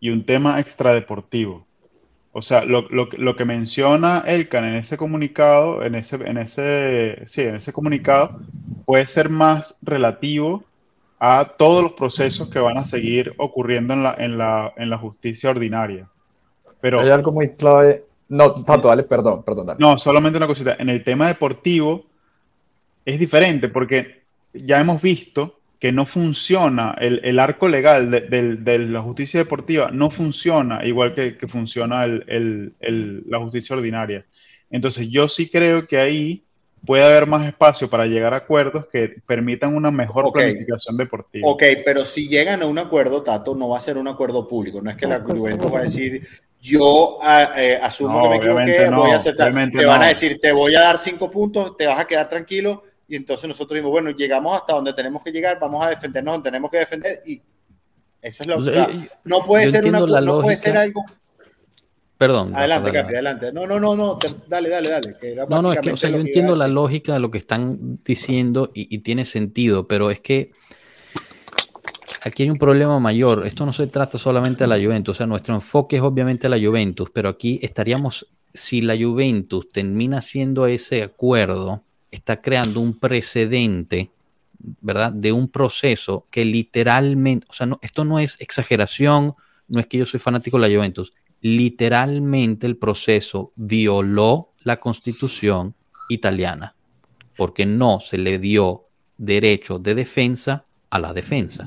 y 0.00 0.10
un 0.10 0.24
tema 0.26 0.58
extradeportivo. 0.58 1.64
O 2.34 2.40
sea, 2.42 2.64
lo, 2.64 2.82
lo- 2.88 3.08
lo 3.18 3.36
que 3.36 3.44
menciona 3.44 4.20
Elkan 4.26 4.64
en 4.64 4.76
ese 4.76 4.96
comunicado, 4.96 5.82
en 5.84 5.94
ese, 5.94 6.16
en 6.16 6.38
ese, 6.38 7.22
sí, 7.26 7.42
en 7.42 7.56
ese 7.56 7.72
comunicado, 7.72 8.40
puede 8.86 9.06
ser 9.06 9.28
más 9.28 9.78
relativo 9.82 10.64
a 11.18 11.52
todos 11.58 11.82
los 11.82 11.92
procesos 11.92 12.48
que 12.50 12.58
van 12.58 12.78
a 12.78 12.84
seguir 12.84 13.34
ocurriendo 13.38 13.92
en 13.94 14.02
la, 14.02 14.14
en 14.18 14.38
la, 14.38 14.72
en 14.76 14.90
la 14.90 14.98
justicia 14.98 15.50
ordinaria. 15.50 16.08
Pero 16.80 17.00
Hay 17.00 17.10
algo 17.10 17.32
muy 17.32 17.50
clave. 17.50 18.04
No, 18.28 18.52
Tato, 18.54 18.88
dale, 18.88 19.02
perdón, 19.02 19.42
perdón, 19.42 19.66
dale. 19.66 19.78
no, 19.78 19.98
solamente 19.98 20.38
una 20.38 20.46
cosita. 20.46 20.74
En 20.78 20.88
el 20.88 21.04
tema 21.04 21.28
deportivo 21.28 22.06
es 23.04 23.18
diferente 23.18 23.68
porque 23.68 24.22
ya 24.54 24.80
hemos 24.80 25.00
visto 25.02 25.58
que 25.82 25.90
no 25.90 26.06
funciona 26.06 26.94
el, 27.00 27.20
el 27.24 27.40
arco 27.40 27.66
legal 27.66 28.08
de, 28.08 28.20
del- 28.20 28.62
de 28.62 28.78
la 28.78 29.02
justicia 29.02 29.40
deportiva, 29.40 29.90
no 29.90 30.10
funciona 30.12 30.86
igual 30.86 31.12
que, 31.12 31.36
que 31.36 31.48
funciona 31.48 32.04
el- 32.04 32.24
el- 32.28 32.72
el- 32.78 33.24
la 33.26 33.40
justicia 33.40 33.74
ordinaria. 33.74 34.24
Entonces 34.70 35.08
yo 35.10 35.26
sí 35.26 35.50
creo 35.50 35.88
que 35.88 35.98
ahí 35.98 36.44
puede 36.86 37.02
haber 37.02 37.26
más 37.26 37.48
espacio 37.48 37.90
para 37.90 38.06
llegar 38.06 38.32
a 38.32 38.36
acuerdos 38.36 38.86
que 38.92 39.16
permitan 39.26 39.74
una 39.74 39.90
mejor 39.90 40.32
planificación 40.32 40.96
deportiva. 40.96 41.48
Ok, 41.48 41.64
pero 41.84 42.04
si 42.04 42.28
llegan 42.28 42.62
a 42.62 42.66
un 42.66 42.78
acuerdo, 42.78 43.20
Tato, 43.24 43.56
no 43.56 43.70
va 43.70 43.78
a 43.78 43.80
ser 43.80 43.98
un 43.98 44.06
acuerdo 44.06 44.46
público. 44.46 44.80
No 44.80 44.88
es 44.88 44.96
que 44.96 45.08
la 45.08 45.18
Juventus 45.18 45.74
va 45.74 45.80
a 45.80 45.82
decir, 45.82 46.24
yo 46.60 47.18
ah, 47.24 47.54
eh, 47.56 47.76
asumo 47.82 48.18
No, 48.18 48.22
que 48.22 48.28
me 48.28 48.36
equivoqué, 48.36 48.88
no, 48.88 49.00
voy 49.00 49.10
a 49.10 49.16
aceptar. 49.16 49.52
Te 49.52 49.84
van 49.84 49.98
no. 49.98 50.04
a 50.04 50.08
decir, 50.10 50.38
te 50.40 50.52
voy 50.52 50.76
a 50.76 50.80
dar 50.82 50.98
cinco 50.98 51.28
puntos, 51.28 51.76
te 51.76 51.88
vas 51.88 51.98
a 51.98 52.04
quedar 52.04 52.28
tranquilo. 52.28 52.84
Y 53.12 53.16
entonces 53.16 53.46
nosotros 53.46 53.74
dijimos, 53.74 53.90
bueno, 53.90 54.10
llegamos 54.12 54.56
hasta 54.56 54.72
donde 54.72 54.94
tenemos 54.94 55.22
que 55.22 55.30
llegar, 55.30 55.58
vamos 55.60 55.84
a 55.84 55.90
defendernos 55.90 56.32
donde 56.32 56.48
tenemos 56.48 56.70
que 56.70 56.78
defender. 56.78 57.22
Y 57.26 57.42
eso 58.22 58.42
es 58.42 58.46
lo 58.46 58.64
que. 58.64 58.70
sea, 58.70 58.84
o 58.84 58.90
sea, 58.90 59.08
no 59.24 59.44
puede 59.44 59.68
ser 59.68 59.84
una, 59.84 60.00
la 60.00 60.22
no 60.22 60.40
puede 60.40 60.56
ser 60.56 60.78
algo. 60.78 61.04
Perdón. 62.16 62.56
Adelante. 62.56 62.90
Capi, 62.90 63.12
adelante. 63.12 63.52
No, 63.52 63.66
no, 63.66 63.78
no, 63.78 63.94
no. 63.94 64.16
te- 64.16 64.28
dale, 64.48 64.70
dale, 64.70 64.88
dale. 64.88 65.16
que 65.20 65.34
No, 65.34 65.60
no, 65.60 65.74
es 65.74 65.80
que, 65.80 65.92
o 65.92 65.96
sea, 65.98 66.08
yo 66.08 66.16
que 66.16 66.22
entiendo 66.22 66.56
la 66.56 66.68
lógica 66.68 67.12
de 67.12 67.18
lo 67.20 67.30
que 67.30 67.36
están 67.36 68.00
diciendo 68.02 68.70
y, 68.72 68.94
y 68.94 69.00
tiene 69.00 69.26
sentido, 69.26 69.86
pero 69.86 70.10
es 70.10 70.20
que 70.20 70.52
aquí 72.22 72.44
hay 72.44 72.50
un 72.50 72.56
problema 72.56 72.98
mayor. 72.98 73.46
Esto 73.46 73.66
no 73.66 73.74
se 73.74 73.88
trata 73.88 74.16
solamente 74.16 74.64
de 74.64 74.68
la 74.68 74.82
Juventus, 74.82 75.16
o 75.16 75.18
sea, 75.18 75.26
nuestro 75.26 75.54
enfoque 75.54 75.96
es 75.96 76.02
obviamente 76.02 76.48
la 76.48 76.58
Juventus, 76.58 77.10
pero 77.12 77.28
aquí 77.28 77.58
estaríamos, 77.60 78.26
si 78.54 78.80
la 78.80 78.96
Juventus 78.96 79.68
termina 79.68 80.20
haciendo 80.20 80.66
ese 80.66 81.02
acuerdo, 81.02 81.82
está 82.12 82.40
creando 82.40 82.78
un 82.78 82.98
precedente, 82.98 84.12
¿verdad? 84.80 85.12
De 85.12 85.32
un 85.32 85.48
proceso 85.48 86.26
que 86.30 86.44
literalmente, 86.44 87.46
o 87.50 87.52
sea, 87.52 87.66
no, 87.66 87.78
esto 87.82 88.04
no 88.04 88.20
es 88.20 88.40
exageración, 88.40 89.34
no 89.66 89.80
es 89.80 89.86
que 89.86 89.98
yo 89.98 90.06
soy 90.06 90.20
fanático 90.20 90.60
de 90.60 90.68
la 90.68 90.76
Juventus, 90.76 91.12
literalmente 91.40 92.66
el 92.68 92.76
proceso 92.76 93.52
violó 93.56 94.52
la 94.62 94.78
constitución 94.78 95.74
italiana, 96.08 96.76
porque 97.36 97.66
no 97.66 97.98
se 97.98 98.18
le 98.18 98.38
dio 98.38 98.86
derecho 99.18 99.78
de 99.78 99.94
defensa 99.94 100.66
a 100.90 100.98
la 100.98 101.12
defensa. 101.12 101.66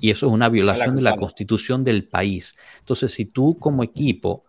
Y 0.00 0.10
eso 0.10 0.26
es 0.26 0.32
una 0.32 0.50
violación 0.50 0.94
de 0.96 1.02
la 1.02 1.16
constitución 1.16 1.82
del 1.82 2.06
país. 2.06 2.54
Entonces, 2.80 3.12
si 3.12 3.24
tú 3.24 3.58
como 3.58 3.82
equipo 3.82 4.44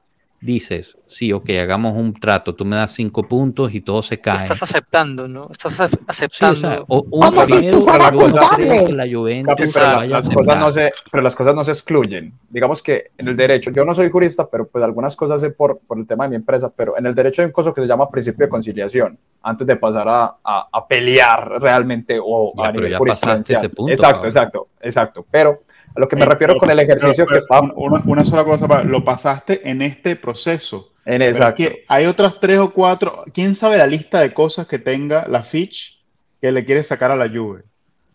dices, 0.45 0.97
sí, 1.07 1.33
ok, 1.33 1.49
hagamos 1.61 1.93
un 1.95 2.13
trato, 2.13 2.53
tú 2.53 2.63
me 2.65 2.75
das 2.75 2.91
cinco 2.93 3.23
puntos 3.23 3.73
y 3.73 3.81
todo 3.81 4.01
se 4.03 4.19
cae. 4.21 4.37
Estás 4.43 4.61
aceptando, 4.63 5.27
¿no? 5.27 5.49
Estás 5.51 5.79
ac- 5.79 5.89
Sí, 5.89 5.97
aceptando. 6.07 6.53
o 6.53 6.55
sea, 6.61 6.83
o- 6.87 7.05
un 7.11 7.21
Como 7.21 7.45
si 7.47 7.71
tú 7.71 7.81
fueras 7.81 8.11
culpable. 8.11 8.83
que 8.85 8.93
la 8.93 9.05
Juventus 9.11 9.71
pero 9.73 9.85
la- 9.91 10.05
las 10.05 10.29
cosas 10.29 10.59
no 10.59 10.71
se, 10.71 10.91
pero 11.11 11.23
las 11.23 11.35
cosas 11.35 11.55
no 11.55 11.63
se 11.63 11.71
excluyen. 11.71 12.33
Digamos 12.49 12.83
que 12.83 13.11
en 13.17 13.27
el 13.27 13.35
derecho, 13.35 13.71
yo 13.71 13.83
no 13.83 13.95
soy 13.95 14.09
jurista, 14.09 14.47
pero 14.49 14.67
pues 14.67 14.83
algunas 14.83 15.15
cosas 15.15 15.41
sé 15.41 15.49
por, 15.49 15.79
por 15.79 15.97
el 15.97 16.05
tema 16.05 16.25
de 16.25 16.29
mi 16.29 16.35
empresa, 16.35 16.71
pero 16.75 16.97
en 16.97 17.05
el 17.07 17.15
derecho 17.15 17.41
hay 17.41 17.47
un 17.47 17.51
cosa 17.51 17.73
que 17.73 17.81
se 17.81 17.87
llama 17.87 18.09
principio 18.09 18.45
de 18.45 18.49
conciliación, 18.49 19.17
antes 19.41 19.65
de 19.65 19.75
pasar 19.75 20.07
a, 20.07 20.25
a- 20.43 20.67
a 20.71 20.87
pelear 20.87 21.59
realmente 21.59 22.19
o 22.23 22.53
Ya, 22.55 22.63
a 22.63 22.67
pero 22.67 22.73
nivel 22.73 22.91
ya 22.91 22.99
pasaste 22.99 23.53
ese 23.53 23.69
punto, 23.69 23.91
Exacto, 23.91 24.25
exacto, 24.25 24.67
exacto. 24.81 25.25
Pero 25.31 25.63
a 25.95 25.99
lo 25.99 26.07
que 26.07 26.15
me 26.15 26.23
Eh, 26.23 26.25
refiero 26.25 26.53
pero- 26.53 26.59
con 26.59 26.69
el 26.71 26.79
ejercicio 26.79 27.25
pero- 27.25 27.39
que 27.39 27.71
Una, 27.75 28.03
una 28.05 28.25
sola 28.25 28.43
cosa, 28.43 28.83
lo 28.83 29.03
pasaste 29.03 29.69
en 29.69 29.81
este 29.81 30.15
proceso. 30.15 30.91
en 31.05 31.19
Pero 31.19 31.23
es 31.25 31.37
exacto. 31.37 31.57
que 31.57 31.85
hay 31.87 32.05
otras 32.07 32.39
tres 32.39 32.57
o 32.57 32.71
cuatro. 32.73 33.23
¿Quién 33.33 33.53
sabe 33.55 33.77
la 33.77 33.85
lista 33.87 34.19
de 34.19 34.33
cosas 34.33 34.67
que 34.67 34.79
tenga 34.79 35.27
la 35.27 35.43
Fitch 35.43 36.01
que 36.41 36.51
le 36.51 36.65
quiere 36.65 36.81
sacar 36.83 37.11
a 37.11 37.15
la 37.15 37.27
Juve? 37.29 37.61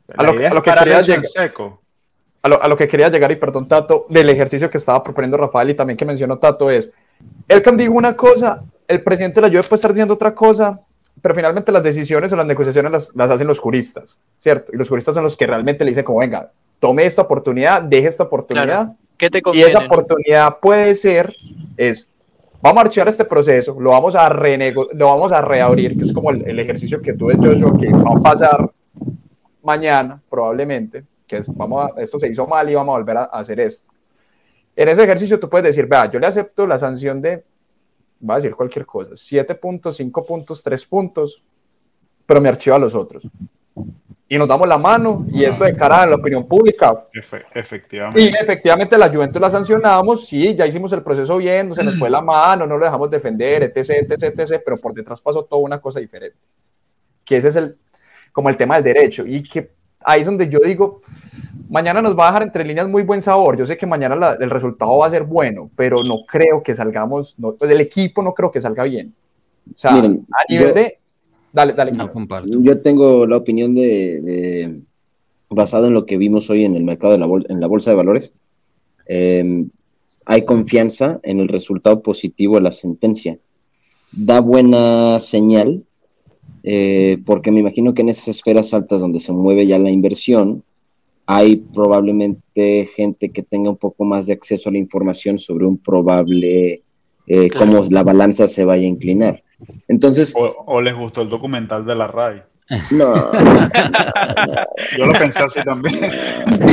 O 0.02 0.06
sea, 0.06 0.14
A 0.18 0.22
la 0.24 0.32
lo 0.32 0.38
que- 0.38 0.46
a 0.48 0.54
lo 0.54 0.62
quería 0.62 1.00
llegar- 1.02 1.22
seco. 1.24 1.80
a 2.42 2.48
lo, 2.48 2.62
a 2.62 2.68
lo 2.68 2.76
que 2.76 2.88
quería 2.88 3.08
llegar, 3.08 3.30
y 3.30 3.36
perdón, 3.36 3.68
Tato, 3.68 4.06
del 4.08 4.28
ejercicio 4.30 4.68
que 4.70 4.78
estaba 4.78 5.02
proponiendo 5.04 5.36
Rafael 5.36 5.70
y 5.70 5.74
también 5.74 5.96
que 5.96 6.04
mencionó 6.04 6.38
Tato, 6.38 6.70
es, 6.70 6.90
el 7.48 7.60
que 7.62 7.70
dijo 7.72 7.92
una 7.92 8.16
cosa, 8.16 8.62
el 8.88 9.02
presidente 9.04 9.36
de 9.36 9.42
la 9.42 9.48
Juve 9.48 9.62
puede 9.62 9.74
estar 9.76 9.92
diciendo 9.92 10.14
otra 10.14 10.34
cosa, 10.34 10.80
pero 11.22 11.34
finalmente 11.34 11.70
las 11.70 11.82
decisiones 11.82 12.32
o 12.32 12.36
las 12.36 12.46
negociaciones 12.46 12.90
las, 12.90 13.10
las 13.14 13.30
hacen 13.30 13.46
los 13.46 13.58
juristas, 13.60 14.18
¿cierto? 14.38 14.72
Y 14.72 14.78
los 14.78 14.88
juristas 14.88 15.14
son 15.14 15.22
los 15.24 15.36
que 15.36 15.46
realmente 15.46 15.84
le 15.84 15.90
dicen 15.90 16.02
como, 16.04 16.20
venga, 16.20 16.50
tome 16.80 17.04
esta 17.06 17.22
oportunidad, 17.22 17.82
deje 17.82 18.08
esta 18.08 18.24
oportunidad, 18.24 18.66
Claro. 18.66 18.96
¿Qué 19.16 19.28
te 19.30 19.38
y 19.38 19.42
conviene? 19.42 19.68
esa 19.68 19.80
no? 19.80 19.86
oportunidad 19.86 20.58
puede 20.60 20.94
ser, 20.94 21.36
es, 21.76 22.08
vamos 22.62 22.78
a 22.78 22.86
archivar 22.86 23.08
este 23.08 23.24
proceso, 23.24 23.78
lo 23.78 23.90
vamos 23.90 24.16
a 24.16 24.28
renego 24.30 24.88
lo 24.94 25.06
vamos 25.08 25.30
a 25.30 25.42
reabrir, 25.42 25.96
que 25.96 26.06
es 26.06 26.12
como 26.12 26.30
el, 26.30 26.48
el 26.48 26.58
ejercicio 26.58 27.00
que 27.00 27.12
tú 27.12 27.26
ves, 27.26 27.38
Joshua, 27.38 27.78
que 27.78 27.92
va 27.92 28.18
a 28.18 28.22
pasar 28.22 28.70
mañana, 29.62 30.20
probablemente, 30.28 31.04
que 31.26 31.36
es, 31.36 31.54
vamos 31.54 31.84
a, 31.84 32.00
esto 32.00 32.18
se 32.18 32.28
hizo 32.28 32.46
mal 32.46 32.68
y 32.70 32.74
vamos 32.74 32.94
a 32.94 32.98
volver 32.98 33.16
a, 33.18 33.22
a 33.24 33.38
hacer 33.40 33.60
esto. 33.60 33.92
En 34.74 34.88
ese 34.88 35.02
ejercicio 35.04 35.38
tú 35.38 35.50
puedes 35.50 35.66
decir, 35.66 35.86
vea, 35.86 36.10
yo 36.10 36.18
le 36.18 36.26
acepto 36.26 36.66
la 36.66 36.78
sanción 36.78 37.20
de, 37.20 37.44
va 38.28 38.34
a 38.34 38.36
decir 38.38 38.54
cualquier 38.54 38.86
cosa, 38.86 39.10
7 39.14 39.54
puntos, 39.56 39.96
5 39.98 40.24
puntos, 40.24 40.62
3 40.62 40.86
puntos, 40.86 41.44
pero 42.24 42.40
me 42.40 42.48
archiva 42.48 42.78
los 42.78 42.94
otros. 42.94 43.28
Y 44.28 44.38
nos 44.38 44.46
damos 44.46 44.68
la 44.68 44.78
mano, 44.78 45.26
y 45.28 45.42
esto 45.42 45.64
de 45.64 45.74
cara 45.74 46.02
a 46.02 46.06
la 46.06 46.14
opinión 46.14 46.46
pública, 46.46 47.06
Efe- 47.12 47.42
y 47.54 47.58
efectivamente. 47.58 48.28
efectivamente 48.40 48.96
la 48.96 49.08
Juventus 49.08 49.42
la 49.42 49.50
sancionamos, 49.50 50.24
sí, 50.24 50.54
ya 50.54 50.64
hicimos 50.68 50.92
el 50.92 51.02
proceso 51.02 51.36
bien, 51.36 51.68
no 51.68 51.74
se 51.74 51.82
nos 51.82 51.98
fue 51.98 52.08
la 52.08 52.20
mano, 52.20 52.64
no 52.64 52.78
lo 52.78 52.84
dejamos 52.84 53.10
defender, 53.10 53.64
etc, 53.64 53.90
etc, 54.08 54.22
etc, 54.38 54.62
pero 54.64 54.76
por 54.76 54.94
detrás 54.94 55.20
pasó 55.20 55.42
toda 55.44 55.60
una 55.62 55.80
cosa 55.80 55.98
diferente. 55.98 56.36
Que 57.24 57.38
ese 57.38 57.48
es 57.48 57.56
el, 57.56 57.76
como 58.30 58.48
el 58.50 58.56
tema 58.56 58.76
del 58.76 58.84
derecho, 58.84 59.26
y 59.26 59.42
que 59.42 59.72
ahí 60.04 60.20
es 60.20 60.26
donde 60.26 60.48
yo 60.48 60.60
digo, 60.60 61.02
mañana 61.68 62.00
nos 62.00 62.16
va 62.16 62.28
a 62.28 62.30
dejar 62.30 62.42
entre 62.44 62.64
líneas 62.64 62.86
muy 62.88 63.02
buen 63.02 63.20
sabor, 63.20 63.56
yo 63.56 63.66
sé 63.66 63.76
que 63.76 63.84
mañana 63.86 64.14
la- 64.14 64.34
el 64.34 64.48
resultado 64.50 64.96
va 64.96 65.06
a 65.08 65.10
ser 65.10 65.24
bueno, 65.24 65.68
pero 65.74 66.04
no 66.04 66.24
creo 66.24 66.62
que 66.62 66.76
salgamos, 66.76 67.36
no, 67.36 67.54
pues 67.56 67.68
el 67.72 67.80
equipo 67.80 68.22
no 68.22 68.32
creo 68.32 68.52
que 68.52 68.60
salga 68.60 68.84
bien. 68.84 69.12
O 69.74 69.76
sea, 69.76 69.90
Miren, 69.90 70.24
a 70.32 70.52
nivel 70.52 70.68
yo- 70.68 70.74
de... 70.74 70.99
Dale, 71.52 71.72
dale. 71.72 71.92
No 71.92 72.12
comparto. 72.12 72.48
Yo 72.62 72.80
tengo 72.80 73.26
la 73.26 73.36
opinión 73.36 73.74
de, 73.74 74.20
de- 74.20 74.80
basado 75.48 75.86
en 75.88 75.94
lo 75.94 76.06
que 76.06 76.16
vimos 76.16 76.48
hoy 76.50 76.64
en 76.64 76.76
el 76.76 76.84
mercado 76.84 77.12
de 77.12 77.18
la 77.18 77.26
bol- 77.26 77.46
en 77.48 77.60
la 77.60 77.66
bolsa 77.66 77.90
de 77.90 77.96
valores. 77.96 78.32
Eh, 79.06 79.64
hay 80.26 80.44
confianza 80.44 81.18
en 81.24 81.40
el 81.40 81.48
resultado 81.48 82.02
positivo 82.02 82.54
de 82.56 82.60
la 82.62 82.70
sentencia. 82.70 83.38
Da 84.12 84.40
buena 84.40 85.18
señal, 85.18 85.82
eh, 86.62 87.18
porque 87.26 87.50
me 87.50 87.60
imagino 87.60 87.94
que 87.94 88.02
en 88.02 88.10
esas 88.10 88.28
esferas 88.28 88.72
altas 88.74 89.00
donde 89.00 89.18
se 89.18 89.32
mueve 89.32 89.66
ya 89.66 89.78
la 89.78 89.90
inversión, 89.90 90.62
hay 91.26 91.56
probablemente 91.56 92.88
gente 92.94 93.30
que 93.30 93.42
tenga 93.42 93.70
un 93.70 93.76
poco 93.76 94.04
más 94.04 94.26
de 94.26 94.32
acceso 94.34 94.68
a 94.68 94.72
la 94.72 94.78
información 94.78 95.38
sobre 95.38 95.66
un 95.66 95.78
probable, 95.78 96.82
eh, 97.26 97.48
Claro. 97.48 97.66
cómo 97.72 97.82
la 97.90 98.02
balanza 98.02 98.46
se 98.48 98.64
vaya 98.64 98.84
a 98.84 98.88
inclinar. 98.88 99.42
Entonces, 99.88 100.32
O, 100.36 100.64
o 100.66 100.80
les 100.80 100.94
gustó 100.94 101.22
el 101.22 101.28
documental 101.28 101.84
de 101.84 101.94
la 101.94 102.06
RAI. 102.06 102.42
no, 102.92 103.32
Yo 104.96 105.06
lo 105.06 105.12
pensé 105.18 105.42
así 105.42 105.60
también. 105.64 105.98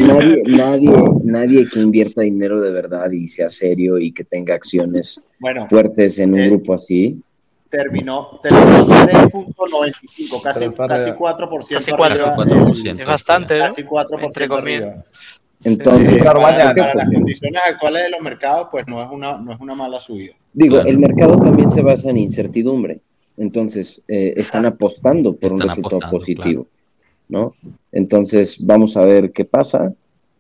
nadie, 0.08 0.44
nadie, 0.46 0.92
nadie 1.24 1.68
que 1.68 1.80
invierta 1.80 2.22
dinero 2.22 2.62
de 2.62 2.72
verdad 2.72 3.10
y 3.12 3.28
sea 3.28 3.50
serio 3.50 3.98
y 3.98 4.12
que 4.12 4.24
tenga 4.24 4.54
acciones 4.54 5.22
Bueno, 5.40 5.68
fuertes 5.70 6.20
en 6.20 6.34
un 6.34 6.40
Eh, 6.42 6.50
grupo 6.50 6.74
así, 6.76 7.20
terminó, 7.70 8.40
terminó 8.44 8.86
3.95, 8.86 10.42
casi, 10.42 10.70
casi 10.70 11.10
arriba. 11.10 11.18
4% 11.18 11.68
Casi 11.76 11.92
arriba, 11.92 12.34
cuatro. 12.36 12.66
Casi 12.68 12.88
el- 12.88 12.96
4%. 12.98 13.00
Es 13.02 13.08
bastante, 13.08 13.58
¿no? 13.58 13.64
casi 13.66 13.84
4% 13.84 14.26
Entre 14.26 14.48
comillas. 14.48 14.84
arriba. 14.84 15.04
Entonces, 15.64 16.14
Eh, 16.14 16.20
Claro, 16.22 16.42
para, 16.42 16.74
para 16.76 16.94
las 16.96 17.06
condiciones 17.10 17.62
actuales 17.68 18.04
de 18.04 18.10
los 18.12 18.22
mercados, 18.22 18.68
pues 18.72 18.86
no 18.88 19.02
es 19.04 19.10
una, 19.12 19.38
no 19.40 19.54
es 19.54 19.60
una 19.60 19.74
mala 19.76 20.00
subida. 20.00 20.34
digo, 20.54 20.76
Claro. 20.76 20.90
el 20.90 20.98
mercado 21.00 21.38
también 21.38 21.70
se 21.70 21.82
basa 21.82 22.10
en 22.10 22.18
incertidumbre. 22.18 23.00
Entonces, 23.38 24.04
eh, 24.08 24.34
están 24.38 24.66
apostando 24.66 25.36
por 25.36 25.52
un 25.54 25.58
Están 25.60 25.70
resultado 25.70 25.98
apostando, 26.08 26.18
positivo, 26.18 26.68
¿no? 27.30 27.54
Entonces, 27.92 28.58
vamos 28.66 28.98
a 28.98 29.02
ver 29.02 29.32
qué 29.32 29.46
pasa. 29.46 29.94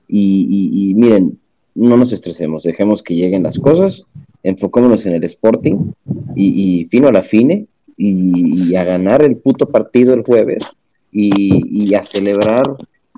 Y, 0.07 0.47
y- 0.49 0.91
y 0.91 0.93
miren, 0.95 1.37
no 1.75 1.97
nos 1.97 2.11
estresemos, 2.13 2.63
dejemos 2.63 3.03
que 3.03 3.13
lleguen 3.15 3.43
las 3.43 3.59
cosas, 3.59 4.03
enfocémonos 4.41 5.05
en 5.05 5.13
el 5.13 5.23
Sporting 5.25 5.91
y, 6.35 6.79
y 6.81 6.85
fino 6.85 7.07
a 7.07 7.11
la 7.11 7.21
fine 7.23 7.65
y, 7.97 8.71
y 8.71 8.75
a 8.75 8.83
ganar 8.83 9.21
el 9.21 9.35
puto 9.37 9.69
partido 9.69 10.13
el 10.13 10.23
jueves 10.23 10.63
y, 11.11 11.85
y 11.85 11.93
a 11.95 12.03
celebrar. 12.03 12.63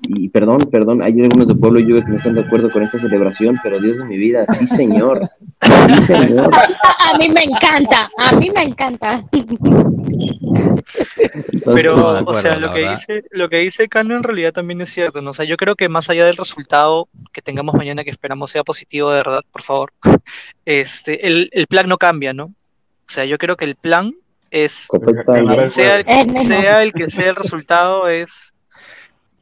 Y 0.02 0.28
perdón, 0.28 0.68
perdón, 0.70 1.02
hay 1.02 1.20
algunos 1.20 1.48
de 1.48 1.54
Pueblo 1.54 1.80
Juve 1.80 2.04
que 2.04 2.10
no 2.10 2.16
están 2.16 2.34
de 2.34 2.42
acuerdo 2.42 2.70
con 2.70 2.82
esta 2.82 2.98
celebración, 2.98 3.58
pero 3.62 3.78
Dios 3.80 3.98
de 3.98 4.04
mi 4.04 4.16
vida, 4.16 4.46
sí 4.46 4.66
señor, 4.66 5.28
sí 5.62 6.00
señor. 6.00 6.50
A 6.52 7.18
mí 7.18 7.28
me 7.28 7.44
encanta, 7.44 8.10
a 8.18 8.32
mí 8.32 8.50
me 8.54 8.62
encanta. 8.62 9.22
Entonces, 11.52 11.82
Pero, 11.82 11.96
no, 11.96 12.30
o 12.30 12.34
sea, 12.34 12.56
lo 12.56 12.72
que 12.72 12.88
dice, 12.88 13.24
lo 13.30 13.48
que 13.48 13.58
dice 13.58 13.88
Cano 13.88 14.16
en 14.16 14.22
realidad 14.22 14.52
también 14.52 14.80
es 14.80 14.90
cierto, 14.90 15.20
¿no? 15.20 15.30
O 15.30 15.34
sea, 15.34 15.44
yo 15.44 15.56
creo 15.56 15.76
que 15.76 15.88
más 15.88 16.08
allá 16.10 16.24
del 16.24 16.36
resultado 16.36 17.08
que 17.32 17.42
tengamos 17.42 17.74
mañana, 17.74 18.04
que 18.04 18.10
esperamos 18.10 18.50
sea 18.50 18.64
positivo 18.64 19.10
de 19.10 19.18
verdad, 19.18 19.42
por 19.52 19.62
favor, 19.62 19.92
este, 20.64 21.26
el, 21.26 21.50
el 21.52 21.66
plan 21.66 21.88
no 21.88 21.98
cambia, 21.98 22.32
¿no? 22.32 22.44
O 22.44 23.12
sea, 23.12 23.24
yo 23.24 23.38
creo 23.38 23.56
que 23.56 23.64
el 23.64 23.76
plan 23.76 24.14
es, 24.50 24.88
el, 24.92 25.68
sea 25.68 26.82
el 26.82 26.92
que 26.92 27.08
sea 27.08 27.30
el 27.30 27.36
resultado, 27.36 28.08
es 28.08 28.54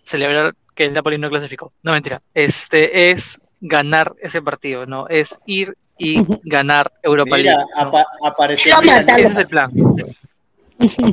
celebrar 0.08 0.54
que 0.74 0.84
el 0.86 0.94
Napoli 0.94 1.18
no 1.18 1.28
clasificó. 1.28 1.72
No, 1.82 1.92
mentira. 1.92 2.22
Este, 2.34 3.10
es 3.10 3.40
ganar 3.60 4.12
ese 4.22 4.40
partido, 4.40 4.86
¿no? 4.86 5.06
Es 5.08 5.38
ir 5.46 5.74
y 5.98 6.22
ganar 6.44 6.92
Europa 7.02 7.36
Mira, 7.36 7.56
League. 7.56 7.64
¿no? 7.76 7.80
apa- 7.88 8.04
apareció. 8.24 8.74
Ese 8.80 9.22
es 9.22 9.36
el 9.36 9.48
plan. 9.48 9.70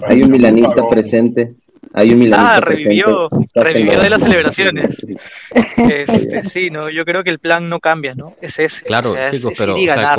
Hay 0.08 0.22
un 0.22 0.32
milanista 0.32 0.88
presente. 0.88 1.56
Hay 1.94 2.12
un 2.12 2.20
milanista 2.20 2.56
Ah, 2.58 2.60
revivió, 2.62 3.30
presente. 3.30 3.64
Revivió 3.64 4.00
de 4.02 4.10
las 4.10 4.22
celebraciones. 4.22 5.08
Este, 5.78 6.44
sí, 6.44 6.70
no, 6.70 6.90
yo 6.90 7.06
creo 7.06 7.24
que 7.24 7.30
el 7.30 7.40
plan 7.40 7.70
no 7.70 7.80
cambia, 7.80 8.14
¿no? 8.16 8.34
Es 8.42 8.60
ese. 8.60 8.84
Claro, 8.86 9.12
o 9.12 9.14
sea, 9.14 9.28
es- 9.28 9.38
chicos, 9.38 9.52
es 9.54 9.58
pero 9.58 9.76
o 9.76 9.80
sea, 9.80 10.16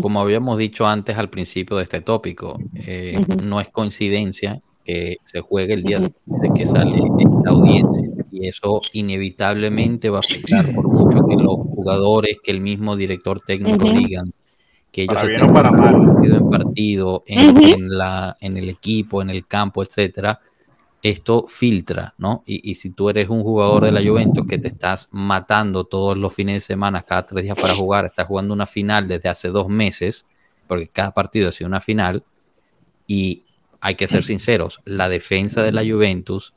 como, 0.00 0.20
habíamos 0.20 0.58
dicho 0.58 0.86
antes 0.86 1.18
al 1.18 1.28
principio 1.28 1.76
de 1.76 1.82
este 1.82 2.00
tópico, 2.00 2.58
eh, 2.86 3.20
no 3.42 3.60
es 3.60 3.68
coincidencia 3.68 4.60
que 4.88 5.18
se 5.26 5.42
juegue 5.42 5.74
el 5.74 5.82
día 5.82 6.00
de 6.00 6.50
que 6.50 6.64
sale 6.64 7.12
esta 7.18 7.50
audiencia 7.50 8.08
y 8.30 8.48
eso 8.48 8.80
inevitablemente 8.94 10.08
va 10.08 10.16
a 10.16 10.20
afectar 10.20 10.64
por 10.74 10.88
mucho 10.88 11.20
que 11.28 11.36
los 11.36 11.58
jugadores, 11.74 12.38
que 12.42 12.50
el 12.52 12.62
mismo 12.62 12.96
director 12.96 13.42
técnico 13.42 13.84
Ujú. 13.84 13.94
digan 13.94 14.32
que 14.90 15.02
ellos 15.02 15.16
Para 15.16 15.28
bien 15.28 15.40
estén 15.42 15.52
para 15.52 15.70
mal. 15.72 16.06
partido 16.06 16.36
en 16.38 16.48
partido, 16.48 17.22
en, 17.26 17.50
Ujú. 17.50 17.74
en 17.74 17.98
la, 17.98 18.38
en 18.40 18.56
el 18.56 18.70
equipo, 18.70 19.20
en 19.20 19.28
el 19.28 19.46
campo, 19.46 19.82
etcétera, 19.82 20.40
esto 21.02 21.44
filtra, 21.46 22.14
¿no? 22.16 22.42
Y, 22.46 22.70
y 22.70 22.74
si 22.76 22.88
tú 22.90 23.10
eres 23.10 23.28
un 23.28 23.42
jugador 23.42 23.84
de 23.84 23.92
la 23.92 24.02
Juventus 24.02 24.46
que 24.46 24.56
te 24.56 24.68
estás 24.68 25.08
matando 25.10 25.84
todos 25.84 26.16
los 26.16 26.32
fines 26.34 26.54
de 26.56 26.60
semana, 26.60 27.02
cada 27.02 27.26
tres 27.26 27.44
días 27.44 27.58
para 27.60 27.74
jugar, 27.74 28.06
estás 28.06 28.26
jugando 28.26 28.54
una 28.54 28.66
final 28.66 29.06
desde 29.06 29.28
hace 29.28 29.48
dos 29.48 29.68
meses, 29.68 30.24
porque 30.66 30.88
cada 30.88 31.12
partido 31.12 31.50
ha 31.50 31.52
sido 31.52 31.68
una 31.68 31.82
final, 31.82 32.24
y 33.06 33.44
hay 33.80 33.94
que 33.94 34.06
ser 34.06 34.24
sinceros, 34.24 34.80
la 34.84 35.08
defensa 35.08 35.62
de 35.62 35.72
la 35.72 35.82
Juventus 35.82 36.54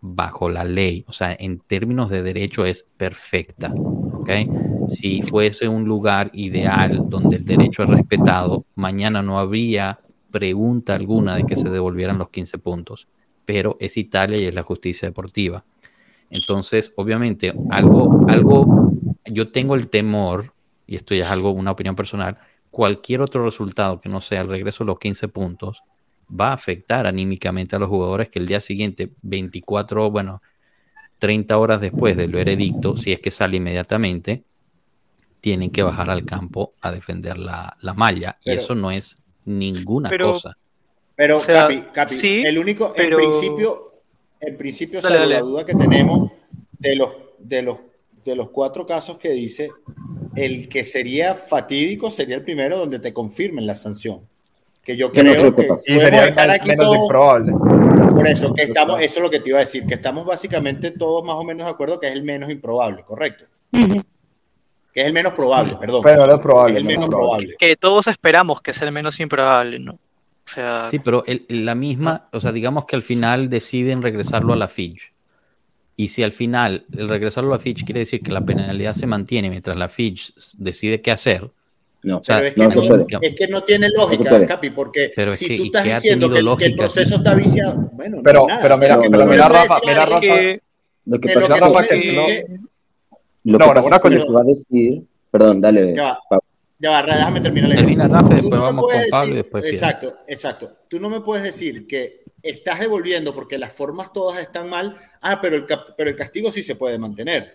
bajo 0.00 0.48
la 0.48 0.64
ley, 0.64 1.04
o 1.08 1.12
sea, 1.12 1.36
en 1.38 1.58
términos 1.60 2.10
de 2.10 2.22
derecho 2.22 2.64
es 2.64 2.86
perfecta, 2.96 3.72
¿ok? 3.74 4.30
Si 4.88 5.22
fuese 5.22 5.68
un 5.68 5.84
lugar 5.84 6.30
ideal 6.34 7.04
donde 7.08 7.36
el 7.36 7.44
derecho 7.44 7.82
es 7.82 7.90
respetado, 7.90 8.64
mañana 8.74 9.22
no 9.22 9.38
habría 9.38 10.00
pregunta 10.30 10.94
alguna 10.94 11.36
de 11.36 11.44
que 11.44 11.56
se 11.56 11.68
devolvieran 11.70 12.18
los 12.18 12.28
15 12.28 12.58
puntos, 12.58 13.08
pero 13.44 13.76
es 13.80 13.96
Italia 13.96 14.38
y 14.38 14.44
es 14.44 14.54
la 14.54 14.62
justicia 14.62 15.08
deportiva. 15.08 15.64
Entonces, 16.30 16.92
obviamente, 16.96 17.54
algo, 17.70 18.26
algo, 18.28 18.92
yo 19.24 19.50
tengo 19.50 19.74
el 19.74 19.88
temor, 19.88 20.52
y 20.86 20.96
esto 20.96 21.14
ya 21.14 21.24
es 21.24 21.30
algo, 21.30 21.50
una 21.50 21.70
opinión 21.70 21.96
personal, 21.96 22.38
cualquier 22.70 23.22
otro 23.22 23.44
resultado 23.44 24.00
que 24.00 24.08
no 24.08 24.20
sea 24.20 24.42
el 24.42 24.48
regreso 24.48 24.84
de 24.84 24.88
los 24.88 24.98
15 24.98 25.28
puntos 25.28 25.82
va 26.28 26.48
a 26.50 26.52
afectar 26.54 27.06
anímicamente 27.06 27.76
a 27.76 27.78
los 27.78 27.88
jugadores 27.88 28.28
que 28.28 28.38
el 28.38 28.46
día 28.46 28.60
siguiente, 28.60 29.10
24, 29.22 30.10
bueno, 30.10 30.42
30 31.18 31.56
horas 31.58 31.80
después 31.80 32.16
del 32.16 32.32
veredicto, 32.32 32.96
si 32.96 33.12
es 33.12 33.20
que 33.20 33.30
sale 33.30 33.56
inmediatamente, 33.56 34.44
tienen 35.40 35.70
que 35.70 35.82
bajar 35.82 36.10
al 36.10 36.24
campo 36.24 36.74
a 36.80 36.92
defender 36.92 37.38
la, 37.38 37.76
la 37.80 37.94
malla. 37.94 38.38
y 38.44 38.50
eso 38.50 38.74
no 38.74 38.90
es 38.90 39.16
ninguna 39.44 40.08
Pero- 40.10 40.32
cosa. 40.32 40.56
Pero, 41.16 41.38
O 41.38 41.40
sea, 41.40 41.62
Capi, 41.62 41.80
Capi, 41.92 42.14
sí, 42.14 42.42
el 42.44 42.58
único, 42.58 42.92
pero- 42.96 43.18
en 43.18 43.24
principio, 43.26 43.92
en 44.40 44.56
principio, 44.56 45.00
dale. 45.00 45.26
la 45.26 45.40
duda 45.40 45.66
que 45.66 45.74
tenemos 45.74 46.30
de 46.78 46.94
los, 46.94 47.12
de 47.40 47.62
los, 47.62 47.78
de 48.24 48.36
los 48.36 48.50
cuatro 48.50 48.86
casos 48.86 49.18
que 49.18 49.30
dice, 49.30 49.72
el 50.36 50.68
que 50.68 50.84
sería 50.84 51.34
fatídico 51.34 52.12
sería 52.12 52.36
el 52.36 52.42
primero 52.44 52.78
donde 52.78 53.00
te 53.00 53.12
confirmen 53.12 53.66
la 53.66 53.74
sanción. 53.74 54.20
Que 54.88 54.96
yo 54.96 55.08
no 55.08 55.12
creo 55.12 55.54
que 55.54 55.66
que. 55.68 55.76
Sí, 55.76 55.98
sería 56.00 56.24
aquí 56.24 56.68
menos 56.70 56.86
todos, 56.86 56.96
improbable. 56.96 57.52
por 57.52 58.26
eso, 58.26 58.54
que 58.54 58.62
estamos, 58.62 58.98
eso 59.02 59.16
es 59.18 59.22
lo 59.22 59.28
que 59.28 59.38
te 59.40 59.50
iba 59.50 59.58
a 59.58 59.60
decir, 59.60 59.84
que 59.86 59.92
estamos 59.94 60.24
básicamente 60.24 60.92
todos 60.92 61.22
más 61.24 61.36
o 61.36 61.44
menos 61.44 61.66
de 61.66 61.70
acuerdo 61.72 62.00
que 62.00 62.06
es 62.06 62.14
el 62.14 62.22
menos 62.22 62.48
improbable, 62.48 63.02
correcto. 63.04 63.44
Que 63.70 65.00
es 65.02 65.06
el 65.06 65.12
menos 65.12 65.34
probable, 65.34 65.76
perdón. 65.78 66.00
Pero 66.02 66.24
no 66.24 66.32
es 66.32 66.34
es 66.36 66.40
probable. 66.40 66.78
el 66.78 66.84
menos 66.84 67.06
probable. 67.06 67.26
probable. 67.48 67.56
Que 67.58 67.76
todos 67.76 68.06
esperamos 68.06 68.62
que 68.62 68.72
sea 68.72 68.88
el 68.88 68.94
menos 68.94 69.20
improbable, 69.20 69.78
¿no? 69.78 69.92
O 69.92 70.50
sea, 70.50 70.86
Sí, 70.86 70.98
pero 71.00 71.22
el- 71.26 71.44
la 71.50 71.74
misma, 71.74 72.30
o 72.32 72.40
sea, 72.40 72.50
digamos 72.52 72.86
que 72.86 72.96
al 72.96 73.02
final 73.02 73.50
deciden 73.50 74.00
regresarlo 74.00 74.54
a 74.54 74.56
la 74.56 74.68
Fitch. 74.68 75.12
Y 75.96 76.08
si 76.08 76.22
al 76.22 76.32
final 76.32 76.86
el 76.96 77.10
regresarlo 77.10 77.50
a 77.52 77.56
la 77.56 77.60
Fitch 77.60 77.84
quiere 77.84 78.00
decir 78.00 78.22
que 78.22 78.32
la 78.32 78.40
penalidad 78.40 78.94
se 78.94 79.06
mantiene 79.06 79.50
mientras 79.50 79.76
la 79.76 79.90
Fitch 79.90 80.32
decide 80.56 81.02
qué 81.02 81.10
hacer, 81.10 81.50
No, 82.08 82.18
o 82.18 82.24
sea, 82.24 82.36
Pero 82.36 82.48
es 82.48 82.54
que, 82.54 82.60
no 82.62 82.68
no, 82.68 82.80
se 82.80 82.88
puede. 82.88 83.06
es 83.20 83.34
que 83.34 83.48
no 83.48 83.62
tiene 83.64 83.88
lógica. 83.94 84.46
Capi, 84.46 84.70
porque 84.70 85.12
Pero 85.14 85.32
es 85.32 85.38
si 85.38 85.46
que- 85.46 85.56
tú 85.58 85.62
¿y 85.64 85.66
estás 85.66 85.84
diciendo 85.84 86.26
que, 86.28 86.32
el- 86.32 86.36
que 86.36 86.38
el 86.38 86.44
lógica? 86.46 86.76
proceso 86.78 87.16
está 87.16 87.34
viciado, 87.34 87.90
bueno, 87.92 88.16
no 88.16 88.22
Pero- 88.22 88.46
nada. 88.48 88.62
pero 88.62 88.78
mira- 88.78 88.98
pero 88.98 89.26
mira, 89.26 89.48
Rafa, 89.48 89.78
mira, 89.84 90.06
Rafa, 90.06 90.20
que- 90.20 90.62
Lo 91.04 91.20
que 91.20 91.28
pasa 91.28 91.40
es 91.40 91.46
que 91.46 91.60
Rafa, 91.60 91.66
no- 91.66 91.76
lo 93.44 93.52
No, 93.52 93.58
que 93.58 93.64
no, 93.66 93.74
pasa 93.74 93.86
una 93.86 93.96
es 93.96 94.02
que 94.02 94.08
cosa- 94.08 94.26
que 94.26 94.32
va 94.32 94.40
a 94.40 94.44
decir, 94.44 95.02
perdón, 95.30 95.60
dale. 95.60 95.94
Ya 95.94 96.18
va. 96.32 96.38
Ya 96.80 96.90
va, 96.90 97.02
déjame 97.02 97.40
terminar 97.40 97.74
termina 97.74 98.08
Rafa 98.08 98.34
después 98.36 98.60
vamos 98.60 98.86
con 98.90 99.00
Pablo 99.10 99.34
después. 99.34 99.64
Exacto, 99.66 100.14
exacto. 100.28 100.72
Tú 100.88 100.98
no 101.00 101.10
me 101.10 101.20
puedes 101.20 101.44
decir 101.44 101.86
que 101.86 102.22
estás 102.42 102.80
devolviendo 102.80 103.34
porque 103.34 103.58
las 103.58 103.72
formas 103.72 104.12
todas 104.14 104.38
están 104.38 104.70
mal. 104.70 104.96
Ah, 105.20 105.40
pero 105.42 105.56
el, 105.56 105.66
pero 105.96 106.08
el 106.08 106.16
castigo 106.16 106.50
sí 106.52 106.62
se 106.62 106.76
puede 106.76 106.96
mantener. 106.98 107.54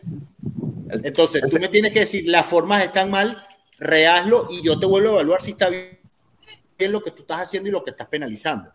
Entonces, 0.92 1.42
tú 1.50 1.58
me 1.60 1.70
tienes 1.70 1.92
que 1.94 2.02
decir, 2.02 2.28
las 2.28 2.46
formas 2.46 2.84
están 2.84 3.10
mal, 3.10 3.38
rehazlo 3.84 4.48
y 4.50 4.62
yo 4.64 4.80
te 4.80 4.86
vuelvo 4.86 5.10
a 5.10 5.14
evaluar 5.14 5.42
si 5.42 5.52
está 5.52 5.70
bien 5.70 6.92
lo 6.92 7.02
que 7.04 7.12
tú 7.12 7.22
estás 7.22 7.40
haciendo 7.40 7.70
y 7.70 7.72
lo 7.72 7.84
que 7.84 7.92
estás 7.92 8.08
penalizando. 8.08 8.70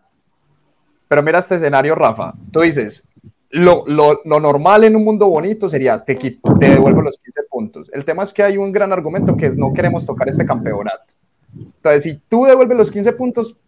Pero 1.07 1.21
mira 1.23 1.39
este 1.39 1.55
escenario, 1.55 1.93
Rafa. 1.95 2.33
Tú 2.51 2.61
dices, 2.61 3.03
lo, 3.49 3.83
lo- 3.87 4.21
lo 4.25 4.39
normal 4.39 4.83
en 4.83 4.95
un 4.95 5.03
mundo 5.03 5.27
bonito 5.27 5.67
sería, 5.69 6.03
te, 6.03 6.15
te 6.15 6.69
devuelvo 6.69 7.01
los 7.01 7.17
15 7.17 7.41
puntos. 7.49 7.89
El 7.93 8.05
tema 8.05 8.23
es 8.23 8.33
que 8.33 8.43
hay 8.43 8.57
un 8.57 8.71
gran 8.71 8.91
argumento 8.93 9.35
que 9.35 9.47
es, 9.47 9.57
no 9.57 9.73
queremos 9.73 10.05
tocar 10.05 10.27
este 10.29 10.45
campeonato. 10.45 11.13
Entonces, 11.55 12.03
si 12.03 12.15
tú 12.29 12.45
devuelves 12.45 12.77
los 12.77 12.91
15 12.91 13.13
puntos, 13.13 13.59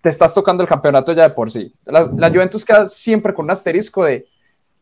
te 0.00 0.10
estás 0.10 0.32
tocando 0.34 0.62
el 0.62 0.68
campeonato 0.68 1.12
ya 1.12 1.24
de 1.28 1.30
por 1.34 1.50
sí. 1.50 1.72
La, 1.84 2.10
la 2.16 2.28
Juventus 2.30 2.64
queda 2.64 2.86
siempre 2.86 3.34
con 3.34 3.44
un 3.46 3.50
asterisco 3.50 4.04
de, 4.04 4.26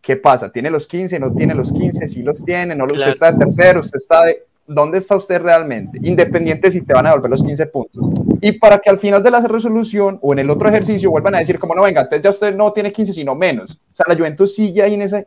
¿qué 0.02 0.16
pasa? 0.16 0.52
¿Tiene 0.52 0.68
los 0.70 0.86
15? 0.86 1.18
¿No 1.18 1.32
tiene 1.34 1.54
los 1.54 1.72
15? 1.72 2.06
¿Sí 2.06 2.22
los 2.22 2.44
tiene? 2.44 2.74
¿No? 2.74 2.86
Claro. 2.86 3.00
Usted 3.00 3.12
está 3.12 3.32
de 3.32 3.38
tercero, 3.38 3.80
usted 3.80 3.96
está 3.96 4.24
de... 4.24 4.44
¿Dónde 4.66 4.98
está 4.98 5.16
usted 5.16 5.40
realmente? 5.42 5.98
Independiente 6.02 6.70
si 6.70 6.80
te 6.82 6.94
van 6.94 7.06
a 7.06 7.10
devolver 7.10 7.30
los 7.30 7.42
15 7.42 7.66
puntos. 7.66 8.02
Y 8.40 8.52
para 8.52 8.78
que 8.78 8.88
al 8.88 8.98
final 8.98 9.22
de 9.22 9.30
la 9.30 9.40
resolución 9.40 10.18
o 10.22 10.32
en 10.32 10.38
el 10.38 10.48
otro 10.50 10.68
ejercicio 10.68 11.10
vuelvan 11.10 11.34
a 11.34 11.38
decir, 11.38 11.58
como 11.58 11.74
no, 11.74 11.82
venga, 11.82 12.02
entonces 12.02 12.22
ya 12.22 12.30
usted 12.30 12.54
no 12.56 12.72
tiene 12.72 12.90
15, 12.90 13.12
sino 13.12 13.34
menos. 13.34 13.72
O 13.72 13.96
sea, 13.96 14.06
la 14.08 14.14
Juventus 14.16 14.54
sigue 14.54 14.82
ahí 14.82 14.94
en 14.94 15.02
ese 15.02 15.26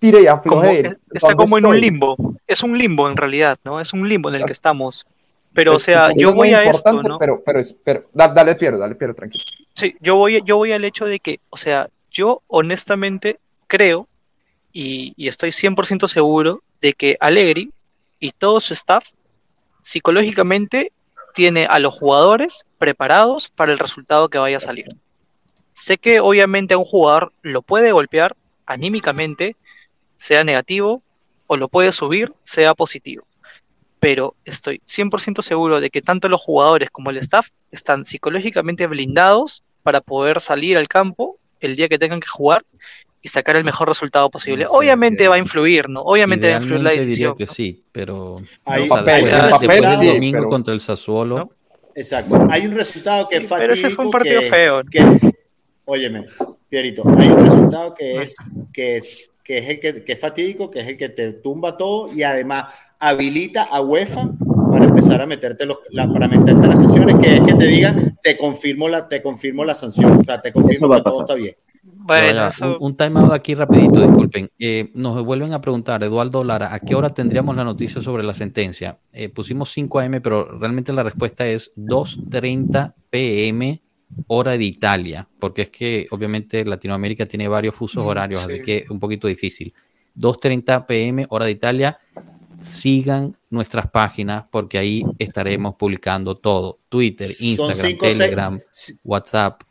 tire 0.00 0.22
y 0.22 0.26
afloje. 0.26 0.96
está 1.12 1.28
¿dónde 1.28 1.36
como 1.36 1.58
en 1.58 1.66
un 1.66 1.74
estoy? 1.74 1.80
limbo. 1.90 2.16
Es 2.46 2.62
un 2.62 2.76
limbo 2.76 3.08
en 3.08 3.16
realidad, 3.16 3.58
¿no? 3.64 3.80
Es 3.80 3.92
un 3.92 4.08
limbo 4.08 4.28
en 4.28 4.36
el 4.36 4.44
que 4.44 4.52
estamos. 4.52 5.06
Pero, 5.54 5.72
o 5.72 5.76
Es- 5.76 5.82
sea, 5.84 6.10
yo 6.16 6.34
voy 6.34 6.52
a 6.52 6.64
esto, 6.64 7.00
¿no? 7.02 7.18
Pero, 7.18 7.42
pero, 7.44 7.58
es- 7.60 7.72
pero 7.84 8.04
da- 8.12 8.28
dale 8.28 8.54
Piero, 8.56 8.76
dale 8.78 8.94
Piero, 8.96 9.14
tranquilo. 9.14 9.44
Sí, 9.74 9.94
yo 10.00 10.16
voy, 10.16 10.42
yo 10.44 10.56
voy 10.56 10.72
al 10.72 10.84
hecho 10.84 11.04
de 11.04 11.20
que, 11.20 11.40
o 11.50 11.56
sea, 11.56 11.88
yo 12.10 12.42
honestamente 12.48 13.38
creo 13.66 14.08
y, 14.72 15.14
y 15.16 15.28
estoy 15.28 15.50
100% 15.52 16.06
seguro 16.08 16.62
de 16.80 16.92
que 16.92 17.16
Allegri 17.20 17.70
y 18.20 18.32
todo 18.32 18.60
su 18.60 18.74
staff 18.74 19.04
psicológicamente 19.82 20.92
tiene 21.34 21.66
a 21.66 21.78
los 21.78 21.94
jugadores 21.94 22.66
preparados 22.78 23.48
para 23.48 23.72
el 23.72 23.78
resultado 23.78 24.28
que 24.28 24.38
vaya 24.38 24.56
a 24.56 24.60
salir. 24.60 24.96
Sé 25.72 25.98
que 25.98 26.20
obviamente 26.20 26.74
a 26.74 26.78
un 26.78 26.84
jugador 26.84 27.32
lo 27.42 27.62
puede 27.62 27.92
golpear 27.92 28.36
anímicamente, 28.66 29.56
sea 30.16 30.42
negativo, 30.44 31.02
o 31.46 31.56
lo 31.56 31.68
puede 31.68 31.92
subir, 31.92 32.32
sea 32.42 32.74
positivo. 32.74 33.26
Pero 34.00 34.34
estoy 34.44 34.80
100% 34.84 35.42
seguro 35.42 35.80
de 35.80 35.90
que 35.90 36.02
tanto 36.02 36.28
los 36.28 36.40
jugadores 36.40 36.90
como 36.90 37.10
el 37.10 37.16
staff 37.18 37.48
están 37.70 38.04
psicológicamente 38.04 38.86
blindados 38.86 39.64
para 39.82 40.00
poder 40.00 40.40
salir 40.40 40.76
al 40.76 40.88
campo 40.88 41.38
el 41.60 41.74
día 41.74 41.88
que 41.88 41.98
tengan 41.98 42.20
que 42.20 42.28
jugar 42.28 42.64
y 43.20 43.28
sacar 43.28 43.56
el 43.56 43.64
mejor 43.64 43.88
resultado 43.88 44.30
posible. 44.30 44.66
Obviamente 44.68 45.24
que- 45.24 45.28
va 45.28 45.34
a 45.34 45.38
influir, 45.38 45.88
¿no? 45.88 46.02
Obviamente 46.02 46.48
va 46.50 46.56
a 46.58 46.60
influir 46.60 46.82
la 46.82 46.94
Idealmente 46.94 47.10
diría 47.10 47.28
decisión. 47.28 47.36
que 47.36 47.44
¿no? 47.46 47.52
sí, 47.52 47.84
pero 47.92 48.36
Hay- 48.64 48.82
o 48.82 48.84
sea, 48.84 48.96
papel, 49.58 49.84
sí, 49.98 50.06
domingo 50.06 50.38
pero- 50.38 50.48
contra 50.48 50.74
el 50.74 50.80
Sassuolo, 50.80 51.38
¿no? 51.38 51.50
Exacto. 51.94 52.46
Hay 52.50 52.64
un 52.66 52.72
resultado 52.76 53.26
que 53.28 53.38
Sí, 53.38 53.44
es 53.46 53.52
pero 53.52 53.72
ese 53.74 53.90
fue 53.90 54.04
un 54.04 54.10
partido 54.12 54.40
que- 54.40 54.50
feo. 54.50 54.82
¿no? 54.84 54.90
que- 54.90 55.34
óyeme, 55.84 56.26
Pierito, 56.68 57.02
hay 57.18 57.28
un 57.28 57.44
resultado 57.44 57.94
que 57.94 58.18
es, 58.20 58.36
que 58.72 58.96
es, 58.98 59.30
que 59.42 59.58
es 59.58 59.68
el 59.68 59.80
que, 59.80 60.04
que 60.04 60.12
es 60.12 60.20
fatídico, 60.20 60.70
que 60.70 60.80
es 60.80 60.86
el 60.88 60.96
que 60.96 61.08
te 61.08 61.32
tumba 61.32 61.76
todo 61.76 62.12
y 62.14 62.22
además 62.22 62.66
habilita 63.00 63.62
a 63.64 63.80
UEFA 63.80 64.30
para 64.70 64.84
empezar 64.84 65.20
a 65.22 65.26
meterte 65.26 65.64
los, 65.66 65.78
la- 65.90 66.06
para 66.12 66.28
meterte 66.28 66.66
las 66.66 66.78
sanciones, 66.78 67.16
que 67.20 67.36
es 67.36 67.40
que 67.40 67.54
te 67.54 67.66
digan, 67.66 68.18
te 68.22 68.36
confirmo 68.36 68.88
la, 68.88 69.08
te 69.08 69.22
confirmo 69.22 69.64
la 69.64 69.74
sanción, 69.74 70.18
o 70.20 70.24
sea, 70.24 70.40
te 70.40 70.52
confirmo 70.52 70.94
que 70.94 71.00
todo 71.02 71.20
está 71.22 71.34
bien. 71.34 71.56
Bueno, 72.08 72.48
eso- 72.48 72.76
un, 72.78 72.92
un 72.92 72.96
time 72.96 73.20
out 73.20 73.32
aquí 73.32 73.54
rapidito, 73.54 74.00
disculpen. 74.00 74.48
Eh, 74.58 74.90
nos 74.94 75.22
vuelven 75.24 75.52
a 75.52 75.60
preguntar, 75.60 76.02
Eduardo 76.02 76.42
Lara, 76.44 76.72
¿a 76.74 76.80
qué 76.80 76.94
hora 76.94 77.10
tendríamos 77.10 77.54
la 77.56 77.64
noticia 77.64 78.00
sobre 78.02 78.22
la 78.24 78.34
sentencia? 78.34 78.98
Eh, 79.12 79.28
pusimos 79.28 79.70
5 79.72 79.98
a.m., 80.00 80.20
pero 80.20 80.58
realmente 80.58 80.92
la 80.92 81.02
respuesta 81.02 81.46
es 81.46 81.72
2.30 81.76 82.94
p.m. 83.10 83.82
hora 84.26 84.56
de 84.58 84.64
Italia, 84.64 85.28
porque 85.38 85.62
es 85.62 85.70
que 85.70 86.06
obviamente 86.10 86.64
Latinoamérica 86.64 87.26
tiene 87.26 87.46
varios 87.48 87.74
fusos 87.74 88.04
horarios, 88.04 88.42
así 88.44 88.56
sí. 88.56 88.62
que 88.62 88.76
es 88.78 88.90
un 88.90 88.98
poquito 88.98 89.28
difícil. 89.28 89.72
2.30 90.16 90.86
p.m. 90.86 91.26
hora 91.28 91.44
de 91.44 91.50
Italia. 91.52 91.98
Sigan 92.60 93.36
nuestras 93.50 93.88
páginas 93.88 94.44
porque 94.50 94.78
ahí 94.78 95.04
estaremos 95.20 95.76
publicando 95.76 96.36
todo. 96.38 96.80
Twitter, 96.88 97.28
Instagram, 97.28 97.74
cinco 97.76 98.04
o 98.04 98.08
seis- 98.08 98.18
Telegram, 98.18 98.60
WhatsApp, 99.04 99.62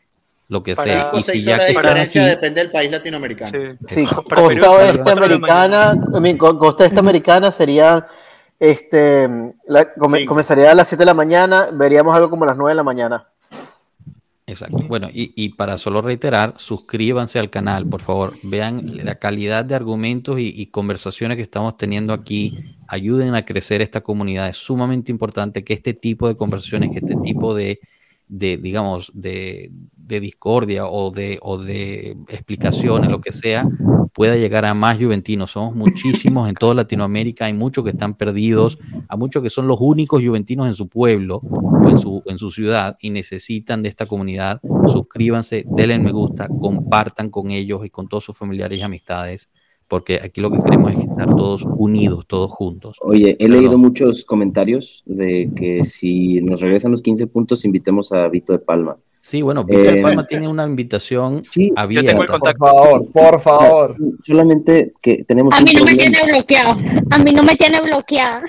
lo 0.49 0.63
que 0.63 0.75
Para- 0.75 1.11
sea. 1.11 1.11
Y 1.19 1.23
si 1.23 1.41
ya 1.43 1.59
que 1.59 1.67
diferencia 1.67 2.21
aquí, 2.21 2.29
depende 2.29 2.61
del 2.61 2.71
país 2.71 2.89
latinoamericano. 2.91 3.77
sí. 3.85 4.05
Costa 4.05 4.93
la 5.03 5.11
americana, 5.11 5.95
costa 6.57 6.85
este 6.85 6.99
americana 6.99 7.51
sería, 7.51 8.07
este, 8.59 9.27
la- 9.67 9.93
come- 9.93 10.19
Sí. 10.19 10.25
comenzaría 10.25 10.71
a 10.71 10.75
las 10.75 10.87
7 10.87 11.01
de 11.01 11.05
la 11.05 11.13
mañana, 11.13 11.67
veríamos 11.73 12.15
algo 12.15 12.29
como 12.29 12.43
a 12.45 12.47
las 12.47 12.57
9 12.57 12.71
de 12.71 12.75
la 12.75 12.83
mañana. 12.83 13.27
Exacto. 14.49 14.77
Bueno, 14.87 15.09
y, 15.11 15.33
y 15.35 15.49
para 15.49 15.77
solo 15.77 16.01
reiterar, 16.01 16.53
suscríbanse 16.55 17.37
al 17.37 17.49
canal, 17.49 17.85
por 17.85 18.01
favor. 18.01 18.31
Vean 18.43 19.03
la 19.03 19.15
calidad 19.15 19.65
de 19.65 19.75
argumentos 19.75 20.39
y, 20.39 20.53
y 20.55 20.67
conversaciones 20.67 21.35
que 21.35 21.43
estamos 21.43 21.75
teniendo 21.75 22.13
aquí. 22.13 22.57
Ayuden 22.87 23.35
a 23.35 23.43
crecer 23.43 23.81
esta 23.81 23.99
comunidad. 23.99 24.47
Es 24.47 24.55
sumamente 24.55 25.11
importante 25.11 25.65
que 25.65 25.73
este 25.73 25.93
tipo 25.93 26.29
de 26.29 26.37
conversaciones, 26.37 26.91
que 26.91 26.99
este 26.99 27.17
tipo 27.17 27.53
de, 27.53 27.81
de 28.27 28.57
digamos, 28.57 29.11
de, 29.13 29.71
de 29.95 30.19
discordia 30.19 30.87
o 30.87 31.11
de, 31.11 31.39
o 31.41 31.57
de 31.57 32.17
explicaciones, 32.29 33.09
lo 33.09 33.21
que 33.21 33.31
sea, 33.31 33.67
pueda 34.13 34.35
llegar 34.35 34.65
a 34.65 34.73
más 34.73 34.97
juventinos. 34.97 35.51
Somos 35.51 35.75
muchísimos 35.75 36.49
en 36.49 36.55
toda 36.55 36.73
Latinoamérica. 36.73 37.45
Hay 37.45 37.53
muchos 37.53 37.83
que 37.83 37.91
están 37.91 38.15
perdidos. 38.15 38.79
Hay 39.07 39.17
muchos 39.17 39.43
que 39.43 39.49
son 39.49 39.67
los 39.67 39.77
únicos 39.79 40.23
juventinos 40.23 40.67
en 40.67 40.73
su 40.73 40.89
pueblo 40.89 41.41
o 41.43 41.89
en 41.89 41.97
su, 41.97 42.23
en 42.25 42.37
su 42.37 42.49
ciudad 42.51 42.97
y 42.99 43.11
necesitan 43.11 43.83
de 43.83 43.89
esta 43.89 44.05
comunidad, 44.05 44.59
suscríbanse, 44.87 45.65
denle 45.69 45.99
me 45.99 46.11
gusta, 46.11 46.47
compartan 46.47 47.29
con 47.29 47.51
ellos 47.51 47.85
y 47.85 47.89
con 47.89 48.07
todos 48.07 48.23
sus 48.23 48.37
familiares 48.37 48.79
y 48.79 48.81
amistades, 48.81 49.49
porque 49.87 50.19
aquí 50.23 50.41
lo 50.41 50.51
que 50.51 50.59
queremos 50.61 50.93
es 50.93 50.99
estar 51.03 51.27
todos 51.35 51.63
unidos, 51.65 52.25
todos 52.27 52.51
juntos. 52.51 52.97
Oye, 53.01 53.31
he 53.31 53.35
Perdón. 53.37 53.57
leído 53.57 53.77
muchos 53.77 54.25
comentarios 54.25 55.03
de 55.05 55.49
que 55.55 55.85
si 55.85 56.41
nos 56.41 56.61
regresan 56.61 56.91
los 56.91 57.01
15 57.01 57.27
puntos, 57.27 57.63
invitemos 57.65 58.11
a 58.11 58.27
Vito 58.27 58.53
de 58.53 58.59
Palma. 58.59 58.97
Sí, 59.19 59.41
bueno, 59.41 59.63
Víctor 59.65 59.93
de 59.93 59.99
Eh, 59.99 60.01
Palma 60.03 60.25
tiene 60.27 60.47
una 60.47 60.65
invitación 60.65 61.43
Sí, 61.43 61.69
Yo 61.69 61.75
tengo 61.75 61.81
el 61.91 61.99
abierta. 61.99 62.15
Por 62.17 62.27
contacto. 62.27 62.65
favor, 62.65 63.11
por 63.11 63.41
favor. 63.41 63.95
solamente 64.23 64.93
que 65.01 65.23
tenemos 65.25 65.53
A 65.53 65.57
un 65.57 65.63
mí 65.65 65.73
no 65.73 65.83
me 65.85 65.95
tiene 65.95 66.19
bloqueado. 66.25 66.77
A 67.09 67.17
mí 67.19 67.33
no 67.33 67.43
me 67.43 67.55
tiene 67.55 67.81
bloqueado. 67.81 68.41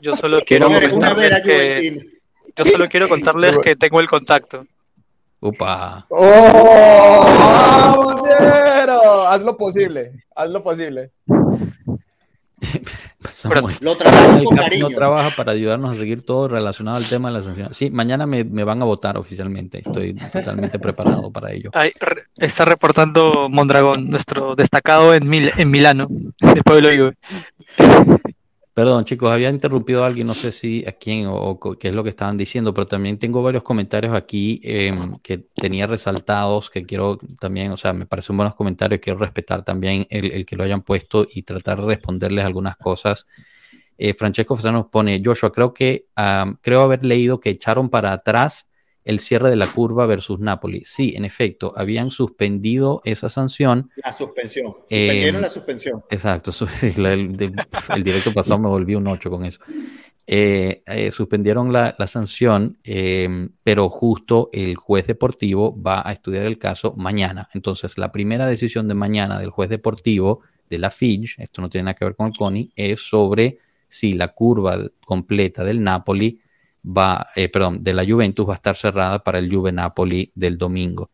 Yo 0.00 0.14
solo 0.16 0.40
quiero 0.46 0.66
comentarles 0.66 1.42
que, 1.42 1.96
yo 2.56 2.64
solo 2.64 2.86
quiero 2.88 3.08
contarles 3.08 3.58
que 3.58 3.76
tengo 3.76 4.00
el 4.00 4.08
contacto. 4.08 4.64
Upa. 5.42 6.06
¡Oh! 6.08 7.26
¡Vamos! 7.38 8.22
Haz 9.28 9.42
lo 9.42 9.56
posible, 9.56 10.12
haz 10.36 10.48
lo 10.50 10.62
posible. 10.62 11.10
Samuel. 13.28 13.74
Lo 13.80 13.96
trabajamos 13.96 14.38
El 14.38 14.44
con 14.44 14.56
cariño. 14.56 14.88
no 14.88 14.94
trabaja 14.94 15.30
para 15.36 15.52
ayudarnos 15.52 15.90
a 15.90 15.94
seguir 15.94 16.22
todo 16.24 16.46
relacionado 16.48 16.96
al 16.98 17.08
tema 17.08 17.28
de 17.30 17.38
la 17.38 17.42
sanción. 17.42 17.74
Sí, 17.74 17.90
mañana 17.90 18.26
me, 18.26 18.44
me 18.44 18.62
van 18.62 18.80
a 18.82 18.84
votar 18.84 19.16
oficialmente. 19.18 19.78
Estoy 19.78 20.14
totalmente 20.14 20.78
preparado 20.80 21.30
para 21.32 21.50
ello. 21.50 21.70
Ahí 21.74 21.90
re- 21.98 22.24
está 22.36 22.64
reportando 22.64 23.48
Mondragón, 23.48 24.10
nuestro 24.10 24.54
destacado 24.54 25.12
en, 25.14 25.26
Mil- 25.28 25.50
en 25.56 25.70
Milano, 25.70 26.06
de 26.08 26.62
Pueblo 26.62 26.88
Juve. 26.90 27.16
Perdón, 28.74 29.04
chicos, 29.04 29.30
había 29.30 29.50
interrumpido 29.50 30.02
a 30.02 30.06
alguien, 30.06 30.26
no 30.26 30.34
sé 30.34 30.50
si 30.50 30.82
a 30.86 30.92
quién 30.92 31.26
o, 31.28 31.58
qué 31.78 31.88
es 31.88 31.94
lo 31.94 32.02
que 32.02 32.08
estaban 32.08 32.38
diciendo, 32.38 32.72
pero 32.72 32.86
también 32.86 33.18
tengo 33.18 33.42
varios 33.42 33.62
comentarios 33.62 34.14
aquí 34.14 34.60
em, 34.64 35.18
que 35.18 35.36
tenía 35.36 35.86
resaltados, 35.86 36.70
que 36.70 36.86
quiero 36.86 37.18
también, 37.38 37.70
o 37.72 37.76
sea, 37.76 37.92
me 37.92 38.06
parecen 38.06 38.34
buenos 38.34 38.54
comentarios, 38.54 39.00
quiero 39.02 39.18
respetar 39.18 39.62
también 39.62 40.06
el, 40.08 40.46
que 40.46 40.56
lo 40.56 40.64
hayan 40.64 40.80
puesto 40.80 41.26
y 41.30 41.42
tratar 41.42 41.82
de 41.82 41.86
responderles 41.86 42.46
algunas 42.46 42.78
cosas. 42.78 43.26
Eh, 43.98 44.14
Francesco 44.14 44.58
nos 44.72 44.86
pone, 44.86 45.22
Joshua, 45.22 45.52
creo 45.52 45.74
que, 45.74 46.06
am, 46.14 46.56
creo 46.62 46.80
haber 46.80 47.04
leído 47.04 47.40
que 47.40 47.50
echaron 47.50 47.90
para 47.90 48.12
atrás 48.12 48.66
el 49.04 49.18
cierre 49.18 49.50
de 49.50 49.56
la 49.56 49.72
curva 49.72 50.06
versus 50.06 50.38
Napoli. 50.38 50.82
Sí, 50.84 51.14
en 51.16 51.24
efecto, 51.24 51.72
habían 51.76 52.10
suspendido 52.10 53.00
esa 53.04 53.28
sanción 53.28 53.90
La 54.04 54.12
suspensión. 54.12 54.74
Eh, 54.88 55.06
Suspendieron 55.06 55.42
la 55.42 55.48
suspensión. 55.48 56.04
Exacto, 56.10 56.52
la- 56.96 57.12
el, 57.12 57.36
directo 58.02 58.32
pasado 58.32 58.60
me 58.60 58.68
volví 58.68 58.94
un 58.94 59.06
8 59.06 59.30
con 59.30 59.44
eso. 59.44 59.60
Eh, 60.26 60.82
eh, 60.86 61.10
suspendieron 61.10 61.72
la, 61.72 61.96
la 61.98 62.06
sanción, 62.06 62.78
eh, 62.84 63.48
pero 63.64 63.88
justo 63.88 64.50
el 64.52 64.76
juez 64.76 65.06
deportivo 65.08 65.80
va 65.80 66.06
a 66.08 66.12
estudiar 66.12 66.46
el 66.46 66.58
caso 66.58 66.94
mañana. 66.96 67.48
Entonces, 67.54 67.98
la 67.98 68.12
primera 68.12 68.46
decisión 68.46 68.86
de 68.86 68.94
mañana 68.94 69.38
del 69.40 69.50
juez 69.50 69.68
deportivo 69.68 70.40
de 70.70 70.78
la 70.78 70.90
FIG, 70.90 71.34
esto 71.38 71.60
no 71.60 71.68
tiene 71.68 71.86
nada 71.86 71.94
que 71.94 72.04
ver 72.04 72.14
con 72.14 72.28
el 72.28 72.36
CONI, 72.36 72.72
es 72.76 73.00
sobre 73.00 73.58
si 73.88 74.14
la 74.14 74.28
curva 74.28 74.78
completa 75.04 75.64
del 75.64 75.82
Napoli 75.82 76.40
va, 76.84 77.28
eh, 77.36 77.48
perdón, 77.48 77.82
de 77.82 77.94
la 77.94 78.04
Juventus 78.04 78.48
va 78.48 78.52
a 78.54 78.56
estar 78.56 78.76
cerrada 78.76 79.22
para 79.22 79.38
el 79.38 79.52
Juve 79.52 79.72
Napoli 79.72 80.32
del 80.34 80.58
domingo. 80.58 81.10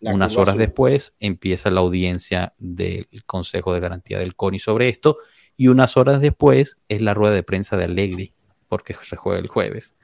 La 0.00 0.14
Unas 0.14 0.36
horas 0.36 0.50
azul. 0.54 0.60
después 0.60 1.14
empieza 1.18 1.70
la 1.70 1.80
audiencia 1.80 2.54
del 2.58 3.08
Consejo 3.26 3.74
de 3.74 3.80
Garantía 3.80 4.18
del 4.18 4.36
CONI 4.36 4.58
sobre 4.60 4.88
esto 4.88 5.18
y 5.56 5.68
unas 5.68 5.96
horas 5.96 6.20
después 6.20 6.76
es 6.88 7.02
la 7.02 7.14
rueda 7.14 7.34
de 7.34 7.42
prensa 7.42 7.76
de 7.76 7.84
Allegri 7.84 8.32
porque 8.68 8.94
se 9.02 9.16
juega 9.16 9.40
el 9.40 9.48
jueves. 9.48 9.96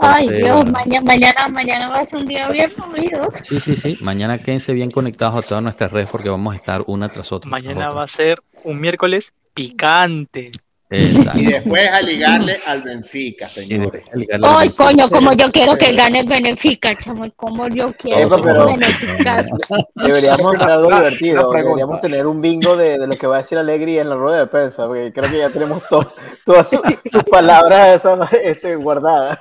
Ay, 0.00 0.28
Dios, 0.28 0.64
mañana, 0.70 1.04
mañana, 1.04 1.48
mañana 1.48 1.88
va 1.90 1.98
a 2.00 2.06
ser 2.06 2.18
un 2.20 2.26
día 2.26 2.48
bien 2.50 2.72
movido. 2.76 3.32
Sí, 3.42 3.58
sí, 3.58 3.76
sí. 3.76 3.98
Mañana 4.00 4.38
quédense 4.38 4.72
bien 4.72 4.90
conectados 4.92 5.42
a 5.44 5.48
todas 5.48 5.62
nuestras 5.64 5.90
redes 5.90 6.08
porque 6.08 6.28
vamos 6.28 6.52
a 6.52 6.56
estar 6.56 6.84
una 6.86 7.08
tras 7.08 7.32
otra. 7.32 7.50
tras 7.50 7.62
Mañana 7.64 7.86
otra. 7.88 7.96
va 7.98 8.02
a 8.04 8.06
ser 8.06 8.40
un 8.64 8.80
miércoles 8.80 9.32
picante. 9.54 10.52
Exacto. 10.90 11.38
Y 11.38 11.46
después 11.46 11.90
a 11.90 12.00
ligarle 12.00 12.58
al 12.66 12.82
Benfica, 12.82 13.46
señores. 13.48 14.02
Ay, 14.12 14.26
Benfica. 14.68 14.84
coño, 14.84 15.08
como 15.10 15.32
yo 15.34 15.50
quiero 15.52 15.76
que 15.76 15.92
gane 15.92 16.20
el 16.20 16.26
Benfica, 16.28 16.96
chamo, 16.96 17.26
como 17.36 17.68
yo 17.68 17.92
quiero 17.92 18.28
que 18.36 18.42
pero- 18.42 18.64
gane 18.66 18.72
el 18.72 18.80
Benfica. 18.80 19.46
Deberíamos 19.94 20.54
hacer 20.54 20.70
algo 20.70 20.88
divertido, 20.94 21.52
deberíamos 21.52 22.00
tener 22.00 22.26
un 22.26 22.40
bingo 22.40 22.76
de, 22.76 22.98
de 22.98 23.06
lo 23.06 23.16
que 23.18 23.26
va 23.26 23.36
a 23.36 23.38
decir 23.40 23.58
Alegri 23.58 23.98
en 23.98 24.08
la 24.08 24.14
rueda 24.14 24.38
de 24.38 24.46
prensa, 24.46 24.86
porque 24.86 25.12
creo 25.12 25.30
que 25.30 25.38
ya 25.38 25.50
tenemos 25.50 25.86
to- 25.88 26.10
todas 26.46 26.68
sus, 26.70 26.80
sus 27.12 27.24
palabras 27.24 27.96
esas, 27.96 28.32
este, 28.32 28.76
guardadas. 28.76 29.38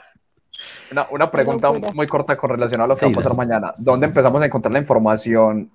Una, 0.91 1.07
una 1.11 1.31
pregunta 1.31 1.71
muy 1.93 2.07
corta 2.07 2.35
con 2.35 2.49
relación 2.49 2.81
a 2.81 2.87
lo 2.87 2.95
que 2.95 3.05
Sí, 3.05 3.05
va 3.05 3.11
a 3.11 3.23
pasar 3.23 3.35
mañana. 3.37 3.73
¿Dónde 3.77 4.07
empezamos 4.07 4.41
a 4.41 4.45
encontrar 4.45 4.71
la 4.73 4.79
información 4.79 5.69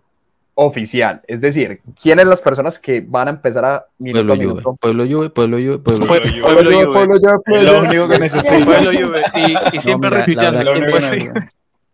oficial? 0.54 1.22
Es 1.26 1.40
decir, 1.40 1.80
¿quiénes 2.00 2.26
las 2.26 2.40
personas 2.42 2.78
que 2.78 3.00
van 3.06 3.28
a 3.28 3.30
empezar 3.32 3.64
a 3.64 3.86
minuto 3.98 4.26
Pueblo 4.26 4.32
a 4.32 4.36
Juve, 4.36 4.46
minuto? 4.46 4.76
Pueblo 4.80 5.04
Juve, 5.06 5.30
Pueblo 5.30 5.56
Juve, 5.58 5.78
Pueblo 5.78 6.06
Pue- 6.06 6.20
Juve. 6.20 6.42
Pueblo 6.42 6.70
Juve. 6.70 6.84
Pueblo 6.94 7.20
Juve, 7.20 7.38
Pueblo 7.44 7.72
lo 7.72 7.78
Juve. 7.78 7.88
único 7.88 8.08
que 8.08 8.18
necesito. 8.18 8.64
Pueblo 8.64 8.90
Juve. 9.06 9.22
Y, 9.72 9.76
y 9.76 9.80
siempre 9.80 10.10
retuiteando. 10.10 10.72
Juve. 10.72 11.32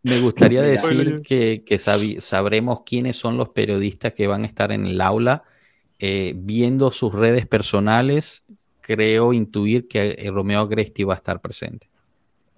Me 0.03 0.21
gustaría 0.21 0.63
decir 0.63 1.23
que, 1.23 1.79
sabremos 2.21 2.83
quiénes 2.85 3.17
son 3.17 3.37
los 3.37 3.49
periodistas 3.51 4.13
que 4.13 4.27
van 4.27 4.45
a 4.45 4.47
estar 4.47 4.73
en 4.73 4.87
el 4.87 5.01
aula 5.01 5.43
eh, 5.99 6.33
viendo 6.37 6.91
sus 6.91 7.13
redes 7.13 7.47
personales. 7.47 8.43
creo 8.81 9.33
intuir 9.35 9.87
que 9.89 10.17
eh, 10.19 10.31
Romeo 10.31 10.61
Agresti 10.61 11.05
va 11.05 11.15
a 11.15 11.17
estar 11.17 11.41
presente. 11.41 11.91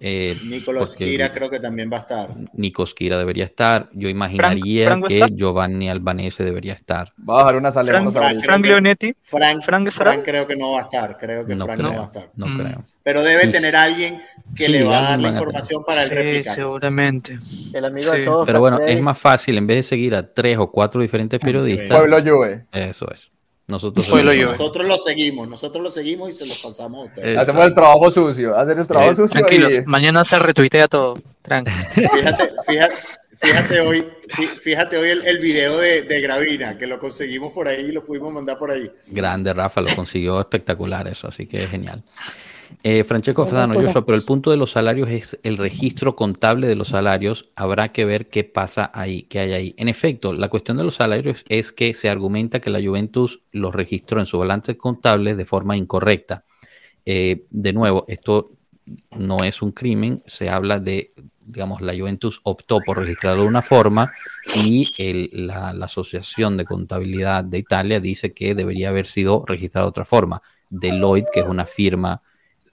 Eh, 0.03 0.35
Nicolás 0.43 0.95
Kira 0.95 1.31
creo 1.31 1.47
que 1.51 1.59
también 1.59 1.87
va 1.93 1.97
a 1.97 1.99
estar. 1.99 2.29
Nico 2.53 2.83
Skira 2.87 3.19
debería 3.19 3.45
estar. 3.45 3.87
Yo 3.93 4.09
imaginaría 4.09 4.87
Frank 4.87 5.07
que? 5.07 5.27
Giovanni 5.35 5.91
Albanese 5.91 6.43
debería 6.43 6.73
estar. 6.73 7.13
Va 7.19 7.35
a 7.35 7.43
bajar 7.43 7.55
una 7.57 7.69
salida. 7.71 7.99
Frank, 8.01 8.11
Frank, 8.11 8.43
Frank, 8.43 8.65
Leonetti. 8.65 9.13
Frank, 9.21 9.63
¿Frank 9.63 10.23
creo 10.25 10.47
que 10.47 10.55
no 10.55 10.71
va 10.71 10.79
a 10.79 10.83
estar. 10.85 11.17
Creo 11.19 11.45
que 11.45 11.53
No 11.53 11.65
Frank 11.65 11.81
no 11.81 11.93
va 11.93 12.01
a 12.01 12.05
estar. 12.05 12.31
No 12.35 12.47
Mm. 12.47 12.57
creo. 12.59 12.83
Pero 13.03 13.21
debe 13.21 13.47
tener 13.49 13.75
alguien 13.75 14.19
que 14.55 14.65
Sí, 14.65 14.71
le 14.71 14.83
va 14.83 14.97
a 14.97 15.01
dar 15.11 15.19
la 15.19 15.27
información 15.29 15.83
para 15.85 16.01
el 16.01 16.09
Sí, 16.09 16.15
replicar. 16.15 16.55
seguramente. 16.55 17.37
El 17.71 17.85
amigo 17.85 18.11
Sí. 18.11 18.19
de 18.21 18.25
todos. 18.25 18.45
Pero 18.47 18.59
bueno, 18.59 18.79
es 18.79 18.99
más 19.01 19.19
fácil 19.19 19.55
en 19.59 19.67
vez 19.67 19.77
de 19.77 19.83
seguir 19.83 20.15
a 20.15 20.33
tres 20.33 20.57
o 20.57 20.71
cuatro 20.71 20.99
diferentes 21.01 21.39
periodistas. 21.39 21.95
Pueblo 21.95 22.17
Juve. 22.23 22.65
Eso 22.71 23.07
es. 23.13 23.29
Nosotros. 23.71 24.07
Juve. 24.07 24.37
Nosotros 24.37 24.85
lo 24.87 24.97
seguimos, 24.97 25.47
nosotros 25.47 25.83
lo 25.83 25.89
seguimos 25.89 26.29
y 26.29 26.33
se 26.33 26.45
los 26.45 26.57
pasamos 26.61 27.03
a 27.03 27.05
ustedes. 27.07 27.37
Hacemos 27.37 27.65
el 27.65 27.73
trabajo 27.73 28.11
sucio. 28.11 28.55
Hacer 28.57 28.77
el 28.79 28.85
trabajo 28.87 29.11
Sí, 29.15 29.21
sucio 29.21 29.39
Tranquilos, 29.41 29.77
y. 29.79 29.81
mañana 29.85 30.23
se 30.23 30.37
retuitea 30.37 30.87
todo. 30.87 31.13
Tranqui. 31.41 31.71
Fíjate, 31.71 32.51
fíjate, 32.67 32.95
fíjate 33.35 33.79
hoy, 33.79 34.05
fí- 34.27 34.57
fíjate 34.59 34.97
hoy 34.97 35.09
el, 35.09 35.25
el 35.25 35.39
video 35.39 35.77
de, 35.77 36.03
de 36.03 36.21
Gravina, 36.21 36.77
que 36.77 36.85
lo 36.85 36.99
conseguimos 36.99 37.51
por 37.53 37.67
ahí 37.67 37.85
y 37.85 37.91
lo 37.91 38.03
pudimos 38.05 38.31
mandar 38.33 38.57
por 38.57 38.69
ahí. 38.71 38.91
Grande, 39.07 39.53
Rafa, 39.53 39.81
lo 39.81 39.95
consiguió 39.95 40.39
espectacular 40.39 41.07
eso, 41.07 41.27
así 41.27 41.47
que 41.47 41.63
es 41.63 41.69
genial. 41.71 42.03
Eh, 42.83 43.03
Francesco 43.03 43.45
Joshua, 43.87 44.05
pero 44.05 44.15
el 44.17 44.23
punto 44.23 44.49
de 44.51 44.57
los 44.57 44.71
salarios 44.71 45.09
es 45.09 45.39
el 45.43 45.57
registro 45.57 46.15
contable 46.15 46.67
de 46.67 46.75
los 46.75 46.89
salarios. 46.89 47.51
Habrá 47.55 47.91
que 47.91 48.05
ver 48.05 48.29
qué 48.29 48.43
pasa 48.43 48.89
ahí, 48.93 49.23
qué 49.23 49.39
hay 49.39 49.53
ahí. 49.53 49.75
En 49.77 49.87
efecto, 49.87 50.33
la 50.33 50.49
cuestión 50.49 50.77
de 50.77 50.83
los 50.83 50.95
salarios 50.95 51.45
es 51.47 51.71
que 51.71 51.93
se 51.93 52.09
argumenta 52.09 52.59
que 52.59 52.69
la 52.69 52.81
Juventus 52.81 53.41
los 53.51 53.73
registró 53.75 54.19
en 54.19 54.25
su 54.25 54.39
balance 54.39 54.77
contable 54.77 55.35
de 55.35 55.45
forma 55.45 55.77
incorrecta. 55.77 56.43
Eh, 57.05 57.45
de 57.49 57.73
nuevo, 57.73 58.05
esto 58.07 58.51
no 59.11 59.43
es 59.43 59.61
un 59.61 59.71
crimen, 59.71 60.23
se 60.25 60.49
habla 60.49 60.79
de, 60.79 61.13
digamos, 61.45 61.81
la 61.81 61.93
Juventus 61.97 62.41
optó 62.43 62.79
por 62.81 62.97
registrarlo 62.97 63.43
de 63.43 63.47
una 63.47 63.61
forma 63.61 64.11
y 64.55 64.91
el- 64.97 65.29
la, 65.33 65.73
la 65.73 65.85
Asociación 65.85 66.57
de 66.57 66.65
Contabilidad 66.65 67.43
de 67.43 67.59
Italia 67.59 67.99
dice 67.99 68.33
que 68.33 68.55
debería 68.55 68.89
haber 68.89 69.05
sido 69.05 69.43
registrado 69.45 69.87
de 69.87 69.89
otra 69.89 70.05
forma. 70.05 70.41
Deloitte, 70.69 71.29
que 71.31 71.39
es 71.41 71.45
una 71.45 71.65
firma 71.65 72.21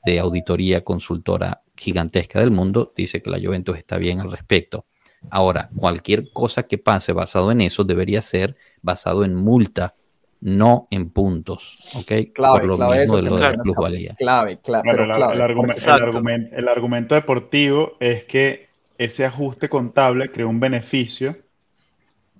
de 0.05 0.19
auditoría 0.19 0.85
consultora 0.85 1.62
gigantesca 1.77 2.41
del 2.41 2.51
mundo, 2.51 2.93
dice 2.97 3.23
que 3.23 3.31
la 3.31 3.39
Juventus 3.39 3.77
está 3.77 3.97
bien 3.99 4.20
al 4.20 4.31
respecto. 4.33 4.87
Ahora, 5.31 5.69
cualquier 5.77 6.31
cosa 6.33 6.65
que 6.65 6.79
pase 6.79 7.12
basado 7.12 7.51
en 7.51 7.61
eso 7.61 7.85
debería 7.85 8.20
ser 8.23 8.57
basado 8.83 9.25
en 9.25 9.35
multa, 9.35 9.95
no 10.41 10.87
en 10.93 11.11
puntos, 11.11 11.77
¿ok? 11.97 12.33
Clave, 12.33 12.61
Por 12.61 12.65
lo 12.66 12.77
clave 12.77 13.01
mismo 13.01 13.16
eso 13.19 13.25
de 13.25 13.31
lo 13.31 13.37
de 13.37 13.43
la 13.43 13.53
plusvalía. 13.55 14.15
Clave, 14.16 14.59
clave, 14.61 14.89
pero 14.89 15.05
el, 15.05 15.11
clave. 15.11 15.35
el 15.35 15.41
argumen- 15.41 15.70
el 15.73 15.77
Exacto. 15.79 16.05
argumen- 16.07 16.51
el 16.53 16.69
argumento 16.69 17.15
deportivo 17.16 17.97
es 17.99 18.25
que 18.25 18.69
ese 18.97 19.25
ajuste 19.25 19.69
contable 19.69 20.31
creó 20.31 20.49
un 20.49 20.61
beneficio 20.61 21.37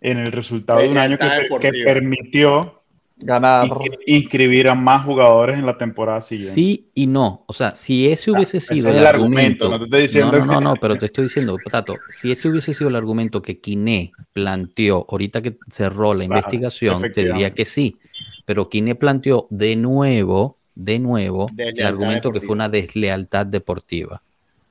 en 0.01 0.19
el 0.19 0.31
resultado 0.31 0.79
de 0.79 0.89
un 0.89 0.99
año 0.99 1.19
que, 1.19 1.59
que 1.61 1.85
permitió 1.85 2.78
Ganar. 3.20 3.66
inscri- 3.69 3.99
inscribir 4.07 4.69
a 4.69 4.74
más 4.74 5.05
jugadores 5.05 5.59
en 5.59 5.66
la 5.66 5.77
temporada 5.77 6.20
siguiente. 6.23 6.55
Sí 6.55 6.89
y 6.95 7.07
no. 7.07 7.45
O 7.47 7.53
sea, 7.53 7.74
si 7.74 8.09
ese 8.09 8.31
hubiese 8.31 8.59
ese 8.59 8.74
sido 8.74 8.90
el, 8.90 8.99
el 8.99 9.07
argumento. 9.07 9.66
argumento, 9.66 9.70
no 9.70 9.78
te 9.78 9.85
estoy 9.85 10.03
diciendo 10.03 10.39
no, 10.39 10.47
no, 10.47 10.53
no, 10.53 10.59
que- 10.59 10.65
no, 10.65 10.77
pero 10.81 10.97
te 10.97 11.07
estoy 11.07 11.24
diciendo, 11.24 11.59
Tato, 11.59 12.01
si 12.09 12.31
ese 12.31 12.49
hubiese 12.49 12.74
sido 12.74 12.89
el 12.90 12.97
argumento 12.97 13.43
que 13.43 13.59
Quiné 13.61 14.12
planteó 14.32 15.05
ahorita 15.09 15.43
que 15.43 15.57
cerró 15.70 16.15
la 16.15 16.24
Claro, 16.24 16.39
investigación, 16.39 17.03
te 17.12 17.24
diría 17.24 17.53
que 17.55 17.65
sí. 17.65 17.97
Pero 18.45 18.69
Quiné 18.69 18.95
planteó 18.95 19.47
de 19.51 19.77
nuevo, 19.77 20.59
de 20.74 20.99
nuevo, 20.99 21.47
el 21.57 21.85
argumento 21.86 22.32
que 22.32 22.40
fue 22.40 22.55
una 22.55 22.69
deslealtad 22.69 23.47
deportiva. 23.47 24.23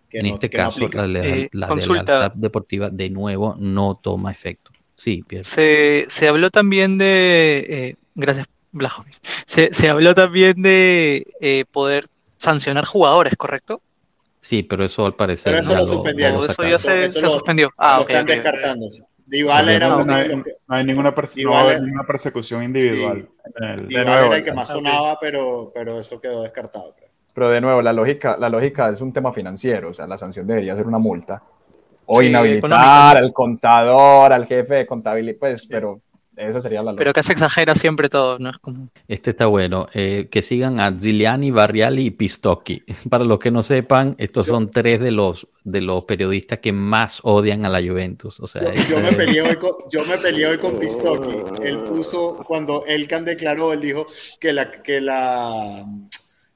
Que 0.09 0.19
en 0.19 0.27
no- 0.27 0.33
este 0.35 0.47
no 0.47 0.63
caso, 0.63 0.89
la, 0.89 1.05
Eh, 1.05 1.49
deslealtad 1.75 2.31
deportiva 2.33 2.89
de 2.89 3.09
nuevo 3.09 3.55
no 3.59 3.99
toma 4.01 4.31
efecto. 4.31 4.71
Sí, 4.95 5.21
Pierre. 5.27 5.43
Se, 5.43 6.05
se 6.07 6.27
habló 6.27 6.49
también 6.49 6.97
de. 6.97 7.65
eh, 7.69 7.95
gracias, 8.17 8.47
Blajovic. 8.73 9.15
Se, 9.45 9.69
se 9.73 9.87
habló 9.89 10.13
también 10.13 10.61
de 10.61 11.25
eh, 11.39 11.63
poder 11.71 12.05
sancionar 12.37 12.83
jugadores, 12.85 13.35
¿correcto? 13.37 13.81
Sí, 14.41 14.63
pero 14.63 14.83
eso 14.85 15.05
al 15.05 15.15
parecer 15.15 15.51
Pero 15.53 15.57
eso 15.61 15.71
ya 15.73 15.79
lo 15.79 15.85
suspendieron. 15.87 16.43
eso 16.49 16.63
ya 16.63 16.77
se, 16.77 17.05
Eso 17.05 17.19
se 17.19 17.25
lo- 17.25 17.33
suspendió. 17.33 17.69
Ah, 17.77 17.97
lo 17.97 18.03
ok, 18.03 18.09
están 18.09 18.23
ok, 18.25 18.29
ok. 18.29 18.35
descartándose. 18.35 19.03
Dybala 19.25 19.73
era 19.73 19.87
No, 19.89 19.95
uno 19.95 20.05
no 20.05 20.13
de 20.15 20.21
hay, 20.21 20.27
que, 20.29 20.35
no 20.67 20.75
hay 20.75 20.85
ninguna, 20.85 21.13
no 21.43 21.57
haber 21.57 21.81
ninguna 21.81 22.03
persecución 22.05 22.63
individual. 22.63 23.27
en 23.59 23.63
el- 23.63 23.81
de 23.83 23.87
Dybala 23.87 24.05
nuevo, 24.05 24.25
era 24.27 24.37
el 24.37 24.43
que 24.43 24.53
más 24.53 24.67
sonaba, 24.69 25.17
pero, 25.19 25.71
pero 25.73 25.99
eso 25.99 26.19
quedó 26.21 26.43
descartado. 26.43 26.93
creo. 26.95 27.09
Pero 27.33 27.49
de 27.49 27.61
nuevo, 27.61 27.81
la 27.81 27.93
lógica, 27.93 28.37
la 28.39 28.49
lógica 28.49 28.89
es 28.89 29.01
un 29.01 29.11
tema 29.13 29.31
financiero, 29.33 29.89
o 29.89 29.93
sea, 29.93 30.07
la 30.07 30.17
sanción 30.17 30.47
debería 30.47 30.75
ser 30.75 30.87
una 30.87 30.97
multa. 30.97 31.43
O 32.05 32.21
Sí, 32.21 32.27
inhabilitar 32.27 32.69
económica. 32.71 33.11
al 33.11 33.33
contador, 33.33 34.31
al 34.31 34.45
jefe 34.45 34.75
de 34.75 34.87
contabilidad, 34.87 35.37
pues, 35.39 35.65
pero 35.67 35.99
eso 36.37 36.61
sería 36.61 36.83
la 36.83 36.95
Pero 36.95 37.09
acá 37.11 37.23
se 37.23 37.33
exagera 37.33 37.75
siempre 37.75 38.07
todo, 38.09 38.37
¿no? 38.39 38.51
Es 38.51 38.57
como. 38.59 38.89
Este 39.07 39.31
está 39.31 39.47
bueno. 39.47 39.87
Eh, 39.93 40.27
que 40.31 40.41
sigan 40.41 40.79
a 40.79 40.91
Ziliani, 40.95 41.51
Barriali 41.51 42.05
y 42.05 42.11
Pistocchi. 42.11 42.83
Para 43.09 43.23
los 43.25 43.39
que 43.39 43.51
no 43.51 43.63
sepan, 43.63 44.15
estos 44.19 44.47
son 44.47 44.69
tres 44.71 44.99
de 44.99 45.11
los, 45.11 45.47
de 45.63 45.81
los 45.81 46.03
periodistas 46.05 46.59
que 46.59 46.71
más 46.71 47.19
odian 47.23 47.65
a 47.65 47.69
la 47.69 47.81
Juventus. 47.81 48.39
O 48.39 48.47
sea, 48.47 48.63
Yo, 48.73 48.81
yo 48.89 48.97
me 48.99 49.03
este- 49.09 49.15
peleé 49.17 49.41
hoy 49.41 49.55
con, 49.57 49.71
yo 49.91 50.05
me 50.05 50.17
peleé 50.17 50.45
hoy 50.47 50.57
con 50.57 50.77
Pistocchi. 50.79 51.63
Él 51.63 51.79
puso, 51.79 52.37
cuando 52.47 52.85
Elkan 52.85 53.25
declaró, 53.25 53.73
él 53.73 53.81
dijo 53.81 54.05
que 54.39 54.53
la, 54.53 54.71
que 54.71 55.01
la, 55.01 55.85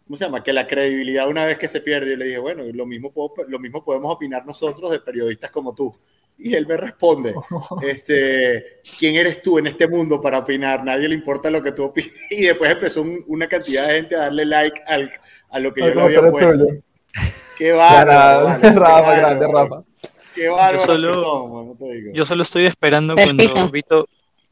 ¿cómo 0.06 0.18
se 0.18 0.26
llama? 0.26 0.44
Que 0.44 0.53
la 0.53 0.68
credibilidad 0.68 1.28
una 1.28 1.45
vez 1.45 1.58
que 1.58 1.68
se 1.68 1.82
pierde. 1.82 2.12
Yo 2.12 2.18
le 2.18 2.26
dije, 2.26 2.40
bueno, 2.40 2.64
lo 2.74 2.86
mismo, 2.86 3.12
puedo- 3.12 3.34
lo 3.48 3.60
mismo 3.60 3.84
podemos 3.84 4.12
opinar 4.14 4.45
nosotros 4.45 4.91
de 4.91 4.99
periodistas 4.99 5.52
como 5.52 5.74
tú. 5.74 5.95
Y 6.38 6.56
él 6.56 6.66
me 6.66 6.76
responde, 6.78 7.36
este, 7.84 8.82
¿quién 8.98 9.16
eres 9.16 9.41
tú 9.41 9.60
en 9.60 9.68
este 9.68 9.88
mundo 9.88 10.20
para 10.20 10.40
opinar? 10.40 10.84
Nadie 10.84 11.08
le 11.08 11.16
importa 11.16 11.49
lo 11.52 11.62
que 11.62 11.72
tú 11.72 11.84
opines. 11.86 12.12
Y 12.32 12.44
después 12.45 12.72
empezó 12.72 13.02
un- 13.03 13.24
una 13.28 13.48
cantidad 13.48 13.88
de 13.88 13.94
gente 13.95 14.16
a 14.16 14.20
darle 14.20 14.45
like 14.45 14.82
al, 14.88 15.10
a 15.52 15.60
lo 15.60 15.74
que 15.74 15.82
yo 15.82 15.86
Ay, 15.88 15.91
le 15.94 15.95
no, 15.99 16.06
había 16.08 16.22
puesto. 16.32 16.52
tuyo. 16.53 16.66
Qué 17.58 17.72
bárbaro, 17.74 18.60
qué 18.62 18.70
bárbaro, 18.72 19.18
grande, 19.22 19.48
Rafa. 19.52 19.84
Qué 20.34 20.48
bárbaro 20.49 20.86
solo- 20.86 21.08
que 21.10 21.14
son, 21.20 21.49
bueno, 21.52 21.76
te 21.78 21.94
digo. 21.94 22.12
Yo 22.14 22.26
solo 22.26 22.41
estoy 22.44 22.66
esperando 22.66 23.14
cuando 23.16 23.70
Vito, 23.72 24.08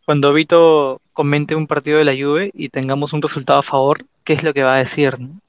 cuando 0.05 0.33
Vito 0.33 1.01
comente 1.13 1.55
un 1.55 1.65
partido 1.65 1.97
de 1.97 2.05
la 2.05 2.13
Juve 2.13 2.51
y 2.53 2.69
tengamos 2.69 3.13
un 3.13 3.21
resultado 3.21 3.59
a 3.59 3.63
favor, 3.63 4.05
¿qué 4.23 4.33
es 4.33 4.43
lo 4.43 4.53
que 4.53 4.61
va 4.63 4.75
a 4.75 4.79
decir? 4.79 5.19
¿no? 5.19 5.39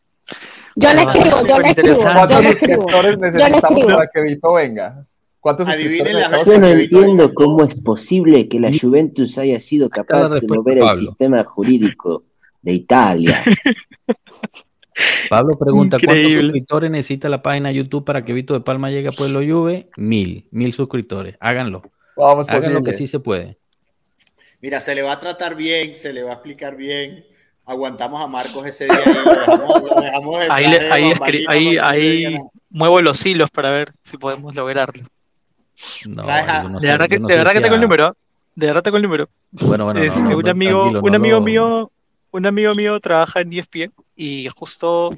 Yo 0.77 0.93
le 0.95 1.03
escribo, 1.03 1.25
yo 1.27 1.37
súper 1.37 1.59
le 1.63 1.69
escribo, 1.69 1.89
interesante. 1.89 2.09
yo 2.09 2.15
¿Cuántos 2.15 2.43
le 2.45 2.49
escribo. 2.51 2.75
suscriptores 2.83 3.13
Yo 3.13 3.21
le 3.21 3.27
necesitamos 3.51 3.85
para 3.95 4.11
que 4.11 4.21
Vito 4.23 4.53
venga? 4.55 5.07
¿Cuántos 5.41 5.69
Adivinen 5.69 6.15
las 6.21 6.47
Yo 6.47 6.59
no 6.59 6.69
entiendo 6.69 7.33
cómo 7.35 7.65
es 7.65 7.81
posible 7.81 8.49
que 8.49 8.61
la 8.61 8.71
Juventus 8.79 9.39
haya 9.39 9.59
sido 9.59 9.89
capaz 9.89 10.29
de 10.35 10.47
mover 10.47 10.79
el 10.79 10.89
sistema 11.07 11.43
jurídico 11.45 12.25
de 12.63 12.73
Italia. 12.75 13.43
Pablo 15.31 15.59
pregunta, 15.59 15.97
¿cuántos 16.05 16.33
suscriptores 16.33 16.91
necesita 16.91 17.29
la 17.31 17.41
página 17.43 17.73
YouTube 17.73 18.05
para 18.05 18.23
que 18.25 18.35
Vito 18.35 18.53
de 18.53 18.61
Palma 18.61 18.91
llegue 18.91 19.09
a 19.09 19.13
Pueblo 19.13 19.41
Juve? 19.41 19.89
Mil, 19.97 20.47
mil 20.51 20.75
suscriptores. 20.75 21.37
Háganlo. 21.41 21.83
Vamos, 22.17 22.47
Háganlo 22.49 22.83
que 22.83 22.93
sí 22.93 23.07
se 23.07 23.19
puede. 23.19 23.57
Mira, 24.61 24.79
se 24.81 24.95
le 24.95 25.01
va 25.01 25.13
a 25.13 25.21
tratar 25.21 25.57
bien, 25.57 25.97
se 25.97 26.13
le 26.13 26.23
va 26.23 26.33
a 26.33 26.35
explicar 26.35 26.77
bien. 26.77 27.25
Aguantamos 27.65 28.23
a 28.23 28.27
Marcos 28.27 28.67
ese 28.67 28.85
día 28.85 29.01
y 29.07 29.25
lo 29.25 29.31
dejamos, 29.33 29.83
lo 29.85 30.01
dejamos 30.03 30.39
detrás 30.39 30.59
Ahí, 30.59 30.69
le- 30.69 30.91
ahí, 30.93 31.13
ahí, 31.49 31.79
ahí 31.79 32.37
muevo 32.69 33.01
los 33.01 33.25
hilos 33.25 33.49
para 33.51 33.71
ver 33.71 33.93
si 34.03 34.19
podemos 34.19 34.55
lograrlo. 34.55 35.05
No, 36.07 36.23
yo 36.27 36.69
no 36.69 36.79
de 36.79 36.87
sé- 36.87 36.93
verdad 36.93 37.09
que, 37.09 37.19
no 37.19 37.29
de 37.29 37.37
verdad 37.37 37.53
que 37.53 37.61
tengo 37.61 37.75
el 37.75 37.81
número. 37.81 38.17
De 38.55 38.67
verdad 38.67 38.83
tengo 38.83 38.97
el 38.97 39.03
número. 39.05 39.29
Bueno, 39.53 39.85
bueno, 39.85 40.01
no, 40.01 40.07
Este, 40.07 40.21
no, 40.23 40.37
un 40.39 40.49
amigo, 40.49 40.85
un 40.87 40.93
no 41.11 41.15
amigo 41.17 41.37
lo- 41.37 41.41
mío, 41.43 41.93
un 42.33 42.47
amigo 42.47 42.75
mío 42.75 43.01
trabaja 43.01 43.41
en 43.41 43.53
ESPN 43.53 43.93
y 44.17 44.49
justo 44.49 45.17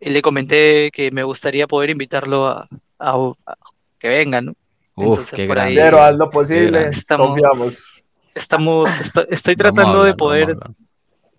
le 0.00 0.22
comenté 0.22 0.90
que 0.92 1.10
me 1.10 1.22
gustaría 1.22 1.66
poder 1.66 1.90
invitarlo 1.90 2.46
a, 2.48 2.68
a- 2.98 3.32
a 3.46 3.54
que 3.98 4.08
venga, 4.08 4.40
¿no? 4.40 4.52
Uf, 4.94 5.06
Entonces, 5.18 5.32
qué 5.34 5.46
por 5.46 5.58
ahí- 5.58 5.74
grande. 5.74 5.90
Pero 5.90 6.02
haz 6.02 6.16
lo 6.16 6.30
posible. 6.30 6.88
Estamos- 6.90 7.28
confiamos. 7.28 8.02
Estamos, 8.34 9.00
esto- 9.00 9.26
estoy 9.30 9.56
tratando 9.56 9.92
de 10.04 10.10
hablar, 10.10 10.14
a 10.14 10.16
poder. 10.16 10.56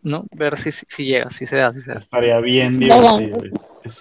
¿no? 0.04 0.26
Ver 0.32 0.58
si, 0.58 0.72
si, 0.72 0.86
si 0.88 1.06
llega, 1.06 1.30
si 1.30 1.46
se 1.46 1.56
da, 1.56 1.72
si 1.74 1.80
se 1.82 1.92
da. 1.94 1.98
Estaría 2.00 2.40
bien 2.40 2.78
divertido. 2.80 3.40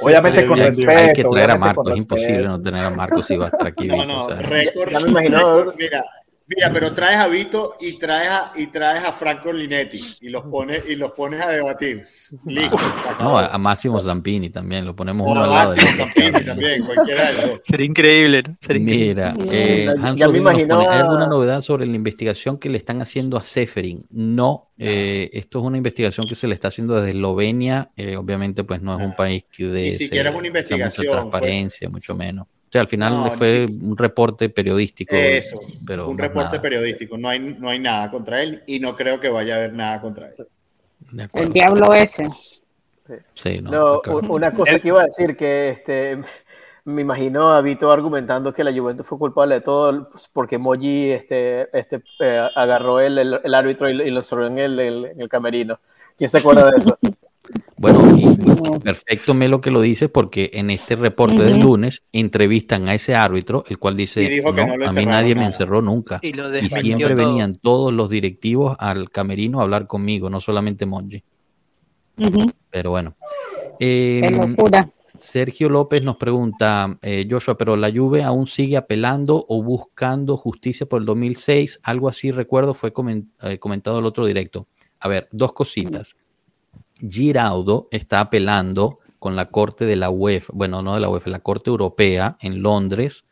Obviamente 0.01 0.45
con 0.45 0.59
respeto. 0.59 0.91
Hay 0.91 1.13
que 1.13 1.25
traer 1.25 1.51
a 1.51 1.57
Marcos, 1.59 1.91
es 1.93 1.99
imposible 1.99 2.43
no 2.43 2.61
tener 2.61 2.85
a 2.85 2.91
Marcos 2.91 3.27
si 3.27 3.37
va 3.37 3.47
a 3.47 3.49
estar 3.49 3.67
aquí. 3.67 3.89
No, 3.89 4.05
no, 4.05 4.25
o 4.25 4.29
sea. 4.29 4.37
récord. 4.39 4.91
Ya 4.91 5.01
me 5.01 5.09
imagino- 5.11 5.57
récord, 5.59 5.75
Mira, 5.79 6.05
Mira, 6.47 6.70
pero 6.73 6.93
traes 6.93 7.16
a 7.19 7.28
Vito 7.28 7.77
y 7.81 7.98
traes 7.98 8.28
a, 8.28 8.52
y 8.56 8.66
traes 8.66 9.05
a 9.05 9.12
Franco 9.12 9.52
Linetti 9.52 10.01
y 10.20 10.28
los 10.28 10.43
pones 10.44 10.89
y 10.89 10.97
los 10.97 11.12
pones 11.12 11.40
a 11.40 11.48
debatir. 11.51 12.05
Listo. 12.47 12.77
acabó. 12.77 13.23
No, 13.23 13.39
a, 13.39 13.47
a 13.47 13.59
Máximo 13.59 14.01
Zampini 14.01 14.51
también, 14.51 14.85
lo 14.85 14.94
ponemos 14.94 15.27
uno 15.31 15.40
a 15.40 15.44
al 15.44 15.51
lado 15.51 15.74
Máximo. 15.77 15.97
Zampini 15.97 16.44
también, 16.44 16.85
cualquiera 16.85 17.28
de 17.28 17.32
los 17.35 17.51
dos. 17.51 17.60
Sería 17.64 17.86
increíble, 17.86 18.43
¿no? 18.43 18.56
Sería 18.60 18.82
increíble. 18.82 19.32
Mira, 19.35 19.35
eh, 19.52 19.86
Hans 19.89 20.19
ya 20.20 20.28
me 20.28 20.39
Rodríguez 20.39 20.43
nos 20.43 20.52
imagino 20.52 20.77
pone, 20.77 20.89
¿hay 20.89 20.98
a- 20.98 21.01
alguna 21.02 21.27
novedad 21.27 21.60
sobre 21.62 21.86
la 21.86 21.97
investigación 21.97 22.59
que 22.59 22.69
le 22.69 22.78
están 22.78 23.01
haciendo 23.02 23.36
a 23.39 23.44
Seferin? 23.44 24.05
No, 24.10 24.73
eh, 24.78 25.31
esto 25.32 25.60
es 25.60 25.64
una 25.64 25.77
investigación 25.78 26.27
que 26.27 26.35
se 26.35 26.47
le 26.48 26.55
está 26.55 26.69
haciendo 26.69 26.94
desde 26.97 27.10
Eslovenia. 27.10 27.90
eh, 27.97 28.16
obviamente, 28.16 28.64
pues 28.64 28.82
no 28.82 28.97
es 28.98 29.05
un 29.05 29.12
Ah. 29.12 29.16
país 29.16 29.44
que 29.51 29.64
de 29.66 29.82
Ni 29.82 29.93
siquiera 29.93 30.31
es 30.31 30.36
una 30.36 30.47
investigación, 30.48 31.06
fue- 31.06 31.14
transparencia, 31.14 31.89
mucho 31.89 32.14
menos. 32.14 32.47
O 32.73 32.74
sea, 32.74 32.81
al 32.81 32.89
final 32.89 33.12
No, 33.12 33.31
fue 33.32 33.66
un 33.66 33.99
reporte 33.99 34.49
periodístico. 34.49 35.15
Eso, 35.15 35.61
pero 35.86 36.09
un 36.09 36.16
reporte 36.16 36.53
nada. 36.53 36.62
periodístico. 36.62 37.19
No 37.19 37.28
hay, 37.28 37.39
no 37.39 37.69
hay 37.69 37.78
nada 37.78 38.11
contra 38.11 38.43
él 38.43 38.62
y 38.66 38.81
no 38.81 38.97
creo 38.97 39.20
que 39.20 39.28
vaya 39.28 39.53
a 39.53 39.57
haber 39.59 39.74
nada 39.74 40.01
contra 40.01 40.28
él. 40.28 40.47
De. 41.11 41.28
El 41.35 41.53
diablo 41.53 41.93
ese. 41.93 42.27
Sí, 43.35 43.61
no, 43.61 43.70
No, 43.70 44.03
una 44.31 44.55
cosa 44.55 44.78
que 44.81 44.89
iba 44.89 45.03
a 45.03 45.05
decir 45.05 45.36
que 45.36 45.69
este 45.69 46.23
me 46.86 47.03
imagino 47.03 47.53
a 47.53 47.61
Vito 47.61 47.93
argumentando 47.93 48.55
que 48.55 48.65
la 48.65 48.73
Juventus 48.73 49.07
fue 49.07 49.19
culpable 49.19 49.57
de 49.57 49.61
todo 49.61 50.09
pues, 50.09 50.31
porque 50.32 50.57
Moji 50.57 51.11
este, 51.11 51.69
este, 51.78 52.03
eh, 52.20 52.49
agarró 52.55 53.01
el, 53.01 53.19
el, 53.19 53.39
el 53.44 53.55
árbitro 53.55 53.90
y, 53.90 53.94
lo- 53.94 54.03
y 54.05 54.11
lo 54.11 54.20
encerró 54.20 54.47
en 54.47 54.57
el, 54.57 54.81
el- 54.81 55.05
en 55.05 55.20
el 55.20 55.28
camerino. 55.28 55.78
¿Quién 56.16 56.31
se 56.31 56.39
acuerda 56.39 56.70
de 56.70 56.78
eso? 56.78 56.99
Bueno, 57.77 58.79
perfecto 58.83 59.35
Melo 59.35 59.61
que 59.61 59.70
lo 59.73 59.81
dice 59.81 60.09
porque 60.09 60.51
en 60.55 60.70
este 60.70 60.95
reporte 60.95 61.43
del 61.43 61.59
lunes 61.59 62.03
entrevistan 62.12 62.89
a 62.89 62.95
ese 62.95 63.15
árbitro, 63.16 63.65
el 63.69 63.79
cual 63.79 63.97
dice, 63.97 64.23
Y 64.23 64.29
dijo 64.29 64.55
que 64.55 64.65
"No, 64.65 64.73
a 64.87 64.93
mí 64.93 65.05
nadie 65.07 65.35
me 65.35 65.41
nada". 65.41 65.47
encerró 65.49 65.83
nunca. 65.83 66.20
Y 66.23 66.33
lo 66.33 66.49
Y 66.49 66.53
desmintió 66.62 66.81
siempre 66.81 67.15
todo. 67.16 67.27
venían 67.27 67.55
todos 67.57 67.93
los 67.93 68.09
directivos 68.09 68.77
al 68.79 69.11
camerino 69.11 69.59
a 69.61 69.65
hablar 69.65 69.87
conmigo, 69.89 70.31
no 70.31 70.41
solamente 70.41 70.87
Monji. 70.87 71.24
Pero 72.70 72.91
bueno. 72.91 73.16
Eh, 73.81 74.31
locura. 74.31 74.89
Sergio 74.97 75.69
López 75.69 76.03
nos 76.05 76.16
pregunta, 76.16 76.99
eh, 77.03 77.27
Joshua, 77.29 77.59
pero 77.59 77.77
la 77.77 77.91
Juve 77.91 78.23
aún 78.23 78.47
sigue 78.47 78.77
apelando 78.77 79.45
o 79.49 79.62
buscando 79.62 80.37
justicia 80.37 80.87
por 80.87 81.01
el 81.01 81.07
2006. 81.07 81.81
Algo 81.83 82.09
así 82.09 82.31
recuerdo 82.31 82.74
fue 82.74 82.93
eh, 83.43 83.59
comentado 83.59 83.99
el 83.99 84.07
otro 84.07 84.24
directo. 84.24 84.69
A 85.01 85.09
ver, 85.09 85.29
dos 85.33 85.53
cositas. 85.53 86.15
Giraudo 87.09 87.89
está 87.91 88.20
apelando 88.20 88.99
con 89.19 89.37
la 89.37 89.51
corte 89.51 89.85
de 89.85 89.97
la 89.97 90.11
UEFA, 90.11 90.53
bueno, 90.55 90.83
no 90.83 90.95
de 90.95 91.01
la 91.01 91.09
UEFA, 91.09 91.31
la 91.31 91.41
corte 91.41 91.70
europea 91.70 92.37
en 92.41 92.62
Londres, 92.62 93.24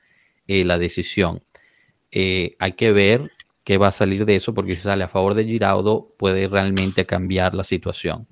eh, 0.46 0.64
la 0.64 0.78
decisión. 0.78 1.40
Eh, 2.12 2.56
hay 2.58 2.72
que 2.72 2.92
ver 2.92 3.30
qué 3.64 3.78
va 3.78 3.88
a 3.88 3.92
salir 3.92 4.24
de 4.24 4.36
eso, 4.36 4.54
porque 4.54 4.76
si 4.76 4.82
sale 4.82 5.04
a 5.04 5.08
favor 5.08 5.34
de 5.34 5.44
Giraudo, 5.44 6.14
puede 6.16 6.48
realmente 6.48 7.06
cambiar 7.06 7.54
la 7.54 7.64
situación. 7.64 8.28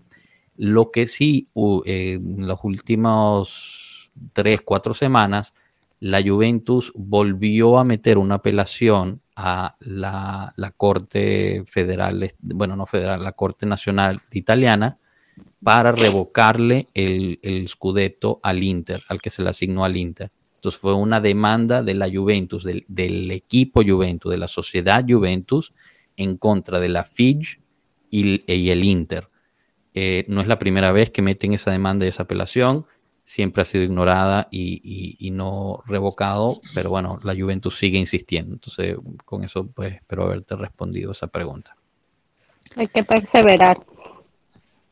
Lo 0.57 0.91
que 0.91 1.07
sí, 1.07 1.49
eh, 1.85 2.15
en 2.15 2.47
los 2.47 2.61
últimos 2.63 4.13
tres, 4.33 4.61
cuatro 4.65 4.95
semanas, 4.95 5.55
la 6.01 6.23
Juventus 6.23 6.93
volvió 6.95 7.79
a 7.79 7.85
meter 7.85 8.19
una 8.19 8.37
apelación 8.37 9.21
a 9.35 9.77
la, 9.81 10.53
la 10.57 10.71
Corte 10.73 11.65
Federal, 11.67 12.33
bueno, 12.41 12.77
no 12.77 12.87
federal, 12.87 13.23
la 13.23 13.33
Corte 13.33 13.67
Nacional 13.67 14.23
Italiana, 14.33 14.99
para 15.63 15.93
revocarle 15.93 16.89
el, 16.95 17.39
el 17.43 17.67
Scudetto 17.69 18.41
al 18.43 18.63
Inter, 18.63 19.03
al 19.09 19.21
que 19.21 19.31
se 19.31 19.43
le 19.43 19.51
asignó 19.51 19.85
al 19.85 19.97
Inter. 19.97 20.31
Entonces 20.55 20.81
fue 20.81 20.95
una 20.95 21.21
demanda 21.21 21.83
de 21.83 21.95
la 21.95 22.09
Juventus, 22.13 22.65
del, 22.65 22.85
del 22.89 23.31
equipo 23.31 23.83
Juventus, 23.87 24.31
de 24.31 24.39
la 24.39 24.49
sociedad 24.49 25.05
Juventus, 25.09 25.73
en 26.17 26.37
contra 26.37 26.81
de 26.81 26.89
la 26.89 27.05
FIG 27.05 27.61
y, 28.11 28.53
y 28.53 28.71
el 28.71 28.85
Inter. 28.85 29.29
Eh, 29.95 30.25
no 30.29 30.41
es 30.41 30.47
la 30.47 30.59
primera 30.59 30.93
vez 30.93 31.11
que 31.11 31.23
meten 31.23 31.53
esa 31.53 31.71
demanda 31.71 32.05
y 32.05 32.09
esa 32.09 32.25
apelación, 32.25 32.87
siempre 33.25 33.63
ha 33.63 33.67
sido 33.67 33.85
ignorada 33.85 34.49
y, 34.51 34.81
y- 34.83 35.17
y 35.19 35.31
no 35.33 35.83
revocado, 35.87 36.61
pero 36.75 36.89
bueno, 36.91 37.19
la 37.25 37.35
Juventus 37.37 37.77
sigue 37.77 37.99
insistiendo. 37.99 38.55
Entonces, 38.55 38.97
con 39.25 39.45
eso, 39.45 39.67
pues 39.67 39.95
espero 39.97 40.25
haberte 40.25 40.57
respondido 40.57 41.13
esa 41.13 41.27
pregunta. 41.27 41.77
Hay 42.77 42.87
que 42.87 43.03
perseverar. 43.05 43.77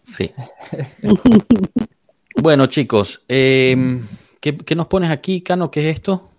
Sí. 0.06 0.30
bueno, 2.42 2.66
chicos, 2.66 3.22
eh, 3.28 4.00
¿qué, 4.40 4.56
qué 4.56 4.74
nos 4.74 4.86
pones 4.86 5.10
aquí, 5.10 5.42
Cano? 5.42 5.70
¿Qué 5.70 5.80
es 5.80 5.96
esto? 5.96 6.30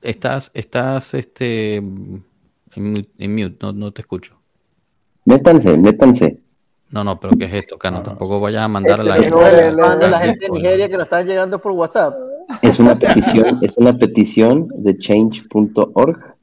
Estás, 0.00 0.50
estás, 0.54 1.12
este, 1.14 1.76
en, 1.76 2.24
mute, 2.76 3.10
en 3.18 3.34
mute, 3.34 3.56
no, 3.60 3.72
no 3.72 3.92
te 3.92 4.02
escucho. 4.02 4.38
Métanse, 5.24 5.76
métanse. 5.76 6.38
No, 6.90 7.04
no, 7.04 7.20
pero 7.20 7.36
¿qué 7.36 7.44
es 7.44 7.52
esto, 7.54 7.78
Cano? 7.78 8.02
Tampoco 8.02 8.40
vayas 8.40 8.62
a 8.62 8.68
mandar 8.68 9.00
a 9.00 9.04
la 9.04 9.16
Este, 9.18 9.38
gente. 9.38 9.72
no, 9.72 9.86
manda 9.86 10.08
la 10.08 10.20
gente 10.20 10.46
de 10.46 10.50
Nigeria 10.50 10.88
que 10.88 10.94
nos 10.94 11.02
están 11.04 11.26
llegando 11.26 11.60
por 11.60 11.72
WhatsApp. 11.72 12.14
Es 12.62 12.80
una 12.80 12.98
petición, 12.98 13.58
es 13.62 13.76
una 13.76 13.96
petición 13.96 14.68
de 14.76 14.98
change.org 14.98 16.34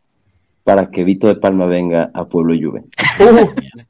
para 0.64 0.90
que 0.90 1.04
Vito 1.04 1.28
de 1.28 1.36
Palma 1.36 1.66
venga 1.66 2.12
a 2.14 2.26
Pueblo 2.26 2.54
Juve. 2.54 2.84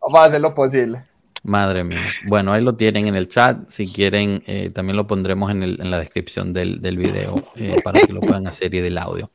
Vamos 0.02 0.20
a 0.20 0.24
hacer 0.26 0.42
lo 0.42 0.54
posible. 0.56 1.07
Madre 1.48 1.86
mía. 1.86 2.02
Bueno, 2.28 2.52
ahí 2.52 2.62
lo 2.62 2.76
tienen 2.76 3.08
en 3.08 3.16
el 3.16 3.30
chat. 3.30 3.70
Si 3.70 3.88
quieren, 3.88 4.44
eh, 4.48 4.70
también 4.70 4.98
lo 4.98 5.08
pondremos 5.08 5.50
en, 5.50 5.64
el- 5.64 5.78
la 5.78 5.98
descripción 5.98 6.52
del, 6.52 6.82
video 6.98 7.42
eh, 7.56 7.78
para 7.86 8.02
que 8.02 8.12
lo 8.12 8.20
puedan 8.20 8.48
hacer 8.48 8.76
y 8.76 8.82
del 8.82 8.98
audio. 8.98 9.32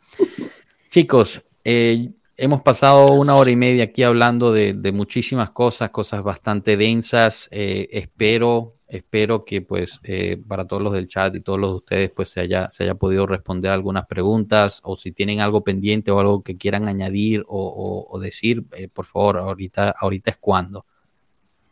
Chicos, 0.91 1.43
eh, 1.65 2.11
hemos 2.37 2.61
pasado 2.61 3.15
una 3.19 3.35
hora 3.35 3.51
y 3.51 3.57
media 3.57 3.85
aquí 3.85 4.03
hablando 4.03 4.53
de, 4.53 4.75
muchísimas 4.93 5.53
cosas, 5.53 5.89
cosas 5.89 6.23
bastante 6.23 6.77
densas. 6.77 7.49
Eh, 7.51 7.89
espero, 7.93 8.77
espero 8.89 9.47
que 9.47 9.63
pues 9.63 9.99
eh, 10.05 10.37
para 10.47 10.67
todos 10.67 10.83
los 10.83 10.93
del 10.93 11.09
chat 11.09 11.35
y 11.35 11.41
todos 11.41 11.59
los 11.59 11.71
de 11.71 11.77
ustedes 11.77 12.11
pues 12.11 12.29
se 12.29 12.41
haya, 12.41 12.69
se 12.69 12.83
haya 12.85 12.95
podido 12.95 13.27
responder 13.27 13.71
algunas 13.73 14.05
preguntas 14.05 14.81
o 14.85 14.99
si 14.99 15.13
tienen 15.13 15.41
algo 15.41 15.65
pendiente 15.65 16.11
o 16.11 16.21
algo 16.21 16.43
que 16.43 16.59
quieran 16.59 16.89
añadir 16.89 17.43
o, 17.49 18.07
o- 18.07 18.19
decir, 18.21 18.67
por 18.93 19.07
favor, 19.07 19.39
ahorita, 19.39 19.95
ahorita 19.99 20.33
es 20.33 20.37
cuando. 20.37 20.85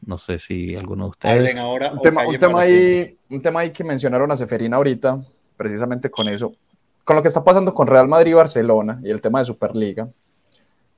No 0.07 0.17
sé 0.19 0.39
si 0.39 0.75
alguno 0.77 1.05
de 1.05 1.11
ustedes. 1.11 1.37
Hablen 1.39 1.59
ahora 1.59 1.93
Un 1.93 1.99
o 1.99 2.03
tema, 2.03 2.27
un 2.27 2.39
tema 2.39 2.61
ahí, 2.63 3.17
un 3.29 3.43
tema 3.43 3.61
ahí 3.61 3.71
que 3.71 3.85
mencionaron 3.85 4.31
a 4.33 4.37
Seferina 4.37 4.77
ahorita, 4.79 5.21
precisamente 5.57 6.11
con 6.11 6.29
eso, 6.29 6.53
con 7.05 7.17
lo 7.17 7.23
que 7.23 7.29
está 7.29 7.45
pasando 7.45 7.75
con 7.75 7.87
Real 7.87 8.09
Madrid 8.09 8.31
y 8.31 8.35
Barcelona 8.35 8.99
y 9.03 9.11
el 9.11 9.21
tema 9.21 9.41
de 9.41 9.45
Superliga. 9.45 10.09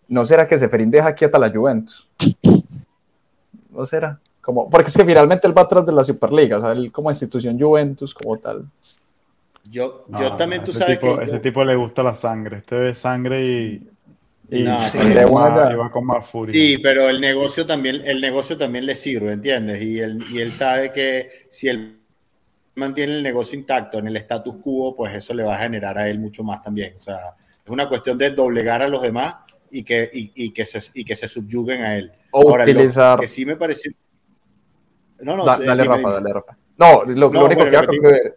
¿No 0.08 0.24
será 0.26 0.46
que 0.46 0.58
Seferín 0.58 0.90
deja 0.90 1.14
quieta 1.14 1.38
la 1.38 1.50
Juventus? 1.50 2.08
¿No 3.70 3.86
será? 3.86 4.18
Como, 4.40 4.68
porque 4.68 4.88
es 4.90 4.96
que 4.96 5.04
finalmente 5.04 5.46
él 5.46 5.56
va 5.56 5.62
atrás 5.62 5.86
de 5.86 5.92
la 5.92 6.04
Superliga, 6.04 6.58
o 6.58 6.60
sea, 6.60 6.72
él 6.72 6.90
como 6.92 7.10
institución 7.10 7.58
Juventus, 7.58 8.12
como 8.14 8.36
tal. 8.38 8.66
Yo, 9.70 10.04
yo 10.08 10.30
No, 10.30 10.36
también, 10.36 10.64
tú 10.64 10.72
ese 10.72 10.80
sabes 10.80 10.98
tipo, 11.00 11.16
que. 11.16 11.24
ese 11.24 11.32
yo- 11.34 11.40
tipo 11.40 11.64
le 11.64 11.76
gusta 11.76 12.02
la 12.02 12.14
sangre. 12.14 12.58
Este 12.58 12.74
ve 12.74 12.94
sangre 12.94 13.44
y, 13.46 13.88
No, 14.60 14.76
pero- 14.92 15.90
con 15.90 16.06
más 16.06 16.28
furia. 16.28 16.52
Sí, 16.52 16.78
pero 16.78 17.08
el 17.08 17.20
negocio 17.20 17.64
también, 17.66 18.02
el 18.04 18.20
negocio 18.20 18.56
también 18.58 18.84
le 18.86 18.94
sirve, 18.94 19.32
¿entiendes? 19.32 19.80
Y 19.82 19.98
él, 19.98 20.24
y 20.30 20.40
él 20.40 20.52
sabe 20.52 20.92
que 20.92 21.46
si 21.50 21.68
él 21.68 21.98
mantiene 22.74 23.14
el 23.16 23.22
negocio 23.22 23.58
intacto 23.58 23.98
en 23.98 24.08
el 24.08 24.16
status 24.16 24.56
quo, 24.62 24.94
pues 24.94 25.14
eso 25.14 25.32
le 25.34 25.42
va 25.44 25.54
a 25.54 25.58
generar 25.58 25.96
a 25.98 26.08
él 26.08 26.18
mucho 26.18 26.42
más 26.44 26.60
también. 26.62 26.94
O 26.98 27.02
sea, 27.02 27.16
es 27.64 27.70
una 27.70 27.88
cuestión 27.88 28.18
de 28.18 28.30
doblegar 28.30 28.82
a 28.82 28.88
los 28.88 29.02
demás 29.02 29.36
y 29.70 29.82
que, 29.84 30.10
y, 30.12 30.32
y 30.34 30.50
que, 30.52 30.64
se, 30.66 30.80
y 30.94 31.04
que 31.04 31.16
se 31.16 31.28
subyuguen 31.28 31.82
a 31.82 31.96
él. 31.96 32.12
O 32.30 32.42
Ahora, 32.50 32.66
lo 32.66 32.72
utilizar- 32.72 33.20
que 33.20 33.28
sí 33.28 33.46
me 33.46 33.56
pareció... 33.56 33.92
No, 35.20 35.36
no, 35.36 35.44
Da- 35.44 35.56
sí, 35.56 35.64
dale, 35.64 35.82
dime, 35.84 35.94
Rafa, 35.96 36.08
dime. 36.08 36.20
dale, 36.20 36.32
Rafa. 36.34 36.58
No, 36.78 37.04
lo, 37.04 37.14
lo 37.14 37.30
No, 37.30 37.44
único 37.46 37.62
bueno, 37.64 37.88
que 37.90 38.32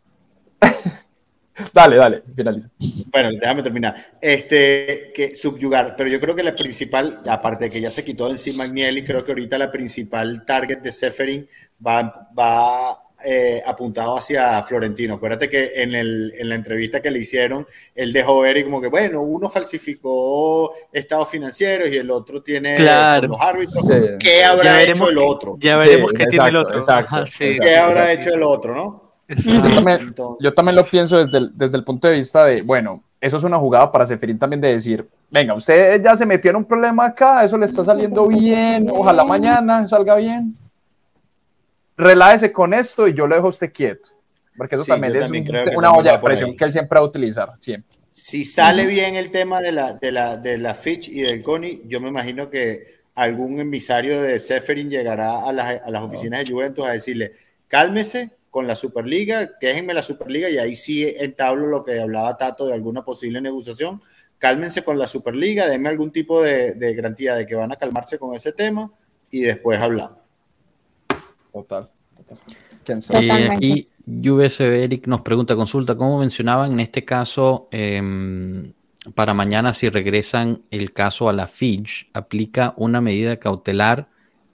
dale, 1.74 1.96
dale, 1.98 2.24
finaliza. 2.36 2.70
Bueno, 3.12 3.30
déjame 3.40 3.64
terminar. 3.64 4.18
Este, 4.22 5.12
que 5.16 5.36
subyugar, 5.36 5.96
pero 5.96 6.10
yo 6.10 6.20
creo 6.20 6.36
que 6.36 6.44
la 6.44 6.56
principal, 6.56 7.22
aparte 7.28 7.66
de 7.66 7.72
que 7.72 7.82
ya 7.82 7.92
se 7.92 8.04
quitó 8.04 8.26
de 8.26 8.32
encima 8.32 8.66
Agnelli, 8.66 9.04
creo 9.04 9.24
que 9.24 9.32
ahorita 9.32 9.58
la 9.58 9.72
principal 9.72 10.46
target 10.46 10.80
de 10.80 10.92
Seferin 10.92 11.48
va, 11.86 12.30
va 12.38 13.00
eh, 13.26 13.62
apuntado 13.66 14.18
hacia 14.18 14.62
Florentino. 14.64 15.16
Acuérdate 15.16 15.50
que 15.50 15.72
en, 15.82 15.96
el, 15.96 16.34
en 16.38 16.50
la 16.50 16.56
entrevista 16.56 17.02
que 17.02 17.10
le 17.10 17.20
hicieron, 17.20 17.66
él 17.96 18.12
dejó 18.12 18.42
ver 18.42 18.58
y 18.58 18.64
como 18.66 18.82
que, 18.82 18.88
bueno, 18.90 19.22
uno 19.22 19.50
falsificó 19.50 20.74
estados 20.92 21.30
financieros 21.30 21.90
y 21.90 21.98
el 21.98 22.12
otro 22.12 22.44
tiene 22.44 22.76
Claro. 22.76 23.28
los 23.30 23.42
árbitros. 23.42 23.84
Sí. 23.88 23.94
¿Qué 24.20 24.40
Ya 24.40 24.50
habrá 24.52 24.76
veremos 24.76 25.00
hecho 25.00 25.10
el 25.10 25.18
otro? 25.20 25.56
Ya 25.60 25.78
veremos 25.78 26.12
Sí, 26.12 26.18
qué 26.18 26.26
tiene 26.28 26.50
el 26.50 26.56
exacto, 26.56 26.68
otro. 26.68 26.80
exacto, 26.80 27.16
Ajá, 27.16 27.26
sí. 27.26 27.58
¿Qué 27.60 27.76
habrá 27.78 28.12
hecho 28.12 28.30
el 28.34 28.44
otro, 28.44 28.76
no? 28.76 29.05
Yo 29.28 29.62
también, 29.62 30.14
yo 30.40 30.54
también 30.54 30.76
lo 30.76 30.86
pienso 30.86 31.18
desde 31.18 31.38
el, 31.40 31.52
desde 31.58 31.78
el 31.78 31.84
punto 31.84 32.08
de 32.08 32.14
vista 32.16 32.46
de, 32.46 32.62
bueno, 32.62 33.04
eso 33.20 33.38
es 33.38 33.44
una 33.44 33.58
jugada 33.58 33.92
para 33.92 34.06
Seferín 34.06 34.38
también 34.38 34.62
de 34.62 34.74
decir, 34.74 35.08
venga, 35.32 35.54
usted 35.56 36.02
ya 36.04 36.16
se 36.16 36.26
metió 36.28 36.52
en 36.52 36.58
un 36.58 36.66
problema 36.66 37.06
acá, 37.08 37.44
eso 37.44 37.58
le 37.58 37.66
está 37.66 37.84
saliendo 37.84 38.28
bien, 38.28 38.88
ojalá 38.92 39.24
mañana 39.24 39.88
salga 39.88 40.16
bien. 40.16 40.54
Relájese 41.98 42.52
con 42.52 42.74
esto 42.74 43.08
y 43.08 43.14
yo 43.14 43.26
lo 43.26 43.36
dejo 43.36 43.48
a 43.48 43.50
usted 43.52 43.72
quieto. 43.74 44.10
Porque 44.58 44.76
eso 44.76 44.84
Sí, 44.86 44.92
también 44.92 45.16
es 45.16 45.22
también 45.24 45.44
un- 45.46 45.50
una 45.50 45.66
también 45.66 45.86
olla 45.86 46.12
de 46.14 46.20
presión 46.20 46.50
ahí. 46.52 46.56
que 46.58 46.66
él 46.66 46.72
siempre 46.72 47.00
va 47.00 47.06
a 47.06 47.08
utilizar, 47.10 47.50
siempre. 47.60 47.96
Si 48.12 48.46
sale 48.46 48.86
bien 48.86 49.16
el 49.16 49.30
tema 49.32 49.60
de 49.62 49.72
la, 49.74 49.94
de 49.94 50.12
la, 50.12 50.38
de 50.38 50.58
la 50.58 50.74
Fitch 50.74 51.10
y 51.10 51.22
del 51.22 51.42
CONI, 51.42 51.82
yo 51.88 52.00
me 52.00 52.08
imagino 52.08 52.50
que 52.50 52.96
algún 53.16 53.60
emisario 53.60 54.22
de 54.22 54.40
Seferin 54.40 54.90
llegará 54.90 55.44
a 55.46 55.52
las, 55.52 55.82
a 55.86 55.90
las 55.90 56.02
oficinas 56.04 56.46
de 56.46 56.52
Juventus 56.52 56.86
a 56.86 56.92
decirle, 56.92 57.34
cálmese 57.68 58.32
con 58.56 58.68
la 58.68 58.76
Superliga, 58.78 59.52
déjenme 59.60 59.94
la 59.94 60.02
Superliga 60.02 60.50
y 60.50 60.58
ahí 60.58 60.78
sí 60.78 61.06
entablo 61.06 61.68
lo 61.68 61.84
que 61.84 62.00
hablaba 62.00 62.38
Tato 62.38 62.66
de 62.66 62.74
alguna 62.74 63.04
posible 63.04 63.42
negociación. 63.42 64.02
Cálmense 64.38 64.82
con 64.82 64.98
la 64.98 65.08
Superliga, 65.08 65.68
denme 65.68 65.90
algún 65.90 66.10
tipo 66.14 66.42
de, 66.42 66.74
de 66.74 66.96
garantía 66.96 67.36
de 67.36 67.46
que 67.46 67.54
van 67.54 67.74
a 67.74 67.76
calmarse 67.76 68.18
con 68.18 68.34
ese 68.34 68.54
tema 68.54 68.90
y 69.30 69.42
después 69.42 69.82
hablamos. 69.82 70.20
Total. 71.52 71.90
total. 72.16 72.38
¿Quién 72.86 73.02
sabe? 73.02 73.28
Eh, 73.28 73.50
aquí 73.52 73.90
UBSB 74.08 74.84
Eric 74.86 75.08
nos 75.08 75.20
pregunta, 75.20 75.58
consulta, 75.58 75.98
¿cómo 75.98 76.20
mencionaban 76.20 76.72
en 76.72 76.80
este 76.80 77.04
caso, 77.04 77.68
em, 77.72 78.72
para 79.16 79.34
mañana 79.34 79.74
si 79.74 79.90
regresan 79.90 80.64
el 80.72 80.94
caso 80.94 81.28
a 81.28 81.34
la 81.34 81.48
Fitch, 81.48 82.10
aplica 82.14 82.74
una 82.78 83.02
medida 83.02 83.36
cautelar? 83.36 84.08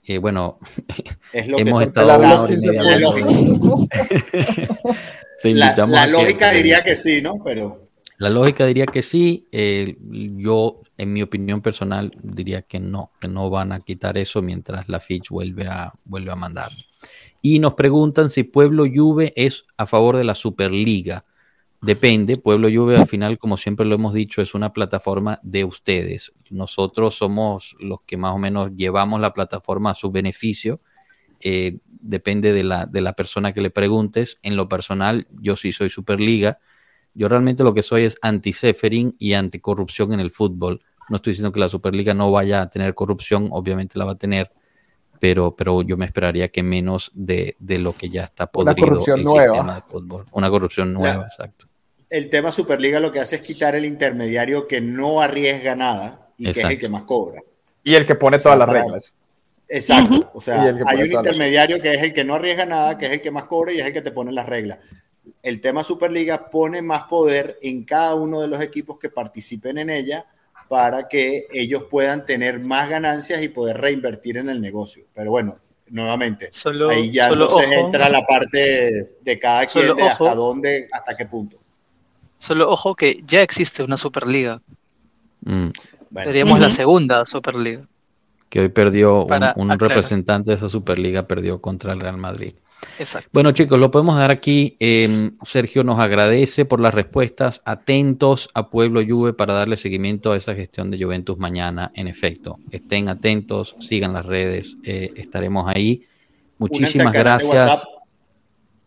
Eh, 0.04 0.18
bueno, 0.18 0.58
Es 1.32 1.46
lo 1.48 1.56
que 1.56 1.62
hemos 1.62 1.82
estado 1.82 2.06
la- 2.08 2.18
una 2.18 2.34
los 2.34 2.42
hora 2.42 2.52
y 2.52 2.56
15 2.56 2.68
media 2.68 2.80
hablando 2.82 3.12
de 3.12 3.22
puntos. 3.24 3.88
eso. 3.92 4.96
Te 5.42 5.54
La, 5.54 5.66
invitamos 5.66 5.94
la 5.94 6.06
lógica 6.06 6.50
que 6.50 6.56
diría 6.56 6.82
que 6.82 6.96
sí, 6.96 7.20
¿no? 7.22 7.42
Pero 7.44 7.88
La 8.18 8.30
lógica 8.30 8.66
diría 8.66 8.86
que 8.86 9.02
sí. 9.02 9.46
eh, 9.52 9.96
yo, 10.00 10.80
en 10.98 11.12
mi 11.12 11.22
opinión 11.22 11.60
personal, 11.62 12.12
diría 12.22 12.62
que 12.62 12.78
no, 12.80 13.10
que 13.20 13.28
no 13.28 13.50
van 13.50 13.72
a 13.72 13.80
quitar 13.80 14.18
eso 14.18 14.42
mientras 14.42 14.88
la 14.88 15.00
Fitch 15.00 15.28
vuelve 15.30 15.66
a, 15.66 15.92
vuelve 16.04 16.30
a 16.30 16.36
mandar. 16.36 16.70
Y 17.40 17.58
nos 17.58 17.74
preguntan 17.74 18.30
si 18.30 18.44
Pueblo 18.44 18.84
Juve 18.92 19.32
es 19.34 19.64
a 19.76 19.86
favor 19.86 20.16
de 20.16 20.24
la 20.24 20.34
Superliga. 20.36 21.24
Depende, 21.82 22.36
Pueblo 22.36 22.68
Juve 22.72 22.96
al 22.96 23.08
final, 23.08 23.38
como 23.38 23.56
siempre 23.56 23.84
lo 23.84 23.96
hemos 23.96 24.14
dicho, 24.14 24.40
es 24.40 24.54
una 24.54 24.72
plataforma 24.72 25.40
de 25.42 25.64
ustedes. 25.64 26.32
Nosotros 26.48 27.16
somos 27.16 27.74
los 27.80 28.02
que 28.02 28.16
más 28.16 28.32
o 28.34 28.38
menos 28.38 28.70
llevamos 28.76 29.20
la 29.20 29.32
plataforma 29.32 29.90
a 29.90 29.94
su 29.94 30.12
beneficio. 30.12 30.80
Eh, 31.40 31.78
depende 31.88 32.52
de 32.52 32.62
la, 32.62 32.86
de 32.86 33.00
la 33.00 33.14
persona 33.14 33.52
que 33.52 33.60
le 33.60 33.70
preguntes. 33.70 34.38
En 34.42 34.54
lo 34.54 34.68
personal, 34.68 35.26
yo 35.40 35.56
sí 35.56 35.72
soy 35.72 35.90
Superliga. 35.90 36.60
Yo 37.14 37.28
realmente 37.28 37.64
lo 37.64 37.74
que 37.74 37.82
soy 37.82 38.04
es 38.04 38.16
anti-Seferin 38.22 39.16
y 39.18 39.32
anticorrupción 39.32 40.12
en 40.12 40.20
el 40.20 40.30
fútbol. 40.30 40.84
No 41.08 41.16
estoy 41.16 41.32
diciendo 41.32 41.50
que 41.50 41.58
la 41.58 41.68
Superliga 41.68 42.14
no 42.14 42.30
vaya 42.30 42.62
a 42.62 42.70
tener 42.70 42.94
corrupción, 42.94 43.48
obviamente 43.50 43.98
la 43.98 44.04
va 44.04 44.12
a 44.12 44.18
tener, 44.18 44.52
pero, 45.18 45.56
pero 45.56 45.82
yo 45.82 45.96
me 45.96 46.04
esperaría 46.06 46.48
que 46.48 46.62
menos 46.62 47.10
de, 47.12 47.56
de 47.58 47.78
lo 47.78 47.92
que 47.92 48.08
ya 48.08 48.22
está 48.22 48.44
Una 48.54 48.72
podrido 48.72 48.86
corrupción 48.86 49.18
el 49.18 49.24
nueva. 49.24 49.54
sistema 49.54 49.74
de 49.74 49.82
fútbol. 49.82 50.24
Una 50.30 50.48
corrupción 50.48 50.92
nueva, 50.92 51.24
exacto. 51.24 51.66
El 52.12 52.28
tema 52.28 52.52
Superliga 52.52 53.00
lo 53.00 53.10
que 53.10 53.20
hace 53.20 53.36
es 53.36 53.42
quitar 53.42 53.74
el 53.74 53.84
intermediario 53.84 54.68
que 54.68 54.80
no 54.80 55.20
arriesga 55.22 55.74
nada 55.74 56.28
y 56.36 56.44
que 56.52 56.60
es 56.60 56.66
el 56.70 56.78
que 56.78 56.88
más 56.88 57.04
cobra. 57.04 57.40
Y 57.82 57.94
el 57.94 58.06
que 58.06 58.14
pone 58.14 58.36
O 58.36 58.40
sea, 58.40 58.52
todas 58.54 58.58
las 58.58 58.66
para- 58.68 58.82
reglas. 58.82 59.14
Exacto. 59.68 60.30
O 60.34 60.40
sea, 60.40 60.62
hay 60.86 61.02
un 61.02 61.12
intermediario 61.12 61.80
que 61.80 61.94
es 61.94 62.02
el 62.02 62.12
que 62.12 62.24
no 62.24 62.34
arriesga 62.34 62.66
nada, 62.66 62.98
que 62.98 63.06
es 63.06 63.12
el 63.12 63.20
que 63.22 63.30
más 63.30 63.44
cobra 63.44 63.72
y 63.72 63.80
es 63.80 63.86
el 63.86 63.92
que 63.94 64.02
te 64.02 64.10
pone 64.12 64.30
las 64.30 64.46
reglas. 64.46 64.78
El 65.42 65.60
tema 65.62 65.82
Superliga 65.82 66.50
pone 66.50 66.82
más 66.82 67.04
poder 67.04 67.58
en 67.62 67.84
cada 67.84 68.14
uno 68.14 68.40
de 68.42 68.48
los 68.48 68.60
equipos 68.60 68.98
que 68.98 69.08
participen 69.08 69.78
en 69.78 69.88
ella 69.88 70.26
para 70.68 71.08
que 71.08 71.46
ellos 71.50 71.84
puedan 71.90 72.26
tener 72.26 72.60
más 72.60 72.88
ganancias 72.90 73.42
y 73.42 73.48
poder 73.48 73.78
reinvertir 73.78 74.36
en 74.36 74.50
el 74.50 74.60
negocio. 74.60 75.06
Pero 75.14 75.30
bueno, 75.30 75.56
nuevamente, 75.88 76.48
Solo, 76.52 76.90
ahí 76.90 77.10
ya 77.10 77.28
solo 77.28 77.44
entonces 77.46 77.70
ojo, 77.78 77.86
entra 77.86 78.08
la 78.10 78.22
parte 78.26 79.16
de 79.20 79.38
cada 79.38 79.64
quien 79.66 79.86
Solo 79.88 79.94
de 79.94 80.02
hasta 80.10 80.24
ojo. 80.24 80.34
dónde, 80.34 80.86
hasta 80.92 81.16
qué 81.16 81.24
punto. 81.26 81.61
Solo 82.42 82.68
ojo 82.68 82.96
que 82.96 83.22
ya 83.24 83.40
existe 83.40 83.84
una 83.84 83.96
Superliga. 83.96 84.60
Mm. 85.44 85.68
Bueno, 86.10 86.28
Seríamos 86.28 86.60
la 86.60 86.70
segunda 86.70 87.24
Superliga. 87.24 87.86
Que 88.48 88.60
hoy 88.60 88.68
perdió 88.68 89.22
un, 89.22 89.28
Para 89.28 89.52
un 89.56 89.70
aclarar. 89.70 89.96
representante 89.96 90.50
de 90.50 90.56
esa 90.56 90.68
Superliga, 90.68 91.26
perdió 91.26 91.60
contra 91.60 91.92
el 91.92 92.00
Real 92.00 92.18
Madrid. 92.18 92.54
Exacto. 92.98 93.30
Bueno, 93.32 93.52
chicos, 93.52 93.78
lo 93.78 93.92
podemos 93.92 94.16
dar 94.16 94.32
aquí. 94.32 94.76
Eh, 94.80 95.30
Sergio 95.44 95.84
nos 95.84 96.00
agradece 96.00 96.64
por 96.64 96.80
las 96.80 96.92
respuestas. 96.92 97.62
Atentos 97.64 98.50
a 98.54 98.70
Pueblo 98.70 99.00
Juve 99.08 99.32
para 99.32 99.54
darle 99.54 99.76
seguimiento 99.76 100.32
a 100.32 100.36
esa 100.36 100.54
gestión 100.54 100.90
de 100.90 101.02
Juventus 101.02 101.38
mañana. 101.38 101.92
En 101.94 102.08
efecto, 102.08 102.58
estén 102.72 103.08
atentos, 103.08 103.76
sigan 103.78 104.12
las 104.12 104.26
redes, 104.26 104.76
eh, 104.84 105.10
estaremos 105.14 105.68
ahí. 105.68 106.06
Muchísimas 106.58 107.12
gracias. 107.12 107.84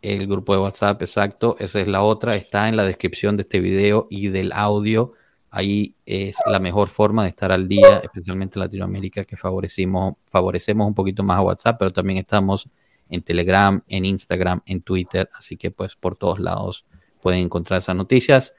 El 0.05 0.27
grupo 0.27 0.53
de 0.53 0.59
WhatsApp, 0.59 1.01
exacto. 1.01 1.55
Esa 1.57 1.81
es 1.81 1.87
la 1.87 2.03
otra. 2.03 2.35
Está 2.35 2.69
en 2.69 2.77
la 2.77 2.83
descripción 2.83 3.37
de 3.37 3.41
este 3.41 3.59
video 3.59 4.05
y 4.11 4.27
del 4.27 4.51
audio. 4.51 5.13
Ahí 5.49 5.95
es 6.05 6.35
la 6.45 6.59
mejor 6.59 6.89
forma 6.89 7.23
de 7.23 7.29
estar 7.29 7.51
al 7.51 7.67
día, 7.67 8.01
especialmente 8.03 8.59
en 8.59 8.65
Latinoamérica, 8.65 9.25
que 9.25 9.35
favorecimos, 9.35 10.13
favorecemos 10.27 10.85
un 10.85 10.93
poquito 10.93 11.23
más 11.23 11.39
a 11.39 11.41
WhatsApp, 11.41 11.77
pero 11.79 11.91
también 11.91 12.19
estamos 12.19 12.69
en 13.09 13.23
Telegram, 13.23 13.81
en 13.87 14.05
Instagram, 14.05 14.61
en 14.67 14.83
Twitter. 14.83 15.27
Así 15.33 15.57
que 15.57 15.71
pues 15.71 15.95
por 15.95 16.15
todos 16.15 16.39
lados 16.39 16.85
pueden 17.19 17.39
encontrar 17.39 17.79
esas 17.79 17.95
noticias. 17.95 18.53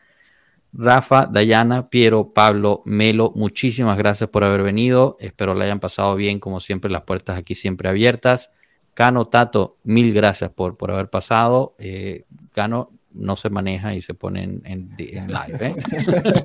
Rafa, 0.72 1.26
Dayana, 1.26 1.90
Piero, 1.90 2.32
Pablo, 2.32 2.82
Melo, 2.86 3.30
muchísimas 3.36 3.96
gracias 3.96 4.30
por 4.30 4.42
haber 4.42 4.64
venido. 4.64 5.16
Espero 5.20 5.54
la 5.54 5.64
hayan 5.64 5.78
pasado 5.78 6.16
bien, 6.16 6.40
como 6.40 6.58
siempre, 6.58 6.90
las 6.90 7.02
puertas 7.02 7.38
aquí 7.38 7.54
siempre 7.54 7.88
abiertas. 7.88 8.50
Cano, 8.96 9.26
Tato, 9.26 9.76
mil 9.84 10.14
gracias 10.14 10.50
por, 10.50 10.78
por 10.78 10.90
haber 10.90 11.10
pasado. 11.10 11.74
Eh, 11.78 12.24
Cano 12.52 12.92
no 13.12 13.36
se 13.36 13.50
maneja 13.50 13.94
y 13.94 14.00
se 14.00 14.14
pone 14.14 14.42
en, 14.42 14.62
en- 14.64 14.94
en 14.98 15.26
live. 15.28 15.58
¿eh? 15.66 15.74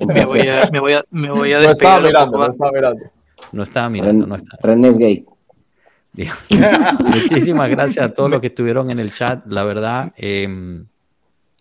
Me 0.06 0.24
voy 0.26 0.40
a, 0.48 0.68
me 0.70 0.78
voy 0.78 0.92
a, 0.92 1.04
me 1.10 1.30
voy 1.30 1.52
a 1.54 1.60
No 1.62 1.70
estaba 1.70 1.98
mirando, 2.00 2.36
no 2.36 2.46
estaba 2.50 2.70
mirando. 2.72 3.04
No 3.52 3.62
estaba 3.62 3.88
mirando, 3.88 4.26
Ren- 4.26 4.28
no 4.28 4.34
está. 4.36 4.58
René 4.62 4.88
es 4.88 4.98
gay. 4.98 5.26
Muchísimas 7.14 7.70
gracias 7.70 8.04
a 8.04 8.12
todos 8.12 8.28
los 8.30 8.42
que 8.42 8.48
estuvieron 8.48 8.90
en 8.90 8.98
el 8.98 9.14
chat. 9.14 9.46
La 9.46 9.64
verdad, 9.64 10.12
eh, 10.18 10.84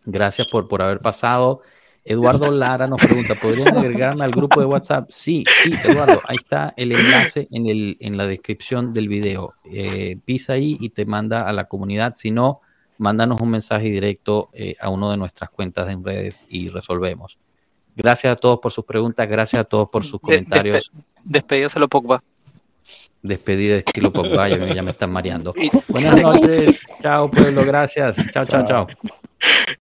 gracias 0.05 0.47
por, 0.47 0.67
por 0.67 0.81
haber 0.81 0.99
pasado. 0.99 1.61
Eduardo 2.03 2.51
Lara 2.51 2.87
nos 2.87 2.99
pregunta, 2.99 3.35
¿podrían 3.35 3.77
agregarme 3.77 4.23
al 4.23 4.31
grupo 4.31 4.59
de 4.59 4.65
WhatsApp? 4.65 5.09
Sí, 5.11 5.43
sí, 5.63 5.71
Eduardo, 5.83 6.19
ahí 6.27 6.37
está 6.37 6.73
el 6.75 6.91
enlace 6.93 7.47
en, 7.51 7.67
el, 7.67 7.97
en 7.99 8.17
la 8.17 8.25
descripción 8.25 8.93
del 8.93 9.07
video. 9.07 9.53
Eh, 9.71 10.17
pisa 10.25 10.53
ahí 10.53 10.77
y 10.79 10.89
te 10.89 11.05
manda 11.05 11.41
a 11.47 11.53
la 11.53 11.65
comunidad. 11.65 12.13
Si 12.15 12.31
no, 12.31 12.61
mándanos 12.97 13.39
un 13.41 13.49
mensaje 13.51 13.85
directo 13.91 14.49
eh, 14.53 14.75
a 14.81 14.89
uno 14.89 15.11
de 15.11 15.17
nuestras 15.17 15.49
cuentas 15.51 15.89
en 15.89 16.03
redes 16.03 16.45
y 16.49 16.69
resolvemos. 16.69 17.37
Gracias 17.95 18.33
a 18.33 18.35
todos 18.35 18.59
por 18.59 18.71
sus 18.71 18.85
preguntas, 18.85 19.27
gracias 19.27 19.59
a 19.61 19.63
todos 19.65 19.89
por 19.89 20.03
sus 20.03 20.19
comentarios. 20.19 20.91
despe- 20.91 21.03
despedírselo 21.23 21.87
Pogba. 21.87 22.23
Despedida 23.21 23.73
de 23.73 23.79
estilo 23.79 24.11
Pogba, 24.11 24.49
ya 24.49 24.57
me- 24.57 24.73
ya 24.73 24.81
me 24.81 24.91
están 24.91 25.11
mareando. 25.11 25.53
Buenas 25.89 26.19
noches, 26.19 26.81
chao 27.01 27.29
pueblo, 27.29 27.63
gracias. 27.63 28.17
Chao, 28.31 28.45
chao, 28.45 28.65
chao. 28.65 28.87